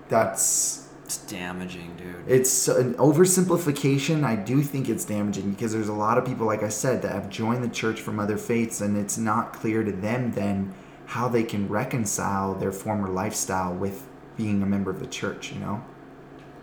that's 0.09 0.89
it's 1.05 1.19
damaging, 1.19 1.97
dude. 1.97 2.25
it's 2.27 2.69
an 2.69 2.95
oversimplification. 2.95 4.25
I 4.25 4.37
do 4.37 4.63
think 4.63 4.89
it's 4.91 5.07
damaging 5.07 5.51
because 5.53 5.73
there's 5.73 5.89
a 5.89 5.93
lot 5.95 6.19
of 6.19 6.27
people, 6.27 6.47
like 6.47 6.63
I 6.63 6.69
said, 6.69 7.01
that 7.03 7.13
have 7.13 7.31
joined 7.31 7.65
the 7.65 7.69
church 7.69 8.01
from 8.01 8.21
other 8.21 8.37
faiths, 8.37 8.81
and 8.83 8.97
it's 8.97 9.17
not 9.17 9.53
clear 9.55 9.83
to 9.83 9.93
them 9.93 10.33
then 10.33 10.75
how 11.07 11.29
they 11.29 11.43
can 11.43 11.67
reconcile 11.69 12.55
their 12.55 12.73
former 12.73 13.09
lifestyle 13.09 13.73
with 13.75 14.07
being 14.37 14.63
a 14.63 14.67
member 14.67 14.91
of 14.91 15.01
the 15.01 15.07
church. 15.07 15.53
You 15.53 15.61
know, 15.61 15.85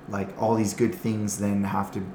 like 0.10 0.30
all 0.39 0.53
these 0.56 0.74
good 0.76 0.93
things 0.93 1.39
then 1.39 1.64
have 1.64 1.91
to 1.93 2.06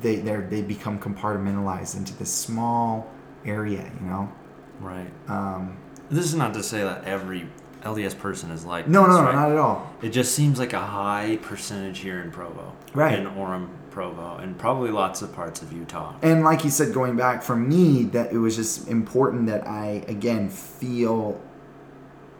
they 0.00 0.16
they 0.16 0.36
they 0.36 0.62
become 0.62 0.98
compartmentalized 0.98 1.96
into 1.96 2.16
this 2.16 2.32
small 2.32 3.10
area. 3.44 3.90
You 4.00 4.06
know. 4.06 4.32
right. 4.80 5.10
Um, 5.28 5.76
This 6.08 6.26
is 6.26 6.34
not 6.34 6.54
to 6.54 6.62
say 6.62 6.82
that 6.84 7.04
every 7.04 7.48
LDS 7.82 8.16
person 8.18 8.50
is 8.50 8.64
like 8.64 8.86
no, 8.88 9.06
no, 9.06 9.16
no, 9.18 9.22
right? 9.24 9.34
not 9.34 9.50
at 9.50 9.58
all. 9.58 9.90
It 10.02 10.10
just 10.10 10.34
seems 10.34 10.58
like 10.58 10.72
a 10.72 10.80
high 10.80 11.38
percentage 11.42 11.98
here 12.00 12.20
in 12.20 12.30
Provo, 12.30 12.74
Right. 12.94 13.18
In 13.18 13.26
Orem, 13.26 13.68
Provo, 13.90 14.36
and 14.36 14.56
probably 14.58 14.90
lots 14.90 15.20
of 15.22 15.32
parts 15.34 15.62
of 15.62 15.72
Utah. 15.72 16.14
and 16.22 16.44
like 16.44 16.64
you 16.64 16.70
said 16.70 16.94
going 16.94 17.16
back 17.16 17.42
for 17.42 17.56
me 17.56 18.04
that 18.04 18.32
it 18.32 18.38
was 18.38 18.56
just 18.56 18.88
important 18.88 19.46
that 19.46 19.66
i 19.66 20.02
again 20.08 20.48
feel 20.48 21.40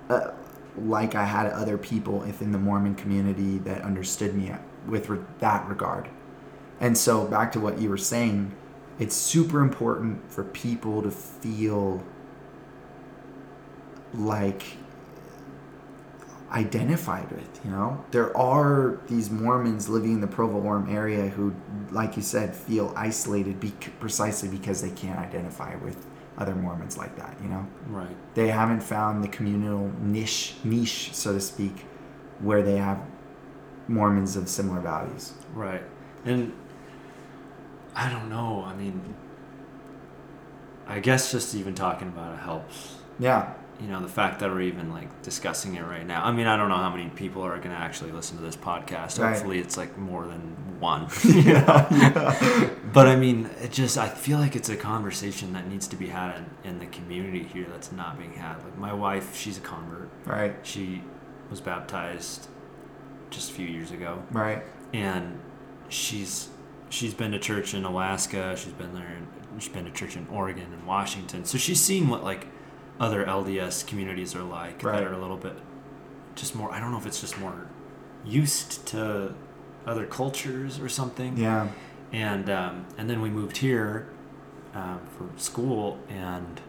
uh, 0.08 0.30
like 0.78 1.14
i 1.14 1.24
had 1.24 1.46
other 1.48 1.76
people 1.76 2.18
within 2.20 2.52
the 2.52 2.58
mormon 2.58 2.94
community 2.94 3.58
that 3.58 3.82
understood 3.82 4.34
me 4.34 4.50
with 4.86 5.08
re- 5.10 5.18
that 5.40 5.68
regard 5.68 6.08
and 6.80 6.96
so 6.96 7.26
back 7.26 7.52
to 7.52 7.60
what 7.60 7.78
you 7.78 7.90
were 7.90 7.98
saying 7.98 8.50
it's 8.98 9.14
super 9.14 9.60
important 9.60 10.30
for 10.32 10.44
people 10.44 11.02
to 11.02 11.10
feel 11.10 12.02
like 14.14 14.62
identified 16.52 17.30
with 17.32 17.60
you 17.64 17.70
know 17.70 18.04
there 18.10 18.36
are 18.36 19.00
these 19.08 19.30
mormons 19.30 19.88
living 19.88 20.12
in 20.12 20.20
the 20.20 20.26
provo 20.26 20.60
orem 20.60 20.92
area 20.92 21.28
who 21.28 21.54
like 21.90 22.14
you 22.16 22.22
said 22.22 22.54
feel 22.54 22.92
isolated 22.96 23.58
bec- 23.58 23.90
precisely 24.00 24.48
because 24.48 24.82
they 24.82 24.90
can't 24.90 25.18
identify 25.18 25.74
with 25.76 26.06
other 26.38 26.54
mormons 26.54 26.96
like 26.98 27.16
that 27.16 27.34
you 27.42 27.48
know 27.48 27.66
Right. 27.88 28.14
they 28.34 28.48
haven't 28.48 28.82
found 28.82 29.24
the 29.24 29.28
communal 29.28 29.90
niche 30.00 30.54
niche 30.62 31.14
so 31.14 31.32
to 31.32 31.40
speak 31.40 31.86
where 32.40 32.62
they 32.62 32.76
have 32.76 32.98
mormons 33.88 34.36
of 34.36 34.48
similar 34.48 34.80
values 34.80 35.32
Right. 35.54 35.82
And 36.24 36.52
I 37.94 38.08
don't 38.10 38.30
know. 38.30 38.62
I 38.64 38.74
mean, 38.74 39.14
I 40.86 40.98
guess 41.00 41.30
just 41.32 41.54
even 41.54 41.74
talking 41.74 42.08
about 42.08 42.34
it 42.34 42.40
helps. 42.40 42.96
yeah 43.18 43.52
You 43.82 43.88
know, 43.88 44.00
the 44.00 44.08
fact 44.08 44.38
that 44.40 44.50
we're 44.50 44.62
even 44.62 44.92
like 44.92 45.22
discussing 45.22 45.74
it 45.74 45.82
right 45.82 46.06
now. 46.06 46.24
I 46.24 46.30
mean, 46.30 46.46
I 46.46 46.56
don't 46.56 46.68
know 46.68 46.76
how 46.76 46.90
many 46.90 47.10
people 47.10 47.42
are 47.42 47.56
going 47.56 47.70
to 47.70 47.76
actually 47.76 48.12
listen 48.12 48.36
to 48.36 48.42
this 48.42 48.56
podcast. 48.56 49.18
Right. 49.18 49.32
Hopefully, 49.32 49.58
it's 49.58 49.76
like 49.76 49.98
more 49.98 50.26
than 50.26 50.80
one. 50.80 51.08
yeah, 51.24 51.88
yeah. 51.90 52.70
But 52.92 53.08
I 53.08 53.16
mean, 53.16 53.48
it 53.62 53.72
just 53.72 53.96
I 53.96 54.08
feel 54.08 54.38
like 54.38 54.54
it's 54.54 54.68
a 54.68 54.76
conversation 54.76 55.54
that 55.54 55.66
needs 55.66 55.88
to 55.88 55.96
be 55.96 56.08
had 56.08 56.36
in, 56.36 56.70
in 56.70 56.78
the 56.78 56.86
community 56.86 57.42
here 57.42 57.66
that's 57.70 57.90
not 57.90 58.18
being 58.18 58.34
had. 58.34 58.62
Like 58.62 58.76
my 58.76 58.92
wife, 58.92 59.34
she's 59.34 59.56
a 59.56 59.62
convert. 59.62 60.10
right 60.26 60.54
She 60.62 61.02
was 61.50 61.60
baptized 61.60 62.48
just 63.30 63.50
a 63.50 63.54
few 63.54 63.66
years 63.66 63.90
ago, 63.90 64.22
right 64.30 64.62
and 64.92 65.40
she's 65.88 66.48
she's 66.90 67.14
been 67.14 67.32
to 67.32 67.38
church 67.38 67.74
in 67.74 67.84
Alaska. 67.84 68.54
She's 68.56 68.72
been 68.72 68.94
there. 68.94 69.18
She's 69.58 69.72
been 69.72 69.84
to 69.84 69.90
church 69.90 70.16
in 70.16 70.26
Oregon 70.28 70.66
and 70.72 70.86
Washington. 70.86 71.44
So 71.44 71.58
she's 71.58 71.80
seen 71.80 72.08
what 72.08 72.24
like 72.24 72.46
other 73.00 73.24
LDS 73.24 73.86
communities 73.86 74.34
are 74.34 74.42
like 74.42 74.82
Right. 74.82 74.98
that 74.98 75.04
are 75.06 75.12
a 75.12 75.18
little 75.18 75.36
bit 75.36 75.56
just 76.34 76.54
more. 76.54 76.72
I 76.72 76.80
don't 76.80 76.90
know 76.92 76.98
if 76.98 77.06
it's 77.06 77.20
just 77.20 77.38
more 77.38 77.66
used 78.24 78.86
to 78.86 79.34
other 79.86 80.06
cultures 80.06 80.78
or 80.78 80.88
something 80.88 81.36
yeah 81.36 81.66
and 82.12 82.48
um, 82.48 82.86
and 82.98 83.10
then 83.10 83.20
we 83.20 83.30
moved 83.30 83.56
here 83.56 84.06
um, 84.74 85.00
for 85.16 85.28
school, 85.38 85.98
and 86.08 86.60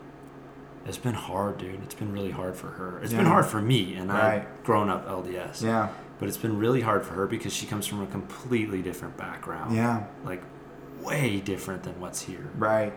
it's 0.86 0.98
been 0.98 1.14
hard, 1.14 1.58
dude. 1.58 1.82
It's 1.84 1.96
been 1.96 2.12
really 2.12 2.32
hard 2.32 2.56
for 2.56 2.68
her. 2.68 3.00
It's 3.04 3.14
been 3.14 3.26
hard 3.26 3.46
for 3.46 3.62
me, 3.62 3.96
and 3.96 4.10
Right. 4.10 4.40
I've 4.48 4.64
grown 4.66 4.90
up 4.90 5.08
LDS. 5.08 5.62
Yeah. 5.64 5.90
But 6.20 6.28
it's 6.28 6.38
been 6.38 6.58
really 6.58 6.82
hard 6.82 7.06
for 7.06 7.14
her 7.14 7.28
because 7.28 7.54
she 7.54 7.66
comes 7.66 7.86
from 7.88 8.02
a 8.02 8.08
completely 8.08 8.82
different 8.82 9.16
background. 9.18 9.76
Yeah. 9.76 10.04
Like 10.26 10.42
way 11.02 11.40
different 11.42 11.84
than 11.84 12.00
what's 12.00 12.22
here. 12.22 12.50
Right. 12.58 12.94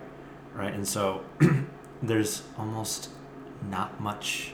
Right. 0.55 0.72
And 0.72 0.87
so 0.87 1.22
there's 2.03 2.43
almost 2.59 3.11
not 3.71 4.01
much 4.01 4.53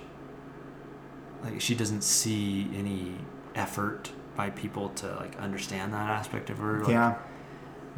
like 1.42 1.60
she 1.60 1.74
doesn't 1.74 2.02
see 2.02 2.68
any 2.74 3.14
effort 3.54 4.10
by 4.36 4.50
people 4.50 4.88
to 4.90 5.06
like 5.16 5.36
understand 5.38 5.92
that 5.92 6.08
aspect 6.08 6.50
of 6.50 6.58
her. 6.58 6.80
Like, 6.80 6.88
yeah. 6.90 7.14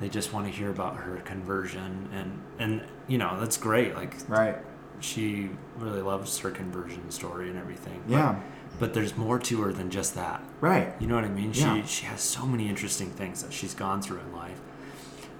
They 0.00 0.08
just 0.08 0.32
want 0.32 0.46
to 0.46 0.52
hear 0.52 0.70
about 0.70 0.96
her 0.96 1.16
conversion 1.24 2.08
and 2.12 2.40
and 2.58 2.82
you 3.06 3.18
know, 3.18 3.38
that's 3.38 3.56
great. 3.56 3.94
Like 3.94 4.16
Right. 4.28 4.56
she 5.00 5.50
really 5.76 6.02
loves 6.02 6.38
her 6.38 6.50
conversion 6.50 7.10
story 7.10 7.48
and 7.50 7.58
everything. 7.58 8.02
But- 8.06 8.12
Yeah. 8.12 8.40
But, 8.80 8.92
there's 8.92 9.16
more 9.16 9.38
to 9.38 9.62
her 9.62 9.72
than 9.72 9.88
just 9.88 10.16
that. 10.16 10.42
Right. 10.60 10.92
You 10.98 11.06
know 11.06 11.14
what 11.14 11.22
I 11.22 11.28
mean? 11.28 11.52
Yeah. 11.54 11.80
She 11.82 11.86
she 11.86 12.06
has 12.06 12.20
so 12.20 12.44
many 12.44 12.68
interesting 12.68 13.08
things 13.10 13.40
that 13.44 13.52
she's 13.52 13.72
gone 13.72 14.02
through 14.02 14.18
in 14.18 14.32
life 14.32 14.60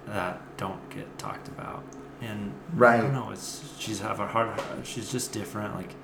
that 0.05 0.39
don't 0.55 0.89
get 0.89 1.17
talked 1.17 1.49
about. 1.49 1.83
And 2.21 2.53
I 2.73 2.77
Right. 2.77 3.01
don't 3.01 3.13
know. 3.13 3.29
It's 3.31 3.63
she's 3.77 3.99
have 3.99 4.19
a 4.19 4.27
hard. 4.27 4.59
She's 4.83 5.11
just 5.11 5.31
different. 5.33 5.75
Like 5.75 5.95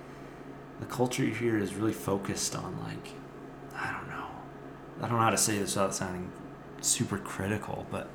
the 0.80 0.86
culture 0.86 1.24
here 1.24 1.58
is 1.58 1.76
really 1.76 1.94
focused 1.94 2.56
on 2.56 2.78
like 2.84 3.14
I 3.76 3.92
don't 3.92 4.08
know. 4.10 4.26
I 5.02 5.08
don't 5.08 5.18
know 5.18 5.24
how 5.24 5.30
to 5.30 5.38
say 5.38 5.58
this 5.58 5.76
without 5.76 5.96
sounding 5.96 6.32
super 6.82 7.18
critical, 7.18 7.88
but 7.90 8.10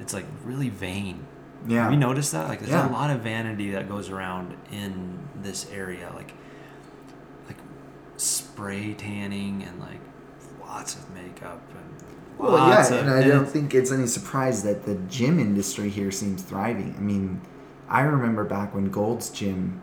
it's 0.00 0.12
like 0.12 0.26
really 0.44 0.68
vain. 0.68 1.26
Yeah. 1.66 1.84
Have 1.84 1.92
you 1.92 1.98
noticed 1.98 2.32
that? 2.32 2.48
Like, 2.48 2.58
there's 2.58 2.72
Yeah. 2.72 2.90
a 2.90 2.92
lot 2.92 3.10
of 3.10 3.20
vanity 3.20 3.70
that 3.70 3.88
goes 3.88 4.10
around 4.10 4.56
in 4.72 5.20
this 5.42 5.70
area, 5.70 6.10
like, 6.16 6.32
like 7.46 7.56
spray 8.16 8.94
tanning 8.94 9.62
and 9.62 9.78
like 9.78 10.00
lots 10.60 10.96
of 10.96 11.08
makeup 11.14 11.60
Well, 12.42 12.52
lots 12.52 12.90
yeah, 12.90 12.96
of, 12.96 13.06
and 13.06 13.14
I 13.14 13.26
don't 13.26 13.46
think 13.46 13.72
it's 13.74 13.92
any 13.92 14.06
surprise 14.06 14.64
that 14.64 14.84
the 14.84 14.96
gym 15.08 15.38
industry 15.38 15.88
here 15.88 16.10
seems 16.10 16.42
thriving. 16.42 16.94
I 16.98 17.00
mean, 17.00 17.40
I 17.88 18.00
remember 18.00 18.44
back 18.44 18.74
when 18.74 18.90
Gold's 18.90 19.30
Gym 19.30 19.80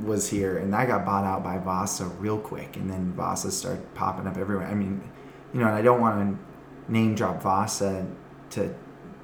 was 0.00 0.28
here, 0.28 0.58
and 0.58 0.72
that 0.74 0.88
got 0.88 1.06
bought 1.06 1.24
out 1.24 1.42
by 1.42 1.58
Vasa 1.58 2.04
real 2.04 2.38
quick, 2.38 2.76
and 2.76 2.90
then 2.90 3.12
Vasa 3.12 3.50
started 3.50 3.94
popping 3.94 4.26
up 4.26 4.36
everywhere. 4.36 4.66
I 4.66 4.74
mean, 4.74 5.00
you 5.54 5.60
know, 5.60 5.66
and 5.66 5.74
I 5.74 5.82
don't 5.82 6.00
want 6.00 6.38
to 6.86 6.92
name 6.92 7.14
drop 7.14 7.42
Vasa 7.42 8.06
to 8.50 8.74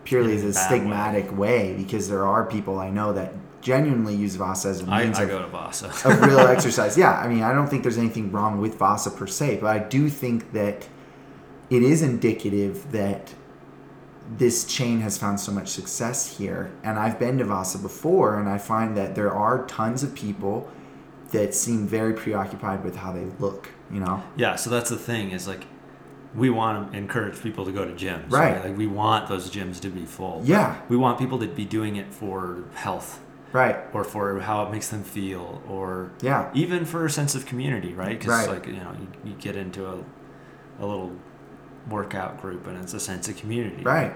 purely 0.04 0.34
as 0.34 0.44
a 0.44 0.58
stigmatic 0.58 1.34
way. 1.34 1.74
because 1.76 2.08
there 2.08 2.26
are 2.26 2.44
people 2.44 2.78
I 2.78 2.90
know 2.90 3.12
that 3.12 3.32
genuinely 3.60 4.14
use 4.14 4.36
Vasa 4.36 4.68
as 4.68 4.80
a 4.80 4.86
means 4.86 5.18
I 5.18 5.22
of 5.22 5.28
go 5.28 5.38
to 5.40 5.48
Vasa. 5.48 5.88
of 5.88 6.20
real 6.22 6.38
exercise. 6.56 6.96
Yeah, 6.96 7.12
I 7.12 7.28
mean, 7.28 7.42
I 7.42 7.52
don't 7.52 7.66
think 7.66 7.82
there's 7.82 7.98
anything 7.98 8.30
wrong 8.32 8.60
with 8.60 8.76
Vasa 8.76 9.10
per 9.10 9.26
se, 9.26 9.58
but 9.60 9.68
I 9.68 9.78
do 9.78 10.08
think 10.08 10.52
that 10.52 10.88
it 11.70 11.82
is 11.82 12.02
indicative 12.02 12.90
that 12.92 13.34
this 14.38 14.64
chain 14.64 15.00
has 15.00 15.18
found 15.18 15.38
so 15.38 15.52
much 15.52 15.68
success 15.68 16.38
here. 16.38 16.72
And 16.82 16.98
I've 16.98 17.18
been 17.18 17.38
to 17.38 17.44
Vasa 17.44 17.78
before, 17.78 18.38
and 18.40 18.48
I 18.48 18.58
find 18.58 18.96
that 18.96 19.14
there 19.14 19.32
are 19.32 19.66
tons 19.66 20.02
of 20.02 20.14
people 20.14 20.70
that 21.30 21.54
seem 21.54 21.86
very 21.86 22.14
preoccupied 22.14 22.84
with 22.84 22.96
how 22.96 23.12
they 23.12 23.26
look. 23.38 23.68
You 23.90 24.00
know, 24.00 24.22
yeah, 24.36 24.56
so 24.56 24.70
that's 24.70 24.88
the 24.90 24.96
thing 24.96 25.30
is 25.30 25.46
like, 25.46 25.66
we 26.34 26.48
want 26.50 26.90
to 26.90 26.98
encourage 26.98 27.40
people 27.42 27.64
to 27.66 27.70
go 27.72 27.84
to 27.84 27.92
gyms, 27.92 28.30
Right. 28.30 28.64
Like 28.64 28.76
we 28.76 28.86
want 28.86 29.28
those 29.28 29.50
gyms 29.50 29.78
to 29.82 29.88
be 29.90 30.04
full. 30.04 30.40
Yeah. 30.44 30.80
we 30.88 30.96
want 30.96 31.18
people 31.18 31.38
to 31.38 31.46
be 31.46 31.64
doing 31.64 31.94
it 31.96 32.12
for 32.12 32.64
health 32.74 33.20
right? 33.52 33.76
or 33.92 34.02
for 34.02 34.40
how 34.40 34.64
it 34.64 34.70
makes 34.72 34.88
them 34.88 35.04
feel 35.04 35.62
or 35.68 36.10
Yeah, 36.22 36.50
even 36.54 36.86
for 36.86 37.04
a 37.06 37.10
sense 37.10 37.36
of 37.36 37.46
community, 37.46 37.92
right? 37.92 38.18
Because 38.18 38.48
Right. 38.48 38.48
like 38.48 38.66
you 38.66 38.72
know, 38.72 38.96
you, 38.98 39.30
you 39.30 39.34
get 39.38 39.54
into 39.54 39.86
a, 39.86 39.98
a 40.80 40.84
little 40.86 41.12
workout 41.88 42.40
group 42.40 42.66
and 42.66 42.78
it's 42.78 42.94
a 42.94 43.00
sense 43.00 43.28
of 43.28 43.36
community, 43.36 43.82
right. 43.82 44.14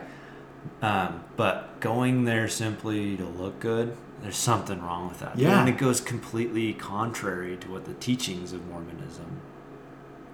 Um, 0.82 1.24
but 1.36 1.80
going 1.80 2.24
there 2.24 2.48
simply 2.48 3.16
to 3.16 3.24
look 3.24 3.60
good, 3.60 3.96
there's 4.22 4.36
something 4.36 4.82
wrong 4.82 5.08
with 5.08 5.20
that. 5.20 5.38
Yeah. 5.38 5.60
and 5.60 5.68
it 5.68 5.78
goes 5.78 6.00
completely 6.00 6.72
contrary 6.74 7.56
to 7.58 7.70
what 7.70 7.84
the 7.84 7.94
teachings 7.94 8.52
of 8.52 8.66
Mormonism 8.68 9.40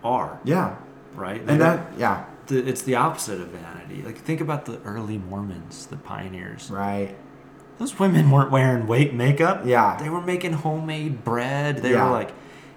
are, 0.02 0.40
Yeah, 0.44 0.76
right? 1.14 1.44
They 1.44 1.52
and 1.52 1.60
that, 1.62 1.92
yeah, 1.98 2.24
the, 2.46 2.66
it's 2.66 2.82
the 2.82 2.94
opposite 2.96 3.40
of 3.40 3.48
vanity. 3.48 4.02
Like 4.02 4.18
think 4.18 4.40
about 4.40 4.64
the 4.66 4.80
early 4.82 5.18
Mormons, 5.18 5.86
the 5.86 5.96
pioneers. 5.96 6.70
right. 6.70 7.14
Those 7.78 7.98
women 7.98 8.30
weren't 8.30 8.52
wearing 8.52 8.86
weight 8.86 9.12
makeup. 9.14 9.62
Yeah. 9.66 9.96
They 10.00 10.08
were 10.08 10.20
making 10.20 10.52
homemade 10.52 11.24
bread. 11.24 11.78
They 11.78 11.90
Yeah. 11.90 12.04
were 12.04 12.12
like, 12.12 12.30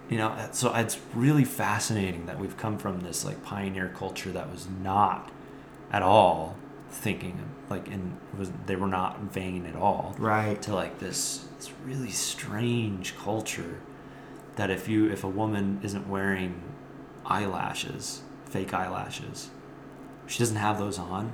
you 0.09 0.17
know, 0.17 0.35
so 0.51 0.73
it's 0.73 0.99
really 1.13 1.43
fascinating 1.45 2.25
that 2.27 2.39
we've 2.39 2.57
come 2.57 2.77
from 2.77 3.01
this 3.01 3.25
like 3.25 3.43
pioneer 3.43 3.89
culture 3.95 4.31
that 4.31 4.49
was 4.51 4.67
not 4.81 5.31
at 5.91 6.01
all 6.01 6.55
thinking 6.89 7.37
like 7.69 7.87
and 7.89 8.17
was 8.37 8.51
they 8.65 8.75
were 8.75 8.87
not 8.87 9.19
vain 9.21 9.65
at 9.65 9.75
all 9.75 10.15
Right. 10.17 10.61
to 10.61 10.73
like 10.73 10.99
this 10.99 11.45
this 11.57 11.71
really 11.85 12.11
strange 12.11 13.17
culture 13.17 13.79
that 14.55 14.69
if 14.69 14.87
you 14.87 15.09
if 15.11 15.23
a 15.23 15.27
woman 15.29 15.79
isn't 15.83 16.07
wearing 16.07 16.61
eyelashes, 17.25 18.21
fake 18.45 18.73
eyelashes, 18.73 19.49
she 20.27 20.39
doesn't 20.39 20.55
have 20.57 20.77
those 20.79 20.97
on, 20.97 21.33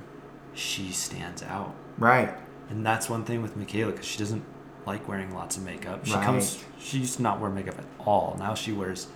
she 0.54 0.90
stands 0.90 1.42
out. 1.42 1.74
Right. 1.98 2.36
And 2.68 2.84
that's 2.84 3.08
one 3.08 3.24
thing 3.24 3.42
with 3.42 3.56
Michaela 3.56 3.92
because 3.92 4.06
she 4.06 4.18
doesn't 4.18 4.44
like 4.86 5.08
wearing 5.08 5.34
lots 5.34 5.56
of 5.56 5.64
makeup. 5.64 6.04
She 6.06 6.14
Right. 6.14 6.24
comes, 6.24 6.62
she 6.78 6.98
used 6.98 7.16
to 7.16 7.22
not 7.22 7.40
wear 7.40 7.50
makeup 7.50 7.78
at 7.78 7.84
all. 8.06 8.36
Now 8.38 8.54
she 8.54 8.72
wears, 8.72 9.06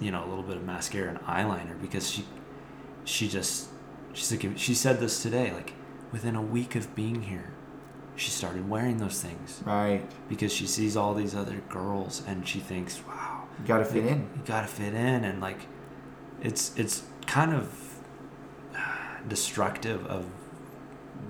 you 0.00 0.10
know, 0.10 0.24
a 0.24 0.28
little 0.28 0.42
bit 0.44 0.56
of 0.56 0.64
mascara 0.64 1.08
and 1.10 1.20
eyeliner 1.20 1.80
because 1.80 2.10
she, 2.10 2.24
she 3.04 3.28
just, 3.28 3.68
she's 4.14 4.30
like, 4.32 4.56
she 4.58 4.74
said 4.74 4.98
this 5.00 5.22
today, 5.22 5.52
like 5.52 5.74
within 6.12 6.34
a 6.36 6.42
week 6.42 6.74
of 6.74 6.94
being 6.94 7.22
here, 7.22 7.50
she 8.16 8.30
started 8.30 8.68
wearing 8.68 8.98
those 8.98 9.20
things 9.22 9.62
Right. 9.64 10.02
because 10.28 10.52
she 10.52 10.66
sees 10.66 10.96
all 10.96 11.14
these 11.14 11.34
other 11.34 11.62
girls 11.68 12.22
and 12.26 12.46
she 12.46 12.58
thinks, 12.60 13.00
wow, 13.06 13.44
You 13.60 13.66
got 13.66 13.78
to 13.78 13.84
fit 13.84 14.04
in. 14.04 14.18
you 14.36 14.42
gotta 14.46 14.66
fit 14.66 14.94
in 14.94 15.24
and 15.24 15.40
like 15.40 15.60
it's 16.42 16.74
it's 16.76 17.02
kind 17.26 17.52
of 17.54 17.70
destructive 19.28 20.06
of 20.06 20.26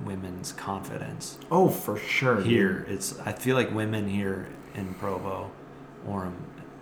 women's 0.05 0.53
confidence 0.53 1.38
Oh, 1.51 1.68
for 1.68 1.96
sure. 1.98 2.36
dude. 2.36 2.46
here 2.46 2.86
it's 2.88 3.18
i 3.20 3.32
feel 3.32 3.57
like 3.57 3.72
women 3.74 4.09
here 4.09 4.48
in 4.74 4.94
provo 4.94 5.51
orem 6.09 6.28
um, 6.28 6.36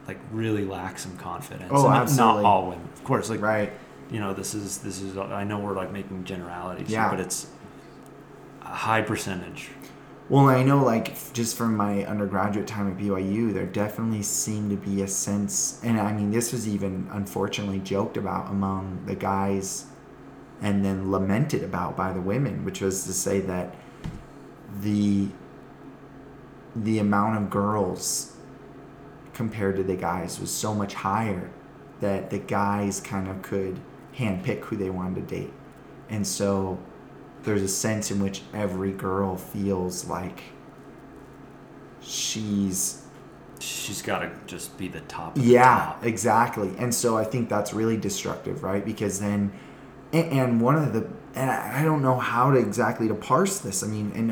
like 0.06 0.18
really 0.32 0.64
lack 0.64 0.98
some 0.98 1.16
confidence 1.16 1.70
Oh, 1.72 1.84
And 1.84 1.94
not- 1.94 2.02
absolutely. 2.02 2.42
not 2.42 2.48
all 2.48 2.62
women 2.70 2.88
of 2.94 3.04
course 3.04 3.28
like 3.30 3.40
Right. 3.42 3.72
you 4.10 4.20
know 4.20 4.32
this 4.34 4.54
is 4.54 4.78
this 4.78 5.00
is 5.02 5.16
i 5.18 5.44
know 5.44 5.58
we're 5.58 5.74
like 5.74 5.92
making 5.92 6.24
generalities 6.24 6.88
Yeah. 6.90 7.10
but 7.10 7.20
it's 7.20 7.46
a 8.62 8.66
high 8.68 9.02
percentage 9.02 9.70
Well, 10.30 10.46
I 10.50 10.62
know, 10.62 10.84
like, 10.84 11.32
just 11.32 11.56
from 11.56 11.74
my 11.74 12.04
undergraduate 12.04 12.66
time 12.66 12.86
at 12.92 12.98
BYU, 12.98 13.50
there 13.54 13.64
definitely 13.64 14.22
seemed 14.22 14.68
to 14.68 14.76
be 14.76 15.00
a 15.00 15.08
sense, 15.08 15.80
and 15.82 15.98
I 15.98 16.12
mean, 16.12 16.30
this 16.30 16.52
was 16.52 16.68
even 16.68 17.08
unfortunately 17.12 17.78
joked 17.78 18.18
about 18.18 18.50
among 18.50 19.04
the 19.06 19.14
guys 19.14 19.86
and 20.60 20.84
then 20.84 21.10
lamented 21.10 21.62
about 21.62 21.96
by 21.96 22.12
the 22.12 22.20
women, 22.20 22.64
which 22.64 22.80
was 22.80 23.04
to 23.04 23.12
say 23.12 23.40
that 23.40 23.74
the 24.80 25.28
the 26.76 26.98
amount 26.98 27.36
of 27.36 27.50
girls 27.50 28.36
compared 29.32 29.76
to 29.76 29.82
the 29.82 29.96
guys 29.96 30.38
was 30.38 30.50
so 30.50 30.74
much 30.74 30.94
higher 30.94 31.50
that 32.00 32.30
the 32.30 32.38
guys 32.38 33.00
kind 33.00 33.28
of 33.28 33.40
could 33.42 33.80
handpick 34.16 34.60
who 34.64 34.76
they 34.76 34.90
wanted 34.90 35.28
to 35.28 35.36
date. 35.36 35.52
And 36.08 36.26
so 36.26 36.78
there's 37.42 37.62
a 37.62 37.68
sense 37.68 38.10
in 38.10 38.22
which 38.22 38.42
every 38.52 38.92
girl 38.92 39.36
feels 39.36 40.06
like 40.06 40.42
she's 42.00 43.02
she's 43.60 44.02
got 44.02 44.20
to 44.20 44.30
just 44.46 44.76
be 44.78 44.88
the 44.88 45.00
top 45.02 45.36
of 45.36 45.42
the 45.42 45.48
yeah 45.50 45.76
top. 45.76 46.04
exactly 46.04 46.72
and 46.78 46.94
so 46.94 47.16
i 47.16 47.24
think 47.24 47.48
that's 47.48 47.74
really 47.74 47.96
destructive 47.96 48.62
right 48.62 48.84
because 48.84 49.18
then 49.18 49.52
and, 50.12 50.60
one 50.60 50.76
of 50.76 50.92
the 50.92 51.06
and 51.34 51.50
I 51.50 51.84
don't 51.84 52.02
know 52.02 52.18
how 52.18 52.50
to 52.50 52.58
exactly 52.58 53.06
to 53.08 53.14
parse 53.14 53.58
this. 53.58 53.82
I 53.82 53.86
mean, 53.86 54.10
in 54.12 54.30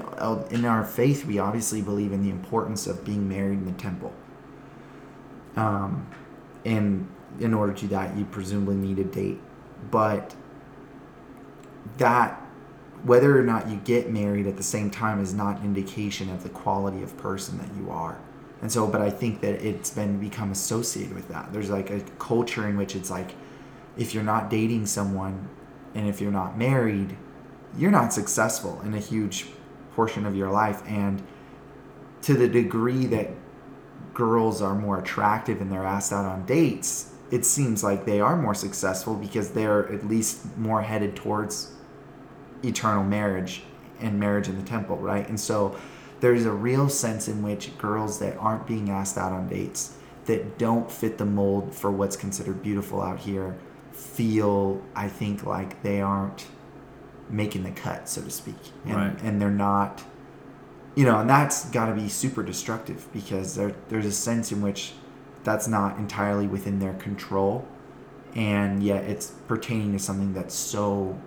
in 0.51 0.64
our 0.64 0.85
faith, 0.85 1.24
we 1.24 1.39
obviously 1.39 1.83
believe 1.83 2.12
in 2.12 2.22
the 2.22 2.31
importance 2.31 2.87
of 2.87 3.05
being 3.05 3.29
married 3.29 3.59
in 3.59 3.66
the 3.66 3.72
temple. 3.72 4.12
Um, 5.57 6.07
and 6.64 7.09
in 7.41 7.55
order 7.55 7.72
to 7.72 7.89
that, 7.89 8.16
you 8.16 8.24
presumably 8.24 8.77
need 8.77 8.99
a 8.99 9.05
date, 9.05 9.41
but 9.91 10.35
that 11.99 12.43
whether 13.05 13.39
or 13.39 13.43
not 13.43 13.68
you 13.68 13.77
get 13.77 14.11
married 14.11 14.47
at 14.47 14.57
the 14.57 14.62
same 14.62 14.91
time 14.91 15.20
is 15.20 15.33
not 15.33 15.61
an 15.61 15.64
indication 15.64 16.31
of 16.31 16.43
the 16.43 16.49
quality 16.49 17.03
of 17.03 17.16
person 17.18 17.59
that 17.59 17.68
you 17.77 17.91
are. 17.91 18.18
And 18.62 18.72
so, 18.72 18.87
but 18.87 19.01
I 19.01 19.11
think 19.11 19.43
that 19.43 19.64
it's 19.64 19.91
been 19.91 20.18
become 20.18 20.51
associated 20.51 21.14
with 21.14 21.29
that. 21.29 21.53
There's 21.53 21.70
like 21.70 21.91
a 21.91 22.01
culture 22.18 22.66
in 22.66 22.77
which 22.77 22.97
it's 22.97 23.11
like, 23.11 23.35
if 23.97 24.14
you're 24.14 24.24
not 24.24 24.51
dating 24.51 24.87
someone 24.87 25.49
and 25.97 26.07
if 26.07 26.20
you're 26.20 26.30
not 26.30 26.59
married, 26.59 27.16
you're 27.76 27.90
not 27.90 28.12
successful 28.12 28.80
in 28.84 28.92
a 28.92 29.01
huge 29.01 29.47
portion 29.94 30.26
of 30.26 30.36
your 30.36 30.51
life. 30.51 30.82
And 30.86 31.26
to 32.22 32.34
the 32.34 32.47
degree 32.47 33.07
that 33.07 33.30
girls 34.12 34.61
are 34.61 34.74
more 34.74 34.99
attractive 34.99 35.61
and 35.61 35.72
they're 35.72 35.86
asked 35.86 36.12
out 36.12 36.24
on 36.24 36.44
dates 36.47 37.12
it 37.30 37.44
seems 37.44 37.82
like 37.82 38.05
they 38.05 38.20
are 38.20 38.36
more 38.36 38.55
successful 38.55 39.14
because 39.14 39.51
they're 39.51 39.92
at 39.92 40.07
least 40.07 40.57
more 40.57 40.82
headed 40.82 41.16
towards 41.16 41.72
eternal 42.62 43.03
marriage 43.03 43.64
and 43.99 44.20
marriage 44.20 44.49
in 44.49 44.57
the 44.57 44.64
temple 44.64 44.97
right? 44.97 45.28
And 45.28 45.40
so 45.40 45.76
there's 46.20 46.47
a 46.47 46.53
real 46.53 46.88
sense 46.88 47.26
in 47.26 47.42
which 47.42 47.76
girls 47.78 48.20
that 48.20 48.36
aren't 48.36 48.64
being 48.64 48.90
asked 48.90 49.18
out 49.18 49.32
on 49.32 49.49
dates 49.49 49.97
that 50.26 50.57
don't 50.57 50.90
fit 50.90 51.18
the 51.18 51.24
mold 51.24 51.74
for 51.74 51.90
what's 51.90 52.16
considered 52.16 52.62
beautiful 52.62 53.03
out 53.03 53.18
here 53.18 53.57
feel 53.97 54.82
i 54.94 55.09
think 55.09 55.44
like 55.44 55.82
they 55.82 56.01
aren't 56.01 56.47
making 57.28 57.64
the 57.64 57.70
cut 57.72 58.09
so 58.09 58.22
to 58.22 58.30
speak. 58.30 58.55
And, 58.84 58.94
Right. 58.94 59.22
and 59.22 59.40
they're 59.40 59.51
not 59.51 60.05
you 60.94 61.05
know 61.05 61.18
and 61.20 61.28
that's 61.28 61.68
got 61.70 61.86
to 61.86 61.92
be 61.94 62.09
super 62.09 62.42
destructive 62.42 63.09
because 63.12 63.55
there, 63.57 63.74
there's 63.88 64.07
a 64.07 64.12
sense 64.12 64.53
in 64.53 64.62
which 64.62 64.92
that's 65.44 65.66
not 65.68 65.99
entirely 65.99 66.47
within 66.47 66.78
their 66.78 66.94
control. 66.94 67.66
And 68.34 68.82
yet 68.82 69.05
it's 69.05 69.26
pertaining 69.49 69.92
to 69.92 69.99
something 69.99 70.34
that's 70.34 70.55
so 70.55 71.18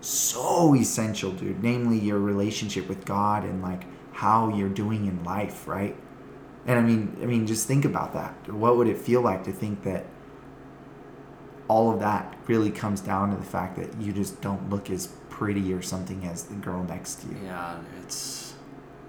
so 0.00 0.74
essential 0.74 1.32
dude. 1.32 1.62
Namely 1.62 1.98
your 1.98 2.18
relationship 2.18 2.88
with 2.88 3.04
god 3.04 3.44
and 3.44 3.62
like 3.62 3.84
how 4.12 4.54
you're 4.54 4.68
doing 4.68 5.06
in 5.06 5.22
life 5.24 5.66
right? 5.68 5.96
And 6.66 6.78
i 6.78 6.82
mean 6.82 7.16
i 7.22 7.26
mean 7.26 7.46
just 7.46 7.66
think 7.66 7.84
about 7.84 8.12
that. 8.14 8.52
What 8.52 8.76
would 8.76 8.88
it 8.88 8.98
feel 8.98 9.20
like 9.22 9.44
to 9.44 9.52
think 9.52 9.82
that 9.84 10.04
all 11.68 11.92
of 11.92 12.00
that 12.00 12.34
really 12.46 12.70
comes 12.70 13.00
down 13.00 13.30
to 13.30 13.36
the 13.36 13.44
fact 13.44 13.76
that 13.76 14.00
you 14.00 14.12
just 14.12 14.40
don't 14.40 14.70
look 14.70 14.90
as 14.90 15.08
pretty 15.28 15.72
or 15.72 15.82
something 15.82 16.24
as 16.26 16.44
the 16.44 16.54
girl 16.54 16.82
next 16.84 17.16
to 17.22 17.28
you 17.28 17.36
Yeah, 17.44 17.76
it's 18.02 18.54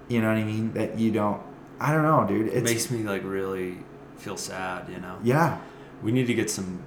you 0.08 0.20
know 0.20 0.28
what 0.28 0.36
i 0.36 0.44
mean 0.44 0.72
that 0.74 0.98
you 0.98 1.10
don't 1.10 1.40
i 1.80 1.92
don't 1.92 2.02
know 2.02 2.24
dude 2.28 2.48
it 2.52 2.62
makes 2.62 2.90
me 2.90 3.02
like 3.02 3.22
really 3.24 3.78
feel 4.18 4.36
sad. 4.36 4.88
You 4.90 4.98
know. 5.00 5.16
yeah 5.22 5.58
we 6.02 6.12
need 6.12 6.26
to 6.26 6.34
get 6.34 6.50
some 6.50 6.82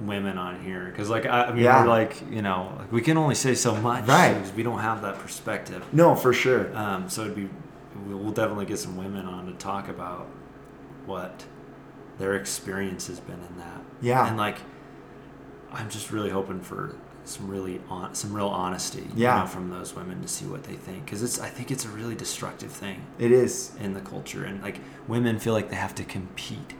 women 0.00 0.38
on 0.38 0.62
here 0.62 0.86
because 0.86 1.10
like 1.10 1.26
I, 1.26 1.44
I 1.44 1.52
mean 1.52 1.64
Yeah. 1.64 1.82
we're 1.82 1.88
like 1.88 2.22
you 2.30 2.40
know 2.40 2.72
like, 2.78 2.90
we 2.92 3.02
can 3.02 3.16
only 3.18 3.34
say 3.34 3.54
so 3.54 3.74
much 3.76 4.06
Right. 4.06 4.32
because 4.34 4.52
we 4.54 4.62
don't 4.62 4.78
have 4.78 5.02
that 5.02 5.18
perspective 5.18 5.84
no 5.92 6.14
for 6.14 6.32
sure 6.32 6.74
um, 6.76 7.08
so 7.10 7.22
it'd 7.22 7.34
be 7.36 7.48
we'll 8.06 8.18
we'll 8.18 8.32
definitely 8.32 8.64
get 8.66 8.78
some 8.78 8.96
women 8.96 9.26
on 9.26 9.46
to 9.46 9.52
talk 9.54 9.88
about 9.88 10.26
what 11.06 11.44
their 12.20 12.34
experience 12.34 13.08
has 13.08 13.18
been 13.18 13.40
in 13.50 13.58
that. 13.58 13.80
Yeah. 14.00 14.28
and 14.28 14.36
like 14.36 14.58
i'm 15.72 15.88
just 15.90 16.10
really 16.12 16.30
hoping 16.30 16.60
for 16.60 16.94
some 17.24 17.48
really 17.48 17.80
on 17.88 18.14
some 18.14 18.32
real 18.34 18.48
honesty 18.48 19.00
you 19.02 19.10
Yeah. 19.24 19.40
know, 19.40 19.46
from 19.46 19.70
those 19.70 19.94
women 19.94 20.20
to 20.22 20.28
see 20.28 20.46
what 20.46 20.64
they 20.64 20.74
think. 20.74 21.04
Because 21.04 21.22
it's 21.22 21.38
i 21.40 21.48
think 21.48 21.70
it's 21.70 21.84
a 21.84 21.88
really 21.88 22.14
destructive 22.14 22.70
thing 22.72 23.02
it 23.18 23.32
is. 23.32 23.72
in 23.80 23.94
the 23.94 24.00
culture. 24.00 24.44
And 24.44 24.62
like 24.62 24.80
women 25.08 25.38
feel 25.38 25.52
like 25.52 25.68
they 25.70 25.76
have 25.76 25.94
to 25.96 26.04
compete. 26.04 26.74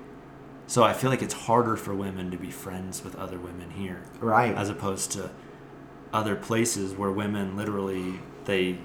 So 0.66 0.82
i 0.82 0.92
feel 0.92 1.10
like 1.10 1.22
it's 1.22 1.34
harder 1.48 1.76
for 1.76 1.94
women 1.94 2.30
to 2.30 2.36
be 2.36 2.50
friends 2.50 3.02
with 3.04 3.14
other 3.16 3.38
women 3.38 3.70
here 3.70 4.02
right. 4.20 4.54
as 4.56 4.68
opposed 4.68 5.10
to 5.12 5.30
other 6.12 6.34
places 6.36 6.94
where 6.94 7.10
women 7.12 7.56
literally 7.56 8.20
they 8.44 8.78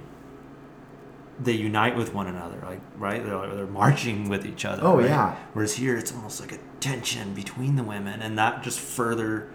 they 1.40 1.52
unite 1.52 1.96
with 1.98 2.14
one 2.14 2.28
another 2.28 2.58
like 2.66 2.80
right? 2.98 3.24
They're, 3.26 3.56
they're 3.56 3.68
marching 3.68 4.30
with 4.30 4.46
each 4.46 4.64
other 4.66 4.84
Oh, 4.84 4.98
right? 4.98 5.06
yeah. 5.10 5.36
whereas 5.54 5.74
here 5.76 5.98
it's 5.98 6.14
almost 6.14 6.40
like 6.40 6.52
a 6.54 6.60
tension 6.80 7.34
between 7.34 7.76
the 7.76 7.84
women 7.84 8.22
and 8.22 8.38
that 8.38 8.64
just 8.64 8.80
further 8.80 9.50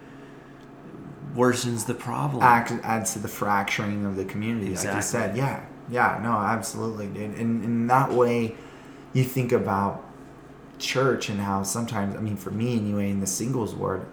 worsens 1.35 1.87
the 1.87 1.95
problem. 1.95 2.43
Act, 2.43 2.72
adds 2.83 3.12
to 3.14 3.18
the 3.18 3.28
fracturing 3.28 4.05
of 4.05 4.16
the 4.16 4.24
community 4.24 4.74
like 4.74 4.95
you 4.95 5.03
said. 5.03 5.37
Yeah. 5.37 5.64
Yeah. 5.89 6.18
No 6.22 6.33
absolutely 6.33 7.07
dude. 7.07 7.37
And 7.39 7.64
in 7.64 7.87
that 7.87 8.12
way 8.12 8.55
you 9.12 9.24
think 9.24 9.53
about 9.53 10.05
church 10.78 11.28
and 11.28 11.41
how 11.41 11.62
sometimes 11.62 12.16
i 12.16 12.18
mean 12.20 12.37
for 12.39 12.51
me 12.51 12.74
anyway 12.78 13.11
in 13.11 13.20
the 13.20 13.26
singles 13.26 13.74
ward 13.74 14.07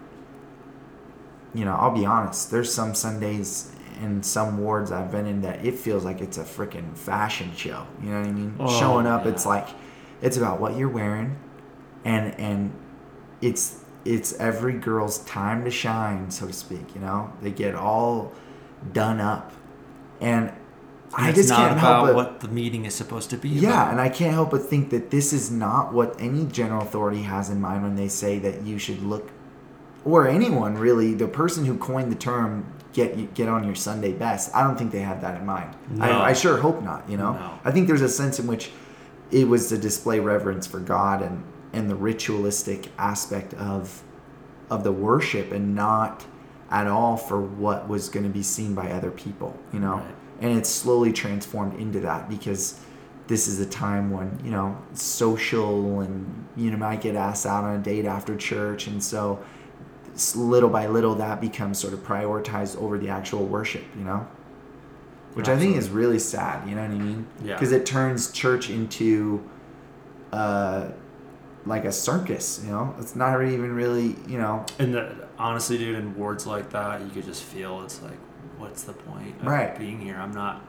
you 1.53 1.63
know 1.63 1.73
i'll 1.75 1.95
be 1.95 2.05
honest 2.05 2.51
there's 2.51 2.73
some 2.73 2.93
sundays 2.93 3.71
in 3.97 4.21
some 4.23 4.57
wards 4.59 4.91
i've 4.91 5.11
been 5.11 5.25
in 5.25 5.41
that 5.41 5.63
it 5.65 5.75
feels 5.75 6.03
like 6.05 6.21
it's 6.21 6.37
a 6.37 6.43
freaking 6.43 6.95
fashion 6.97 7.51
show 7.55 7.85
you 8.01 8.09
know 8.09 8.19
what 8.19 8.27
i 8.27 8.31
mean 8.31 8.55
Oh, 8.59 8.79
showing 8.79 9.07
up 9.07 9.25
yeah. 9.25 9.31
it's 9.31 9.45
like 9.45 9.67
it's 10.21 10.37
about 10.37 10.59
what 10.59 10.75
you're 10.77 10.89
wearing 10.89 11.37
and 12.05 12.37
and 12.39 12.73
it's 13.41 13.83
it's 14.05 14.33
every 14.39 14.73
girl's 14.73 15.19
time 15.19 15.63
to 15.65 15.71
shine 15.71 16.31
so 16.31 16.47
to 16.47 16.53
speak 16.53 16.95
you 16.95 17.01
know 17.01 17.31
they 17.41 17.51
get 17.51 17.75
all 17.75 18.33
done 18.93 19.19
up 19.19 19.51
and 20.21 20.51
i 21.13 21.29
it's 21.29 21.37
just 21.37 21.49
not 21.49 21.57
can't 21.57 21.71
about 21.73 21.81
help 21.81 22.05
but 22.07 22.15
what 22.15 22.39
the 22.39 22.47
meeting 22.47 22.85
is 22.85 22.93
supposed 22.95 23.29
to 23.29 23.37
be 23.37 23.49
yeah 23.49 23.69
about. 23.69 23.91
and 23.91 24.01
i 24.01 24.09
can't 24.09 24.33
help 24.33 24.51
but 24.51 24.63
think 24.63 24.89
that 24.89 25.09
this 25.11 25.33
is 25.33 25.51
not 25.51 25.93
what 25.93 26.15
any 26.19 26.45
general 26.45 26.81
authority 26.81 27.23
has 27.23 27.49
in 27.49 27.59
mind 27.59 27.83
when 27.83 27.95
they 27.95 28.07
say 28.07 28.39
that 28.39 28.61
you 28.63 28.77
should 28.77 29.01
look 29.03 29.29
or 30.05 30.27
anyone 30.27 30.77
really 30.77 31.13
the 31.13 31.27
person 31.27 31.65
who 31.65 31.77
coined 31.77 32.11
the 32.11 32.15
term 32.15 32.65
get 32.97 33.33
get 33.35 33.47
on 33.47 33.63
your 33.63 33.75
sunday 33.75 34.11
best 34.11 34.53
i 34.55 34.63
don't 34.63 34.75
think 34.77 34.91
they 34.91 34.99
had 35.11 35.21
that 35.21 35.39
in 35.39 35.45
mind 35.45 35.71
No. 35.91 36.03
I, 36.05 36.29
I 36.29 36.33
sure 36.33 36.57
hope 36.57 36.81
not 36.81 37.07
you 37.07 37.15
know 37.15 37.33
No. 37.33 37.59
i 37.63 37.69
think 37.71 37.87
there's 37.87 38.01
a 38.01 38.09
sense 38.09 38.39
in 38.39 38.47
which 38.47 38.71
it 39.31 39.47
was 39.47 39.69
to 39.69 39.77
display 39.77 40.19
reverence 40.19 40.65
for 40.65 40.79
god 40.79 41.21
and 41.21 41.43
and 41.73 41.89
the 41.89 41.95
ritualistic 41.95 42.89
aspect 42.97 43.53
of 43.53 44.01
of 44.71 44.83
the 44.83 44.91
worship 44.91 45.51
and 45.51 45.75
not 45.75 46.25
at 46.71 46.87
all 46.87 47.15
for 47.17 47.39
what 47.39 47.87
was 47.87 48.09
going 48.09 48.25
to 48.25 48.31
be 48.31 48.43
seen 48.43 48.73
by 48.73 48.89
other 48.91 49.11
people 49.11 49.55
you 49.71 49.79
know 49.79 49.95
Right. 49.97 50.15
and 50.41 50.57
it's 50.57 50.69
slowly 50.69 51.13
transformed 51.13 51.79
into 51.79 51.99
that 52.01 52.27
because 52.27 52.79
this 53.27 53.47
is 53.47 53.59
a 53.59 53.65
time 53.65 54.09
when 54.09 54.39
you 54.43 54.49
know 54.51 54.75
social 54.93 55.99
and 55.99 56.47
you 56.55 56.71
know 56.71 56.77
might 56.77 57.01
get 57.01 57.15
asked 57.15 57.45
out 57.45 57.63
on 57.63 57.75
a 57.79 57.83
date 57.91 58.05
after 58.05 58.35
church 58.35 58.87
and 58.87 59.03
so 59.03 59.39
little 60.35 60.69
by 60.69 60.87
little 60.87 61.15
that 61.15 61.39
becomes 61.41 61.77
sort 61.79 61.93
of 61.93 61.99
prioritized 61.99 62.75
over 62.81 62.97
the 62.97 63.09
actual 63.09 63.45
worship 63.45 63.83
you 63.97 64.03
know 64.03 64.25
which 65.33 65.47
i 65.47 65.57
think 65.57 65.75
is 65.75 65.89
really 65.89 66.19
sad 66.19 66.67
you 66.67 66.75
know 66.75 66.81
what 66.81 66.91
i 66.91 66.93
mean 66.97 67.25
Yeah. 67.43 67.53
because 67.53 67.71
it 67.71 67.85
turns 67.85 68.31
church 68.31 68.69
into 68.69 69.47
uh 70.31 70.89
like 71.65 71.85
a 71.85 71.91
circus 71.91 72.61
you 72.63 72.71
know 72.71 72.95
it's 72.99 73.15
not 73.15 73.43
even 73.43 73.73
really 73.75 74.15
you 74.27 74.37
know 74.37 74.65
And 74.79 74.93
the, 74.93 75.13
honestly, 75.37 75.77
dude, 75.77 75.95
in 75.95 76.15
wards 76.17 76.47
like 76.47 76.71
that, 76.71 77.01
you 77.01 77.09
could 77.09 77.25
just 77.25 77.43
feel 77.43 77.83
it's 77.83 78.01
like, 78.01 78.17
what's 78.57 78.83
the 78.83 78.93
point 78.93 79.35
of 79.41 79.45
Right. 79.45 79.77
being 79.77 80.01
here? 80.01 80.15
I'm 80.15 80.31
not, 80.31 80.63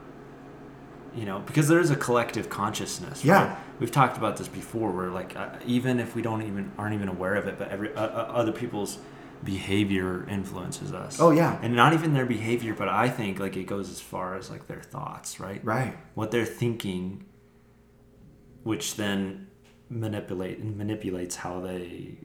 you 1.15 1.25
know, 1.25 1.39
because 1.47 1.69
there 1.69 1.81
is 1.81 1.91
a 1.91 1.97
collective 1.97 2.51
consciousness. 2.51 3.25
Yeah. 3.25 3.49
right? 3.49 3.57
we've 3.81 3.91
talked 3.91 4.19
about 4.19 4.37
this 4.37 4.47
before, 4.49 4.91
where 4.91 5.09
like 5.09 5.35
uh, 5.37 5.49
even 5.65 5.99
if 6.01 6.15
we 6.15 6.21
don't 6.21 6.43
even 6.43 6.71
aren't 6.77 6.95
even 6.95 7.09
aware 7.09 7.35
of 7.37 7.47
it, 7.49 7.59
but 7.59 7.69
every 7.71 7.95
uh, 7.95 8.03
uh, 8.03 8.31
other 8.35 8.53
people's 8.53 8.99
behavior 9.45 10.27
influences 10.29 10.93
us. 10.93 11.21
Oh, 11.21 11.31
yeah. 11.31 11.59
and 11.63 11.75
not 11.75 11.93
even 11.93 12.15
their 12.15 12.27
behavior, 12.27 12.75
but 12.75 12.89
I 12.89 13.09
think 13.09 13.39
like 13.39 13.57
it 13.57 13.65
goes 13.65 13.91
as 13.91 14.01
far 14.01 14.37
as 14.37 14.51
like 14.51 14.67
their 14.67 14.81
thoughts, 14.83 15.41
right? 15.41 15.65
right 15.65 15.97
What 16.15 16.31
they're 16.31 16.45
thinking, 16.45 17.25
which 18.63 18.97
then 18.97 19.49
manipulate 19.91 20.59
and 20.59 20.77
manipulates 20.77 21.37
how 21.37 21.61
they 21.61 22.19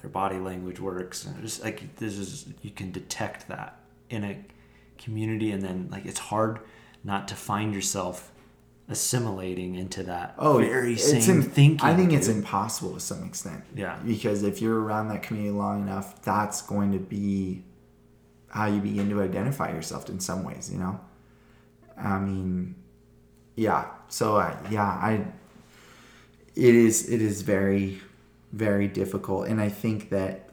their 0.00 0.10
body 0.10 0.38
language 0.38 0.80
works 0.80 1.26
and 1.26 1.42
just 1.42 1.62
like 1.62 1.96
this 1.96 2.16
is 2.16 2.46
you 2.62 2.70
can 2.70 2.90
detect 2.90 3.48
that 3.48 3.80
in 4.08 4.24
a 4.24 4.38
community 4.96 5.50
and 5.50 5.60
then 5.62 5.88
like 5.90 6.06
it's 6.06 6.18
hard 6.18 6.60
not 7.04 7.28
to 7.28 7.34
find 7.34 7.74
yourself 7.74 8.29
assimilating 8.90 9.76
into 9.76 10.02
that 10.02 10.34
Oh, 10.38 10.58
very 10.58 10.94
it's 10.94 11.08
same 11.26 11.36
im- 11.36 11.42
thinking 11.42 11.80
I 11.86 11.94
think 11.94 12.12
it's 12.12 12.26
dude. 12.26 12.36
impossible 12.36 12.94
to 12.94 13.00
some 13.00 13.24
extent. 13.24 13.62
Yeah. 13.74 13.98
Because 14.04 14.42
if 14.42 14.60
you're 14.60 14.78
around 14.80 15.08
that 15.08 15.22
community 15.22 15.52
long 15.56 15.82
enough, 15.82 16.20
that's 16.22 16.60
going 16.62 16.92
to 16.92 16.98
be 16.98 17.62
how 18.50 18.66
you 18.66 18.80
begin 18.80 19.08
to 19.10 19.22
identify 19.22 19.70
yourself 19.72 20.08
in 20.10 20.18
some 20.20 20.44
ways. 20.44 20.70
You 20.72 20.78
know. 20.78 21.00
I 21.96 22.18
mean, 22.18 22.74
yeah. 23.56 23.86
So 24.08 24.36
uh, 24.36 24.56
yeah, 24.70 24.82
I. 24.84 25.24
It 26.56 26.74
is. 26.74 27.08
It 27.08 27.22
is 27.22 27.42
very, 27.42 28.00
very 28.52 28.88
difficult, 28.88 29.46
and 29.48 29.60
I 29.60 29.68
think 29.68 30.10
that 30.10 30.48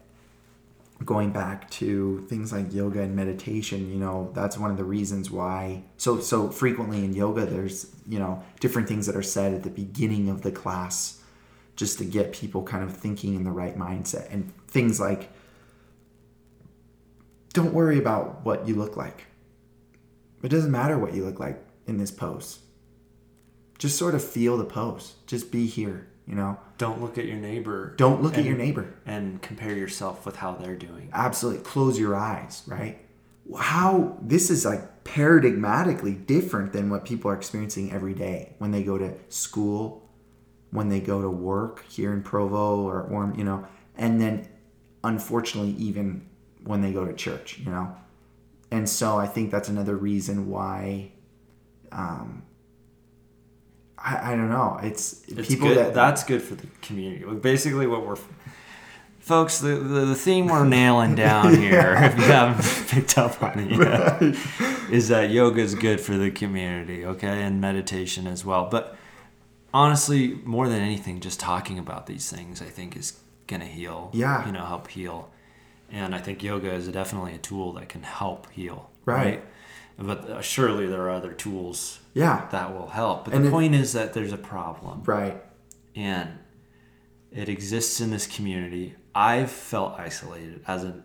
going 1.04 1.30
back 1.30 1.70
to 1.70 2.24
things 2.28 2.52
like 2.52 2.74
yoga 2.74 3.00
and 3.00 3.14
meditation 3.14 3.88
you 3.88 3.96
know 3.96 4.32
that's 4.34 4.58
one 4.58 4.68
of 4.68 4.76
the 4.76 4.82
reasons 4.82 5.30
why 5.30 5.80
so 5.96 6.18
so 6.18 6.50
frequently 6.50 7.04
in 7.04 7.12
yoga 7.14 7.46
there's 7.46 7.84
you 8.08 8.18
know 8.18 8.42
different 8.60 8.88
things 8.88 9.06
that 9.06 9.16
are 9.16 9.22
said 9.22 9.54
at 9.54 9.62
the 9.62 9.70
beginning 9.70 10.28
of 10.28 10.42
the 10.42 10.50
class 10.50 11.20
just 11.76 11.98
to 11.98 12.04
get 12.04 12.32
people 12.32 12.62
kind 12.62 12.82
of 12.82 12.96
thinking 12.96 13.34
in 13.34 13.44
the 13.44 13.52
right 13.52 13.76
mindset. 13.76 14.32
And 14.32 14.52
things 14.66 14.98
like 14.98 15.30
don't 17.52 17.72
worry 17.72 17.98
about 17.98 18.44
what 18.44 18.66
you 18.66 18.74
look 18.74 18.96
like. 18.96 19.26
It 20.42 20.48
doesn't 20.48 20.70
matter 20.70 20.98
what 20.98 21.14
you 21.14 21.24
look 21.24 21.40
like 21.40 21.62
in 21.86 21.98
this 21.98 22.10
pose. 22.10 22.60
Just 23.78 23.96
sort 23.96 24.14
of 24.14 24.24
feel 24.24 24.56
the 24.56 24.64
pose. 24.64 25.14
Just 25.26 25.50
be 25.50 25.66
here 25.66 26.08
you 26.28 26.34
know? 26.34 26.58
Don't 26.76 27.00
look 27.00 27.18
at 27.18 27.24
your 27.24 27.38
neighbor 27.38 27.94
don't 27.96 28.22
look 28.22 28.36
at 28.36 28.44
your 28.44 28.56
neighbor. 28.56 28.94
and 29.06 29.40
compare 29.40 29.74
yourself 29.74 30.26
with 30.26 30.36
how 30.36 30.52
they're 30.52 30.76
doing. 30.76 31.08
Absolutely. 31.12 31.62
Close 31.62 31.98
your 31.98 32.14
eyes 32.14 32.62
right 32.66 32.98
how 33.56 34.16
this 34.20 34.50
is 34.50 34.64
like 34.64 35.04
paradigmatically 35.04 36.26
different 36.26 36.72
than 36.72 36.90
what 36.90 37.04
people 37.04 37.30
are 37.30 37.34
experiencing 37.34 37.92
every 37.92 38.14
day 38.14 38.54
when 38.58 38.70
they 38.72 38.82
go 38.82 38.98
to 38.98 39.14
school, 39.28 40.08
when 40.70 40.88
they 40.88 41.00
go 41.00 41.22
to 41.22 41.30
work 41.30 41.84
here 41.88 42.12
in 42.12 42.22
Provo 42.22 42.82
or, 42.82 43.02
or 43.02 43.32
you 43.36 43.44
know, 43.44 43.66
and 43.96 44.20
then 44.20 44.48
unfortunately 45.02 45.72
even 45.72 46.28
when 46.64 46.82
they 46.82 46.92
go 46.92 47.06
to 47.06 47.14
church, 47.14 47.58
you 47.58 47.70
know. 47.70 47.96
And 48.70 48.86
so 48.88 49.16
I 49.18 49.26
think 49.26 49.50
that's 49.50 49.68
another 49.70 49.96
reason 49.96 50.50
why 50.50 51.12
um 51.90 52.42
I, 53.96 54.32
I 54.32 54.36
don't 54.36 54.50
know. 54.50 54.78
It's, 54.82 55.24
It's 55.26 55.48
people 55.48 55.68
good. 55.68 55.78
that 55.78 55.94
that's 55.94 56.22
good 56.22 56.42
for 56.42 56.54
the 56.54 56.66
community. 56.82 57.24
Basically, 57.24 57.86
what 57.86 58.06
we're 58.06 58.16
folks, 59.18 59.58
the, 59.58 59.76
the, 59.76 60.04
the 60.06 60.14
theme 60.14 60.46
we're 60.46 60.64
nailing 60.64 61.14
down 61.14 61.54
here, 61.56 61.94
if 62.00 62.16
you 62.16 62.24
haven't 62.24 62.64
picked 62.88 63.18
up 63.18 63.42
on 63.42 63.58
it 63.58 63.70
yet, 63.70 64.22
is 64.90 65.08
that 65.08 65.30
yoga 65.30 65.60
is 65.60 65.74
good 65.74 66.00
for 66.00 66.16
the 66.16 66.30
community, 66.30 67.04
okay, 67.04 67.42
and 67.42 67.60
meditation 67.60 68.26
as 68.26 68.44
well. 68.44 68.68
But 68.70 68.96
honestly, 69.74 70.38
more 70.44 70.68
than 70.68 70.80
anything, 70.80 71.20
just 71.20 71.40
talking 71.40 71.78
about 71.78 72.06
these 72.06 72.30
things, 72.30 72.62
I 72.62 72.66
think, 72.66 72.96
is 72.96 73.18
gonna 73.46 73.66
heal. 73.66 74.10
Yeah. 74.12 74.44
you 74.46 74.52
know, 74.52 74.64
help 74.64 74.88
heal. 74.88 75.30
And 75.90 76.14
I 76.14 76.18
think 76.18 76.42
yoga 76.42 76.70
is 76.72 76.86
definitely 76.88 77.34
a 77.34 77.38
tool 77.38 77.72
that 77.74 77.88
can 77.88 78.02
help 78.02 78.50
heal. 78.50 78.90
Right. 79.06 79.42
But 79.98 80.18
uh, 80.30 80.40
surely 80.42 80.86
there 80.86 81.00
are 81.02 81.10
other 81.10 81.32
tools 81.32 81.98
yeah, 82.14 82.46
that 82.52 82.74
will 82.74 82.88
help. 82.88 83.24
But 83.24 83.34
And 83.34 83.44
the 83.44 83.48
it- 83.48 83.52
point 83.52 83.74
is 83.74 83.92
that 83.94 84.12
there's 84.12 84.32
a 84.32 84.36
problem 84.38 85.02
right. 85.06 85.42
and 85.96 86.30
it 87.32 87.48
exists 87.48 88.00
in 88.00 88.10
this 88.10 88.26
community. 88.26 88.94
I've 89.18 89.50
felt 89.50 89.98
isolated 89.98 90.62
as 90.68 90.84
a 90.84 91.02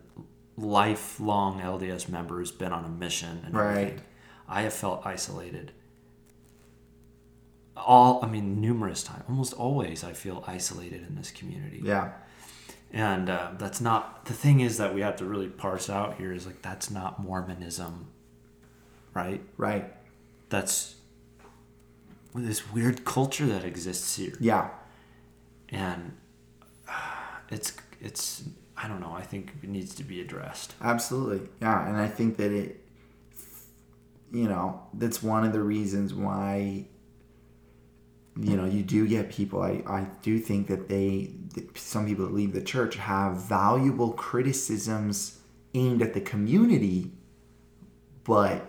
lifelong 0.55 1.59
LDS 1.61 2.07
member 2.09 2.37
who's 2.37 2.51
been 2.51 2.71
on 2.71 2.85
a 2.85 2.89
mission 2.89 3.41
and 3.45 3.55
Right. 3.55 3.71
everything. 3.71 4.01
I 4.47 4.61
have 4.61 4.73
felt 4.73 5.01
isolated. 5.05 5.71
All, 7.75 8.23
I 8.23 8.27
mean, 8.27 8.61
numerous 8.61 9.03
times, 9.03 9.23
almost 9.27 9.53
always, 9.53 10.03
I 10.03 10.13
feel 10.13 10.43
isolated 10.45 11.07
in 11.07 11.15
this 11.15 11.31
community. 11.31 11.81
Yeah. 11.83 12.11
And 12.91 13.29
uh, 13.31 13.53
that's 13.57 13.81
not 13.81 14.25
the 14.25 14.33
thing 14.33 14.59
is 14.59 14.77
that 14.77 14.93
we 14.93 15.01
have 15.01 15.15
to 15.15 15.25
really 15.25 15.47
parse 15.47 15.89
out 15.89 16.17
here 16.17 16.31
is 16.31 16.45
like 16.45 16.61
that's 16.61 16.91
not 16.91 17.19
Mormonism, 17.19 18.05
right? 19.15 19.41
Right. 19.57 19.91
That's 20.49 20.95
this 22.35 22.71
weird 22.71 23.05
culture 23.05 23.47
that 23.47 23.63
exists 23.63 24.15
here 24.17 24.33
Yeah. 24.39 24.69
and 25.69 26.15
uh, 26.87 26.91
it's 27.49 27.73
it's 28.03 28.43
I 28.77 28.87
don't 28.87 28.99
know. 28.99 29.13
I 29.13 29.21
think 29.21 29.53
it 29.63 29.69
needs 29.69 29.95
to 29.95 30.03
be 30.03 30.21
addressed. 30.21 30.75
Absolutely. 30.81 31.47
Yeah, 31.61 31.87
and 31.87 31.97
I 31.97 32.07
think 32.07 32.37
that 32.37 32.51
it 32.51 32.79
you 34.31 34.47
know, 34.47 34.81
that's 34.95 35.21
one 35.21 35.43
of 35.43 35.53
the 35.53 35.61
reasons 35.61 36.13
why 36.13 36.85
you 38.35 38.57
know, 38.57 38.65
you 38.65 38.81
do 38.81 39.07
get 39.07 39.29
people 39.29 39.61
I 39.61 39.83
I 39.87 40.07
do 40.21 40.39
think 40.39 40.67
that 40.67 40.89
they 40.89 41.31
that 41.53 41.77
some 41.77 42.07
people 42.07 42.25
that 42.25 42.33
leave 42.33 42.53
the 42.53 42.63
church 42.63 42.95
have 42.95 43.37
valuable 43.37 44.11
criticisms 44.11 45.39
aimed 45.75 46.01
at 46.01 46.13
the 46.13 46.21
community 46.21 47.11
but 48.23 48.65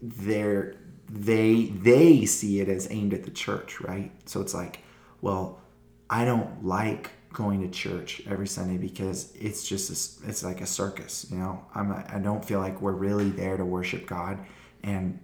they're 0.00 0.74
they 1.10 1.66
they 1.66 2.24
see 2.24 2.60
it 2.60 2.68
as 2.68 2.88
aimed 2.90 3.12
at 3.12 3.24
the 3.24 3.30
church, 3.30 3.80
right? 3.80 4.12
So 4.26 4.40
it's 4.40 4.54
like, 4.54 4.80
well, 5.20 5.60
I 6.08 6.24
don't 6.24 6.64
like 6.64 7.10
going 7.32 7.60
to 7.62 7.68
church 7.68 8.22
every 8.28 8.46
Sunday 8.46 8.76
because 8.76 9.32
it's 9.34 9.66
just 9.66 9.90
a 9.90 10.28
it's 10.28 10.42
like 10.42 10.60
a 10.60 10.66
circus, 10.66 11.26
you 11.30 11.38
know. 11.38 11.64
I'm 11.74 11.90
a, 11.92 12.04
I 12.08 12.18
don't 12.18 12.44
feel 12.44 12.60
like 12.60 12.80
we're 12.80 12.92
really 12.92 13.30
there 13.30 13.56
to 13.56 13.64
worship 13.64 14.06
God, 14.06 14.38
and 14.82 15.18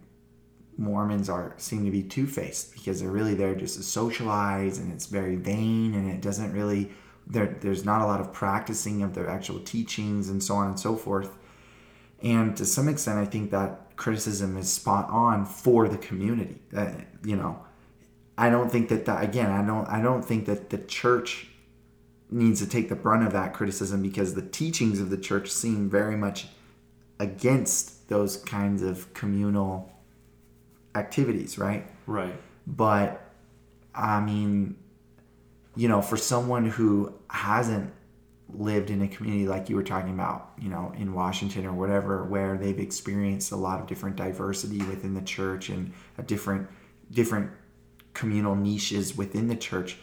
Mormons 0.78 1.28
are 1.28 1.54
seem 1.56 1.84
to 1.84 1.90
be 1.90 2.02
two 2.02 2.26
faced 2.26 2.74
because 2.74 3.00
they're 3.00 3.10
really 3.10 3.34
there 3.34 3.54
just 3.54 3.76
to 3.76 3.82
socialize, 3.82 4.78
and 4.78 4.92
it's 4.92 5.06
very 5.06 5.36
vain, 5.36 5.94
and 5.94 6.10
it 6.10 6.20
doesn't 6.22 6.52
really 6.52 6.92
there. 7.26 7.56
There's 7.60 7.84
not 7.84 8.02
a 8.02 8.06
lot 8.06 8.20
of 8.20 8.32
practicing 8.32 9.02
of 9.02 9.14
their 9.14 9.28
actual 9.28 9.60
teachings 9.60 10.28
and 10.28 10.42
so 10.42 10.54
on 10.54 10.68
and 10.68 10.78
so 10.78 10.96
forth. 10.96 11.36
And 12.22 12.56
to 12.56 12.64
some 12.64 12.88
extent, 12.88 13.18
I 13.18 13.24
think 13.24 13.50
that 13.50 13.96
criticism 13.96 14.56
is 14.56 14.70
spot 14.70 15.08
on 15.10 15.44
for 15.44 15.88
the 15.88 15.98
community. 15.98 16.60
Uh, 16.74 16.92
you 17.24 17.36
know, 17.36 17.64
I 18.38 18.48
don't 18.50 18.70
think 18.70 18.88
that 18.90 19.06
that 19.06 19.24
again. 19.24 19.50
I 19.50 19.66
don't. 19.66 19.86
I 19.88 20.00
don't 20.00 20.24
think 20.24 20.46
that 20.46 20.70
the 20.70 20.78
church 20.78 21.48
needs 22.30 22.60
to 22.60 22.68
take 22.68 22.88
the 22.88 22.96
brunt 22.96 23.26
of 23.26 23.32
that 23.32 23.54
criticism 23.54 24.02
because 24.02 24.34
the 24.34 24.42
teachings 24.42 25.00
of 25.00 25.10
the 25.10 25.16
church 25.16 25.50
seem 25.50 25.88
very 25.88 26.16
much 26.16 26.48
against 27.18 28.08
those 28.08 28.36
kinds 28.36 28.82
of 28.82 29.12
communal 29.14 29.92
activities, 30.94 31.58
right? 31.58 31.86
Right. 32.06 32.34
But 32.66 33.22
I 33.94 34.20
mean, 34.20 34.76
you 35.76 35.88
know, 35.88 36.02
for 36.02 36.16
someone 36.16 36.68
who 36.68 37.14
hasn't 37.28 37.92
lived 38.52 38.90
in 38.90 39.02
a 39.02 39.08
community 39.08 39.46
like 39.46 39.68
you 39.68 39.76
were 39.76 39.82
talking 39.82 40.12
about, 40.12 40.52
you 40.58 40.68
know, 40.68 40.92
in 40.96 41.12
Washington 41.12 41.66
or 41.66 41.72
whatever, 41.72 42.24
where 42.24 42.56
they've 42.56 42.78
experienced 42.78 43.52
a 43.52 43.56
lot 43.56 43.80
of 43.80 43.86
different 43.86 44.16
diversity 44.16 44.78
within 44.78 45.14
the 45.14 45.22
church 45.22 45.68
and 45.68 45.92
a 46.18 46.22
different 46.22 46.68
different 47.10 47.50
communal 48.14 48.54
niches 48.54 49.16
within 49.16 49.48
the 49.48 49.56
church, 49.56 49.98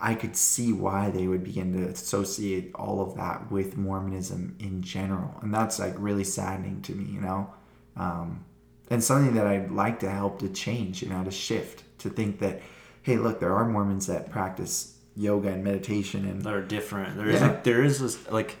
I 0.00 0.14
could 0.14 0.36
see 0.36 0.72
why 0.72 1.10
they 1.10 1.26
would 1.26 1.42
begin 1.42 1.72
to 1.72 1.88
associate 1.88 2.70
all 2.74 3.00
of 3.00 3.16
that 3.16 3.50
with 3.50 3.76
Mormonism 3.76 4.56
in 4.60 4.80
general. 4.82 5.34
And 5.42 5.52
that's 5.52 5.78
like 5.78 5.94
really 5.98 6.24
saddening 6.24 6.82
to 6.82 6.94
me, 6.94 7.12
you 7.12 7.20
know? 7.20 7.52
Um, 7.96 8.44
and 8.90 9.02
something 9.02 9.34
that 9.34 9.46
I'd 9.46 9.70
like 9.72 9.98
to 10.00 10.10
help 10.10 10.38
to 10.40 10.48
change, 10.48 11.02
you 11.02 11.08
know, 11.08 11.24
to 11.24 11.30
shift, 11.32 11.82
to 11.98 12.08
think 12.10 12.38
that, 12.38 12.60
hey, 13.02 13.16
look, 13.16 13.40
there 13.40 13.54
are 13.54 13.68
Mormons 13.68 14.06
that 14.06 14.30
practice 14.30 14.94
yoga 15.16 15.48
and 15.48 15.64
meditation 15.64 16.24
and 16.24 16.42
They're 16.42 16.62
different. 16.62 17.16
There 17.16 17.28
is 17.28 17.40
Yeah. 17.40 17.48
like 17.48 17.64
there 17.64 17.82
is 17.82 17.98
this 17.98 18.30
like 18.30 18.56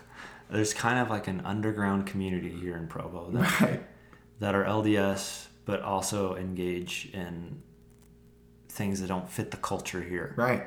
there's 0.50 0.72
kind 0.72 0.98
of 0.98 1.10
like 1.10 1.28
an 1.28 1.42
underground 1.44 2.06
community 2.06 2.48
here 2.48 2.78
in 2.78 2.88
Provo 2.88 3.30
that 3.32 3.60
right, 3.60 3.82
that 4.40 4.54
are 4.54 4.64
LDS 4.64 5.48
but 5.66 5.82
also 5.82 6.34
engage 6.36 7.10
in 7.12 7.60
things 8.70 9.02
that 9.02 9.08
don't 9.08 9.28
fit 9.28 9.50
the 9.50 9.56
culture 9.58 10.00
here 10.02 10.32
right, 10.36 10.66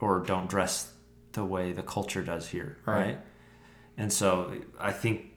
or 0.00 0.20
don't 0.20 0.48
dress 0.48 0.92
the 1.32 1.44
way 1.44 1.72
the 1.72 1.82
culture 1.82 2.22
does 2.22 2.48
here, 2.48 2.78
Right. 2.86 2.96
right? 3.06 3.18
And 3.96 4.12
so 4.12 4.52
I 4.80 4.92
think 4.92 5.32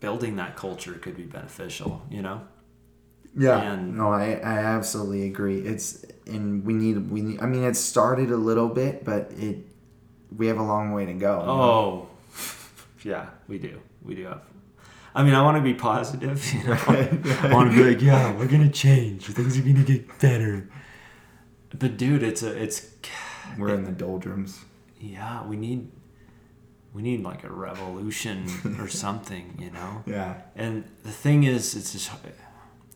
building 0.00 0.36
that 0.36 0.56
culture 0.56 0.94
could 0.94 1.16
be 1.16 1.24
beneficial, 1.24 2.02
you 2.10 2.22
know? 2.22 2.40
yeah. 3.36 3.58
And- 3.72 3.96
no, 3.96 4.10
I, 4.12 4.32
I 4.42 4.58
absolutely 4.76 5.26
agree. 5.26 5.60
It's 5.60 6.04
and 6.26 6.64
we 6.64 6.72
need 6.74 7.10
we 7.10 7.20
need. 7.22 7.40
I 7.40 7.46
mean, 7.46 7.62
it 7.64 7.76
started 7.76 8.30
a 8.30 8.36
little 8.36 8.68
bit, 8.68 9.04
but 9.04 9.30
it 9.36 9.58
we 10.36 10.46
have 10.48 10.58
a 10.58 10.62
long 10.62 10.92
way 10.92 11.06
to 11.06 11.12
go. 11.14 11.40
you 11.40 11.46
know? 11.46 11.52
Oh, 11.52 12.08
yeah, 13.02 13.26
we 13.46 13.58
do. 13.58 13.80
We 14.02 14.14
do 14.14 14.24
have. 14.24 14.42
I 15.14 15.22
mean, 15.22 15.34
I 15.34 15.42
want 15.42 15.56
to 15.56 15.62
be 15.62 15.74
positive. 15.74 16.38
You 16.54 16.64
know? 16.64 16.74
I 17.48 17.52
want 17.52 17.70
to 17.72 17.76
be 17.76 17.82
like, 17.84 18.02
yeah, 18.02 18.34
we're 18.36 18.46
gonna 18.48 18.70
change. 18.70 19.26
Things 19.26 19.58
are 19.58 19.62
gonna 19.62 19.82
get 19.84 20.18
better. 20.18 20.68
But 21.78 21.96
dude, 21.96 22.22
it's 22.22 22.42
a, 22.42 22.56
it's, 22.62 22.86
we're 23.58 23.74
in 23.74 23.84
the 23.84 23.92
doldrums. 23.92 24.60
yeah, 25.00 25.44
we 25.46 25.56
need, 25.56 25.90
we 26.94 27.02
need 27.02 27.22
like 27.22 27.44
a 27.44 27.50
revolution 27.52 28.46
or 28.80 28.88
something, 29.04 29.56
you 29.58 29.70
know. 29.70 30.02
Yeah, 30.06 30.40
And 30.56 30.84
the 31.02 31.10
thing 31.10 31.44
is, 31.44 31.74
it's 31.74 31.92
just, 31.92 32.10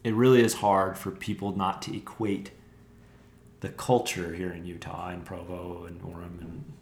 it 0.04 0.14
really 0.14 0.42
is 0.42 0.54
hard 0.54 0.96
for 0.96 1.10
people 1.10 1.54
not 1.56 1.82
to 1.82 1.96
equate 1.96 2.52
the 3.60 3.68
culture 3.68 4.34
here 4.34 4.50
in 4.50 4.64
Utah 4.64 5.08
and 5.10 5.24
Provo 5.24 5.84
and 5.84 6.00
Orem 6.02 6.40
and 6.40 6.72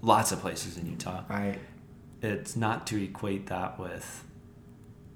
lots 0.00 0.30
of 0.30 0.40
places 0.40 0.76
in 0.76 0.86
Utah. 0.86 1.24
right. 1.28 1.58
It's 2.20 2.54
not 2.54 2.86
to 2.88 3.02
equate 3.02 3.46
that 3.46 3.80
with, 3.80 4.24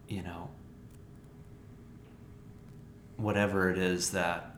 you 0.09 0.23
know, 0.23 0.51
whatever 3.17 3.71
it 3.71 3.79
is 3.79 4.11
that. 4.11 4.56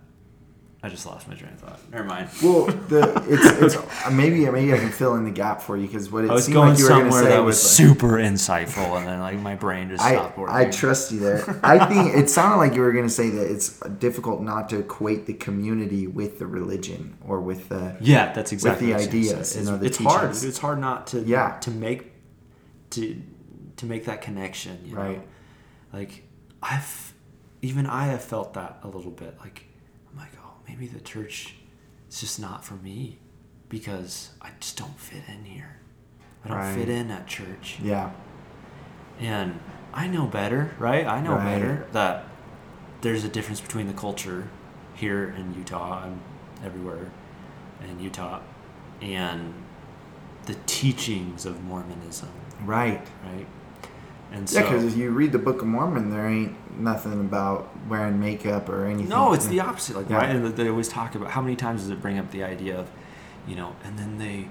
I 0.81 0.89
just 0.89 1.05
lost 1.07 1.27
my 1.27 1.35
train 1.35 1.53
of 1.55 1.59
thought. 1.59 1.81
Never 1.91 2.05
mind. 2.05 2.29
Well, 2.43 2.67
the 2.67 3.21
it's 3.29 3.75
it's 3.75 3.77
uh, 4.07 4.11
maybe 4.13 4.49
maybe 4.49 4.73
I 4.73 4.79
can 4.79 4.91
fill 4.93 5.17
in 5.17 5.25
the 5.25 5.33
gap 5.33 5.61
for 5.61 5.77
you 5.77 5.89
because 5.89 6.09
what 6.13 6.25
it 6.25 6.31
I 6.31 6.35
was 6.35 6.45
seemed 6.45 6.55
going 6.55 6.69
like 6.71 6.79
you 6.79 6.85
were 6.85 6.91
going 6.91 7.07
to 7.11 7.13
say 7.13 7.25
that 7.31 7.39
was 7.43 7.57
was 7.57 7.65
like, 7.81 7.89
super 7.89 8.09
insightful, 8.13 8.97
and 8.99 9.07
then 9.09 9.19
like 9.19 9.41
my 9.41 9.57
brain 9.57 9.89
just 9.89 10.05
I, 10.05 10.13
stopped 10.13 10.39
working. 10.39 10.55
I 10.55 10.71
trust 10.71 11.11
you 11.11 11.19
there. 11.19 11.61
I 11.65 11.85
think 11.87 12.15
it 12.15 12.31
sounded 12.31 12.59
like 12.59 12.75
you 12.75 12.83
were 12.83 12.93
going 12.93 13.07
to 13.09 13.13
say 13.13 13.29
that 13.31 13.51
it's 13.51 13.81
difficult 13.99 14.41
not 14.41 14.69
to 14.69 14.79
equate 14.79 15.27
the 15.27 15.35
community 15.35 16.07
with 16.07 16.39
the 16.39 16.47
religion 16.47 17.17
or 17.27 17.41
with 17.41 17.69
the 17.71 17.97
Yeah, 18.01 18.33
that's 18.33 18.53
exactly 18.53 18.87
with 18.87 18.97
the 18.99 19.03
what 19.03 19.03
I 19.03 19.09
ideas, 19.09 19.49
say. 19.49 19.57
you 19.57 19.61
It's, 19.63 19.71
know, 19.71 19.79
the 19.79 19.87
it's 19.87 19.99
hard. 19.99 20.31
It's 20.31 20.59
hard 20.59 20.79
not 20.79 21.09
to 21.09 21.21
Yeah. 21.23 21.59
to 21.59 21.73
make 21.73 22.13
to 22.91 23.21
to 23.79 23.87
make 23.87 24.05
that 24.05 24.23
connection. 24.23 24.79
You 24.87 24.95
Right. 24.97 25.17
Know? 25.19 25.99
Like 25.99 26.23
I've 26.63 27.13
even 27.63 27.87
I 27.87 28.07
have 28.07 28.23
felt 28.23 28.55
that 28.55 28.79
a 28.85 28.87
little 28.89 29.11
bit. 29.11 29.37
Like 29.41 29.65
maybe 30.69 30.87
the 30.87 31.01
church 31.01 31.55
is 32.11 32.21
just 32.21 32.41
not 32.41 32.65
for 32.65 32.75
me 32.75 33.19
because 33.69 34.31
I 34.41 34.51
just 34.61 34.77
don't 34.79 34.99
fit 34.99 35.23
in 35.29 35.45
here. 35.45 35.77
I 36.45 36.49
don't 36.49 36.59
Right. 36.59 36.75
fit 36.75 36.89
in 36.89 37.11
at 37.11 37.27
church, 37.27 37.79
yeah 37.83 38.11
and 39.21 39.59
I 39.93 40.07
know 40.07 40.27
better, 40.27 40.71
right? 40.79 41.05
I 41.07 41.21
know 41.21 41.35
Right. 41.35 41.45
better 41.45 41.87
that 41.93 42.25
there's 43.01 43.25
a 43.25 43.29
difference 43.29 43.61
between 43.61 43.87
the 43.89 43.93
culture 43.93 44.49
here 44.95 45.35
in 45.37 45.55
Utah 45.55 46.05
and 46.05 46.21
everywhere 46.65 47.11
in 47.83 47.99
Utah 48.01 48.41
and 49.01 49.55
the 50.47 50.55
teachings 50.67 51.47
of 51.47 51.63
Mormonism, 51.65 52.29
Right. 52.65 53.05
right? 53.25 53.47
And 54.31 54.49
so 54.49 54.61
Yeah, 54.61 54.63
because 54.69 54.85
if 54.85 54.97
you 54.97 55.11
read 55.11 55.33
the 55.33 55.39
Book 55.39 55.63
of 55.63 55.69
Mormon, 55.69 56.11
there 56.11 56.29
ain't 56.29 56.55
nothing 56.79 57.21
about 57.21 57.69
wearing 57.89 58.19
makeup 58.21 58.69
or 58.69 58.87
anything. 58.87 59.09
No, 59.09 59.33
it's 59.33 59.47
the 59.47 59.61
opposite. 59.61 59.97
Like 59.97 60.09
Yeah. 60.09 60.17
right, 60.17 60.31
and 60.37 60.47
they 60.57 60.69
always 60.69 60.89
talk 60.89 61.15
about 61.15 61.31
how 61.31 61.41
many 61.41 61.57
times 61.57 61.83
does 61.83 61.91
it 61.91 62.01
bring 62.03 62.19
up 62.19 62.31
the 62.31 62.43
idea 62.45 62.79
of, 62.79 62.91
you 63.47 63.57
know, 63.57 63.75
and 63.85 63.99
then 63.99 64.19
they, 64.19 64.49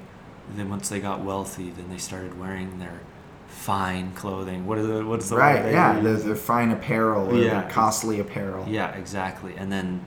then 0.55 0.69
once 0.69 0.89
they 0.89 0.99
got 0.99 1.21
wealthy, 1.21 1.69
then 1.69 1.89
they 1.89 1.97
started 1.97 2.39
wearing 2.39 2.79
their 2.79 2.99
fine 3.47 4.11
clothing. 4.13 4.65
What 4.65 4.77
is 4.77 4.87
the 4.87 5.05
what's 5.05 5.29
the 5.29 5.37
Right, 5.37 5.61
they 5.63 5.71
yeah, 5.71 5.99
the, 5.99 6.13
the 6.13 6.35
fine 6.35 6.71
apparel 6.71 7.29
or 7.33 7.37
Yeah. 7.37 7.63
the 7.63 7.69
costly 7.69 8.19
apparel. 8.19 8.65
yeah, 8.67 8.89
exactly. 8.91 9.55
And 9.57 9.71
then 9.71 10.01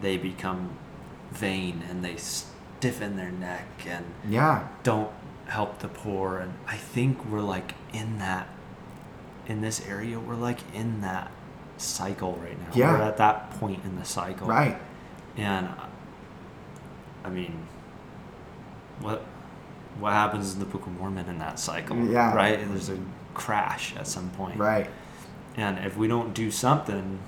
they 0.00 0.16
become 0.16 0.70
vain 1.32 1.82
and 1.90 2.04
they 2.04 2.16
stiffen 2.16 3.16
their 3.16 3.30
neck 3.30 3.66
and 3.86 4.04
Yeah, 4.28 4.68
don't 4.82 5.10
help 5.46 5.78
the 5.80 5.88
poor. 5.88 6.38
And 6.38 6.54
I 6.66 6.76
think 6.76 7.24
we're 7.26 7.40
like 7.40 7.74
in 7.92 8.18
that, 8.18 8.48
in 9.46 9.60
this 9.60 9.86
area, 9.88 10.18
we're 10.20 10.34
like 10.34 10.60
in 10.74 11.00
that 11.00 11.30
cycle 11.78 12.34
right 12.34 12.58
now. 12.58 12.68
Yeah. 12.74 12.92
We're 12.92 13.04
at 13.04 13.16
that 13.18 13.50
point 13.52 13.84
in 13.84 13.96
the 13.96 14.04
cycle. 14.04 14.46
right. 14.46 14.76
And 15.36 15.68
I 17.24 17.30
mean, 17.30 17.66
what 19.00 19.22
what 20.00 20.12
happens 20.12 20.54
in 20.54 20.60
the 20.60 20.64
Book 20.64 20.86
of 20.86 20.92
Mormon 20.98 21.28
in 21.28 21.38
that 21.38 21.58
cycle? 21.58 21.96
Yeah. 22.06 22.34
Right? 22.34 22.58
There's 22.68 22.88
a 22.88 22.98
crash 23.34 23.94
at 23.96 24.06
some 24.06 24.30
point. 24.30 24.58
Right. 24.58 24.88
And 25.56 25.78
if 25.84 25.96
we 25.96 26.08
don't 26.08 26.34
do 26.34 26.50
something 26.50 27.18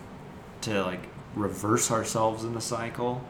to 0.63 0.83
like 0.85 1.09
reverse 1.35 1.91
ourselves 1.91 2.45
in 2.45 2.55
the 2.55 2.61
cycle, 2.61 3.23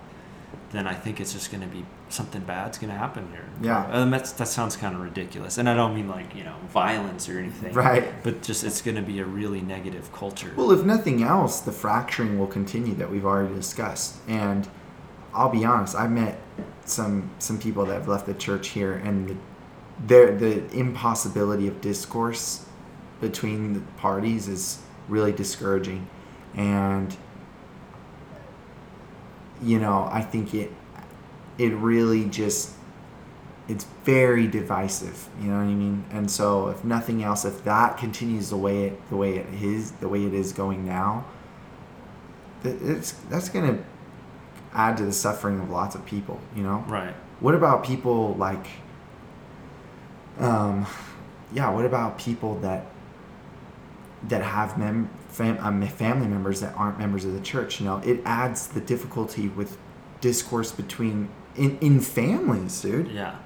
then 0.72 0.86
I 0.86 0.94
think 0.94 1.20
it's 1.20 1.32
just 1.32 1.50
going 1.50 1.62
to 1.62 1.68
be 1.68 1.84
something 2.11 2.42
bad's 2.42 2.78
going 2.78 2.92
to 2.92 2.98
happen 2.98 3.28
here. 3.30 3.48
Yeah. 3.62 3.86
And 3.90 4.12
that's, 4.12 4.32
that 4.32 4.48
sounds 4.48 4.76
kind 4.76 4.94
of 4.94 5.00
ridiculous. 5.00 5.58
And 5.58 5.68
I 5.68 5.74
don't 5.74 5.94
mean 5.94 6.08
like, 6.08 6.34
you 6.34 6.44
know, 6.44 6.56
violence 6.68 7.28
or 7.28 7.38
anything. 7.38 7.72
Right. 7.72 8.22
But 8.22 8.42
just 8.42 8.64
it's 8.64 8.82
going 8.82 8.96
to 8.96 9.02
be 9.02 9.20
a 9.20 9.24
really 9.24 9.61
negative 9.61 10.12
culture. 10.12 10.52
Well, 10.56 10.72
if 10.72 10.84
nothing 10.84 11.22
else, 11.22 11.61
the 11.61 11.72
fracturing 11.72 12.38
will 12.38 12.46
continue 12.46 12.94
that 12.94 13.11
we've 13.11 13.24
already 13.24 13.54
discussed. 13.54 14.16
And 14.28 14.68
I'll 15.32 15.50
be 15.50 15.64
honest, 15.64 15.94
I've 15.94 16.11
met 16.11 16.40
some 16.84 17.30
some 17.38 17.58
people 17.58 17.86
that 17.86 17.94
have 17.94 18.08
left 18.08 18.26
the 18.26 18.34
church 18.34 18.68
here, 18.68 18.94
and 18.94 19.28
the 19.28 19.36
their, 20.06 20.36
the 20.36 20.66
impossibility 20.76 21.68
of 21.68 21.80
discourse 21.80 22.66
between 23.20 23.74
the 23.74 23.80
parties 23.98 24.48
is 24.48 24.80
really 25.08 25.32
discouraging. 25.32 26.08
And 26.54 27.16
you 29.62 29.78
know, 29.78 30.08
I 30.11 30.22
think 30.22 30.54
it 30.54 30.72
it 31.61 31.74
really 31.74 32.24
just 32.24 32.72
it's 33.68 33.84
very 34.04 34.48
divisive 34.48 35.28
you 35.40 35.48
know 35.48 35.58
what 35.58 35.64
i 35.64 35.74
mean? 35.74 36.04
And 36.11 36.28
so 36.28 36.68
if 36.68 36.82
nothing 36.82 37.22
else 37.22 37.44
if 37.44 37.62
that 37.64 37.98
continues 37.98 38.48
the 38.48 38.56
way 38.56 38.84
it 38.86 39.11
the 39.11 39.16
way 39.16 39.36
it 39.36 39.46
is 39.62 39.92
the 39.92 40.08
way 40.08 40.24
it 40.24 40.32
is 40.32 40.52
going 40.52 40.86
now 40.86 41.26
it's 42.64 43.12
that's 43.28 43.48
going 43.50 43.76
to 43.76 43.84
add 44.72 44.96
to 44.96 45.04
the 45.04 45.12
suffering 45.12 45.61
of 45.61 45.70
lots 45.70 45.94
of 45.94 46.04
people 46.06 46.40
you 46.56 46.62
know? 46.62 46.82
Right. 46.88 47.14
what 47.40 47.54
about 47.54 47.84
people 47.84 48.34
like 48.34 48.66
um 50.38 50.86
yeah 51.52 51.70
what 51.70 51.84
about 51.84 52.18
people 52.18 52.58
that 52.61 52.86
that 54.28 54.42
have 54.42 54.78
mem- 54.78 55.11
fam- 55.28 55.58
um, 55.61 55.86
family 55.86 56.26
members 56.26 56.61
that 56.61 56.74
aren't 56.76 56.98
members 56.98 57.24
of 57.26 57.34
the 57.34 57.40
church 57.40 57.80
you 57.80 57.86
know? 57.86 57.98
It 57.98 58.20
adds 58.24 58.68
the 58.68 58.80
difficulty 58.80 59.48
with 59.48 59.76
discourse 60.20 60.72
between 60.72 61.28
in, 61.57 61.78
in 61.78 62.01
families 62.01 62.80
dude. 62.80 63.11
Yeah. 63.11 63.36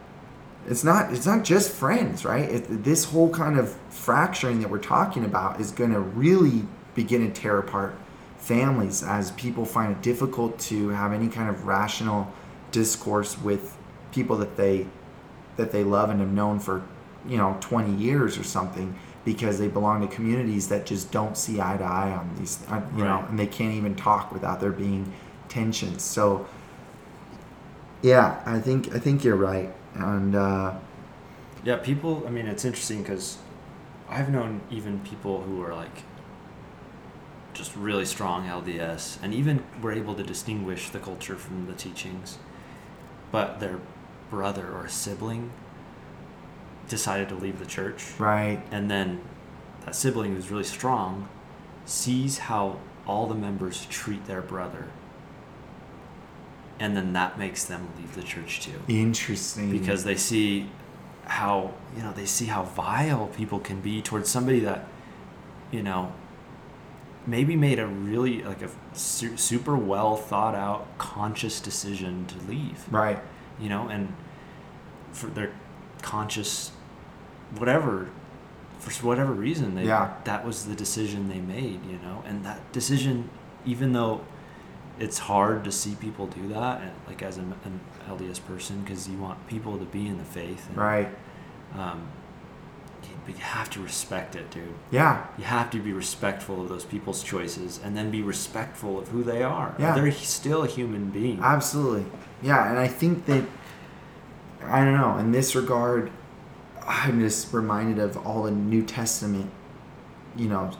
it's 0.66 0.84
not 0.84 1.12
it's 1.12 1.26
not 1.26 1.44
just 1.44 1.72
friends 1.72 2.24
right? 2.24 2.48
It, 2.48 2.84
this 2.84 3.05
whole 3.05 3.30
kind 3.30 3.59
of 3.59 3.72
fracturing 3.90 4.61
that 4.61 4.70
we're 4.70 4.78
talking 4.78 5.24
about 5.24 5.61
is 5.61 5.70
going 5.70 5.92
to 5.92 6.00
really 6.00 6.64
begin 6.94 7.26
to 7.26 7.40
tear 7.40 7.59
apart 7.59 7.96
families 8.38 9.02
as 9.02 9.30
people 9.32 9.64
find 9.64 9.92
it 9.92 10.02
difficult 10.02 10.59
to 10.59 10.90
have 10.90 11.12
any 11.12 11.28
kind 11.28 11.48
of 11.48 11.66
rational 11.66 12.30
discourse 12.72 13.38
with 13.38 13.76
people 14.12 14.36
that 14.36 14.57
they 14.57 14.86
that 15.57 15.72
they 15.72 15.84
love 15.84 16.11
and 16.11 16.20
have 16.20 16.32
known 16.32 16.59
for 16.59 16.82
you 17.26 17.36
know 17.36 17.57
20 17.61 17.94
years 17.94 18.36
or 18.36 18.44
something 18.44 18.94
because 19.24 19.59
they 19.59 19.68
belong 19.68 20.07
to 20.07 20.14
communities 20.14 20.68
that 20.68 20.84
just 20.84 21.11
don't 21.11 21.36
see 21.36 21.61
eye 21.61 21.76
to 21.76 21.84
eye 21.84 22.11
on 22.11 22.30
these 22.36 22.59
you 22.96 23.05
know 23.05 23.24
and 23.28 23.38
they 23.38 23.46
can't 23.46 23.74
even 23.74 23.94
talk 23.94 24.30
without 24.32 24.61
there 24.61 24.72
being 24.72 25.11
tensions 25.48 26.02
so 26.02 26.46
yeah 28.05 28.28
i 28.44 28.59
think 28.61 28.94
i 28.94 28.98
think 28.98 29.24
you're 29.24 29.42
right 29.50 29.70
and 29.94 30.34
uh 30.36 30.74
Yeah, 31.64 31.78
people. 31.80 32.22
I 32.26 32.30
mean, 32.30 32.46
it's 32.46 32.64
interesting 32.66 33.00
because 33.02 33.38
I've 34.16 34.28
known 34.28 34.61
even 34.70 35.00
people 35.00 35.40
who 35.46 35.62
are 35.64 35.74
like 35.74 36.05
just 37.55 37.74
really 37.76 38.05
strong 38.05 38.46
LDS, 38.46 39.18
and 39.22 39.32
even 39.32 39.64
were 39.80 39.92
able 39.92 40.14
to 40.20 40.22
distinguish 40.22 40.90
the 40.90 40.98
culture 40.98 41.36
from 41.36 41.66
the 41.66 41.72
teachings, 41.72 42.36
but 43.32 43.61
their 43.61 43.78
brother 44.30 44.66
or 44.76 44.88
sibling 44.88 45.50
decided 46.88 47.28
to 47.30 47.34
leave 47.34 47.59
the 47.59 47.66
church, 47.78 48.05
right 48.20 48.61
and 48.70 48.90
then 48.90 49.20
that 49.86 49.94
sibling 49.94 50.34
who's 50.34 50.50
really 50.50 50.64
strong 50.78 51.28
sees 51.86 52.38
how 52.50 52.76
all 53.07 53.26
the 53.26 53.34
members 53.34 53.86
treat 53.88 54.26
their 54.26 54.42
brother, 54.42 54.84
and 56.80 56.96
then 56.96 57.12
that 57.12 57.38
makes 57.38 57.64
them 57.64 57.88
leave 57.96 58.14
the 58.14 58.22
church 58.22 58.60
too. 58.60 58.80
Interesting. 58.88 59.70
Because 59.70 60.04
they 60.04 60.16
see 60.16 60.68
how 61.26 61.72
you 61.96 62.02
know 62.02 62.12
they 62.12 62.26
see 62.26 62.46
how 62.46 62.62
vile 62.64 63.28
people 63.28 63.58
can 63.58 63.80
be 63.80 64.02
towards 64.02 64.28
somebody 64.28 64.60
that 64.60 64.86
you 65.70 65.82
know 65.82 66.12
maybe 67.26 67.56
made 67.56 67.78
a 67.78 67.86
really 67.86 68.42
like 68.42 68.60
a 68.60 68.68
su- 68.92 69.36
super 69.36 69.74
well 69.76 70.16
thought 70.16 70.54
out 70.54 70.86
conscious 70.98 71.60
decision 71.60 72.26
to 72.26 72.36
leave. 72.46 72.84
Right. 72.90 73.18
You 73.60 73.68
know 73.68 73.88
and 73.88 74.12
for 75.12 75.28
their 75.28 75.52
conscious 76.02 76.72
whatever 77.56 78.08
for 78.80 78.90
whatever 79.06 79.32
reason 79.32 79.74
they 79.74 79.84
Yeah. 79.86 80.12
that 80.24 80.44
was 80.44 80.66
the 80.66 80.74
decision 80.74 81.28
they 81.28 81.38
made 81.40 81.86
you 81.86 81.98
know 82.02 82.22
and 82.26 82.44
that 82.44 82.70
decision 82.72 83.30
even 83.64 83.92
though 83.92 84.20
it's 84.99 85.18
hard 85.18 85.64
to 85.64 85.72
see 85.72 85.95
people 85.97 86.26
do 86.26 86.49
that 86.49 86.80
and 86.80 86.92
like 87.07 87.22
as 87.22 87.36
an, 87.36 87.55
an 87.64 87.80
lds 88.09 88.45
person 88.45 88.80
because 88.80 89.09
you 89.09 89.18
want 89.18 89.45
people 89.47 89.78
to 89.78 89.84
be 89.84 90.07
in 90.07 90.18
the 90.18 90.24
faith 90.24 90.68
and, 90.68 90.76
right. 90.76 91.09
um, 91.74 92.07
you, 93.03 93.11
but 93.26 93.34
you 93.34 93.42
have 93.42 93.68
to 93.70 93.80
respect 93.80 94.36
it 94.36 94.51
dude. 94.51 94.74
Yeah. 94.90 95.26
You 95.36 95.45
have 95.45 95.70
to 95.70 95.80
be 95.80 95.92
respectful 95.92 96.62
of 96.62 96.68
those 96.68 96.84
people's 96.84 97.22
choices 97.22 97.80
and 97.82 97.97
then 97.97 98.11
be 98.11 98.22
respectful 98.22 98.99
of 98.99 99.09
who 99.09 99.22
they 99.22 99.42
are. 99.42 99.74
Yeah. 99.78 99.95
they're 99.95 100.12
still 100.12 100.62
a 100.62 100.68
human 100.68 101.11
being. 101.11 101.40
Absolutely. 101.42 102.07
Yeah 102.42 102.70
and 102.70 102.78
i 102.78 102.88
think 102.88 103.26
that 103.26 103.45
i 104.62 104.84
don't 104.84 104.95
know 104.95 105.18
in 105.18 105.32
this 105.32 105.55
regard 105.55 106.11
i'm 106.86 107.20
just 107.20 107.53
reminded 107.53 107.99
of 107.99 108.16
all 108.26 108.45
the 108.45 108.51
new 108.51 108.82
testament 108.82 109.51
you 110.36 110.49
know 110.49 110.70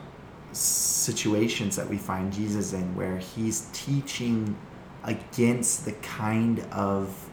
situations 0.55 1.75
that 1.75 1.89
we 1.89 1.97
find 1.97 2.31
jesus 2.31 2.73
in 2.73 2.95
where 2.95 3.17
he's 3.17 3.69
teaching 3.73 4.55
against 5.03 5.85
the 5.85 5.91
kind 5.93 6.59
of 6.71 7.29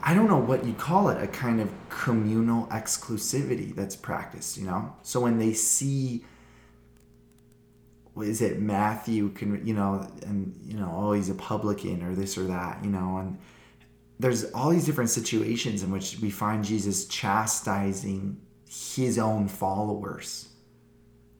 I 0.00 0.14
don't 0.14 0.28
know 0.28 0.38
what 0.38 0.64
you 0.64 0.72
call 0.74 1.10
it, 1.10 1.22
a 1.22 1.26
kind 1.26 1.60
of 1.60 1.70
communal 1.90 2.66
exclusivity 2.68 3.74
that's 3.74 3.96
practiced, 3.96 4.56
you 4.56 4.64
know? 4.64 4.94
So 5.02 5.20
when 5.20 5.38
they 5.38 5.52
see 5.52 6.24
is 8.22 8.40
it 8.42 8.60
Matthew 8.60 9.28
can 9.30 9.64
you 9.66 9.74
know 9.74 10.06
and 10.22 10.58
you 10.64 10.74
know 10.74 10.92
oh 10.92 11.12
he's 11.12 11.30
a 11.30 11.34
publican 11.34 12.02
or 12.02 12.14
this 12.14 12.36
or 12.36 12.44
that 12.44 12.82
you 12.82 12.90
know 12.90 13.18
and 13.18 13.38
there's 14.18 14.50
all 14.52 14.70
these 14.70 14.84
different 14.84 15.10
situations 15.10 15.84
in 15.84 15.92
which 15.92 16.18
we 16.20 16.30
find 16.30 16.64
Jesus 16.64 17.06
chastising 17.06 18.40
his 18.68 19.18
own 19.18 19.46
followers 19.46 20.48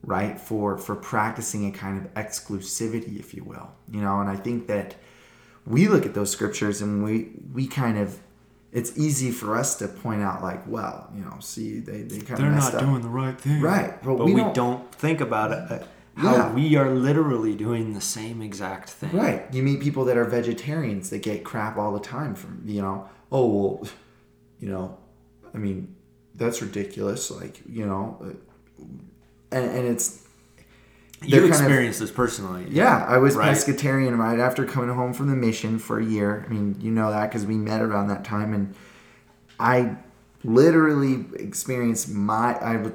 right 0.03 0.39
for 0.39 0.77
for 0.77 0.95
practicing 0.95 1.67
a 1.67 1.71
kind 1.71 1.97
of 2.03 2.13
exclusivity 2.13 3.19
if 3.19 3.33
you 3.33 3.43
will 3.43 3.69
you 3.91 4.01
know 4.01 4.19
and 4.21 4.29
I 4.29 4.35
think 4.35 4.67
that 4.67 4.95
we 5.65 5.87
look 5.87 6.05
at 6.05 6.13
those 6.13 6.31
scriptures 6.31 6.81
and 6.81 7.03
we 7.03 7.31
we 7.53 7.67
kind 7.67 7.97
of 7.97 8.19
it's 8.71 8.97
easy 8.97 9.31
for 9.31 9.55
us 9.57 9.75
to 9.77 9.87
point 9.87 10.21
out 10.21 10.41
like 10.41 10.65
well 10.67 11.11
you 11.15 11.21
know 11.23 11.37
see 11.39 11.79
they, 11.79 12.03
they 12.03 12.19
kind 12.21 12.39
they're 12.39 12.47
of 12.51 12.55
not 12.57 12.75
up. 12.75 12.81
doing 12.81 13.01
the 13.01 13.09
right 13.09 13.39
thing 13.39 13.61
Right, 13.61 14.01
but 14.01 14.17
but, 14.17 14.25
we 14.25 14.33
we, 14.35 14.41
don't- 14.41 14.53
don't, 14.55 14.95
think 14.95 15.19
about 15.21 15.51
it 15.51 15.71
uh, 15.71 15.83
how 16.15 16.35
Yeah. 16.35 16.53
we 16.53 16.75
are 16.75 16.89
literally 16.91 17.55
doing 17.55 17.93
the 17.93 18.01
same 18.01 18.41
exact 18.41 18.89
thing 18.89 19.11
Right. 19.11 19.45
You 19.53 19.63
meet 19.63 19.79
people 19.81 20.05
that 20.05 20.17
are 20.17 20.25
vegetarians 20.25 21.09
that 21.11 21.21
get 21.23 21.43
crap 21.43 21.77
all 21.77 21.93
the 21.93 21.99
time 21.99 22.35
from, 22.35 22.61
you 22.65 22.81
know, 22.81 23.07
oh, 23.31 23.47
well, 23.47 23.87
you 24.59 24.67
know, 24.69 24.97
I 25.53 25.57
mean, 25.57 25.95
that's 26.35 26.61
ridiculous. 26.61 27.31
Like, 27.31 27.61
you 27.69 27.85
know, 27.85 28.35
and, 29.51 29.65
and 29.65 29.87
it's 29.87 30.23
You 31.21 31.31
kind 31.39 31.43
of- 31.43 31.49
experienced 31.49 31.99
this 31.99 32.11
personally. 32.11 32.65
yeah, 32.69 33.05
I 33.07 33.17
was 33.17 33.35
Right. 33.35 33.55
pescatarian 33.55 34.17
right 34.17 34.39
after 34.39 34.65
coming 34.65 34.93
home 34.95 35.13
from 35.13 35.29
the 35.29 35.35
mission 35.35 35.79
for 35.79 35.99
a 35.99 36.05
year. 36.05 36.45
I 36.47 36.53
mean, 36.53 36.75
you 36.79 36.91
know 36.91 37.11
that 37.11 37.29
because 37.29 37.45
we 37.45 37.55
met 37.57 37.81
around 37.81 38.07
that 38.07 38.23
time, 38.23 38.53
and 38.53 38.73
I 39.59 39.97
literally 40.43 41.25
experienced 41.35 42.09
my 42.13 42.55
I 42.61 42.91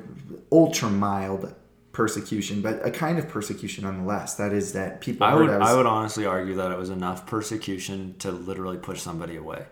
ultra 0.51 0.89
mild 0.89 1.55
persecution, 1.93 2.61
but 2.63 2.85
a 2.85 2.91
kind 2.91 3.19
of 3.19 3.29
persecution 3.29 3.85
nonetheless. 3.85 4.35
That 4.37 4.53
is 4.53 4.73
that 4.73 5.01
people 5.01 5.27
I 5.27 5.35
would 5.35 5.51
I 5.51 5.59
was 5.59 5.69
I 5.71 5.77
would 5.77 5.87
honestly 5.87 6.27
argue 6.27 6.55
that 6.57 6.73
it 6.73 6.79
was 6.79 6.91
enough 6.91 7.27
persecution 7.27 8.15
to 8.21 8.33
literally 8.33 8.79
push 8.79 9.01
somebody 9.01 9.37
away. 9.37 9.67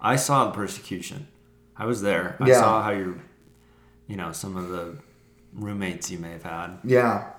I 0.00 0.16
saw 0.16 0.46
the 0.46 0.50
persecution. 0.52 1.28
I 1.76 1.86
was 1.86 2.02
there. 2.02 2.36
I 2.40 2.48
Yeah. 2.48 2.60
saw 2.60 2.82
how 2.82 2.90
you're 2.90 3.14
you 4.08 4.16
know, 4.16 4.30
some 4.32 4.56
of 4.56 4.68
the 4.68 4.96
roommates 5.56 6.10
you 6.10 6.18
may 6.18 6.30
have 6.32 6.42
had. 6.42 6.78
Yeah. 6.84 7.30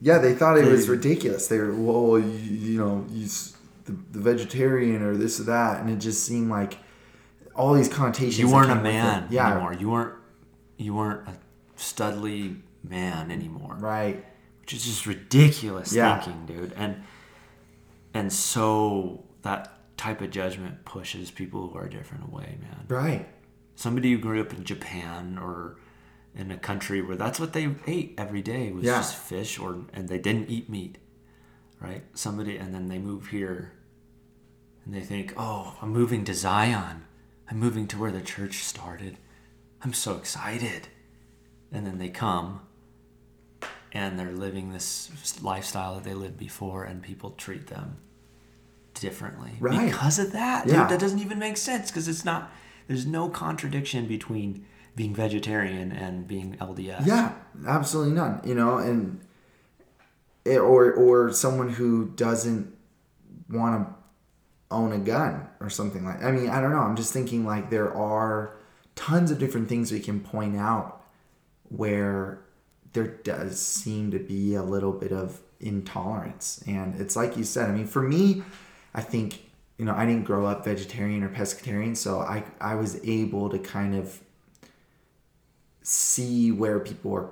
Yeah, 0.00 0.18
they 0.18 0.34
thought 0.34 0.58
it 0.58 0.64
was 0.64 0.88
ridiculous. 0.88 1.46
They 1.46 1.58
were, 1.58 1.72
well, 1.72 2.18
you, 2.18 2.26
you 2.26 2.78
know, 2.78 3.06
you, 3.10 3.28
the, 3.84 3.92
the 4.10 4.18
vegetarian 4.18 5.00
or 5.02 5.16
this 5.16 5.38
or 5.38 5.44
that, 5.44 5.80
and 5.80 5.88
it 5.90 5.98
just 5.98 6.24
seemed 6.24 6.50
like 6.50 6.78
all 7.54 7.72
these 7.74 7.88
connotations. 7.88 8.38
You 8.40 8.50
weren't 8.50 8.72
a 8.72 8.82
man 8.82 9.28
yeah, 9.30 9.52
anymore. 9.52 9.74
You 9.74 9.90
weren't 9.90 10.14
you 10.78 10.94
weren't 10.94 11.28
a 11.28 11.34
studly 11.78 12.60
man 12.82 13.30
anymore. 13.30 13.76
right. 13.78 14.24
Which 14.60 14.72
is 14.74 14.84
just 14.84 15.06
ridiculous 15.06 15.92
Yeah. 15.92 16.18
thinking, 16.20 16.46
dude. 16.46 16.72
And 16.72 17.02
and 18.14 18.32
so 18.32 19.22
that 19.42 19.72
type 19.96 20.20
of 20.20 20.30
judgment 20.30 20.84
pushes 20.84 21.30
people 21.30 21.68
who 21.68 21.78
are 21.78 21.88
different 21.88 22.24
away, 22.24 22.58
man. 22.60 22.86
Right. 22.88 23.28
somebody 23.76 24.10
who 24.12 24.18
grew 24.18 24.40
up 24.40 24.52
in 24.52 24.64
Japan 24.64 25.38
or 25.40 25.76
in 26.34 26.50
a 26.50 26.56
country 26.56 27.02
where 27.02 27.16
that's 27.16 27.38
what 27.38 27.52
they 27.52 27.68
ate 27.86 28.14
every 28.16 28.40
day 28.42 28.70
was 28.72 28.84
Yeah. 28.84 28.96
just 28.98 29.16
fish 29.16 29.58
or 29.58 29.84
and 29.92 30.08
they 30.08 30.18
didn't 30.18 30.48
eat 30.48 30.68
meat 30.68 30.98
right 31.80 32.04
somebody 32.14 32.56
and 32.56 32.74
then 32.74 32.88
they 32.88 32.98
move 32.98 33.28
here 33.28 33.72
and 34.84 34.94
they 34.94 35.00
think 35.00 35.34
oh 35.36 35.76
i'm 35.82 35.90
moving 35.90 36.24
to 36.24 36.32
zion 36.34 37.04
i'm 37.50 37.58
moving 37.58 37.86
to 37.88 37.98
where 37.98 38.10
the 38.12 38.20
church 38.22 38.64
started 38.64 39.18
i'm 39.82 39.92
so 39.92 40.16
excited 40.16 40.88
and 41.70 41.86
then 41.86 41.98
they 41.98 42.08
come 42.08 42.60
and 43.92 44.18
they're 44.18 44.32
living 44.32 44.72
this 44.72 45.10
lifestyle 45.42 45.96
that 45.96 46.04
they 46.04 46.14
lived 46.14 46.38
before 46.38 46.84
and 46.84 47.02
people 47.02 47.32
treat 47.32 47.66
them 47.66 47.98
differently 48.94 49.52
Right. 49.60 49.86
because 49.90 50.18
of 50.18 50.32
that 50.32 50.66
Yeah. 50.66 50.82
dude 50.82 50.88
that 50.90 51.00
doesn't 51.00 51.18
even 51.18 51.38
make 51.38 51.56
sense 51.56 51.90
because 51.90 52.08
it's 52.08 52.24
not 52.24 52.50
there's 52.88 53.06
no 53.06 53.28
contradiction 53.28 54.06
between 54.06 54.66
being 54.94 55.14
vegetarian 55.14 55.92
and 55.92 56.26
being 56.26 56.56
lds 56.56 57.06
Yeah, 57.06 57.32
absolutely 57.66 58.14
none. 58.14 58.40
You 58.44 58.54
know, 58.54 58.78
and 58.78 59.20
it, 60.44 60.58
or 60.58 60.92
or 60.92 61.32
someone 61.32 61.70
who 61.70 62.08
doesn't 62.10 62.74
want 63.48 63.86
to 63.86 63.94
own 64.70 64.92
a 64.92 64.98
gun 64.98 65.46
or 65.60 65.70
something 65.70 66.04
like. 66.04 66.22
I 66.22 66.32
mean, 66.32 66.48
I 66.48 66.60
don't 66.60 66.72
know. 66.72 66.80
I'm 66.80 66.96
just 66.96 67.12
thinking 67.12 67.46
like 67.46 67.70
there 67.70 67.94
are 67.94 68.56
tons 68.94 69.30
of 69.30 69.38
different 69.38 69.68
things 69.68 69.92
we 69.92 70.00
can 70.00 70.20
point 70.20 70.56
out 70.56 71.02
where 71.68 72.40
there 72.92 73.06
does 73.06 73.60
seem 73.60 74.10
to 74.10 74.18
be 74.18 74.54
a 74.54 74.62
little 74.62 74.92
bit 74.92 75.12
of 75.12 75.40
intolerance, 75.60 76.62
and 76.66 77.00
it's 77.00 77.16
like 77.16 77.36
you 77.36 77.44
said. 77.44 77.70
I 77.70 77.72
mean, 77.72 77.86
for 77.86 78.02
me, 78.02 78.42
I 78.94 79.00
think 79.00 79.42
you 79.78 79.84
know 79.84 79.94
I 79.94 80.06
didn't 80.06 80.24
grow 80.24 80.46
up 80.46 80.64
vegetarian 80.64 81.22
or 81.22 81.28
pescatarian, 81.28 81.96
so 81.96 82.20
I 82.20 82.44
I 82.60 82.74
was 82.74 83.00
able 83.04 83.48
to 83.50 83.58
kind 83.58 83.94
of 83.94 84.20
see 85.82 86.52
where 86.52 86.78
people 86.78 87.10
were 87.10 87.30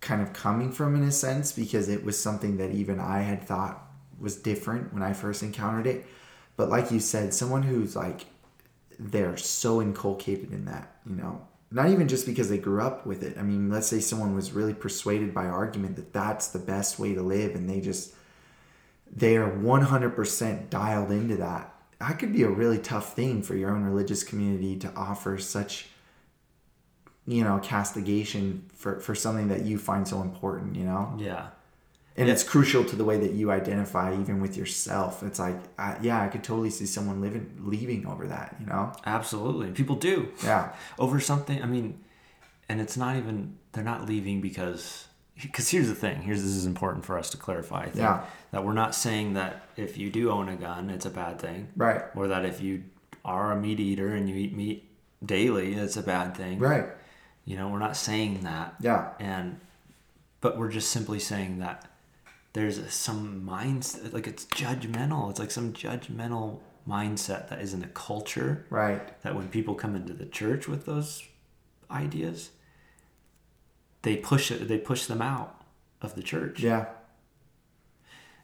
kind 0.00 0.20
of 0.20 0.32
coming 0.32 0.72
from 0.72 0.96
in 0.96 1.04
a 1.04 1.12
sense 1.12 1.52
because 1.52 1.88
it 1.88 2.04
was 2.04 2.20
something 2.20 2.56
that 2.56 2.72
even 2.72 2.98
I 2.98 3.20
had 3.20 3.42
thought 3.42 3.86
was 4.18 4.36
different 4.36 4.92
when 4.92 5.02
I 5.02 5.12
first 5.12 5.42
encountered 5.42 5.86
it. 5.86 6.06
But 6.56 6.68
like 6.68 6.90
you 6.90 7.00
said, 7.00 7.32
someone 7.32 7.62
who's 7.62 7.96
like 7.96 8.26
they're 8.98 9.36
so 9.36 9.80
inculcated 9.80 10.52
in 10.52 10.66
that, 10.66 10.96
you 11.06 11.16
know, 11.16 11.46
not 11.70 11.88
even 11.88 12.08
just 12.08 12.26
because 12.26 12.48
they 12.48 12.58
grew 12.58 12.82
up 12.82 13.06
with 13.06 13.22
it. 13.22 13.38
I 13.38 13.42
mean, 13.42 13.70
let's 13.70 13.86
say 13.86 14.00
someone 14.00 14.34
was 14.34 14.52
really 14.52 14.74
persuaded 14.74 15.32
by 15.32 15.46
argument 15.46 15.96
that 15.96 16.12
that's 16.12 16.48
the 16.48 16.58
best 16.58 16.98
way 16.98 17.14
to 17.14 17.22
live 17.22 17.54
and 17.54 17.68
they 17.68 17.80
just 17.80 18.14
they 19.14 19.36
are 19.36 19.50
100% 19.50 20.70
dialed 20.70 21.10
into 21.10 21.36
that. 21.36 21.74
That 22.00 22.18
could 22.18 22.32
be 22.32 22.42
a 22.42 22.48
really 22.48 22.78
tough 22.78 23.14
thing 23.14 23.42
for 23.42 23.54
your 23.54 23.70
own 23.70 23.84
religious 23.84 24.24
community 24.24 24.76
to 24.78 24.92
offer 24.94 25.38
such 25.38 25.88
you 27.26 27.44
know 27.44 27.58
castigation 27.62 28.64
for 28.74 28.98
for 29.00 29.14
something 29.14 29.48
that 29.48 29.62
you 29.62 29.78
find 29.78 30.06
so 30.08 30.22
important 30.22 30.74
you 30.76 30.84
know? 30.84 31.14
Yeah. 31.18 31.48
And 32.16 32.26
Yeah. 32.28 32.34
it's 32.34 32.42
crucial 32.44 32.84
to 32.84 32.94
the 32.96 33.04
way 33.04 33.18
that 33.18 33.32
you 33.32 33.50
identify 33.50 34.12
even 34.20 34.40
with 34.42 34.56
yourself. 34.56 35.22
It's 35.22 35.38
like 35.38 35.56
I, 35.78 35.96
yeah 36.02 36.20
i 36.22 36.28
could 36.28 36.42
totally 36.44 36.70
see 36.70 36.86
someone 36.86 37.20
living 37.20 37.46
leaving 37.60 38.06
over 38.06 38.26
that 38.26 38.56
you 38.60 38.66
know? 38.66 38.92
Absolutely. 39.06 39.70
People 39.70 39.96
do. 39.96 40.28
Yeah. 40.44 40.72
Over 40.98 41.20
something 41.20 41.62
i 41.62 41.66
mean 41.66 42.00
and 42.68 42.80
it's 42.80 42.96
not 42.96 43.16
even 43.16 43.56
they're 43.72 43.84
not 43.84 44.06
leaving 44.06 44.40
because 44.40 45.06
because 45.40 45.70
here's 45.70 45.88
the 45.88 45.94
thing. 45.94 46.22
Here's 46.22 46.42
this 46.42 46.52
is 46.52 46.66
important 46.66 47.04
for 47.04 47.18
us 47.18 47.30
to 47.30 47.36
clarify 47.36 47.80
I 47.82 47.84
think, 47.84 47.96
Yeah. 47.96 48.24
that 48.52 48.64
we're 48.64 48.74
not 48.84 48.94
saying 48.94 49.32
that 49.34 49.62
if 49.76 49.96
you 49.96 50.10
do 50.10 50.30
own 50.30 50.48
a 50.48 50.56
gun 50.56 50.90
it's 50.90 51.06
a 51.06 51.10
bad 51.10 51.38
thing. 51.38 51.68
Right. 51.76 52.02
Or 52.16 52.26
that 52.28 52.44
if 52.44 52.60
you 52.60 52.82
are 53.24 53.52
a 53.52 53.56
meat 53.64 53.78
eater 53.80 54.08
and 54.16 54.28
you 54.28 54.34
eat 54.36 54.54
meat 54.56 54.88
daily 55.24 55.74
it's 55.74 55.96
a 55.96 56.02
bad 56.02 56.36
thing. 56.36 56.58
Right 56.58 56.86
you 57.44 57.56
know 57.56 57.68
we're 57.68 57.78
not 57.78 57.96
saying 57.96 58.42
that. 58.42 58.74
Yeah. 58.80 59.10
And 59.18 59.60
but 60.40 60.58
we're 60.58 60.70
just 60.70 60.90
simply 60.90 61.18
saying 61.18 61.58
that 61.60 61.88
there's 62.52 62.78
a, 62.78 62.90
some 62.90 63.46
mindset 63.48 64.12
like 64.12 64.26
it's 64.26 64.44
judgmental. 64.46 65.30
It's 65.30 65.40
like 65.40 65.50
some 65.50 65.72
judgmental 65.72 66.60
mindset 66.88 67.48
that 67.48 67.60
is 67.60 67.72
in 67.72 67.80
the 67.80 67.86
culture 67.88 68.66
right. 68.68 69.22
that 69.22 69.36
when 69.36 69.48
people 69.48 69.74
come 69.74 69.94
into 69.94 70.12
the 70.12 70.26
church 70.26 70.66
with 70.66 70.84
those 70.84 71.22
ideas 71.92 72.50
they 74.02 74.16
push 74.16 74.50
it 74.50 74.66
they 74.66 74.78
push 74.78 75.06
them 75.06 75.22
out 75.22 75.64
of 76.00 76.14
the 76.14 76.22
church. 76.22 76.60
Yeah. 76.60 76.86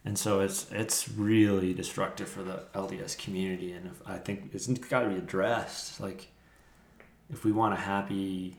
And 0.04 0.18
so 0.18 0.40
it's 0.40 0.70
it's 0.70 1.08
really 1.08 1.74
destructive 1.74 2.28
for 2.28 2.42
the 2.42 2.62
LDS 2.74 3.18
community. 3.18 3.72
And 3.72 3.86
if, 3.86 4.00
I 4.06 4.18
think 4.18 4.50
it's 4.54 4.66
got 4.66 5.00
to 5.00 5.08
be 5.08 5.16
addressed. 5.16 6.00
Like 6.00 6.28
if 7.30 7.44
we 7.44 7.52
want 7.52 7.74
a 7.74 7.76
happy 7.76 8.56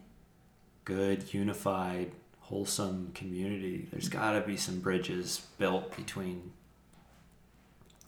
good 0.89 1.33
unified 1.33 2.11
wholesome 2.41 3.11
community. 3.13 3.87
There's 3.91 4.09
got 4.09 4.33
to 4.33 4.41
be 4.41 4.57
some 4.57 4.79
bridges 4.79 5.45
built 5.57 5.95
between 5.95 6.51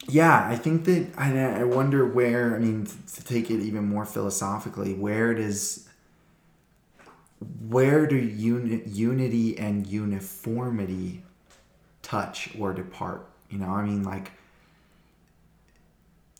yeah 0.07 0.47
i 0.49 0.55
think 0.55 0.85
that 0.85 1.07
i, 1.15 1.37
I 1.37 1.63
wonder 1.63 2.07
where 2.07 2.55
i 2.55 2.57
mean 2.57 2.87
to 3.13 3.23
take 3.23 3.51
it 3.51 3.61
even 3.61 3.87
more 3.87 4.03
philosophically 4.03 4.95
where 4.95 5.35
does 5.35 5.87
where 7.67 8.05
do 8.07 8.15
uni- 8.15 8.81
unity 8.87 9.57
and 9.57 9.85
uniformity 9.87 11.23
touch 12.03 12.49
or 12.59 12.73
depart? 12.73 13.27
You 13.49 13.59
know 13.59 13.69
i 13.69 13.83
mean 13.83 14.03
like 14.03 14.31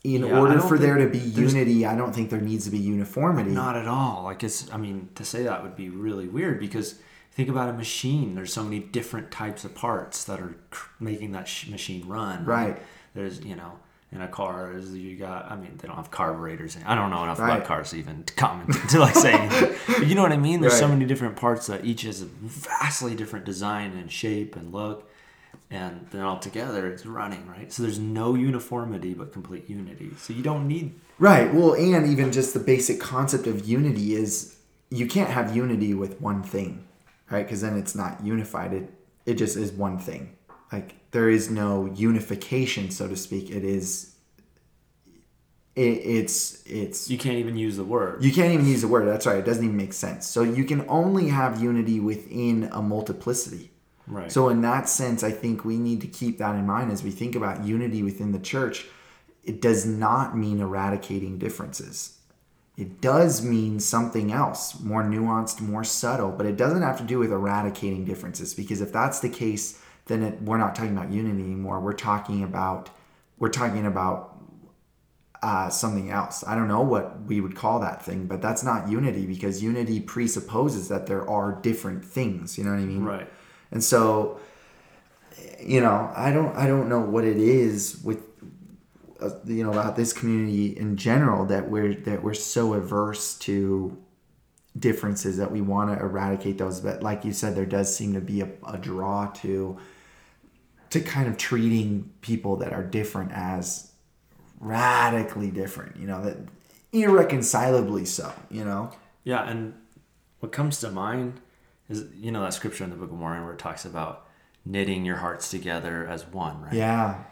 in 0.04 0.24
Yeah, 0.26 0.40
order 0.40 0.60
for 0.60 0.78
there 0.78 0.98
to 0.98 1.08
be 1.08 1.20
unity 1.20 1.86
i 1.86 1.96
don't 1.96 2.14
think 2.14 2.30
there 2.32 2.42
needs 2.42 2.66
to 2.66 2.72
be 2.72 2.80
uniformity 2.80 3.52
Not 3.52 3.76
at 3.76 3.88
all. 3.88 4.24
Like 4.24 4.44
it's 4.44 4.72
I 4.72 4.78
mean, 4.78 5.10
to 5.16 5.24
say 5.24 5.44
that 5.44 5.62
would 5.64 5.76
be 5.76 5.90
really 5.90 6.28
weird 6.28 6.60
because 6.60 6.96
think 7.34 7.48
about 7.50 7.70
a 7.70 7.74
machine. 7.74 8.36
There's 8.36 8.52
so 8.54 8.64
many 8.64 8.80
different 8.80 9.32
types 9.32 9.64
of 9.64 9.74
parts 9.76 10.24
that 10.26 10.40
are 10.40 10.56
cr- 10.70 10.90
making 11.00 11.32
that 11.34 11.48
sh- 11.48 11.68
machine 11.70 12.06
run. 12.08 12.44
Right. 12.46 12.82
There's, 13.14 13.40
you 13.42 13.56
know, 13.56 13.80
in 14.12 14.22
a 14.22 14.28
car, 14.28 14.70
there's 14.74 14.92
you 14.94 15.16
got. 15.18 15.50
I 15.52 15.56
mean, 15.56 15.78
they 15.78 15.88
don't 15.88 15.96
have 15.98 16.12
carburetors. 16.12 16.76
I 16.86 16.96
don't 16.96 17.10
know 17.12 17.24
enough 17.24 17.40
Right. 17.40 17.56
about 17.56 17.66
cars 17.68 17.92
to 17.92 17.98
even 17.98 18.24
to 18.24 18.34
comment 18.34 18.74
to 18.90 19.00
like 19.00 19.16
say 19.16 19.34
anything. 19.34 19.74
But 19.88 20.08
you 20.08 20.16
know 20.16 20.24
what 20.24 20.32
I 20.34 20.38
mean? 20.38 20.62
There's 20.62 20.78
so 20.78 20.88
many 20.88 21.06
different 21.06 21.36
parts 21.38 21.68
that 21.68 21.86
each 21.86 22.02
has 22.02 22.22
a 22.22 22.26
vastly 22.26 23.16
different 23.16 23.46
design 23.46 23.92
and 23.94 24.12
shape 24.12 24.56
and 24.56 24.74
look. 24.74 25.10
And 25.72 26.06
then 26.12 26.22
all 26.22 26.38
together, 26.38 26.86
it's 26.92 27.06
running, 27.06 27.48
right? 27.48 27.72
So 27.72 27.82
there's 27.82 27.98
no 27.98 28.36
uniformity, 28.36 29.14
but 29.14 29.32
complete 29.32 29.70
unity. 29.70 30.12
So 30.18 30.34
you 30.34 30.44
don't 30.44 30.68
need 30.68 30.94
Right. 31.22 31.54
Well, 31.54 31.76
and 31.76 32.08
even 32.08 32.32
just 32.32 32.56
the 32.56 32.60
basic 32.60 33.00
concept 33.00 33.46
of 33.46 33.68
unity 33.68 34.16
is 34.16 34.58
you 34.90 35.06
can't 35.06 35.30
have 35.30 35.56
unity 35.56 35.94
with 35.94 36.20
one 36.20 36.42
thing, 36.42 36.84
right? 37.30 37.46
Because 37.46 37.62
then 37.62 37.78
it's 37.78 37.94
not 37.94 38.26
unified. 38.26 38.74
It 38.74 38.92
it 39.28 39.36
just 39.36 39.56
is 39.56 39.72
one 39.72 40.00
thing. 40.00 40.36
Like 40.72 40.96
there 41.12 41.30
is 41.30 41.52
no 41.52 41.86
unification, 41.94 42.90
so 42.90 43.08
to 43.08 43.16
speak. 43.16 43.52
It 43.52 43.64
is. 43.64 44.16
It, 45.76 45.82
it's 45.82 46.64
it's 46.66 47.10
you 47.10 47.20
can't 47.20 47.38
even 47.38 47.56
use 47.56 47.78
the 47.78 47.84
word. 47.84 48.24
you 48.24 48.34
can't 48.34 48.52
even 48.52 48.66
use 48.66 48.82
the 48.82 48.88
word. 48.88 49.08
That's 49.08 49.28
right. 49.28 49.38
It 49.38 49.46
doesn't 49.46 49.64
even 49.64 49.78
make 49.78 49.94
sense. 49.94 50.26
So 50.28 50.42
you 50.42 50.64
can 50.66 50.86
only 50.90 51.30
have 51.30 51.62
unity 51.62 52.00
within 52.00 52.68
a 52.74 52.82
multiplicity. 52.82 53.71
Right. 54.08 54.32
So 54.32 54.50
in 54.50 54.62
that 54.62 54.90
sense, 54.90 55.24
I 55.24 55.32
think 55.32 55.64
we 55.66 55.78
need 55.78 56.02
to 56.02 56.08
keep 56.08 56.38
that 56.40 56.56
in 56.56 56.66
mind 56.66 56.92
as 56.92 57.04
we 57.04 57.12
think 57.12 57.36
about 57.36 57.66
unity 57.66 58.04
within 58.04 58.32
the 58.32 58.40
church. 58.40 58.86
It 59.44 59.62
does 59.62 59.86
not 59.86 60.38
mean 60.38 60.60
eradicating 60.60 61.40
differences. 61.40 62.18
it 62.78 63.02
does 63.02 63.44
mean 63.44 63.80
something 63.80 64.32
else, 64.32 64.80
more 64.80 65.04
nuanced, 65.04 65.62
more 65.62 65.84
subtle, 65.84 66.32
but 66.32 66.46
it 66.46 66.58
doesn't 66.58 66.82
have 66.82 66.98
to 66.98 67.04
do 67.04 67.20
with 67.20 67.32
eradicating 67.32 68.06
differences 68.06 68.54
because 68.54 68.82
if 68.82 68.92
that's 68.92 69.20
the 69.20 69.30
case, 69.30 69.80
then 70.08 70.24
it, 70.24 70.42
we're 70.42 70.58
not 70.58 70.74
talking 70.76 70.96
about 70.98 71.12
unity 71.12 71.44
anymore. 71.44 71.80
We're 71.80 71.94
talking 71.94 72.44
about 72.44 72.90
we're 73.38 73.50
talking 73.50 73.86
about 73.86 74.38
uh, 75.44 75.70
something 75.70 76.12
else. 76.12 76.44
I 76.46 76.56
don't 76.56 76.68
know 76.68 76.82
what 76.82 77.24
we 77.24 77.42
would 77.42 77.56
call 77.56 77.80
that 77.80 78.04
thing, 78.06 78.28
but 78.28 78.42
that's 78.42 78.64
not 78.64 78.90
unity 78.90 79.26
because 79.26 79.62
unity 79.64 80.00
presupposes 80.00 80.88
that 80.90 81.08
there 81.08 81.28
are 81.30 81.60
different 81.62 82.06
things. 82.06 82.58
You 82.58 82.64
know 82.64 82.72
what 82.72 82.80
I 82.80 82.86
mean? 82.86 83.04
Right. 83.04 83.28
And 83.72 83.84
so, 83.84 84.40
you 85.60 85.82
know, 85.82 86.12
I 86.16 86.32
don't 86.32 86.56
I 86.56 86.68
don't 86.68 86.90
know 86.90 87.00
what 87.00 87.24
it 87.24 87.38
is 87.38 88.02
with 88.04 88.22
uh, 89.22 89.30
you 89.46 89.64
know 89.64 89.72
about 89.72 89.96
this 89.96 90.14
community 90.14 90.78
in 90.78 90.98
general 90.98 91.46
that 91.46 91.70
we're 91.70 91.94
that 91.94 92.24
we're 92.24 92.34
so 92.34 92.74
averse 92.74 93.38
to 93.40 93.98
differences 94.78 95.38
that 95.38 95.52
we 95.52 95.62
want 95.62 95.92
to 95.92 96.04
eradicate 96.04 96.58
those. 96.58 96.80
But 96.80 97.04
like 97.04 97.24
you 97.24 97.34
said 97.34 97.56
there 97.56 97.66
does 97.66 97.96
seem 97.96 98.14
to 98.14 98.22
be 98.22 98.42
a, 98.42 98.50
a 98.68 98.78
draw 98.78 99.28
to 99.28 99.78
to 100.90 101.00
kind 101.00 101.28
of 101.30 101.38
treating 101.38 102.12
people 102.22 102.58
that 102.58 102.74
are 102.74 102.84
different 102.84 103.32
as 103.34 103.92
radically 104.60 105.50
different 105.50 105.98
you 105.98 106.06
know 106.06 106.24
that 106.24 106.38
irreconcilably 106.92 108.06
so 108.06 108.32
you 108.50 108.64
know? 108.64 108.92
Yeah, 109.24 109.48
and 109.48 109.74
what 110.40 110.52
comes 110.52 110.80
to 110.80 110.92
mind 110.92 111.40
is 111.92 112.06
you 112.16 112.32
know 112.32 112.42
that 112.42 112.54
scripture 112.54 112.84
in 112.84 112.90
the 112.90 112.96
Book 112.96 113.12
of 113.12 113.18
Mormon 113.18 113.44
where 113.44 113.54
it 113.54 113.60
talks 113.60 113.86
about 113.86 114.28
knitting 114.66 115.06
your 115.06 115.18
hearts 115.18 115.50
together 115.50 116.08
as 116.08 116.26
one, 116.26 116.62
right? 116.62 116.74
yeah 116.74 117.24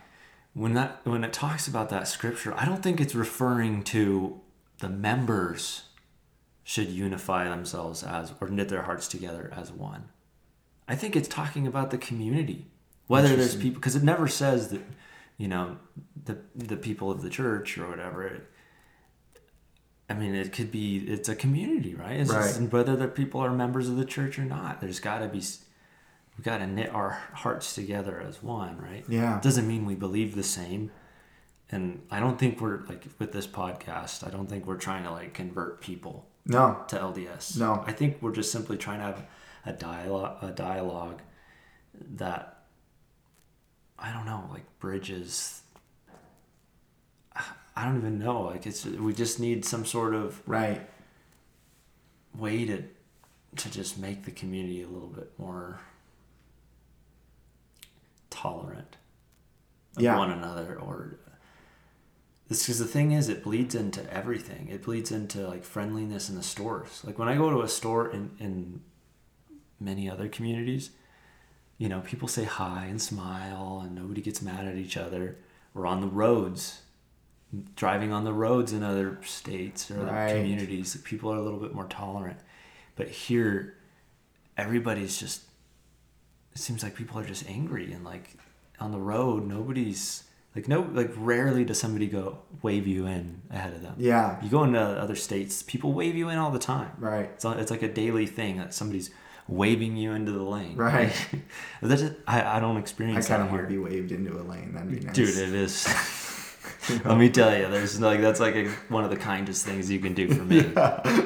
When 0.53 0.74
that 0.74 1.01
when 1.05 1.24
it 1.24 1.34
talks 1.34 1.68
about 1.68 1.89
that 1.89 2.07
scripture, 2.07 2.53
I 2.55 2.66
don't 2.66 2.84
think 2.84 2.99
it's 2.99 3.16
referring 3.16 3.84
to 3.86 4.41
the 4.80 4.89
members 4.89 5.84
should 6.64 6.89
unify 6.89 7.49
themselves 7.49 8.03
as 8.03 8.34
or 8.39 8.47
knit 8.49 8.70
their 8.70 8.84
hearts 8.84 9.07
together 9.07 9.51
as 9.55 9.72
one. 9.72 10.10
I 10.88 10.95
think 10.95 11.16
it's 11.16 11.28
talking 11.28 11.68
about 11.68 11.91
the 11.91 11.97
community. 11.97 12.68
Whether 13.07 13.36
there's 13.36 13.55
people 13.55 13.80
because 13.80 13.95
it 13.95 14.03
never 14.03 14.28
says 14.28 14.70
that 14.70 14.82
you 15.38 15.47
know 15.47 15.78
the 16.26 16.38
the 16.55 16.78
people 16.78 17.10
of 17.10 17.22
the 17.22 17.30
church 17.30 17.78
or 17.78 17.89
whatever. 17.89 18.24
It, 18.28 18.43
I 20.10 20.16
mean, 20.16 20.34
it 20.34 20.51
could 20.53 20.72
be 20.72 20.97
it's 21.07 21.30
a 21.30 21.36
community, 21.36 21.93
right? 21.95 22.20
It's 22.20 22.32
just- 22.32 22.62
whether 22.72 22.95
the 22.95 23.07
people 23.07 23.41
are 23.41 23.51
members 23.51 23.88
of 23.89 23.95
the 23.97 24.05
church 24.05 24.39
or 24.39 24.43
not, 24.45 24.82
there's 24.82 24.99
got 24.99 25.20
to 25.20 25.28
be 25.28 25.38
s- 25.39 25.64
we 26.38 26.43
got 26.43 26.57
to 26.60 26.68
knit 26.68 26.89
our 26.93 27.12
hearts 27.34 27.76
together 27.76 28.20
as 28.20 28.41
one, 28.41 28.78
right? 28.82 29.03
Yeah. 29.07 29.39
doesn't 29.41 29.68
mean 29.68 29.86
we 29.86 29.95
believe 29.95 30.36
the 30.36 30.43
same. 30.43 30.91
And 31.72 32.01
I 32.10 32.20
don't 32.20 32.39
think 32.39 32.60
we're 32.60 32.84
like 32.88 33.03
with 33.20 33.32
this 33.34 33.45
podcast. 33.45 34.26
I 34.26 34.32
don't 34.32 34.47
think 34.49 34.66
we're 34.66 34.78
trying 34.78 35.03
to 35.03 35.12
like 35.12 35.34
convert 35.36 35.82
people 35.82 36.26
no 36.45 36.84
to 36.88 36.95
LDS. 36.97 37.57
No. 37.60 37.84
I 37.86 37.91
think 37.91 38.18
we're 38.22 38.32
just 38.32 38.51
simply 38.51 38.78
trying 38.78 38.99
to 38.99 39.05
have 39.05 39.26
a 39.66 39.74
dialogue, 39.74 40.38
a 40.41 40.49
dialogue 40.49 41.22
that 42.16 42.64
I 43.99 44.12
don't 44.12 44.26
know, 44.26 44.47
like 44.49 44.64
bridges. 44.80 45.62
I 47.80 47.86
don't 47.86 47.98
even 47.98 48.20
know. 48.20 48.42
Like 48.42 48.68
it's 48.68 48.84
we 48.86 49.14
just 49.14 49.40
need 49.40 49.64
some 49.64 49.86
sort 49.86 50.14
of 50.14 50.42
right 50.46 50.82
way 52.38 52.66
to 52.66 52.84
to 53.56 53.72
just 53.72 53.98
make 53.98 54.26
the 54.26 54.32
community 54.32 54.82
a 54.84 54.88
little 54.88 55.08
bit 55.08 55.32
more 55.38 55.80
tolerant 58.30 58.98
of 59.96 60.04
Yeah. 60.04 60.18
one 60.18 60.30
another 60.32 60.76
or 60.78 61.18
this 62.48 62.64
because 62.64 62.80
the 62.80 62.86
thing 62.86 63.12
is 63.12 63.30
it 63.30 63.44
bleeds 63.44 63.76
into 63.76 64.02
everything 64.14 64.68
it 64.70 64.84
bleeds 64.84 65.12
into 65.12 65.48
like 65.48 65.64
friendliness 65.64 66.30
in 66.30 66.36
the 66.36 66.44
stores 66.44 67.02
like 67.04 67.18
when 67.18 67.28
i 67.28 67.36
go 67.36 67.50
to 67.50 67.62
a 67.62 67.68
store 67.68 68.10
in 68.12 68.32
in 68.40 68.82
many 69.80 70.10
other 70.10 70.28
communities 70.28 70.92
you 71.80 71.90
know 71.90 72.02
people 72.02 72.28
say 72.28 72.44
hi 72.44 72.86
and 72.86 73.02
smile 73.02 73.82
and 73.84 73.96
nobody 73.96 74.22
gets 74.22 74.42
mad 74.42 74.68
at 74.68 74.76
each 74.76 74.96
other 74.96 75.38
or 75.74 75.86
on 75.88 76.02
the 76.02 76.08
roads 76.08 76.82
driving 77.76 78.12
on 78.12 78.24
the 78.26 78.34
roads 78.34 78.74
in 78.74 78.84
other 78.84 79.18
states 79.24 79.89
or 79.89 80.02
other 80.02 80.36
communities 80.36 80.95
people 81.04 81.32
are 81.34 81.38
a 81.38 81.41
little 81.41 81.60
bit 81.60 81.74
more 81.74 81.86
tolerant. 81.86 82.39
But 82.95 83.08
here 83.10 83.76
everybody's 84.58 85.18
just 85.18 85.43
it 86.54 86.60
seems 86.60 86.84
like 86.84 86.95
people 86.95 87.20
are 87.20 87.26
just 87.26 87.50
angry 87.50 87.91
and 87.93 88.04
like 88.04 88.38
on 88.80 88.91
the 88.91 89.00
road 89.00 89.47
nobody's 89.47 90.24
like 90.56 90.68
no 90.68 90.82
like 90.93 91.12
rarely 91.16 91.64
does 91.64 91.80
somebody 91.80 92.08
go 92.08 92.39
wave 92.62 92.86
you 92.86 93.06
in 93.08 93.41
ahead 93.50 93.74
of 93.74 93.82
them. 93.82 93.95
Yeah. 93.97 94.41
You 94.43 94.50
go 94.50 94.64
into 94.64 94.80
other 94.80 95.16
states 95.16 95.64
people 95.64 95.93
wave 95.93 96.16
you 96.16 96.30
in 96.30 96.38
all 96.38 96.52
the 96.52 96.60
time. 96.60 96.91
Right. 97.00 97.32
It's, 97.34 97.45
it's 97.45 97.72
like 97.72 97.84
a 97.84 97.91
daily 97.91 98.26
thing 98.28 98.58
that 98.58 98.74
somebody's 98.74 99.10
waving 99.47 99.97
you 99.97 100.12
into 100.12 100.32
the 100.32 100.43
lane. 100.43 100.76
Right. 100.76 101.12
That's 101.82 102.04
I, 102.28 102.58
I 102.58 102.60
don't 102.60 102.78
experience 102.78 103.26
i 103.26 103.30
kind 103.30 103.41
of 103.41 103.52
want 103.52 103.64
to 103.64 103.68
be 103.68 103.80
waved 103.80 104.12
into 104.12 104.39
a 104.39 104.43
lane 104.43 104.74
that'd 104.74 104.91
be 104.91 105.00
nice. 105.00 105.16
dude 105.16 105.30
it 105.30 105.54
is 105.54 105.88
let 107.06 107.18
me 107.18 107.30
tell 107.30 107.56
you 107.58 107.68
there's 107.70 108.00
like 108.00 108.22
that's 108.22 108.40
like 108.40 108.56
a, 108.56 108.68
one 108.90 109.04
of 109.04 109.10
the 109.10 109.18
kindest 109.18 109.66
things 109.66 109.90
you 109.92 110.00
can 110.00 110.14
do 110.14 110.28
for 110.34 110.44
me 110.44 110.62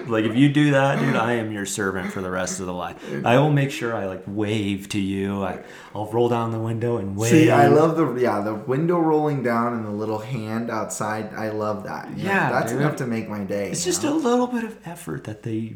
like 0.07 0.25
if 0.25 0.35
you 0.35 0.49
do 0.49 0.71
that 0.71 0.99
dude 0.99 1.15
i 1.15 1.33
am 1.33 1.51
your 1.51 1.65
servant 1.65 2.11
for 2.11 2.21
the 2.21 2.29
rest 2.29 2.59
of 2.59 2.65
the 2.65 2.73
life 2.73 2.95
i 3.25 3.37
will 3.37 3.51
make 3.51 3.71
sure 3.71 3.95
i 3.95 4.05
like 4.05 4.23
wave 4.27 4.89
to 4.89 4.99
you 4.99 5.43
I, 5.43 5.63
i'll 5.95 6.07
roll 6.11 6.29
down 6.29 6.51
the 6.51 6.59
window 6.59 6.97
and 6.97 7.15
wave 7.15 7.31
See, 7.31 7.49
I 7.51 7.67
love 7.67 7.95
the 7.97 8.13
yeah 8.15 8.41
the 8.41 8.55
window 8.55 8.99
rolling 8.99 9.43
down 9.43 9.73
and 9.73 9.85
the 9.85 9.91
little 9.91 10.19
hand 10.19 10.69
outside. 10.69 11.33
I 11.33 11.49
love 11.49 11.83
that. 11.85 12.09
You 12.17 12.23
know, 12.23 12.29
Yeah, 12.29 12.51
that's 12.51 12.71
dude. 12.71 12.81
enough 12.81 12.95
to 12.97 13.07
make 13.07 13.29
my 13.29 13.43
day. 13.43 13.71
it's 13.71 13.83
just 13.83 14.03
know? 14.03 14.13
a 14.13 14.15
little 14.15 14.47
bit 14.47 14.63
of 14.63 14.77
effort 14.85 15.23
that 15.25 15.43
they 15.43 15.75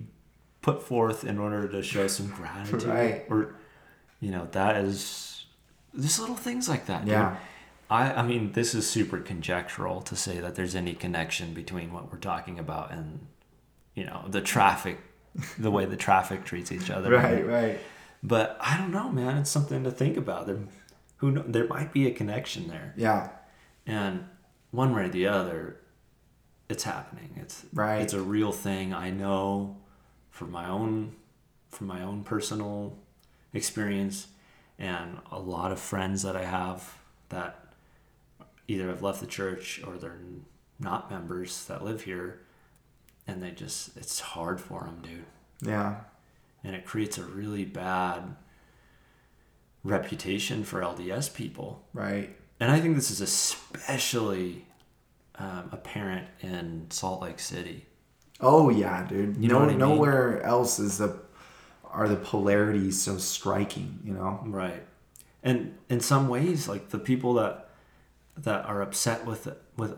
put 0.62 0.84
forth 0.84 1.24
in 1.24 1.38
order 1.40 1.68
to 1.68 1.82
show 1.82 2.08
some 2.08 2.28
gratitude 2.28 2.84
Right. 2.84 3.26
or 3.30 3.56
you 4.20 4.32
know 4.32 4.48
that 4.52 4.76
is 4.78 5.46
just 6.00 6.20
little 6.20 6.36
things 6.36 6.68
like 6.70 6.86
that 6.88 7.06
dude. 7.06 7.14
I, 7.90 8.14
I 8.14 8.22
mean 8.22 8.52
this 8.52 8.74
is 8.76 8.90
super 8.90 9.20
conjectural 9.20 10.02
to 10.02 10.16
say 10.16 10.40
that 10.40 10.56
there's 10.56 10.76
any 10.76 10.94
connection 10.94 11.54
between 11.54 11.94
what 11.94 12.12
we're 12.12 12.20
talking 12.20 12.60
about 12.60 12.92
and 12.92 13.28
you 13.96 14.06
know 14.06 14.26
the 14.28 14.42
traffic 14.42 15.00
the 15.58 15.72
way 15.72 15.86
the 15.86 15.96
traffic 15.98 16.44
treats 16.46 16.72
each 16.72 16.90
other. 16.90 17.12
Right, 17.18 17.46
right. 17.46 17.80
but 18.24 18.58
i 18.60 18.78
don't 18.78 18.92
know 18.92 19.10
man. 19.10 19.38
It's 19.38 19.50
something 19.52 19.84
to 19.84 19.92
think 19.92 20.18
about. 20.18 20.48
There 20.48 20.60
who 21.18 21.32
know, 21.32 21.44
there 21.48 21.68
might 21.68 21.92
be 21.94 22.08
a 22.08 22.12
connection 22.12 22.68
there. 22.68 22.94
Yeah, 22.98 23.30
and 23.86 24.26
one 24.72 24.94
way 24.94 25.04
or 25.06 25.10
the 25.10 25.28
other 25.28 25.78
it's 26.70 26.84
happening. 26.84 27.30
It's 27.38 27.66
Right. 27.74 28.02
it's 28.02 28.14
a 28.14 28.22
real 28.22 28.52
thing. 28.52 28.94
I 28.94 29.10
know 29.10 29.78
from 30.30 30.52
my 30.52 30.68
own 30.68 31.16
from 31.70 31.88
my 31.88 32.02
own 32.04 32.24
personal 32.24 32.98
experience 33.54 34.28
and 34.78 35.20
a 35.32 35.40
lot 35.40 35.72
of 35.72 35.80
friends 35.80 36.22
that 36.22 36.36
i 36.36 36.44
have 36.44 36.98
that 37.30 37.67
either 38.68 38.88
have 38.88 39.02
left 39.02 39.20
the 39.20 39.28
church 39.28 39.82
or 39.86 39.98
they're 39.98 40.20
not 40.80 41.10
members 41.10 41.66
that 41.66 41.84
live 41.84 42.04
here 42.04 42.42
and 43.26 43.42
they 43.42 43.52
just 43.52 43.96
it's 43.98 44.20
hard 44.20 44.62
for 44.62 44.82
them 44.82 45.00
dude 45.02 45.26
yeah, 45.60 46.02
and 46.64 46.76
it 46.76 46.86
creates 46.86 47.18
a 47.18 47.24
really 47.24 47.66
bad 47.66 48.36
reputation 49.84 50.64
for 50.64 50.82
lds 50.82 51.34
people 51.34 51.84
right. 51.94 52.36
and 52.60 52.70
I 52.70 52.80
think 52.80 52.96
this 52.96 53.10
is 53.10 53.22
especially 53.22 54.68
um, 55.40 55.70
apparent 55.72 56.28
in 56.42 56.88
Salt 56.90 57.22
Lake 57.22 57.40
City. 57.40 57.86
Oh 58.40 58.70
yeah, 58.70 59.06
dude. 59.08 59.38
You 59.38 59.50
know 59.50 59.60
no, 59.60 59.66
I 59.66 59.68
mean? 59.68 59.78
nowhere 59.78 60.42
else 60.42 60.80
is 60.80 60.98
the 60.98 61.20
are 61.86 62.08
the 62.08 62.16
polarities 62.16 63.02
so 63.02 63.18
striking. 63.18 64.00
You 64.04 64.14
know. 64.14 64.40
Right. 64.46 64.84
And 65.44 65.78
in 65.90 66.00
some 66.00 66.28
ways, 66.28 66.68
like 66.68 66.90
the 66.90 67.00
people 67.00 67.36
that 67.36 67.67
that 68.38 68.66
are 68.66 68.82
upset 68.82 69.26
with 69.26 69.48
with 69.76 69.98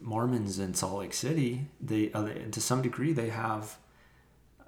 Mormons 0.00 0.58
in 0.58 0.74
Salt 0.74 0.98
Lake 1.00 1.14
City, 1.14 1.66
they 1.80 2.12
uh, 2.12 2.28
to 2.50 2.60
some 2.60 2.82
degree 2.82 3.12
they 3.12 3.28
have 3.30 3.78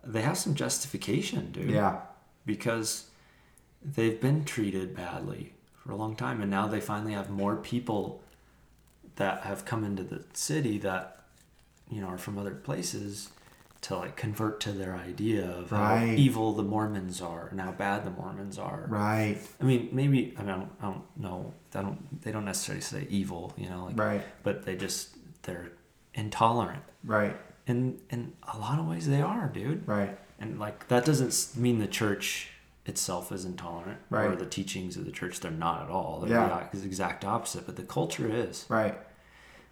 they 0.04 0.22
have 0.22 0.38
some 0.38 0.54
justification, 0.54 1.50
dude. 1.52 1.70
Yeah, 1.70 2.00
because 2.46 3.10
they've 3.84 4.20
been 4.20 4.44
treated 4.44 4.96
badly 4.96 5.52
for 5.76 5.92
a 5.92 5.96
long 5.96 6.16
time 6.16 6.40
and 6.40 6.50
now 6.50 6.66
they 6.66 6.80
finally 6.80 7.12
have 7.12 7.28
more 7.28 7.56
people 7.56 8.22
that 9.16 9.42
have 9.42 9.64
come 9.64 9.84
into 9.84 10.02
the 10.02 10.24
city 10.32 10.78
that 10.78 11.24
you 11.90 12.00
know 12.00 12.06
are 12.08 12.18
from 12.18 12.38
other 12.38 12.54
places 12.54 13.28
to 13.84 13.96
like 13.96 14.16
convert 14.16 14.60
to 14.60 14.72
their 14.72 14.94
idea 14.96 15.44
of 15.50 15.70
how 15.70 16.02
evil 16.04 16.52
the 16.54 16.62
Mormons 16.62 17.20
are 17.20 17.48
and 17.48 17.60
how 17.60 17.70
bad 17.72 18.04
the 18.04 18.10
Mormons 18.10 18.58
are. 18.58 18.86
right, 18.88 19.36
I 19.60 19.64
mean, 19.64 19.88
maybe 19.92 20.34
I, 20.38 20.42
mean, 20.42 20.50
I 20.50 20.56
don't, 20.56 20.70
I 20.80 20.84
don't 20.86 21.02
know. 21.16 21.54
I 21.74 21.82
don't. 21.82 22.22
They 22.22 22.32
don't 22.32 22.44
necessarily 22.46 22.80
say 22.82 23.06
evil, 23.10 23.52
you 23.56 23.68
know, 23.68 23.84
like, 23.86 23.98
right, 23.98 24.22
but 24.42 24.64
they 24.64 24.76
just 24.76 25.16
they're 25.42 25.70
intolerant. 26.14 26.82
right, 27.04 27.36
And 27.66 28.00
in 28.10 28.32
a 28.52 28.58
lot 28.58 28.78
of 28.78 28.86
ways, 28.86 29.06
they 29.08 29.20
are, 29.20 29.48
dude. 29.48 29.86
right, 29.86 30.16
And 30.38 30.58
like 30.58 30.88
that 30.88 31.04
doesn't 31.04 31.56
mean 31.60 31.78
the 31.78 31.86
church 31.86 32.48
itself 32.86 33.32
is 33.32 33.44
intolerant 33.44 33.98
right. 34.10 34.26
or 34.30 34.36
the 34.36 34.46
teachings 34.46 34.96
of 34.96 35.04
the 35.06 35.10
church. 35.10 35.40
They're 35.40 35.50
not 35.50 35.82
at 35.84 35.90
all. 35.90 36.20
They're 36.20 36.30
Yeah. 36.30 36.68
the 36.72 36.84
exact 36.84 37.24
opposite. 37.24 37.66
But 37.66 37.76
the 37.76 37.82
culture 37.82 38.28
is. 38.30 38.64
right. 38.68 38.96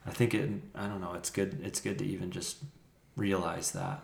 I 0.06 0.10
think 0.10 0.34
it. 0.34 0.50
I 0.74 0.86
don't 0.88 1.00
know. 1.00 1.12
It's 1.14 1.30
good. 1.30 1.60
It's 1.62 1.80
good 1.80 1.98
to 1.98 2.04
even 2.04 2.30
just 2.32 2.56
realize 3.16 3.72
that. 3.72 4.02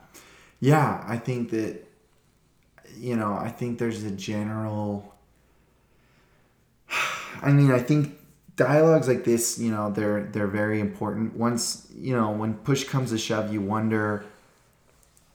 Yeah, 0.61 1.05
I 1.07 1.17
think 1.17 1.51
that 1.51 1.85
you 2.97 3.17
know, 3.17 3.35
I 3.35 3.51
think 3.51 3.79
there's 3.79 4.03
a 4.05 4.11
general 4.11 5.15
I 7.43 7.53
mean, 7.53 7.71
I 7.71 7.79
think 7.79 8.19
dialogues 8.57 9.09
like 9.09 9.25
this, 9.25 9.59
you 9.59 9.71
know, 9.71 9.91
they're 9.91 10.25
they're 10.25 10.47
very 10.47 10.81
important. 10.81 11.37
Once, 11.37 11.87
you 11.97 12.15
know, 12.15 12.31
when 12.31 12.55
push 12.55 12.85
comes 12.85 13.11
to 13.11 13.19
shove, 13.19 13.53
you 13.53 13.61
wonder 13.61 14.25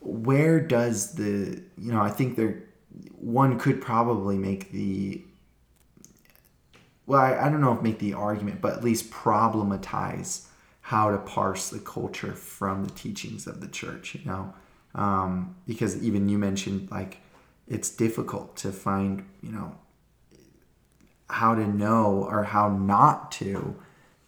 where 0.01 0.59
does 0.59 1.13
the, 1.13 1.61
you 1.77 1.91
know, 1.91 2.01
I 2.01 2.09
think 2.09 2.35
there 2.35 2.63
one 3.19 3.57
could 3.57 3.81
probably 3.81 4.37
make 4.37 4.71
the 4.71 5.21
well, 7.05 7.19
I, 7.19 7.47
I 7.47 7.49
don't 7.49 7.61
know 7.61 7.73
if 7.73 7.81
make 7.81 7.99
the 7.99 8.13
argument, 8.13 8.61
but 8.61 8.73
at 8.73 8.83
least 8.83 9.11
problematize 9.11 10.45
how 10.93 11.09
to 11.09 11.17
parse 11.17 11.69
the 11.71 11.79
culture 11.79 12.33
from 12.33 12.85
the 12.85 12.91
teachings 12.91 13.47
of 13.47 13.61
the 13.61 13.67
church, 13.67 14.13
you 14.13 14.23
know? 14.25 14.53
Um, 14.93 15.55
because 15.65 16.03
even 16.03 16.29
you 16.29 16.37
mentioned 16.37 16.91
like 16.91 17.17
it's 17.67 17.89
difficult 17.89 18.55
to 18.57 18.71
find, 18.71 19.25
you 19.41 19.51
know, 19.51 19.75
how 21.31 21.55
to 21.55 21.65
know 21.65 22.27
or 22.29 22.43
how 22.43 22.69
not 22.69 23.31
to 23.31 23.75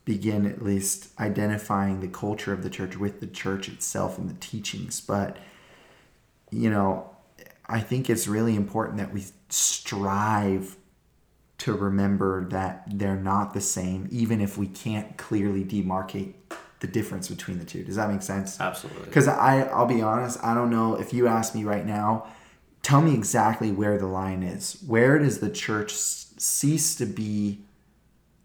begin 0.06 0.48
at 0.48 0.64
least 0.64 1.10
identifying 1.20 2.00
the 2.00 2.08
culture 2.08 2.52
of 2.52 2.64
the 2.64 2.70
church 2.72 2.98
with 2.98 3.20
the 3.20 3.28
church 3.28 3.70
itself 3.70 4.18
and 4.18 4.28
the 4.28 4.40
teachings. 4.40 5.00
But, 5.00 5.38
you 6.50 6.72
know, 6.72 7.12
I 7.68 7.80
think 7.80 8.10
it's 8.10 8.28
really 8.28 8.56
important 8.56 8.98
that 8.98 9.14
we 9.14 9.24
strive 9.50 10.78
to 11.57 11.73
remember 11.73 12.45
that 12.49 12.84
they're 12.88 13.15
not 13.15 13.53
the 13.53 13.61
same, 13.61 14.07
even 14.11 14.41
if 14.41 14.57
we 14.57 14.68
can't 14.68 15.18
clearly 15.18 15.64
demarcate 15.64 16.34
the 16.82 16.88
difference 16.88 17.30
between 17.30 17.57
the 17.57 17.65
two. 17.65 17.84
Does 17.84 17.95
that 17.95 18.10
make 18.10 18.22
sense? 18.22 18.60
Absolutely. 18.60 19.06
Because 19.06 19.27
I, 19.27 19.61
I'll 19.61 19.86
be 19.86 20.02
honest, 20.02 20.44
I 20.44 20.53
don't 20.53 20.69
know 20.69 20.95
if 20.95 21.14
you 21.14 21.27
ask 21.27 21.56
me 21.56 21.64
right 21.64 21.86
now, 21.86 22.27
tell 22.84 23.02
me 23.02 23.14
exactly 23.14 23.72
where 23.72 23.98
the 23.98 24.07
line 24.07 24.44
is. 24.44 24.84
Where 24.86 25.18
does 25.18 25.40
the 25.40 25.49
church 25.49 25.94
cease 25.94 26.95
to 26.95 27.06
be 27.06 27.61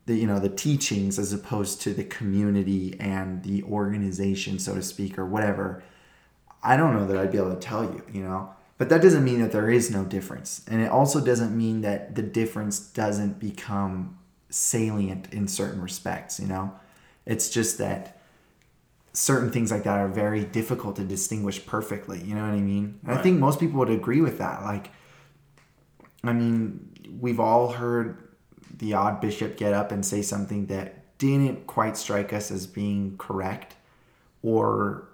the 0.06 0.16
you 0.16 0.26
know 0.26 0.38
the 0.38 0.48
teachings 0.48 1.18
as 1.18 1.32
opposed 1.32 1.82
to 1.82 1.92
the 1.92 2.04
community 2.04 2.96
and 2.98 3.42
the 3.42 3.62
organization, 3.64 4.58
so 4.58 4.74
to 4.74 4.82
speak, 4.82 5.18
or 5.18 5.26
whatever? 5.26 5.82
I 6.62 6.76
don't 6.76 6.94
know 6.94 7.06
that 7.06 7.16
I'd 7.16 7.32
be 7.32 7.38
able 7.38 7.54
to 7.54 7.60
tell 7.60 7.84
you. 7.84 8.02
You 8.12 8.22
know. 8.22 8.54
But 8.80 8.88
that 8.88 9.02
doesn't 9.02 9.22
mean 9.22 9.42
that 9.42 9.52
there 9.52 9.68
is 9.68 9.90
no 9.90 10.04
difference. 10.04 10.62
And 10.66 10.80
it 10.80 10.90
also 10.90 11.22
doesn't 11.22 11.54
mean 11.54 11.82
that 11.82 12.14
the 12.14 12.22
difference 12.22 12.80
doesn't 12.80 13.38
become 13.38 14.18
salient 14.48 15.30
in 15.34 15.48
certain 15.48 15.82
respects, 15.82 16.40
you 16.40 16.46
know? 16.46 16.72
It's 17.26 17.50
just 17.50 17.76
that 17.76 18.22
certain 19.12 19.50
things 19.50 19.70
like 19.70 19.82
that 19.82 19.98
are 19.98 20.08
very 20.08 20.44
difficult 20.44 20.96
to 20.96 21.04
distinguish 21.04 21.66
perfectly, 21.66 22.22
you 22.22 22.34
know 22.34 22.40
what 22.40 22.54
I 22.54 22.60
mean? 22.60 22.98
Right. 23.02 23.18
I 23.18 23.22
think 23.22 23.38
most 23.38 23.60
people 23.60 23.78
would 23.80 23.90
agree 23.90 24.22
with 24.22 24.38
that. 24.38 24.62
Like 24.62 24.90
I 26.24 26.32
mean, 26.32 27.18
we've 27.20 27.38
all 27.38 27.72
heard 27.72 28.30
the 28.78 28.94
odd 28.94 29.20
bishop 29.20 29.58
get 29.58 29.74
up 29.74 29.92
and 29.92 30.06
say 30.06 30.22
something 30.22 30.66
that 30.66 31.18
didn't 31.18 31.66
quite 31.66 31.98
strike 31.98 32.32
us 32.32 32.50
as 32.50 32.66
being 32.66 33.18
correct 33.18 33.76
or 34.42 35.06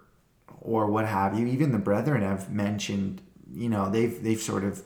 or 0.60 0.86
what 0.86 1.06
have 1.06 1.36
you. 1.36 1.48
Even 1.48 1.72
the 1.72 1.78
brethren 1.78 2.22
have 2.22 2.48
mentioned, 2.48 3.22
you 3.52 3.68
know, 3.68 3.90
they've 3.90 4.22
they've 4.22 4.40
sort 4.40 4.64
of 4.64 4.82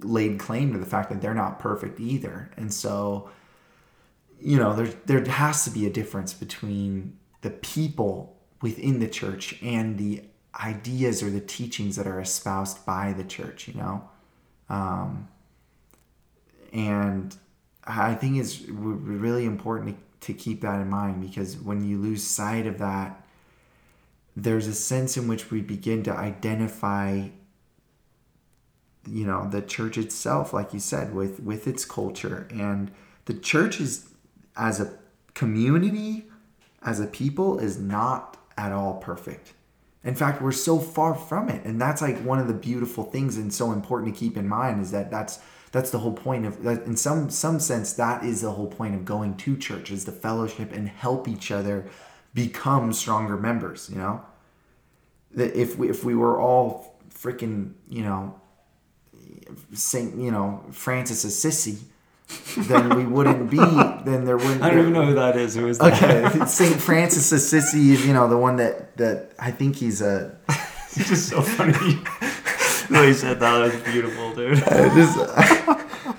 laid 0.00 0.38
claim 0.38 0.72
to 0.72 0.78
the 0.78 0.86
fact 0.86 1.10
that 1.10 1.20
they're 1.20 1.34
not 1.34 1.58
perfect 1.58 1.98
either. 2.00 2.50
And 2.56 2.72
so, 2.72 3.30
you 4.40 4.58
know, 4.58 4.74
there 4.74 4.92
there 5.06 5.24
has 5.24 5.64
to 5.64 5.70
be 5.70 5.86
a 5.86 5.90
difference 5.90 6.34
between 6.34 7.16
the 7.42 7.50
people 7.50 8.36
within 8.62 9.00
the 9.00 9.08
church 9.08 9.60
and 9.62 9.98
the 9.98 10.22
ideas 10.60 11.22
or 11.22 11.30
the 11.30 11.40
teachings 11.40 11.96
that 11.96 12.06
are 12.06 12.20
espoused 12.20 12.84
by 12.86 13.12
the 13.12 13.24
church, 13.24 13.68
you 13.68 13.74
know. 13.74 14.08
Um, 14.68 15.28
and 16.72 17.36
I 17.84 18.14
think 18.14 18.38
it's 18.38 18.62
really 18.68 19.44
important 19.44 19.96
to, 20.20 20.32
to 20.32 20.34
keep 20.34 20.62
that 20.62 20.80
in 20.80 20.88
mind 20.88 21.20
because 21.20 21.56
when 21.56 21.84
you 21.84 21.98
lose 21.98 22.22
sight 22.22 22.66
of 22.66 22.78
that, 22.78 23.22
there's 24.34 24.66
a 24.66 24.74
sense 24.74 25.16
in 25.16 25.28
which 25.28 25.50
we 25.50 25.60
begin 25.60 26.02
to 26.02 26.12
identify 26.12 27.28
you 29.06 29.26
know 29.26 29.48
the 29.48 29.62
church 29.62 29.98
itself 29.98 30.52
like 30.52 30.72
you 30.72 30.80
said 30.80 31.14
with 31.14 31.40
with 31.40 31.66
its 31.66 31.84
culture. 31.84 32.48
And 32.50 32.90
the 33.26 33.34
church 33.34 33.80
is 33.80 34.08
as 34.56 34.80
a 34.80 34.92
community 35.34 36.26
as 36.82 37.00
a 37.00 37.06
people 37.06 37.58
is 37.58 37.78
not 37.78 38.36
at 38.56 38.72
all 38.72 38.94
perfect. 38.94 39.52
In 40.04 40.14
fact 40.14 40.40
we're 40.40 40.52
so 40.52 40.78
far 40.78 41.14
from 41.14 41.48
it. 41.48 41.64
And 41.64 41.80
that's 41.80 42.00
like 42.00 42.18
one 42.18 42.38
of 42.38 42.48
the 42.48 42.54
beautiful 42.54 43.04
things 43.04 43.36
and 43.36 43.52
so 43.52 43.72
important 43.72 44.14
to 44.14 44.18
keep 44.18 44.36
in 44.36 44.48
mind 44.48 44.80
is 44.80 44.90
that 44.92 45.10
that's 45.10 45.40
that's 45.72 45.90
the 45.90 45.98
whole 45.98 46.12
point 46.12 46.46
of 46.46 46.62
that 46.62 46.84
in 46.84 46.96
some 46.96 47.28
some 47.28 47.60
sense 47.60 47.92
that 47.94 48.24
is 48.24 48.40
the 48.40 48.52
whole 48.52 48.68
point 48.68 48.94
of 48.94 49.04
going 49.04 49.36
to 49.36 49.56
church 49.56 49.90
is 49.90 50.04
the 50.04 50.12
fellowship 50.12 50.72
and 50.72 50.88
help 50.88 51.28
each 51.28 51.50
other 51.50 51.86
become 52.34 52.92
stronger 52.92 53.36
members 53.36 53.90
you 53.90 53.98
know? 53.98 54.22
That 55.32 55.54
if 55.54 55.76
we 55.76 55.90
if 55.90 56.04
we 56.04 56.14
were 56.14 56.40
all 56.40 56.96
freaking 57.12 57.72
you 57.88 58.02
know 58.02 58.40
Saint 59.72 60.16
you 60.16 60.30
know 60.30 60.64
Francis 60.72 61.24
Assisi 61.24 61.78
then 62.56 62.96
we 62.96 63.04
wouldn't 63.04 63.50
be 63.50 63.58
then 63.58 64.24
there 64.24 64.36
wouldn't 64.36 64.62
I 64.62 64.70
don't 64.70 64.80
even 64.80 64.92
know 64.92 65.06
who 65.06 65.14
that 65.14 65.36
is. 65.36 65.54
Who 65.54 65.68
is 65.68 65.78
that? 65.78 65.92
okay 66.02 66.46
Saint 66.46 66.80
Francis 66.80 67.30
Assisi 67.32 67.92
is 67.92 68.06
you 68.06 68.12
know 68.12 68.28
the 68.28 68.38
one 68.38 68.56
that 68.56 68.96
that 68.96 69.30
I 69.38 69.50
think 69.50 69.76
he's 69.76 70.00
a 70.00 70.36
it's 70.96 71.08
just 71.08 71.28
so 71.28 71.42
funny. 71.42 71.72
the 72.88 72.94
way 72.94 73.08
you 73.08 73.14
said 73.14 73.40
that 73.40 73.58
was 73.58 73.74
beautiful, 73.92 74.34
dude. 74.34 74.62
I 74.66 74.94
just, 74.94 75.16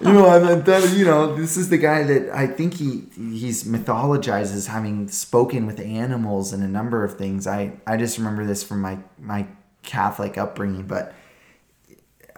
you 0.02 0.14
know, 0.14 0.28
I'm, 0.28 0.64
that, 0.64 0.94
you 0.96 1.06
know, 1.06 1.36
this 1.36 1.58
is 1.58 1.70
the 1.70 1.78
guy 1.78 2.04
that 2.04 2.30
I 2.30 2.48
think 2.48 2.76
he 2.76 3.06
he's 3.16 3.64
mythologized 3.64 4.54
as 4.54 4.68
having 4.68 5.08
spoken 5.08 5.66
with 5.66 5.80
animals 5.80 6.54
and 6.54 6.64
a 6.64 6.68
number 6.68 7.04
of 7.04 7.18
things. 7.18 7.48
I 7.48 7.74
I 7.86 7.98
just 7.98 8.18
remember 8.18 8.46
this 8.46 8.64
from 8.64 8.82
my 8.82 9.00
my 9.18 9.48
Catholic 9.84 10.38
upbringing, 10.38 10.84
but 10.84 11.06
uh, 11.06 11.14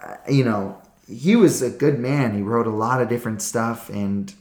Uh, 0.02 0.16
you 0.30 0.44
know, 0.44 0.80
he 1.08 1.36
was 1.36 1.62
a 1.62 1.70
good 1.70 1.98
man. 1.98 2.34
He 2.34 2.42
wrote 2.42 2.66
a 2.66 2.70
lot 2.70 3.00
of 3.02 3.08
different 3.08 3.42
stuff, 3.42 3.88
and 3.90 4.32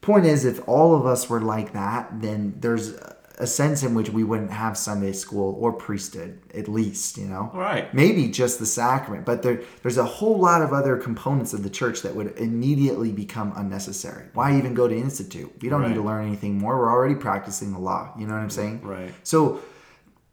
point 0.00 0.26
is, 0.26 0.44
if 0.44 0.60
all 0.68 0.94
of 0.94 1.06
us 1.06 1.30
were 1.30 1.40
like 1.40 1.72
that, 1.72 2.20
then 2.20 2.54
there's 2.58 2.94
a 3.36 3.46
sense 3.48 3.82
in 3.82 3.94
which 3.94 4.10
we 4.10 4.22
wouldn't 4.22 4.52
have 4.52 4.78
Sunday 4.78 5.12
school 5.12 5.56
or 5.58 5.72
priesthood, 5.72 6.38
at 6.54 6.68
least, 6.68 7.18
you 7.18 7.26
know 7.26 7.50
Right. 7.52 7.92
maybe 7.92 8.28
just 8.28 8.60
the 8.60 8.66
sacrament 8.66 9.26
but 9.26 9.42
there 9.42 9.60
there's 9.82 9.98
a 9.98 10.04
whole 10.04 10.38
lot 10.38 10.62
of 10.62 10.72
other 10.72 10.96
components 10.96 11.52
of 11.52 11.64
the 11.64 11.70
church 11.70 12.02
that 12.02 12.14
would 12.14 12.38
immediately 12.38 13.10
become 13.10 13.52
unnecessary 13.56 14.26
why 14.34 14.56
even 14.56 14.72
go 14.72 14.86
to 14.86 14.94
institute 14.96 15.50
we 15.60 15.68
don't 15.68 15.82
need 15.82 15.96
to 15.96 16.00
learn 16.02 16.24
anything 16.24 16.56
more 16.58 16.78
we're 16.78 16.88
already 16.92 17.16
practicing 17.16 17.72
the 17.72 17.78
law 17.80 18.12
you 18.16 18.24
know 18.24 18.34
what 18.34 18.38
i'm 18.40 18.50
saying 18.50 18.80
Right. 18.82 19.12
so 19.24 19.60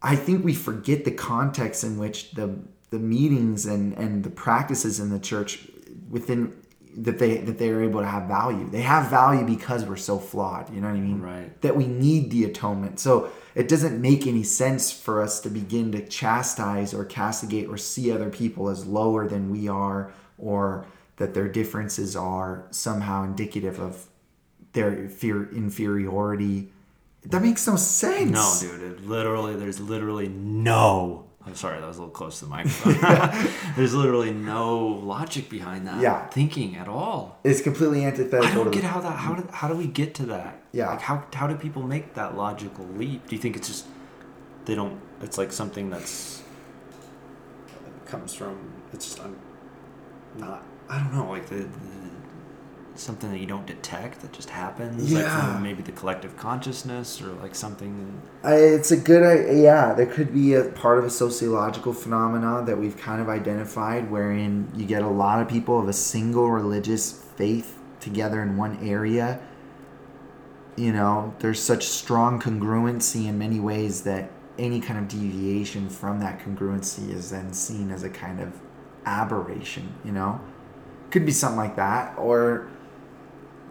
i 0.04 0.16
think 0.16 0.46
we 0.46 0.54
forget 0.54 1.04
the 1.04 1.12
context 1.12 1.84
in 1.84 1.98
which 1.98 2.34
the 2.34 2.56
the 2.92 3.00
meetings 3.00 3.66
and 3.66 3.94
and 3.98 4.24
the 4.24 4.30
practices 4.30 5.00
in 5.00 5.10
the 5.10 5.20
church 5.20 5.68
within 6.10 6.54
that 6.96 7.20
they 7.20 7.38
that 7.38 7.58
they 7.58 7.70
are 7.70 7.82
able 7.82 8.02
to 8.02 8.06
have 8.08 8.28
value 8.28 8.70
they 8.70 8.82
have 8.82 9.10
value 9.10 9.46
because 9.46 9.86
we're 9.86 9.96
so 9.96 10.20
flawed 10.20 10.70
you 10.74 10.82
know 10.82 10.88
what 10.90 10.98
i 10.98 11.00
mean 11.00 11.22
Right. 11.22 11.62
that 11.62 11.76
we 11.76 11.88
need 11.88 12.32
the 12.32 12.44
atonement. 12.44 13.00
So 13.00 13.32
it 13.56 13.68
doesn't 13.70 14.00
make 14.02 14.28
any 14.28 14.44
sense 14.44 14.92
for 14.92 15.22
us 15.22 15.40
to 15.42 15.50
begin 15.50 15.92
to 15.94 16.06
chastise 16.06 16.94
or 16.94 17.04
castigate 17.06 17.68
or 17.70 17.78
see 17.78 18.12
other 18.12 18.30
people 18.30 18.70
as 18.70 18.86
lower 18.86 19.28
than 19.28 19.50
we 19.52 19.68
are 19.70 20.12
or 20.38 20.86
that 21.18 21.34
their 21.34 21.48
differences 21.48 22.16
are 22.16 22.66
somehow 22.72 23.24
indicative 23.24 23.80
of 23.80 24.08
their 24.74 25.08
fear 25.10 25.50
inferiority. 25.52 26.72
That 27.24 27.42
makes 27.42 27.68
no 27.68 27.76
sense. 27.76 28.32
No, 28.32 28.70
dude. 28.70 28.82
It 28.82 29.06
literally, 29.08 29.56
there's 29.56 29.80
literally 29.80 30.28
no. 30.30 31.26
I'm 31.46 31.56
sorry, 31.56 31.80
that 31.80 31.88
was 31.88 31.98
a 31.98 32.02
little 32.02 32.14
close 32.14 32.40
to 32.40 32.46
the 32.46 32.52
microphone. 32.52 32.98
there's 33.76 33.96
literally 33.96 34.32
no 34.32 34.78
logic 34.86 35.50
behind 35.50 35.88
that. 35.88 36.00
Yeah. 36.00 36.28
Thinking 36.28 36.76
at 36.76 36.88
all. 36.88 37.40
It's 37.44 37.62
completely 37.62 38.06
antithetical. 38.06 38.48
I 38.48 38.54
don't 38.54 38.72
get 38.72 38.84
how 38.84 39.02
that. 39.02 39.18
How 39.18 39.34
do, 39.34 39.48
how 39.52 39.68
do 39.68 39.76
we 39.76 39.88
get 39.88 40.14
to 40.16 40.26
that? 40.28 40.62
Yeah. 40.72 40.90
Like 40.90 41.02
how 41.02 41.26
how 41.34 41.48
do 41.48 41.56
people 41.56 41.82
make 41.82 42.14
that 42.14 42.38
logical 42.38 42.86
leap? 42.96 43.28
Do 43.28 43.36
you 43.36 43.42
think 43.42 43.56
it's 43.56 43.68
just 43.68 43.88
they 44.66 44.76
don't? 44.76 45.02
It's 45.22 45.38
like 45.38 45.52
something 45.52 45.90
that's 45.90 46.44
comes 48.06 48.34
from. 48.34 48.58
It's 48.94 49.06
just 49.06 49.22
I'm 49.22 49.36
not. 50.38 50.64
I 50.90 51.00
don't 51.00 51.14
know. 51.14 51.30
Like 51.30 51.48
the, 51.48 51.56
the 51.56 52.01
something 52.96 53.32
that 53.32 53.38
you 53.40 53.46
don't 53.48 53.66
detect 53.66 54.22
that 54.22 54.32
just 54.34 54.50
happens. 54.50 55.12
Like 55.14 55.24
Yeah. 55.24 55.54
from 55.54 55.64
maybe 55.64 55.82
the 55.82 55.92
collective 55.94 56.36
consciousness 56.38 57.22
or 57.22 57.28
like 57.42 57.56
something. 57.56 58.22
I, 58.44 58.56
it's 58.56 58.92
a 58.92 58.98
good 58.98 59.24
i- 59.24 59.52
yeah 59.54 59.94
there 59.94 60.06
could 60.06 60.34
be 60.34 60.54
a 60.56 60.66
part 60.66 60.98
of 61.00 61.06
a 61.06 61.10
sociological 61.10 61.94
phenomenon 61.94 62.66
that 62.66 62.78
we've 62.78 62.98
kind 62.98 63.22
of 63.22 63.30
identified 63.30 64.12
wherein 64.12 64.68
you 64.76 64.86
get 64.86 65.02
a 65.04 65.08
lot 65.08 65.42
of 65.42 65.48
people 65.48 65.80
of 65.80 65.88
a 65.88 65.94
single 65.94 66.50
religious 66.52 67.12
faith 67.36 67.78
together 68.00 68.42
in 68.42 68.58
one 68.58 68.78
area 68.88 69.40
you 70.76 70.92
know 70.92 71.34
there's 71.40 71.62
such 71.62 71.86
strong 71.88 72.40
congruency 72.40 73.28
in 73.28 73.38
many 73.38 73.60
ways 73.60 74.02
that 74.04 74.30
any 74.58 74.80
kind 74.82 75.00
of 75.00 75.08
deviation 75.08 75.90
from 75.90 76.20
that 76.20 76.40
congruency 76.40 77.10
is 77.10 77.30
then 77.32 77.54
seen 77.54 77.90
as 77.92 78.04
a 78.04 78.10
kind 78.10 78.40
of 78.40 78.54
aberration, 79.06 79.92
you 80.04 80.12
know? 80.12 80.40
Could 81.10 81.26
be 81.26 81.32
something 81.32 81.58
like 81.58 81.76
that, 81.78 82.16
or, 82.18 82.68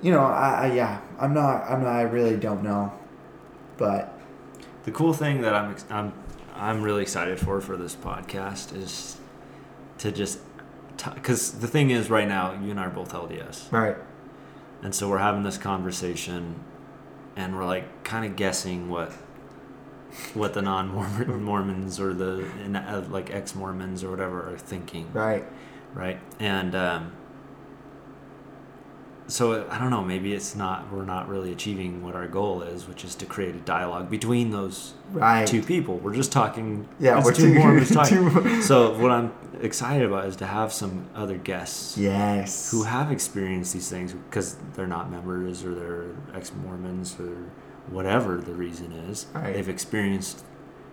you 0.03 0.11
know, 0.13 0.23
I, 0.25 0.67
I 0.69 0.73
yeah, 0.73 1.01
I'm 1.19 1.35
not, 1.35 1.65
I'm 1.69 1.83
not, 1.83 1.91
I 1.95 2.03
really 2.03 2.37
don't 2.37 2.63
know, 2.63 2.93
but 3.77 4.19
The 4.85 4.93
cool 4.93 5.13
thing 5.13 5.43
that 5.43 5.55
I'm 5.55 5.77
I'm 5.91 6.13
I'm 6.55 6.83
really 6.83 7.03
excited 7.03 7.39
for 7.39 7.61
for 7.61 7.77
this 7.77 7.95
podcast 7.95 8.77
is 8.77 9.17
to 9.99 10.11
just 10.13 10.39
because 11.15 11.53
the 11.53 11.69
thing 11.69 11.91
is 11.91 12.11
right 12.11 12.29
now 12.29 12.53
you 12.53 12.71
and 12.71 12.81
I 12.81 12.85
are 12.87 12.91
both 12.91 13.13
LDS, 13.13 13.71
right, 13.73 13.97
and 14.83 14.95
so 14.95 15.09
we're 15.09 15.19
having 15.19 15.43
this 15.43 15.59
conversation, 15.59 16.57
and 17.37 17.57
we're 17.57 17.67
like 17.67 18.05
kind 18.05 18.25
of 18.25 18.37
guessing 18.37 18.89
what 18.89 19.13
what 20.35 20.55
the 20.55 20.63
non-Mormon 20.63 21.43
Mormons 21.43 22.01
or 22.01 22.13
the 22.13 22.45
uh, 22.75 23.03
like 23.09 23.31
ex-Mormons 23.33 24.03
or 24.05 24.11
whatever 24.11 24.53
are 24.53 24.59
thinking, 24.59 25.11
right, 25.13 25.45
right? 25.95 26.19
And 26.39 26.75
um, 26.75 27.13
so 29.31 29.67
I 29.71 29.79
don't 29.79 29.91
know. 29.91 30.03
Maybe 30.03 30.35
it's 30.35 30.55
not. 30.57 30.93
We're 30.93 31.05
not 31.05 31.29
really 31.29 31.53
achieving 31.53 32.03
what 32.03 32.15
our 32.15 32.27
goal 32.27 32.63
is, 32.63 32.87
which 32.89 33.05
is 33.05 33.15
to 33.17 33.27
create 33.27 33.55
a 33.55 33.61
dialogue 33.61 34.11
between 34.11 34.51
those 34.51 34.95
right. 35.13 35.47
two 35.47 35.63
people. 35.63 35.99
We're 35.99 36.15
just 36.15 36.33
talking. 36.33 36.89
Yeah, 36.99 37.23
we're 37.23 37.33
two 37.33 37.55
Mormons 37.55 37.91
talking. 37.91 38.63
so 38.63 38.99
what 38.99 39.11
I'm 39.11 39.33
excited 39.61 40.07
about 40.07 40.27
is 40.27 40.37
to 40.37 40.47
have 40.47 40.73
some 40.73 41.09
other 41.15 41.37
guests 41.37 41.97
Yes. 41.97 42.71
who 42.71 42.85
have 42.85 43.13
experienced 43.13 43.73
these 43.73 43.89
things 43.89 44.13
because 44.13 44.57
they're 44.75 44.87
not 44.87 45.11
members 45.11 45.65
or 45.65 45.75
they're 45.75 46.07
ex-Mormons 46.35 47.19
or 47.21 47.51
whatever 47.89 48.39
the 48.39 48.53
reason 48.53 48.93
is. 48.93 49.27
Right. 49.35 49.55
They've 49.55 49.69
experienced 49.69 50.45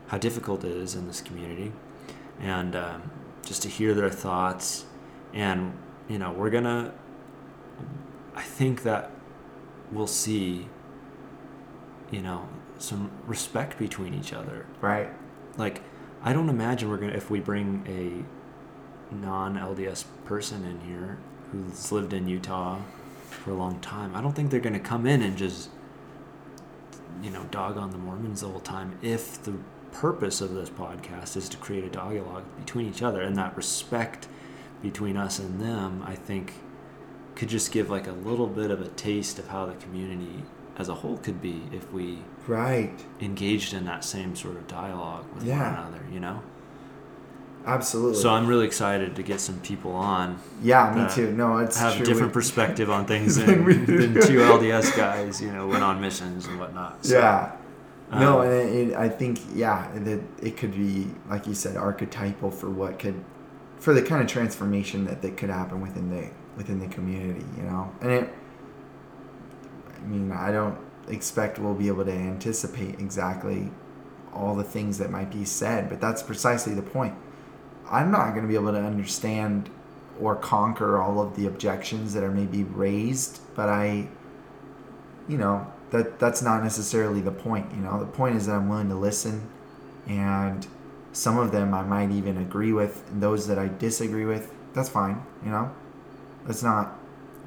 how 0.08 0.18
difficult 0.18 0.64
it 0.64 0.72
is 0.72 0.96
in 0.96 1.08
this 1.08 1.22
community, 1.22 1.72
and 2.40 2.76
um, 2.76 3.12
just 3.44 3.62
to 3.64 3.70
hear 3.70 3.94
their 3.94 4.10
thoughts, 4.10 4.86
and 5.34 5.74
you 6.08 6.20
know, 6.20 6.32
we're 6.32 6.50
gonna. 6.50 6.94
I 8.38 8.44
think 8.44 8.84
that 8.84 9.12
we'll 9.92 10.08
see. 10.08 10.68
You 12.12 12.22
know, 12.22 12.48
some 12.78 13.12
respect 13.26 13.78
between 13.78 14.14
each 14.14 14.32
other 14.32 14.66
Right. 14.80 15.10
like 15.58 15.82
I 16.24 16.32
don't 16.32 16.48
imagine 16.48 16.90
we're 16.90 16.98
gonna 16.98 17.14
if 17.14 17.30
we 17.30 17.40
bring 17.42 17.84
a 17.88 18.24
non 19.14 19.58
LDS 19.58 20.06
person 20.26 20.64
in 20.64 20.80
here 20.82 21.18
who's 21.52 21.92
lived 21.92 22.14
in 22.14 22.28
Utah 22.28 22.80
for 23.30 23.52
a 23.52 23.56
long 23.56 23.80
time. 23.80 24.16
I 24.16 24.22
don't 24.22 24.34
think 24.34 24.52
they're 24.52 24.60
gonna 24.62 24.80
come 24.80 25.06
in 25.06 25.22
and 25.22 25.36
just 25.38 25.70
you 27.22 27.30
know 27.30 27.44
dog 27.52 27.78
on 27.78 27.92
the 27.92 27.98
Mormons 27.98 28.42
the 28.42 28.48
whole 28.48 28.60
time. 28.62 28.98
If 29.02 29.44
the 29.44 29.56
purpose 29.92 30.40
of 30.42 30.54
this 30.54 30.70
podcast 30.70 31.36
is 31.36 31.50
to 31.50 31.58
create 31.58 31.84
a 31.84 31.90
dialogue 31.90 32.44
between 32.60 32.88
each 32.88 33.02
other 33.02 33.22
and 33.22 33.36
that 33.38 33.58
respect 33.58 34.28
between 34.82 35.18
us 35.18 35.40
and 35.40 35.60
them, 35.60 36.04
I 36.06 36.16
think 36.16 36.54
could 37.38 37.50
just 37.50 37.72
give 37.72 37.90
like 37.90 38.08
a 38.08 38.12
little 38.12 38.48
bit 38.48 38.72
of 38.72 38.82
a 38.82 38.88
taste 38.90 39.38
of 39.40 39.48
how 39.48 39.66
the 39.68 39.74
community 39.76 40.44
as 40.78 40.90
a 40.90 40.94
whole 40.96 41.18
could 41.18 41.42
be 41.42 41.62
if 41.72 41.92
we 41.94 42.20
Right. 42.48 42.92
engaged 43.22 43.74
in 43.74 43.86
that 43.86 44.04
same 44.04 44.36
sort 44.36 44.56
of 44.58 44.68
dialogue 44.68 45.26
with 45.36 45.44
Yeah. 45.44 45.60
one 45.72 45.80
another, 45.80 46.04
you 46.12 46.20
know? 46.20 46.42
Absolutely. 47.66 48.22
So 48.22 48.30
I'm 48.30 48.48
really 48.48 48.66
excited 48.66 49.16
to 49.18 49.24
get 49.24 49.40
some 49.42 49.60
people 49.60 49.92
on 49.92 50.38
yeah, 50.64 50.94
me 50.96 51.14
too. 51.14 51.32
No, 51.34 51.58
it's 51.58 51.78
have 51.78 51.94
true. 51.96 52.04
a 52.04 52.06
different 52.06 52.32
perspective 52.34 52.90
on 52.90 53.06
things 53.06 53.36
Than 53.38 53.46
than, 53.48 53.66
we 53.66 53.74
do. 53.86 54.08
than 54.08 54.14
two 54.28 54.38
LDS 54.40 54.96
guys, 54.96 55.42
you 55.42 55.52
know, 55.52 55.68
went 55.68 55.84
on 55.84 56.00
missions 56.02 56.48
and 56.48 56.60
whatnot. 56.60 57.06
So, 57.06 57.18
yeah. 57.20 57.52
no, 58.14 58.40
um, 58.42 58.48
and 58.48 58.92
it, 58.92 58.96
I 58.96 59.10
think 59.10 59.40
yeah 59.54 59.90
that 59.96 60.22
it 60.42 60.56
could 60.58 60.72
be 60.74 61.08
like 61.30 61.46
you 61.46 61.54
said 61.54 61.76
archetypal 61.76 62.52
for 62.52 62.70
what 62.70 63.00
could 63.00 63.22
for 63.80 63.94
the 63.94 64.02
kind 64.02 64.22
of 64.22 64.28
transformation 64.28 65.04
that 65.06 65.22
that 65.22 65.36
could 65.38 65.50
happen 65.50 65.82
within 65.82 66.10
the 66.10 66.30
within 66.58 66.80
the 66.80 66.88
community, 66.88 67.46
you 67.56 67.64
know. 67.64 67.92
And 68.02 68.12
it 68.12 68.34
I 69.96 70.00
mean, 70.10 70.32
I 70.32 70.52
don't 70.52 70.78
expect 71.08 71.60
we'll 71.60 71.74
be 71.74 71.88
able 71.88 72.06
to 72.06 72.12
anticipate 72.12 73.00
exactly 73.00 73.72
all 74.34 74.56
the 74.56 74.64
things 74.64 74.98
that 74.98 75.10
might 75.10 75.32
be 75.32 75.46
said, 75.46 75.90
but 75.90 76.02
that's 76.02 76.22
precisely 76.22 76.74
the 76.74 76.82
point. 76.82 77.16
I'm 77.90 78.12
not 78.12 78.32
going 78.32 78.42
to 78.42 78.48
be 78.48 78.56
able 78.56 78.74
to 78.74 78.80
understand 78.80 79.70
or 80.20 80.36
conquer 80.36 81.02
all 81.02 81.22
of 81.22 81.36
the 81.36 81.46
objections 81.46 82.14
that 82.14 82.24
are 82.24 82.32
maybe 82.32 82.64
raised, 82.64 83.40
but 83.56 83.70
I 83.70 84.10
you 85.28 85.38
know, 85.38 85.72
that 85.92 86.20
that's 86.20 86.42
not 86.42 86.64
necessarily 86.64 87.22
the 87.22 87.32
point, 87.32 87.72
you 87.72 87.82
know. 87.82 88.00
The 88.00 88.06
point 88.06 88.36
is 88.36 88.48
that 88.48 88.54
I'm 88.54 88.70
willing 88.70 88.90
to 88.90 88.96
listen 88.96 89.50
and 90.08 90.66
some 91.12 91.38
of 91.38 91.52
them 91.52 91.74
I 91.74 91.84
might 91.84 92.12
even 92.12 92.38
agree 92.38 92.74
with 92.74 93.04
and 93.12 93.22
those 93.22 93.48
that 93.48 93.60
I 93.60 93.68
disagree 93.68 94.26
with, 94.26 94.54
that's 94.74 94.90
fine, 94.90 95.24
you 95.44 95.52
know. 95.52 95.72
That's 96.48 96.64
not 96.64 96.98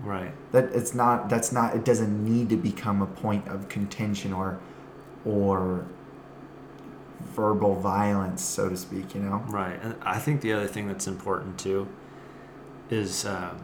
right. 0.04 0.32
that 0.52 0.64
it's 0.72 0.94
not 0.94 1.28
that's 1.28 1.52
not 1.52 1.74
it 1.74 1.84
doesn't 1.84 2.24
need 2.24 2.48
to 2.50 2.56
become 2.56 3.02
a 3.02 3.06
point 3.06 3.48
of 3.48 3.68
contention 3.68 4.32
or 4.32 4.60
or 5.24 5.86
verbal 7.20 7.74
violence 7.74 8.42
so 8.42 8.68
to 8.68 8.76
speak 8.76 9.14
you 9.14 9.20
know 9.20 9.42
Right. 9.48 9.78
And 9.82 9.94
I 10.02 10.18
think 10.18 10.40
the 10.40 10.52
other 10.52 10.66
thing 10.66 10.86
that's 10.88 11.06
important 11.06 11.58
too 11.58 11.88
is 12.90 13.24
um, 13.24 13.60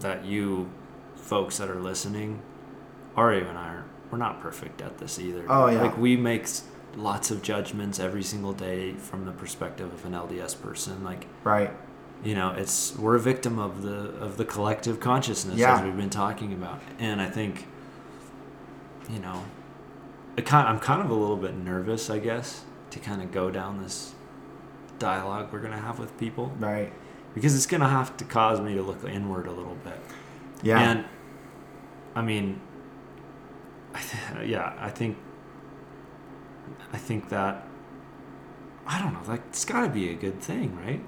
that 0.00 0.24
you 0.24 0.70
folks 1.16 1.58
that 1.58 1.70
are 1.70 1.80
listening, 1.80 2.42
Ari 3.16 3.40
and 3.46 3.56
I 3.58 3.68
are 3.68 3.84
we're 4.10 4.18
not 4.18 4.40
perfect 4.40 4.80
at 4.80 4.98
this 4.98 5.18
either. 5.18 5.44
Oh, 5.48 5.66
yeah. 5.68 5.82
Like 5.82 5.98
we 5.98 6.16
make 6.16 6.46
lots 6.96 7.30
of 7.30 7.42
judgments 7.42 8.00
every 8.00 8.22
single 8.22 8.54
day 8.54 8.94
from 8.94 9.26
the 9.26 9.32
perspective 9.32 9.92
of 9.92 10.04
an 10.06 10.12
LDS 10.12 10.60
person. 10.60 11.04
Like 11.04 11.26
right 11.44 11.70
you 12.24 12.34
know 12.34 12.50
it's 12.50 12.96
we're 12.96 13.14
a 13.16 13.20
victim 13.20 13.58
of 13.58 13.82
the 13.82 14.10
of 14.20 14.36
the 14.36 14.44
collective 14.44 14.98
consciousness 15.00 15.56
Yeah. 15.56 15.76
as 15.78 15.84
we've 15.84 15.96
been 15.96 16.10
talking 16.10 16.52
about. 16.52 16.80
And 16.98 17.20
i 17.20 17.28
think 17.30 17.66
you 19.10 19.18
know 19.20 19.44
kind 20.44 20.68
i'm 20.68 20.78
kind 20.80 21.00
of 21.02 21.10
a 21.10 21.14
little 21.14 21.36
bit 21.36 21.54
nervous 21.56 22.10
i 22.10 22.18
guess 22.18 22.62
to 22.90 22.98
kind 22.98 23.20
of 23.22 23.32
go 23.32 23.50
down 23.50 23.82
this 23.82 24.14
dialogue 24.98 25.48
we're 25.52 25.60
going 25.60 25.72
to 25.72 25.78
have 25.78 25.98
with 25.98 26.16
people. 26.18 26.52
Right. 26.58 26.92
Because 27.34 27.54
it's 27.54 27.66
going 27.66 27.82
to 27.82 27.88
have 27.88 28.16
to 28.16 28.24
cause 28.24 28.60
me 28.60 28.74
to 28.74 28.82
look 28.82 29.04
inward 29.04 29.46
a 29.46 29.52
little 29.52 29.76
bit. 29.84 29.98
Yeah. 30.62 30.80
And 30.80 31.04
i 32.16 32.22
mean 32.22 32.60
I 33.94 34.00
th- 34.00 34.48
yeah 34.54 34.74
i 34.80 34.90
think 34.90 35.16
i 36.92 36.96
think 36.98 37.28
that 37.28 37.66
i 38.86 38.98
don't 39.00 39.12
know 39.12 39.20
like 39.28 39.42
it's 39.50 39.64
got 39.64 39.82
to 39.82 39.88
be 39.88 40.08
a 40.10 40.14
good 40.14 40.40
thing 40.40 40.76
right 40.76 41.02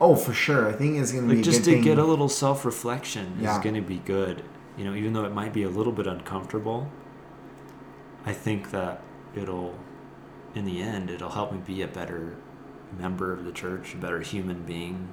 oh 0.00 0.14
for 0.14 0.32
sure 0.32 0.68
i 0.68 0.72
think 0.72 0.96
it's 0.96 1.12
gonna 1.12 1.26
be 1.26 1.34
like 1.36 1.38
a 1.40 1.42
just 1.42 1.64
to 1.64 1.72
thing. 1.72 1.82
get 1.82 1.98
a 1.98 2.04
little 2.04 2.28
self-reflection 2.28 3.38
Yeah. 3.40 3.56
is 3.56 3.62
going 3.62 3.74
to 3.74 3.80
be 3.80 3.96
good 3.98 4.42
you 4.76 4.84
know 4.84 4.94
even 4.94 5.12
though 5.12 5.24
it 5.24 5.32
might 5.32 5.52
be 5.52 5.64
a 5.64 5.68
little 5.68 5.92
bit 5.92 6.06
uncomfortable 6.06 6.88
i 8.24 8.32
think 8.32 8.70
that 8.70 9.02
it'll 9.34 9.74
in 10.54 10.64
the 10.64 10.80
end 10.82 11.10
it'll 11.10 11.30
help 11.30 11.52
me 11.52 11.58
be 11.66 11.82
a 11.82 11.88
better 11.88 12.36
member 12.98 13.32
of 13.32 13.44
the 13.44 13.52
church 13.52 13.94
a 13.94 13.96
better 13.96 14.20
human 14.20 14.62
being 14.62 15.08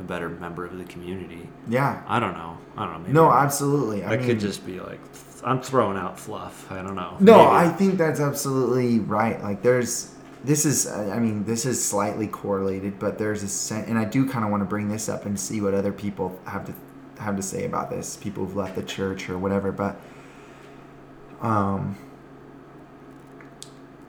a 0.00 0.02
better 0.02 0.28
member 0.28 0.64
of 0.66 0.76
the 0.76 0.84
community 0.84 1.48
yeah 1.68 2.02
i 2.08 2.18
don't 2.18 2.34
know 2.34 2.58
i 2.76 2.84
don't 2.84 2.92
know 2.94 2.98
maybe 2.98 3.12
no 3.12 3.28
I'm- 3.28 3.44
absolutely 3.44 4.04
i, 4.04 4.14
I 4.14 4.16
mean, 4.16 4.26
could 4.26 4.40
just 4.40 4.66
be 4.66 4.80
like 4.80 5.00
i'm 5.44 5.60
throwing 5.60 5.96
out 5.96 6.18
fluff 6.18 6.70
i 6.72 6.76
don't 6.82 6.96
know 6.96 7.16
No, 7.20 7.36
Maybe. 7.36 7.50
I 7.56 7.68
think 7.68 7.98
that's 7.98 8.18
absolutely 8.20 8.98
right. 9.00 9.40
Like 9.42 9.62
there's 9.62 10.13
this 10.44 10.66
is 10.66 10.86
I 10.86 11.18
mean 11.18 11.44
this 11.44 11.64
is 11.64 11.82
slightly 11.82 12.26
correlated, 12.26 12.98
but 12.98 13.18
there's 13.18 13.42
a 13.42 13.48
sen- 13.48 13.84
and 13.84 13.98
I 13.98 14.04
do 14.04 14.28
kind 14.28 14.44
of 14.44 14.50
want 14.50 14.62
to 14.62 14.66
bring 14.66 14.88
this 14.88 15.08
up 15.08 15.24
and 15.24 15.38
see 15.38 15.60
what 15.60 15.74
other 15.74 15.92
people 15.92 16.38
have 16.46 16.66
to 16.66 16.74
have 17.22 17.36
to 17.36 17.42
say 17.42 17.64
about 17.64 17.90
this. 17.90 18.16
People 18.16 18.44
who've 18.44 18.56
left 18.56 18.74
the 18.76 18.82
church 18.82 19.28
or 19.30 19.38
whatever, 19.38 19.72
but 19.72 20.00
um 21.40 21.96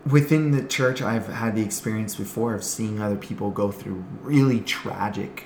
within 0.06 0.52
the 0.52 0.64
church 0.64 1.02
I've 1.02 1.28
had 1.28 1.56
the 1.56 1.64
experience 1.64 2.16
before 2.16 2.54
of 2.54 2.64
seeing 2.64 3.02
other 3.02 3.16
people 3.16 3.50
go 3.50 3.72
through 3.72 4.04
really 4.22 4.60
tragic 4.60 5.46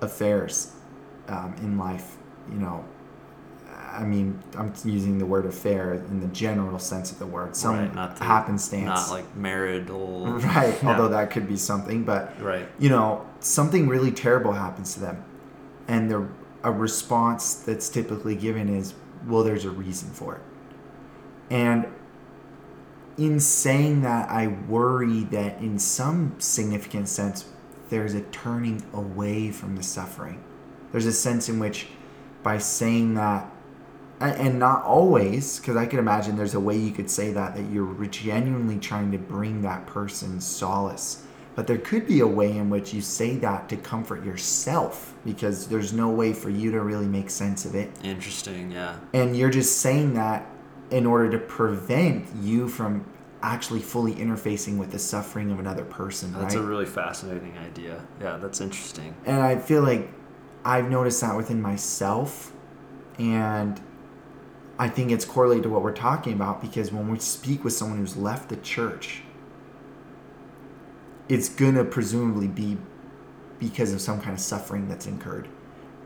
affairs 0.00 0.72
um, 1.26 1.54
in 1.60 1.76
life, 1.76 2.16
you 2.50 2.56
know, 2.56 2.84
I 3.98 4.04
mean, 4.04 4.38
I'm 4.56 4.72
using 4.84 5.18
the 5.18 5.26
word 5.26 5.44
affair 5.44 5.94
in 5.94 6.20
the 6.20 6.28
general 6.28 6.78
sense 6.78 7.10
of 7.10 7.18
the 7.18 7.26
word. 7.26 7.56
Some 7.56 7.74
Right, 7.76 7.94
not 7.94 8.16
the- 8.16 8.24
happenstance. 8.24 8.86
not 8.86 9.10
like 9.10 9.36
marital 9.36 10.26
right, 10.54 10.76
Yeah. 10.82 10.90
although 10.90 11.08
that 11.08 11.30
could 11.30 11.48
be 11.48 11.56
something, 11.56 12.04
but 12.04 12.40
right 12.40 12.68
you 12.78 12.88
know, 12.90 13.26
something 13.40 13.88
really 13.88 14.12
terrible 14.12 14.52
happens 14.52 14.94
to 14.94 15.00
them, 15.00 15.24
and 15.88 16.10
the 16.10 16.26
a 16.64 16.70
response 16.72 17.54
that's 17.54 17.88
typically 17.88 18.34
given 18.34 18.68
is, 18.68 18.94
"Well, 19.26 19.42
there's 19.44 19.64
a 19.64 19.70
reason 19.70 20.10
for 20.10 20.34
it," 20.36 20.40
and 21.50 21.86
in 23.16 23.40
saying 23.40 24.02
that, 24.02 24.30
I 24.30 24.46
worry 24.68 25.24
that 25.24 25.60
in 25.60 25.78
some 25.80 26.34
significant 26.38 27.08
sense, 27.08 27.46
there's 27.90 28.14
a 28.14 28.20
turning 28.20 28.84
away 28.92 29.50
from 29.50 29.74
the 29.76 29.82
suffering. 29.82 30.38
There's 30.92 31.06
a 31.06 31.12
sense 31.12 31.48
in 31.48 31.58
which, 31.58 31.88
by 32.44 32.58
saying 32.58 33.14
that, 33.14 33.50
and 34.20 34.58
not 34.58 34.82
always 34.84 35.58
because 35.58 35.76
i 35.76 35.86
can 35.86 35.98
imagine 35.98 36.36
there's 36.36 36.54
a 36.54 36.60
way 36.60 36.76
you 36.76 36.90
could 36.90 37.08
say 37.10 37.32
that 37.32 37.54
that 37.54 37.70
you're 37.70 37.94
genuinely 38.06 38.78
trying 38.78 39.10
to 39.12 39.18
bring 39.18 39.62
that 39.62 39.86
person 39.86 40.40
solace 40.40 41.24
but 41.54 41.66
there 41.66 41.78
could 41.78 42.06
be 42.06 42.20
a 42.20 42.26
way 42.26 42.56
in 42.56 42.70
which 42.70 42.94
you 42.94 43.00
say 43.00 43.36
that 43.36 43.68
to 43.68 43.76
comfort 43.76 44.24
yourself 44.24 45.14
because 45.24 45.66
there's 45.66 45.92
no 45.92 46.08
way 46.08 46.32
for 46.32 46.50
you 46.50 46.70
to 46.70 46.80
really 46.80 47.06
make 47.06 47.28
sense 47.30 47.64
of 47.64 47.74
it 47.74 47.90
Interesting. 48.04 48.70
Yeah. 48.70 48.96
and 49.12 49.36
you're 49.36 49.50
just 49.50 49.78
saying 49.78 50.14
that 50.14 50.46
in 50.90 51.04
order 51.04 51.30
to 51.30 51.38
prevent 51.38 52.26
you 52.40 52.68
from 52.68 53.04
actually 53.42 53.80
fully 53.80 54.14
interfacing 54.14 54.78
with 54.78 54.90
the 54.90 54.98
suffering 54.98 55.50
of 55.52 55.58
another 55.60 55.84
person 55.84 56.32
That's 56.32 56.54
right 56.56 56.64
a 56.64 56.66
really 56.66 56.86
fascinating 56.86 57.56
idea. 57.58 58.04
Yeah, 58.20 58.36
that's 58.36 58.60
interesting. 58.60 59.14
and 59.26 59.40
I 59.40 59.58
feel 59.58 59.82
like 59.82 60.10
I've 60.64 60.90
noticed 60.90 61.20
that 61.20 61.36
within 61.36 61.62
myself, 61.62 62.52
and 63.18 63.80
I 64.78 64.88
think 64.88 65.10
it's 65.10 65.24
correlated 65.24 65.64
to 65.64 65.68
what 65.70 65.82
we're 65.82 65.92
talking 65.92 66.32
about 66.32 66.60
because 66.60 66.92
when 66.92 67.10
we 67.10 67.18
speak 67.18 67.64
with 67.64 67.72
someone 67.72 67.98
who's 67.98 68.16
left 68.16 68.48
the 68.48 68.56
church, 68.56 69.22
it's 71.28 71.48
gonna 71.48 71.84
presumably 71.84 72.46
be 72.46 72.78
because 73.58 73.92
of 73.92 74.00
some 74.00 74.20
kind 74.20 74.32
of 74.32 74.40
suffering 74.40 74.88
that's 74.88 75.06
incurred, 75.06 75.48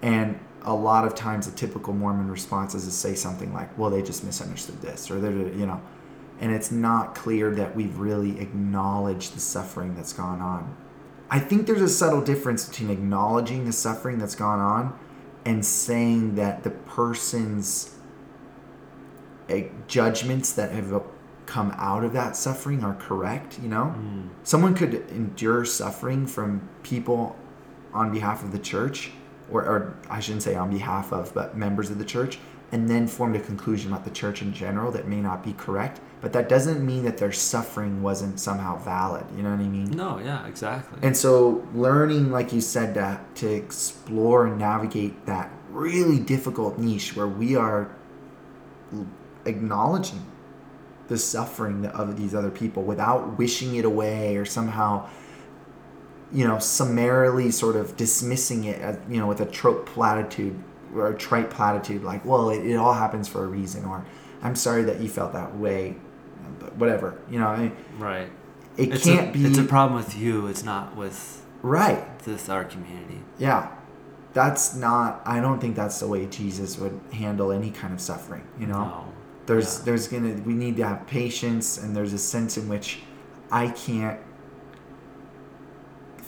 and 0.01 0.39
a 0.63 0.75
lot 0.75 1.05
of 1.05 1.15
times 1.15 1.47
the 1.47 1.57
typical 1.57 1.93
Mormon 1.93 2.31
response 2.31 2.75
is 2.75 2.85
to 2.85 2.91
say 2.91 3.15
something 3.15 3.53
like, 3.53 3.77
"Well, 3.77 3.91
they 3.91 4.01
just 4.01 4.25
misunderstood 4.25 4.81
this," 4.81 5.11
or 5.11 5.21
they're 5.21 5.33
you 5.33 5.67
know, 5.67 5.81
and 6.41 6.51
it's 6.51 6.73
not 6.73 7.15
clear 7.15 7.55
that 7.55 7.77
we've 7.77 7.99
really 7.99 8.41
acknowledged 8.41 9.37
the 9.37 9.41
suffering 9.41 9.95
that's 9.95 10.13
gone 10.13 10.41
on. 10.41 10.75
I 11.31 11.39
think 11.39 11.67
there's 11.67 11.83
a 11.83 11.89
subtle 11.89 12.21
difference 12.21 12.65
between 12.65 12.91
acknowledging 12.91 13.65
the 13.65 13.73
suffering 13.73 14.19
that's 14.19 14.35
gone 14.35 14.61
on 14.61 14.99
and 15.45 15.65
saying 15.65 16.37
that 16.37 16.63
the 16.63 16.71
person's 16.71 17.95
Eh, 19.49 19.65
judgments 19.89 20.53
that 20.53 20.71
have 20.73 21.03
come 21.47 21.75
out 21.77 22.05
of 22.05 22.13
that 22.13 22.37
suffering 22.37 22.85
are 22.85 22.95
correct, 22.95 23.59
you 23.61 23.69
know? 23.69 23.95
Mm. 23.97 24.29
Someone 24.43 24.75
could 24.75 24.95
endure 25.11 25.65
suffering 25.65 26.27
from 26.27 26.69
people 26.83 27.37
on 27.93 28.13
behalf 28.13 28.43
of 28.43 28.53
the 28.53 28.59
church, 28.59 29.11
or, 29.51 29.63
or 29.63 29.97
I 30.09 30.21
shouldn't 30.21 30.43
say 30.43 30.55
on 30.55 30.71
behalf 30.71 31.13
of, 31.13 31.35
but 31.35 31.57
members 31.57 31.91
of 31.91 31.99
the 31.99 32.05
church, 32.05 32.39
and 32.71 32.89
then 32.89 33.07
formed 33.07 33.37
a 33.37 33.41
conclusion 33.41 33.93
about 33.93 34.05
the 34.05 34.11
church 34.11 34.41
in 34.41 34.55
general 34.55 34.91
that 34.93 35.07
may 35.07 35.21
not 35.21 35.45
be 35.45 35.53
correct. 35.53 36.01
But 36.23 36.33
that 36.33 36.49
doesn't 36.49 36.85
mean 36.85 37.05
that 37.05 37.19
their 37.19 37.33
suffering 37.33 38.01
wasn't 38.01 38.41
somehow 38.41 38.79
valid. 38.79 39.27
You 39.37 39.43
know 39.43 39.51
what 39.51 39.61
I 39.61 39.69
mean? 39.69 39.91
No, 39.91 40.19
yeah, 40.21 40.47
exactly. 40.47 40.99
And 41.03 41.15
so, 41.15 41.67
learning, 41.75 42.31
like 42.31 42.53
you 42.53 42.61
said, 42.63 42.95
to, 42.95 43.21
to 43.35 43.53
explore 43.53 44.47
and 44.47 44.59
navigate 44.59 45.27
that 45.27 45.51
really 45.71 46.19
difficult 46.19 46.79
niche 46.79 47.15
where 47.17 47.27
we 47.27 47.57
are 47.57 47.91
acknowledging 49.45 50.25
the 51.09 51.19
suffering 51.19 51.87
of 51.87 52.17
these 52.17 52.35
other 52.35 52.51
people 52.51 52.83
without 52.83 53.37
wishing 53.39 53.77
it 53.77 53.85
away 53.85 54.37
or 54.37 54.45
somehow, 54.45 55.09
you 56.33 56.47
know, 56.47 56.59
summarily 56.59 57.51
sort 57.51 57.77
of 57.77 57.97
dismissing 57.97 58.65
it, 58.65 58.81
as, 58.81 58.99
you 59.09 59.19
know, 59.19 59.27
with 59.27 59.41
a 59.41 59.47
trope 59.47 59.87
platitude 59.87 60.63
or 60.95 61.11
a 61.11 61.17
trite 61.17 61.51
platitude 61.51 62.03
like, 62.03 62.25
well, 62.25 62.51
it, 62.51 62.65
it 62.65 62.77
all 62.77 62.95
happens 62.95 63.29
for 63.29 63.45
a 63.45 63.47
reason, 63.47 63.85
or 63.85 64.05
I'm 64.43 64.57
sorry 64.57 64.85
that 64.85 65.01
you 65.01 65.09
felt 65.09 65.33
that 65.33 65.57
way, 65.57 65.97
but 66.59 66.77
whatever. 66.77 67.19
You 67.31 67.41
know, 67.41 67.49
I, 67.49 67.73
right. 67.99 68.31
it 68.77 68.93
It's 68.93 69.05
can't 69.05 69.31
a, 69.31 69.39
be 69.39 69.45
It's 69.45 69.59
a 69.59 69.65
problem 69.65 69.95
with 69.97 70.17
you. 70.17 70.47
It's 70.47 70.65
not 70.65 70.97
with 70.97 71.45
right. 71.63 72.05
with 72.27 72.49
our 72.49 72.65
community. 72.65 73.21
Yeah. 73.39 73.71
That's 74.33 74.75
not 74.75 75.21
I 75.27 75.41
don't 75.41 75.61
think 75.61 75.77
that's 75.77 76.01
the 76.01 76.09
way 76.09 76.27
Jesus 76.27 76.79
would 76.79 76.99
handle 77.13 77.53
any 77.53 77.71
kind 77.71 77.93
of 77.93 78.01
suffering, 78.01 78.45
you 78.59 78.67
know? 78.67 78.85
No. 78.85 79.12
There's 79.47 79.79
Yeah. 79.79 79.85
there's 79.87 80.09
to 80.09 80.43
we 80.43 80.55
need 80.55 80.77
to 80.77 80.87
have 80.87 81.07
patience 81.07 81.79
and 81.79 81.95
there's 81.95 82.13
a 82.13 82.19
sense 82.19 82.57
in 82.57 82.69
which 82.69 83.01
I 83.51 83.69
can't 83.69 84.21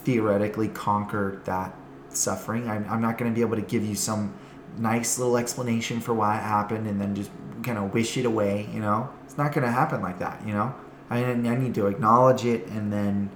theoretically 0.05 0.67
conquer 0.67 1.41
that 1.45 1.75
suffering. 2.09 2.69
I'm, 2.69 2.85
I'm 2.89 3.01
not 3.01 3.17
to 3.31 3.35
be 3.35 3.41
able 3.41 3.55
to 3.55 3.61
give 3.61 3.83
you 3.83 3.95
some 3.95 4.33
nice 4.77 5.17
little 5.17 5.37
explanation 5.37 5.99
for 5.99 6.13
why 6.13 6.37
it 6.37 6.43
happened 6.43 6.87
and 6.87 6.99
then 7.01 7.15
just 7.15 7.31
kind 7.63 7.77
of 7.77 7.93
wish 7.93 8.17
it 8.17 8.25
away, 8.25 8.69
you 8.71 8.79
know? 8.79 9.09
It's 9.23 9.37
not 9.37 9.53
to 9.65 9.71
happen 9.71 10.01
like 10.01 10.19
that, 10.19 10.45
you 10.45 10.53
know? 10.53 10.75
I, 11.09 11.23
I 11.23 11.33
need 11.35 11.73
to 11.75 11.87
acknowledge 11.87 12.45
it 12.45 12.67
and 12.67 12.91
then 12.91 13.29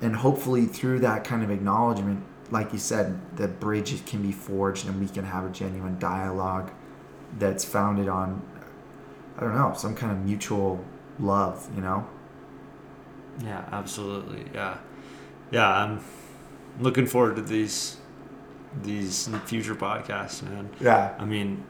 and 0.00 0.16
hopefully 0.16 0.66
through 0.66 1.00
that 1.00 1.24
kind 1.24 1.42
of 1.42 1.50
acknowledgement 1.50 2.24
like 2.50 2.72
you 2.72 2.78
said 2.78 3.36
the 3.36 3.48
bridge 3.48 4.04
can 4.06 4.22
be 4.22 4.32
forged 4.32 4.86
and 4.86 4.98
we 5.00 5.08
can 5.08 5.24
have 5.24 5.44
a 5.44 5.50
genuine 5.50 5.98
dialogue 5.98 6.70
that's 7.38 7.64
founded 7.64 8.08
on 8.08 8.42
i 9.36 9.40
don't 9.40 9.54
know 9.54 9.72
some 9.76 9.94
kind 9.94 10.12
of 10.12 10.18
mutual 10.24 10.84
love 11.18 11.68
you 11.74 11.80
know 11.82 12.06
Yeah, 13.42 13.64
absolutely. 13.72 14.44
Yeah, 14.54 14.76
yeah. 15.50 15.68
I'm 15.82 16.00
looking 16.80 17.06
forward 17.06 17.36
to 17.36 17.42
these 17.42 17.96
these 18.82 19.28
future 19.46 19.74
podcasts, 19.74 20.42
man. 20.42 20.68
yeah 20.80 21.14
I 21.18 21.24
mean, 21.24 21.64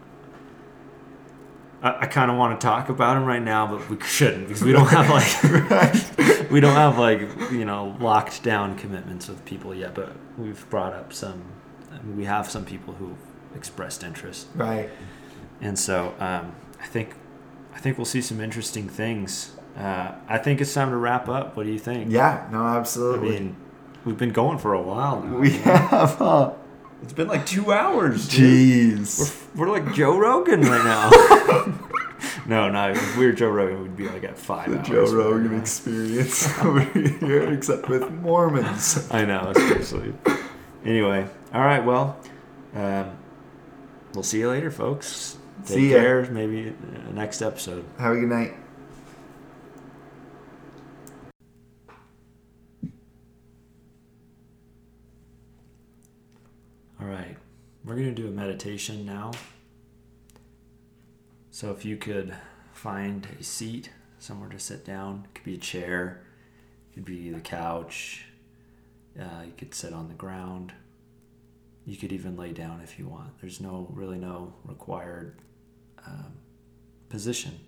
I, 1.82 2.02
I 2.02 2.06
kind 2.06 2.30
of 2.30 2.36
want 2.36 2.60
to 2.60 2.64
talk 2.66 2.88
about 2.88 3.14
them 3.14 3.24
right 3.24 3.42
now, 3.42 3.66
but 3.66 3.88
we 3.88 4.00
shouldn't 4.16 4.48
because 4.48 4.62
we 4.62 4.72
don't 4.72 4.88
have 4.88 5.08
like 5.18 6.50
we 6.50 6.60
don't 6.60 6.74
have 6.76 6.98
like 6.98 7.20
you 7.50 7.64
know 7.64 7.96
locked 8.00 8.42
down 8.42 8.76
commitments 8.76 9.28
with 9.28 9.44
people 9.44 9.74
yet. 9.74 9.94
But 9.94 10.12
we've 10.38 10.68
brought 10.70 10.92
up 10.94 11.12
some. 11.12 11.42
I 11.92 12.02
mean, 12.02 12.16
we 12.16 12.24
have 12.24 12.50
some 12.50 12.64
people 12.64 12.94
who've 12.94 13.16
expressed 13.54 14.02
interest, 14.02 14.48
right 14.54 14.88
and 15.60 15.78
so 15.78 16.14
um, 16.18 16.54
I 16.82 16.86
think 16.86 17.14
I 17.74 17.78
think 17.78 17.98
we'll 17.98 18.04
see 18.04 18.20
some 18.22 18.40
interesting 18.40 18.88
things. 18.88 19.52
Uh, 19.76 20.12
I 20.28 20.38
think 20.38 20.60
it's 20.60 20.72
time 20.74 20.90
to 20.90 20.96
wrap 20.96 21.28
up. 21.28 21.56
What 21.56 21.64
do 21.66 21.72
you 21.72 21.78
think? 21.78 22.10
yeah 22.12 22.46
no 22.52 22.62
absolutely. 22.64 23.36
I 23.36 23.40
mean, 23.40 23.56
we've 24.04 24.18
been 24.18 24.32
going 24.32 24.58
for 24.58 24.74
a 24.74 24.82
while 24.82 25.22
now. 25.22 25.38
we 25.38 25.50
have 25.50 26.16
huh? 26.16 26.52
It's 27.02 27.12
been 27.14 27.28
like 27.28 27.46
two 27.46 27.72
hours. 27.72 28.28
dude. 28.28 29.00
jeez 29.00 29.46
We're, 29.56 29.66
we're 29.66 29.72
like 29.80 29.94
Joe 29.94 30.16
Rogan 30.18 30.60
right 30.60 30.84
now. 30.84 31.10
no, 32.46 32.68
no. 32.70 32.90
If 32.90 33.16
we 33.16 33.26
were 33.26 33.32
Joe 33.32 33.48
Rogan, 33.50 33.82
we'd 33.82 33.96
be 33.96 34.08
like 34.08 34.24
at 34.24 34.38
five 34.38 34.70
the 34.70 34.78
hours. 34.78 34.88
joe 34.88 35.02
right 35.04 35.24
rogan 35.32 35.52
now. 35.52 35.58
experience 35.60 36.58
over 36.62 36.80
here 36.80 37.52
except 37.52 37.88
with 37.88 38.08
mormons 38.12 39.08
I 39.10 39.24
know, 39.24 39.52
seriously. 39.56 40.12
anyway, 40.84 41.26
all 41.54 41.62
right. 41.62 41.84
Well, 41.84 42.16
um, 42.74 43.16
we'll 44.14 44.22
see 44.22 44.38
you 44.40 44.50
later, 44.50 44.70
folks. 44.70 45.38
See 45.64 45.90
ya. 45.90 45.98
care. 45.98 46.22
Maybe 46.30 46.68
uh, 46.70 47.12
next 47.12 47.42
episode. 47.42 47.84
have 47.98 48.12
a 48.12 48.20
good 48.20 48.28
night 48.28 48.54
All 57.02 57.08
right. 57.08 57.36
We're 57.84 57.96
going 57.96 58.14
to 58.14 58.22
do 58.22 58.28
a 58.28 58.30
meditation 58.30 59.04
now. 59.04 59.32
So 61.50 61.72
if 61.72 61.84
you 61.84 61.96
could 61.96 62.32
find 62.72 63.26
a 63.40 63.42
seat, 63.42 63.90
somewhere 64.20 64.48
to 64.50 64.58
sit 64.60 64.84
down, 64.84 65.24
it 65.24 65.34
could 65.34 65.44
be 65.44 65.54
a 65.54 65.58
chair, 65.58 66.22
it 66.90 66.94
could 66.94 67.04
be 67.04 67.30
the 67.30 67.40
couch, 67.40 68.26
uh, 69.20 69.42
you 69.44 69.52
could 69.58 69.74
sit 69.74 69.92
on 69.92 70.06
the 70.06 70.14
ground. 70.14 70.72
You 71.84 71.96
could 71.96 72.12
even 72.12 72.36
lay 72.36 72.52
down 72.52 72.80
if 72.82 73.00
you 73.00 73.08
want. 73.08 73.40
There's 73.40 73.60
no 73.60 73.88
really 73.92 74.18
no 74.18 74.54
required 74.64 75.34
um, 76.06 76.34
position. 77.08 77.60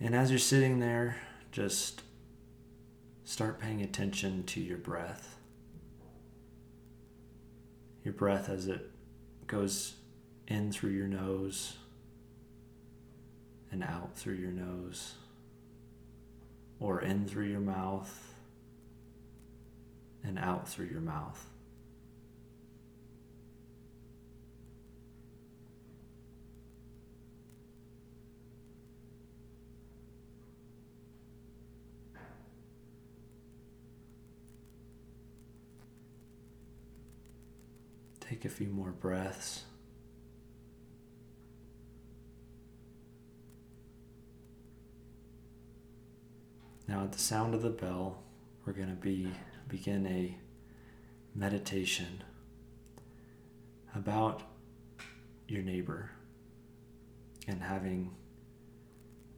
And 0.00 0.14
as 0.14 0.30
you're 0.30 0.38
sitting 0.38 0.80
there, 0.80 1.16
just 1.52 2.02
start 3.24 3.60
paying 3.60 3.82
attention 3.82 4.44
to 4.44 4.60
your 4.60 4.78
breath 4.78 5.40
your 8.04 8.14
breath 8.14 8.48
as 8.48 8.66
it 8.66 8.90
goes 9.46 9.94
in 10.48 10.72
through 10.72 10.90
your 10.90 11.06
nose 11.06 11.76
and 13.70 13.84
out 13.84 14.16
through 14.16 14.34
your 14.34 14.50
nose, 14.50 15.14
or 16.80 17.00
in 17.00 17.24
through 17.24 17.46
your 17.46 17.60
mouth 17.60 18.34
and 20.24 20.38
out 20.38 20.68
through 20.68 20.86
your 20.86 21.00
mouth. 21.00 21.49
Take 38.30 38.44
a 38.44 38.48
few 38.48 38.68
more 38.68 38.92
breaths. 38.92 39.64
Now, 46.86 47.02
at 47.02 47.10
the 47.10 47.18
sound 47.18 47.56
of 47.56 47.62
the 47.62 47.70
bell, 47.70 48.22
we're 48.64 48.72
going 48.72 48.88
to 48.88 48.94
be 48.94 49.32
begin 49.66 50.06
a 50.06 50.38
meditation 51.34 52.22
about 53.96 54.42
your 55.48 55.62
neighbor, 55.62 56.12
and 57.48 57.60
having 57.60 58.14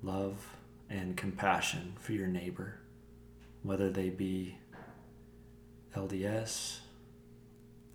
love 0.02 0.54
and 0.90 1.16
compassion 1.16 1.94
for 1.98 2.12
your 2.12 2.26
neighbor, 2.26 2.78
whether 3.62 3.88
they 3.88 4.10
be 4.10 4.58
LDS, 5.96 6.81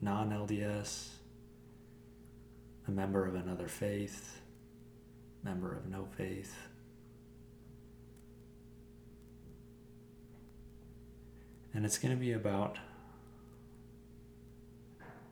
non 0.02 0.30
LDS, 0.30 1.10
a 2.88 2.92
member 2.92 3.26
of 3.26 3.36
another 3.36 3.68
faith, 3.68 4.42
member 5.44 5.76
of 5.76 5.88
no 5.88 6.06
faith. 6.18 6.56
And 11.74 11.86
it's 11.86 11.98
going 11.98 12.14
to 12.14 12.20
be 12.20 12.32
about 12.32 12.78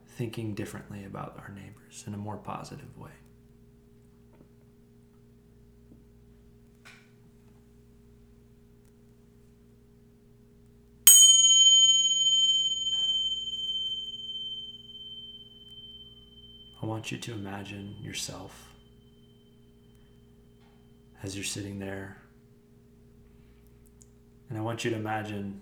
thinking 0.07 0.53
differently 0.53 1.03
about 1.03 1.37
our 1.39 1.49
neighbors 1.53 2.03
in 2.07 2.13
a 2.13 2.17
more 2.17 2.37
positive 2.37 2.97
way. 2.97 3.11
I 16.85 16.87
want 16.87 17.11
you 17.11 17.17
to 17.17 17.31
imagine 17.33 17.95
yourself 17.99 18.69
as 21.23 21.35
you're 21.35 21.43
sitting 21.43 21.79
there. 21.79 22.17
And 24.47 24.59
I 24.59 24.61
want 24.61 24.85
you 24.85 24.91
to 24.91 24.95
imagine 24.95 25.61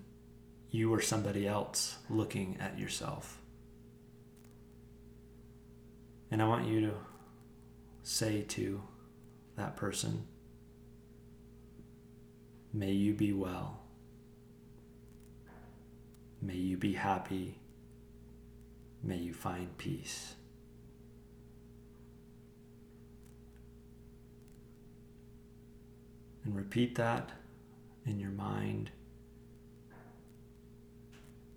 you 0.69 0.93
or 0.93 0.99
somebody 0.99 1.47
else 1.47 1.95
looking 2.09 2.57
at 2.59 2.77
yourself. 2.77 3.37
And 6.29 6.41
I 6.41 6.45
want 6.45 6.67
you 6.67 6.81
to 6.87 6.93
say 8.01 8.41
to 8.41 8.83
that 9.55 9.77
person, 9.77 10.27
May 12.73 12.91
you 12.91 13.13
be 13.13 13.31
well. 13.31 13.79
May 16.41 16.55
you 16.55 16.75
be 16.75 16.91
happy. 16.91 17.59
May 19.01 19.19
you 19.19 19.33
find 19.33 19.77
peace. 19.77 20.35
And 26.43 26.55
repeat 26.55 26.95
that 26.95 27.31
in 28.05 28.19
your 28.19 28.31
mind 28.31 28.91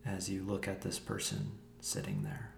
as 0.05 0.31
you 0.31 0.43
look 0.43 0.69
at 0.69 0.83
this 0.83 0.99
person 0.99 1.53
sitting 1.81 2.23
there. 2.23 2.56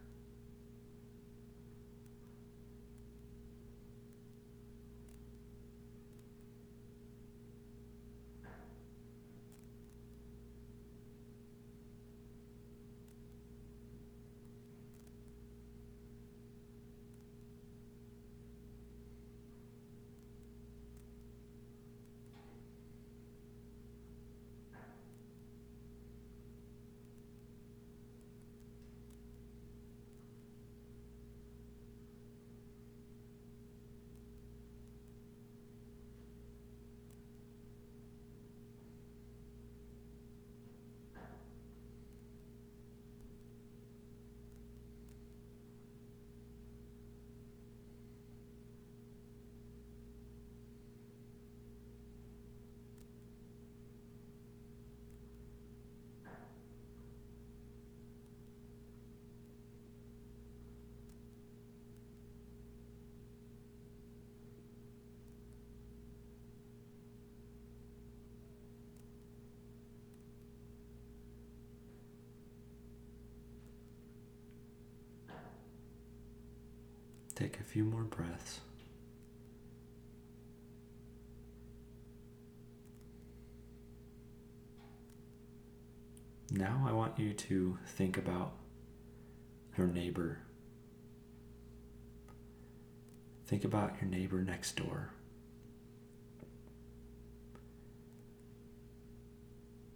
Take 77.39 77.61
a 77.61 77.63
few 77.63 77.85
more 77.85 78.03
breaths. 78.03 78.59
Now 86.51 86.85
I 86.89 86.91
want 86.91 87.17
you 87.17 87.33
to 87.35 87.79
think 87.87 88.19
about 88.19 88.55
your 89.77 89.87
neighbor. 89.87 90.39
Think 93.47 93.63
about 93.63 93.93
your 94.01 94.11
neighbor 94.11 94.43
next 94.43 94.75
door. 94.75 95.11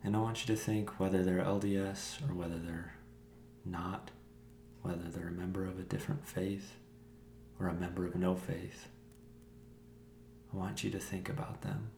And 0.05 0.15
I 0.15 0.21
want 0.21 0.47
you 0.47 0.55
to 0.55 0.61
think 0.61 1.01
whether 1.01 1.25
they're 1.25 1.43
LDS 1.43 2.23
or 2.23 2.35
whether 2.35 2.61
they're 2.61 2.95
not, 3.65 4.13
whether 4.83 5.09
they're 5.09 5.27
a 5.27 5.33
member 5.33 5.67
of 5.67 5.81
a 5.81 5.83
different 5.83 6.25
faith 6.25 6.77
or 7.63 7.69
a 7.69 7.75
member 7.75 8.05
of 8.05 8.17
no 8.17 8.35
faith, 8.35 8.89
I 10.53 10.57
want 10.57 10.83
you 10.83 10.91
to 10.91 10.99
think 10.99 11.29
about 11.29 11.63
them. 11.63 11.91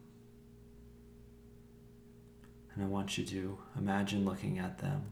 And 2.73 2.83
I 2.83 2.87
want 2.87 3.17
you 3.17 3.25
to 3.25 3.57
imagine 3.77 4.25
looking 4.25 4.59
at 4.59 4.79
them. 4.79 5.11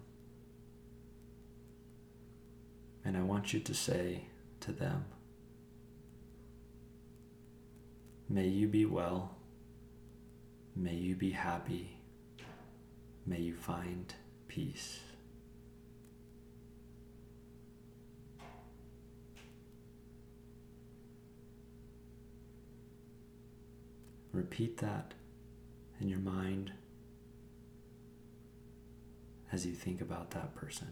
And 3.05 3.17
I 3.17 3.21
want 3.21 3.53
you 3.53 3.59
to 3.61 3.73
say 3.73 4.25
to 4.61 4.71
them, 4.71 5.05
May 8.29 8.47
you 8.47 8.67
be 8.67 8.85
well. 8.85 9.35
May 10.75 10.95
you 10.95 11.15
be 11.15 11.31
happy. 11.31 11.97
May 13.25 13.39
you 13.39 13.53
find 13.53 14.13
peace. 14.47 14.99
Repeat 24.33 24.77
that 24.77 25.13
in 26.01 26.09
your 26.09 26.19
mind 26.19 26.73
as 29.51 29.65
you 29.65 29.73
think 29.73 30.01
about 30.01 30.31
that 30.31 30.55
person. 30.55 30.87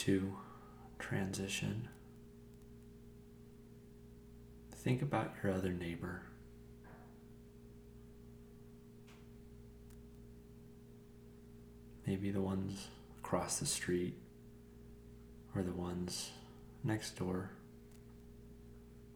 To 0.00 0.34
transition 0.98 1.88
think 4.82 5.02
about 5.02 5.34
your 5.42 5.52
other 5.52 5.72
neighbor. 5.72 6.22
Maybe 12.06 12.30
the 12.30 12.40
ones 12.40 12.88
across 13.18 13.58
the 13.58 13.66
street 13.66 14.14
or 15.54 15.62
the 15.62 15.72
ones 15.72 16.30
next 16.82 17.18
door 17.18 17.50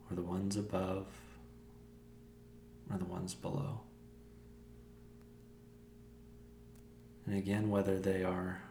or 0.09 0.15
the 0.15 0.21
ones 0.21 0.55
above 0.55 1.07
or 2.91 2.99
the 2.99 3.05
ones 3.05 3.33
below. 3.33 3.81
And 7.25 7.35
again, 7.35 7.71
whether 7.71 7.97
they 7.97 8.23
are 8.23 8.61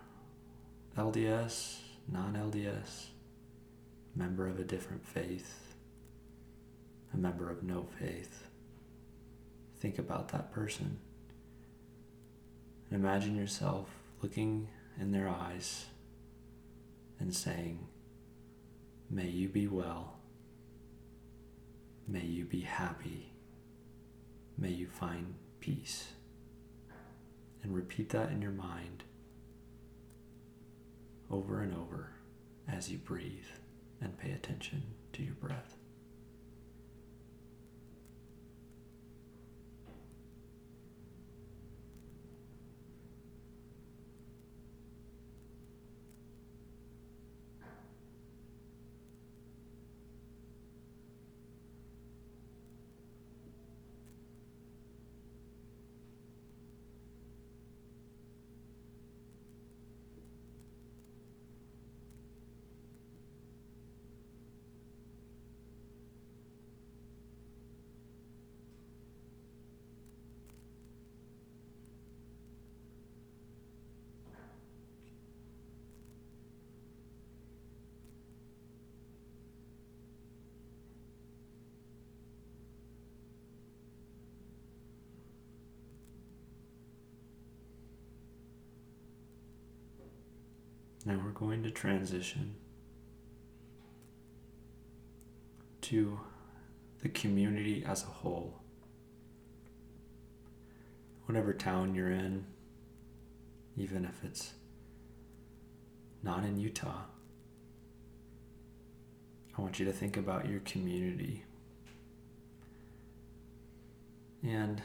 LDS, 0.97 1.79
non 2.11 2.35
LDS, 2.35 3.07
member 4.15 4.47
of 4.47 4.59
a 4.59 4.65
different 4.65 5.07
faith, 5.07 5.75
a 7.13 7.17
member 7.17 7.51
of 7.51 7.63
no 7.63 7.87
faith, 7.99 8.49
think 9.81 9.99
about 9.99 10.29
that 10.29 10.53
person. 10.53 10.99
And 12.91 13.01
imagine 13.05 13.37
yourself 13.37 13.89
looking 14.23 14.69
in 15.01 15.13
their 15.13 15.29
eyes 15.29 15.87
and 17.19 17.35
saying, 17.35 17.87
May 19.11 19.29
you 19.29 19.49
be 19.49 19.67
well. 19.67 20.19
May 22.07 22.25
you 22.25 22.45
be 22.45 22.61
happy. 22.61 23.33
May 24.59 24.71
you 24.71 24.87
find 24.87 25.35
peace. 25.61 26.09
And 27.63 27.75
repeat 27.75 28.11
that 28.11 28.31
in 28.31 28.43
your 28.43 28.53
mind 28.53 29.05
over 31.31 31.61
and 31.61 31.75
over 31.75 32.11
as 32.69 32.91
you 32.91 32.99
breathe 32.99 33.47
and 34.01 34.19
pay 34.19 34.33
attention 34.33 34.83
to 35.13 35.23
your 35.23 35.35
breath. 35.35 35.74
Now 91.07 91.21
we're 91.23 91.33
going 91.33 91.63
to 91.65 91.71
transition 91.71 92.55
to 95.83 96.19
the 97.03 97.11
community 97.11 97.85
as 97.87 98.03
a 98.03 98.07
whole. 98.07 98.55
Whatever 101.27 101.53
town 101.53 101.95
you're 101.95 102.11
in, 102.11 102.47
even 103.77 104.07
if 104.07 104.25
it's 104.25 104.55
not 106.23 106.43
in 106.43 106.59
Utah, 106.59 107.03
I 109.57 109.61
want 109.61 109.79
you 109.79 109.85
to 109.85 109.93
think 109.93 110.17
about 110.17 110.49
your 110.49 110.61
community. 110.61 111.45
And 114.43 114.83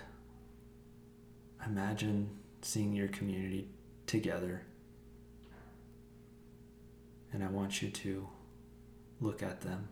imagine 1.65 2.29
seeing 2.61 2.93
your 2.93 3.07
community 3.07 3.69
together 4.05 4.63
and 7.31 7.43
I 7.43 7.47
want 7.47 7.81
you 7.81 7.89
to 7.89 8.27
look 9.21 9.43
at 9.43 9.61
them 9.61 9.87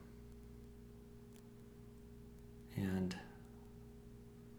and 2.76 3.15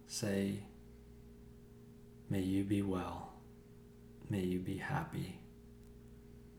say, 0.06 0.60
May 2.30 2.40
you 2.40 2.62
be 2.64 2.82
well. 2.82 3.32
May 4.28 4.42
you 4.42 4.58
be 4.58 4.76
happy. 4.76 5.38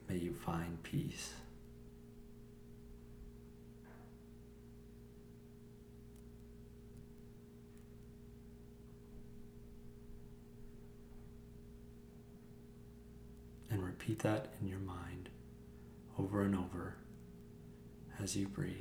May 0.08 0.18
you 0.18 0.34
find 0.34 0.82
peace. 0.82 1.34
And 13.70 13.84
repeat 13.84 14.20
that 14.20 14.54
in 14.60 14.68
your 14.68 14.80
mind 14.80 15.30
over 16.20 16.42
and 16.44 16.56
over 16.56 16.96
as 18.22 18.36
you 18.36 18.48
breathe. 18.48 18.74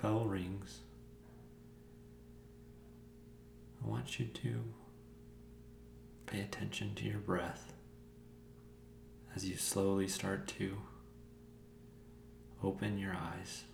Bell 0.00 0.24
rings, 0.24 0.80
I 3.84 3.88
want 3.88 4.18
you 4.18 4.26
to 4.26 4.64
pay 6.26 6.40
attention 6.40 6.94
to 6.96 7.04
your 7.04 7.18
breath 7.18 7.72
as 9.34 9.44
you 9.44 9.56
slowly 9.56 10.08
start 10.08 10.46
to 10.58 10.76
open 12.62 12.98
your 12.98 13.14
eyes 13.14 13.64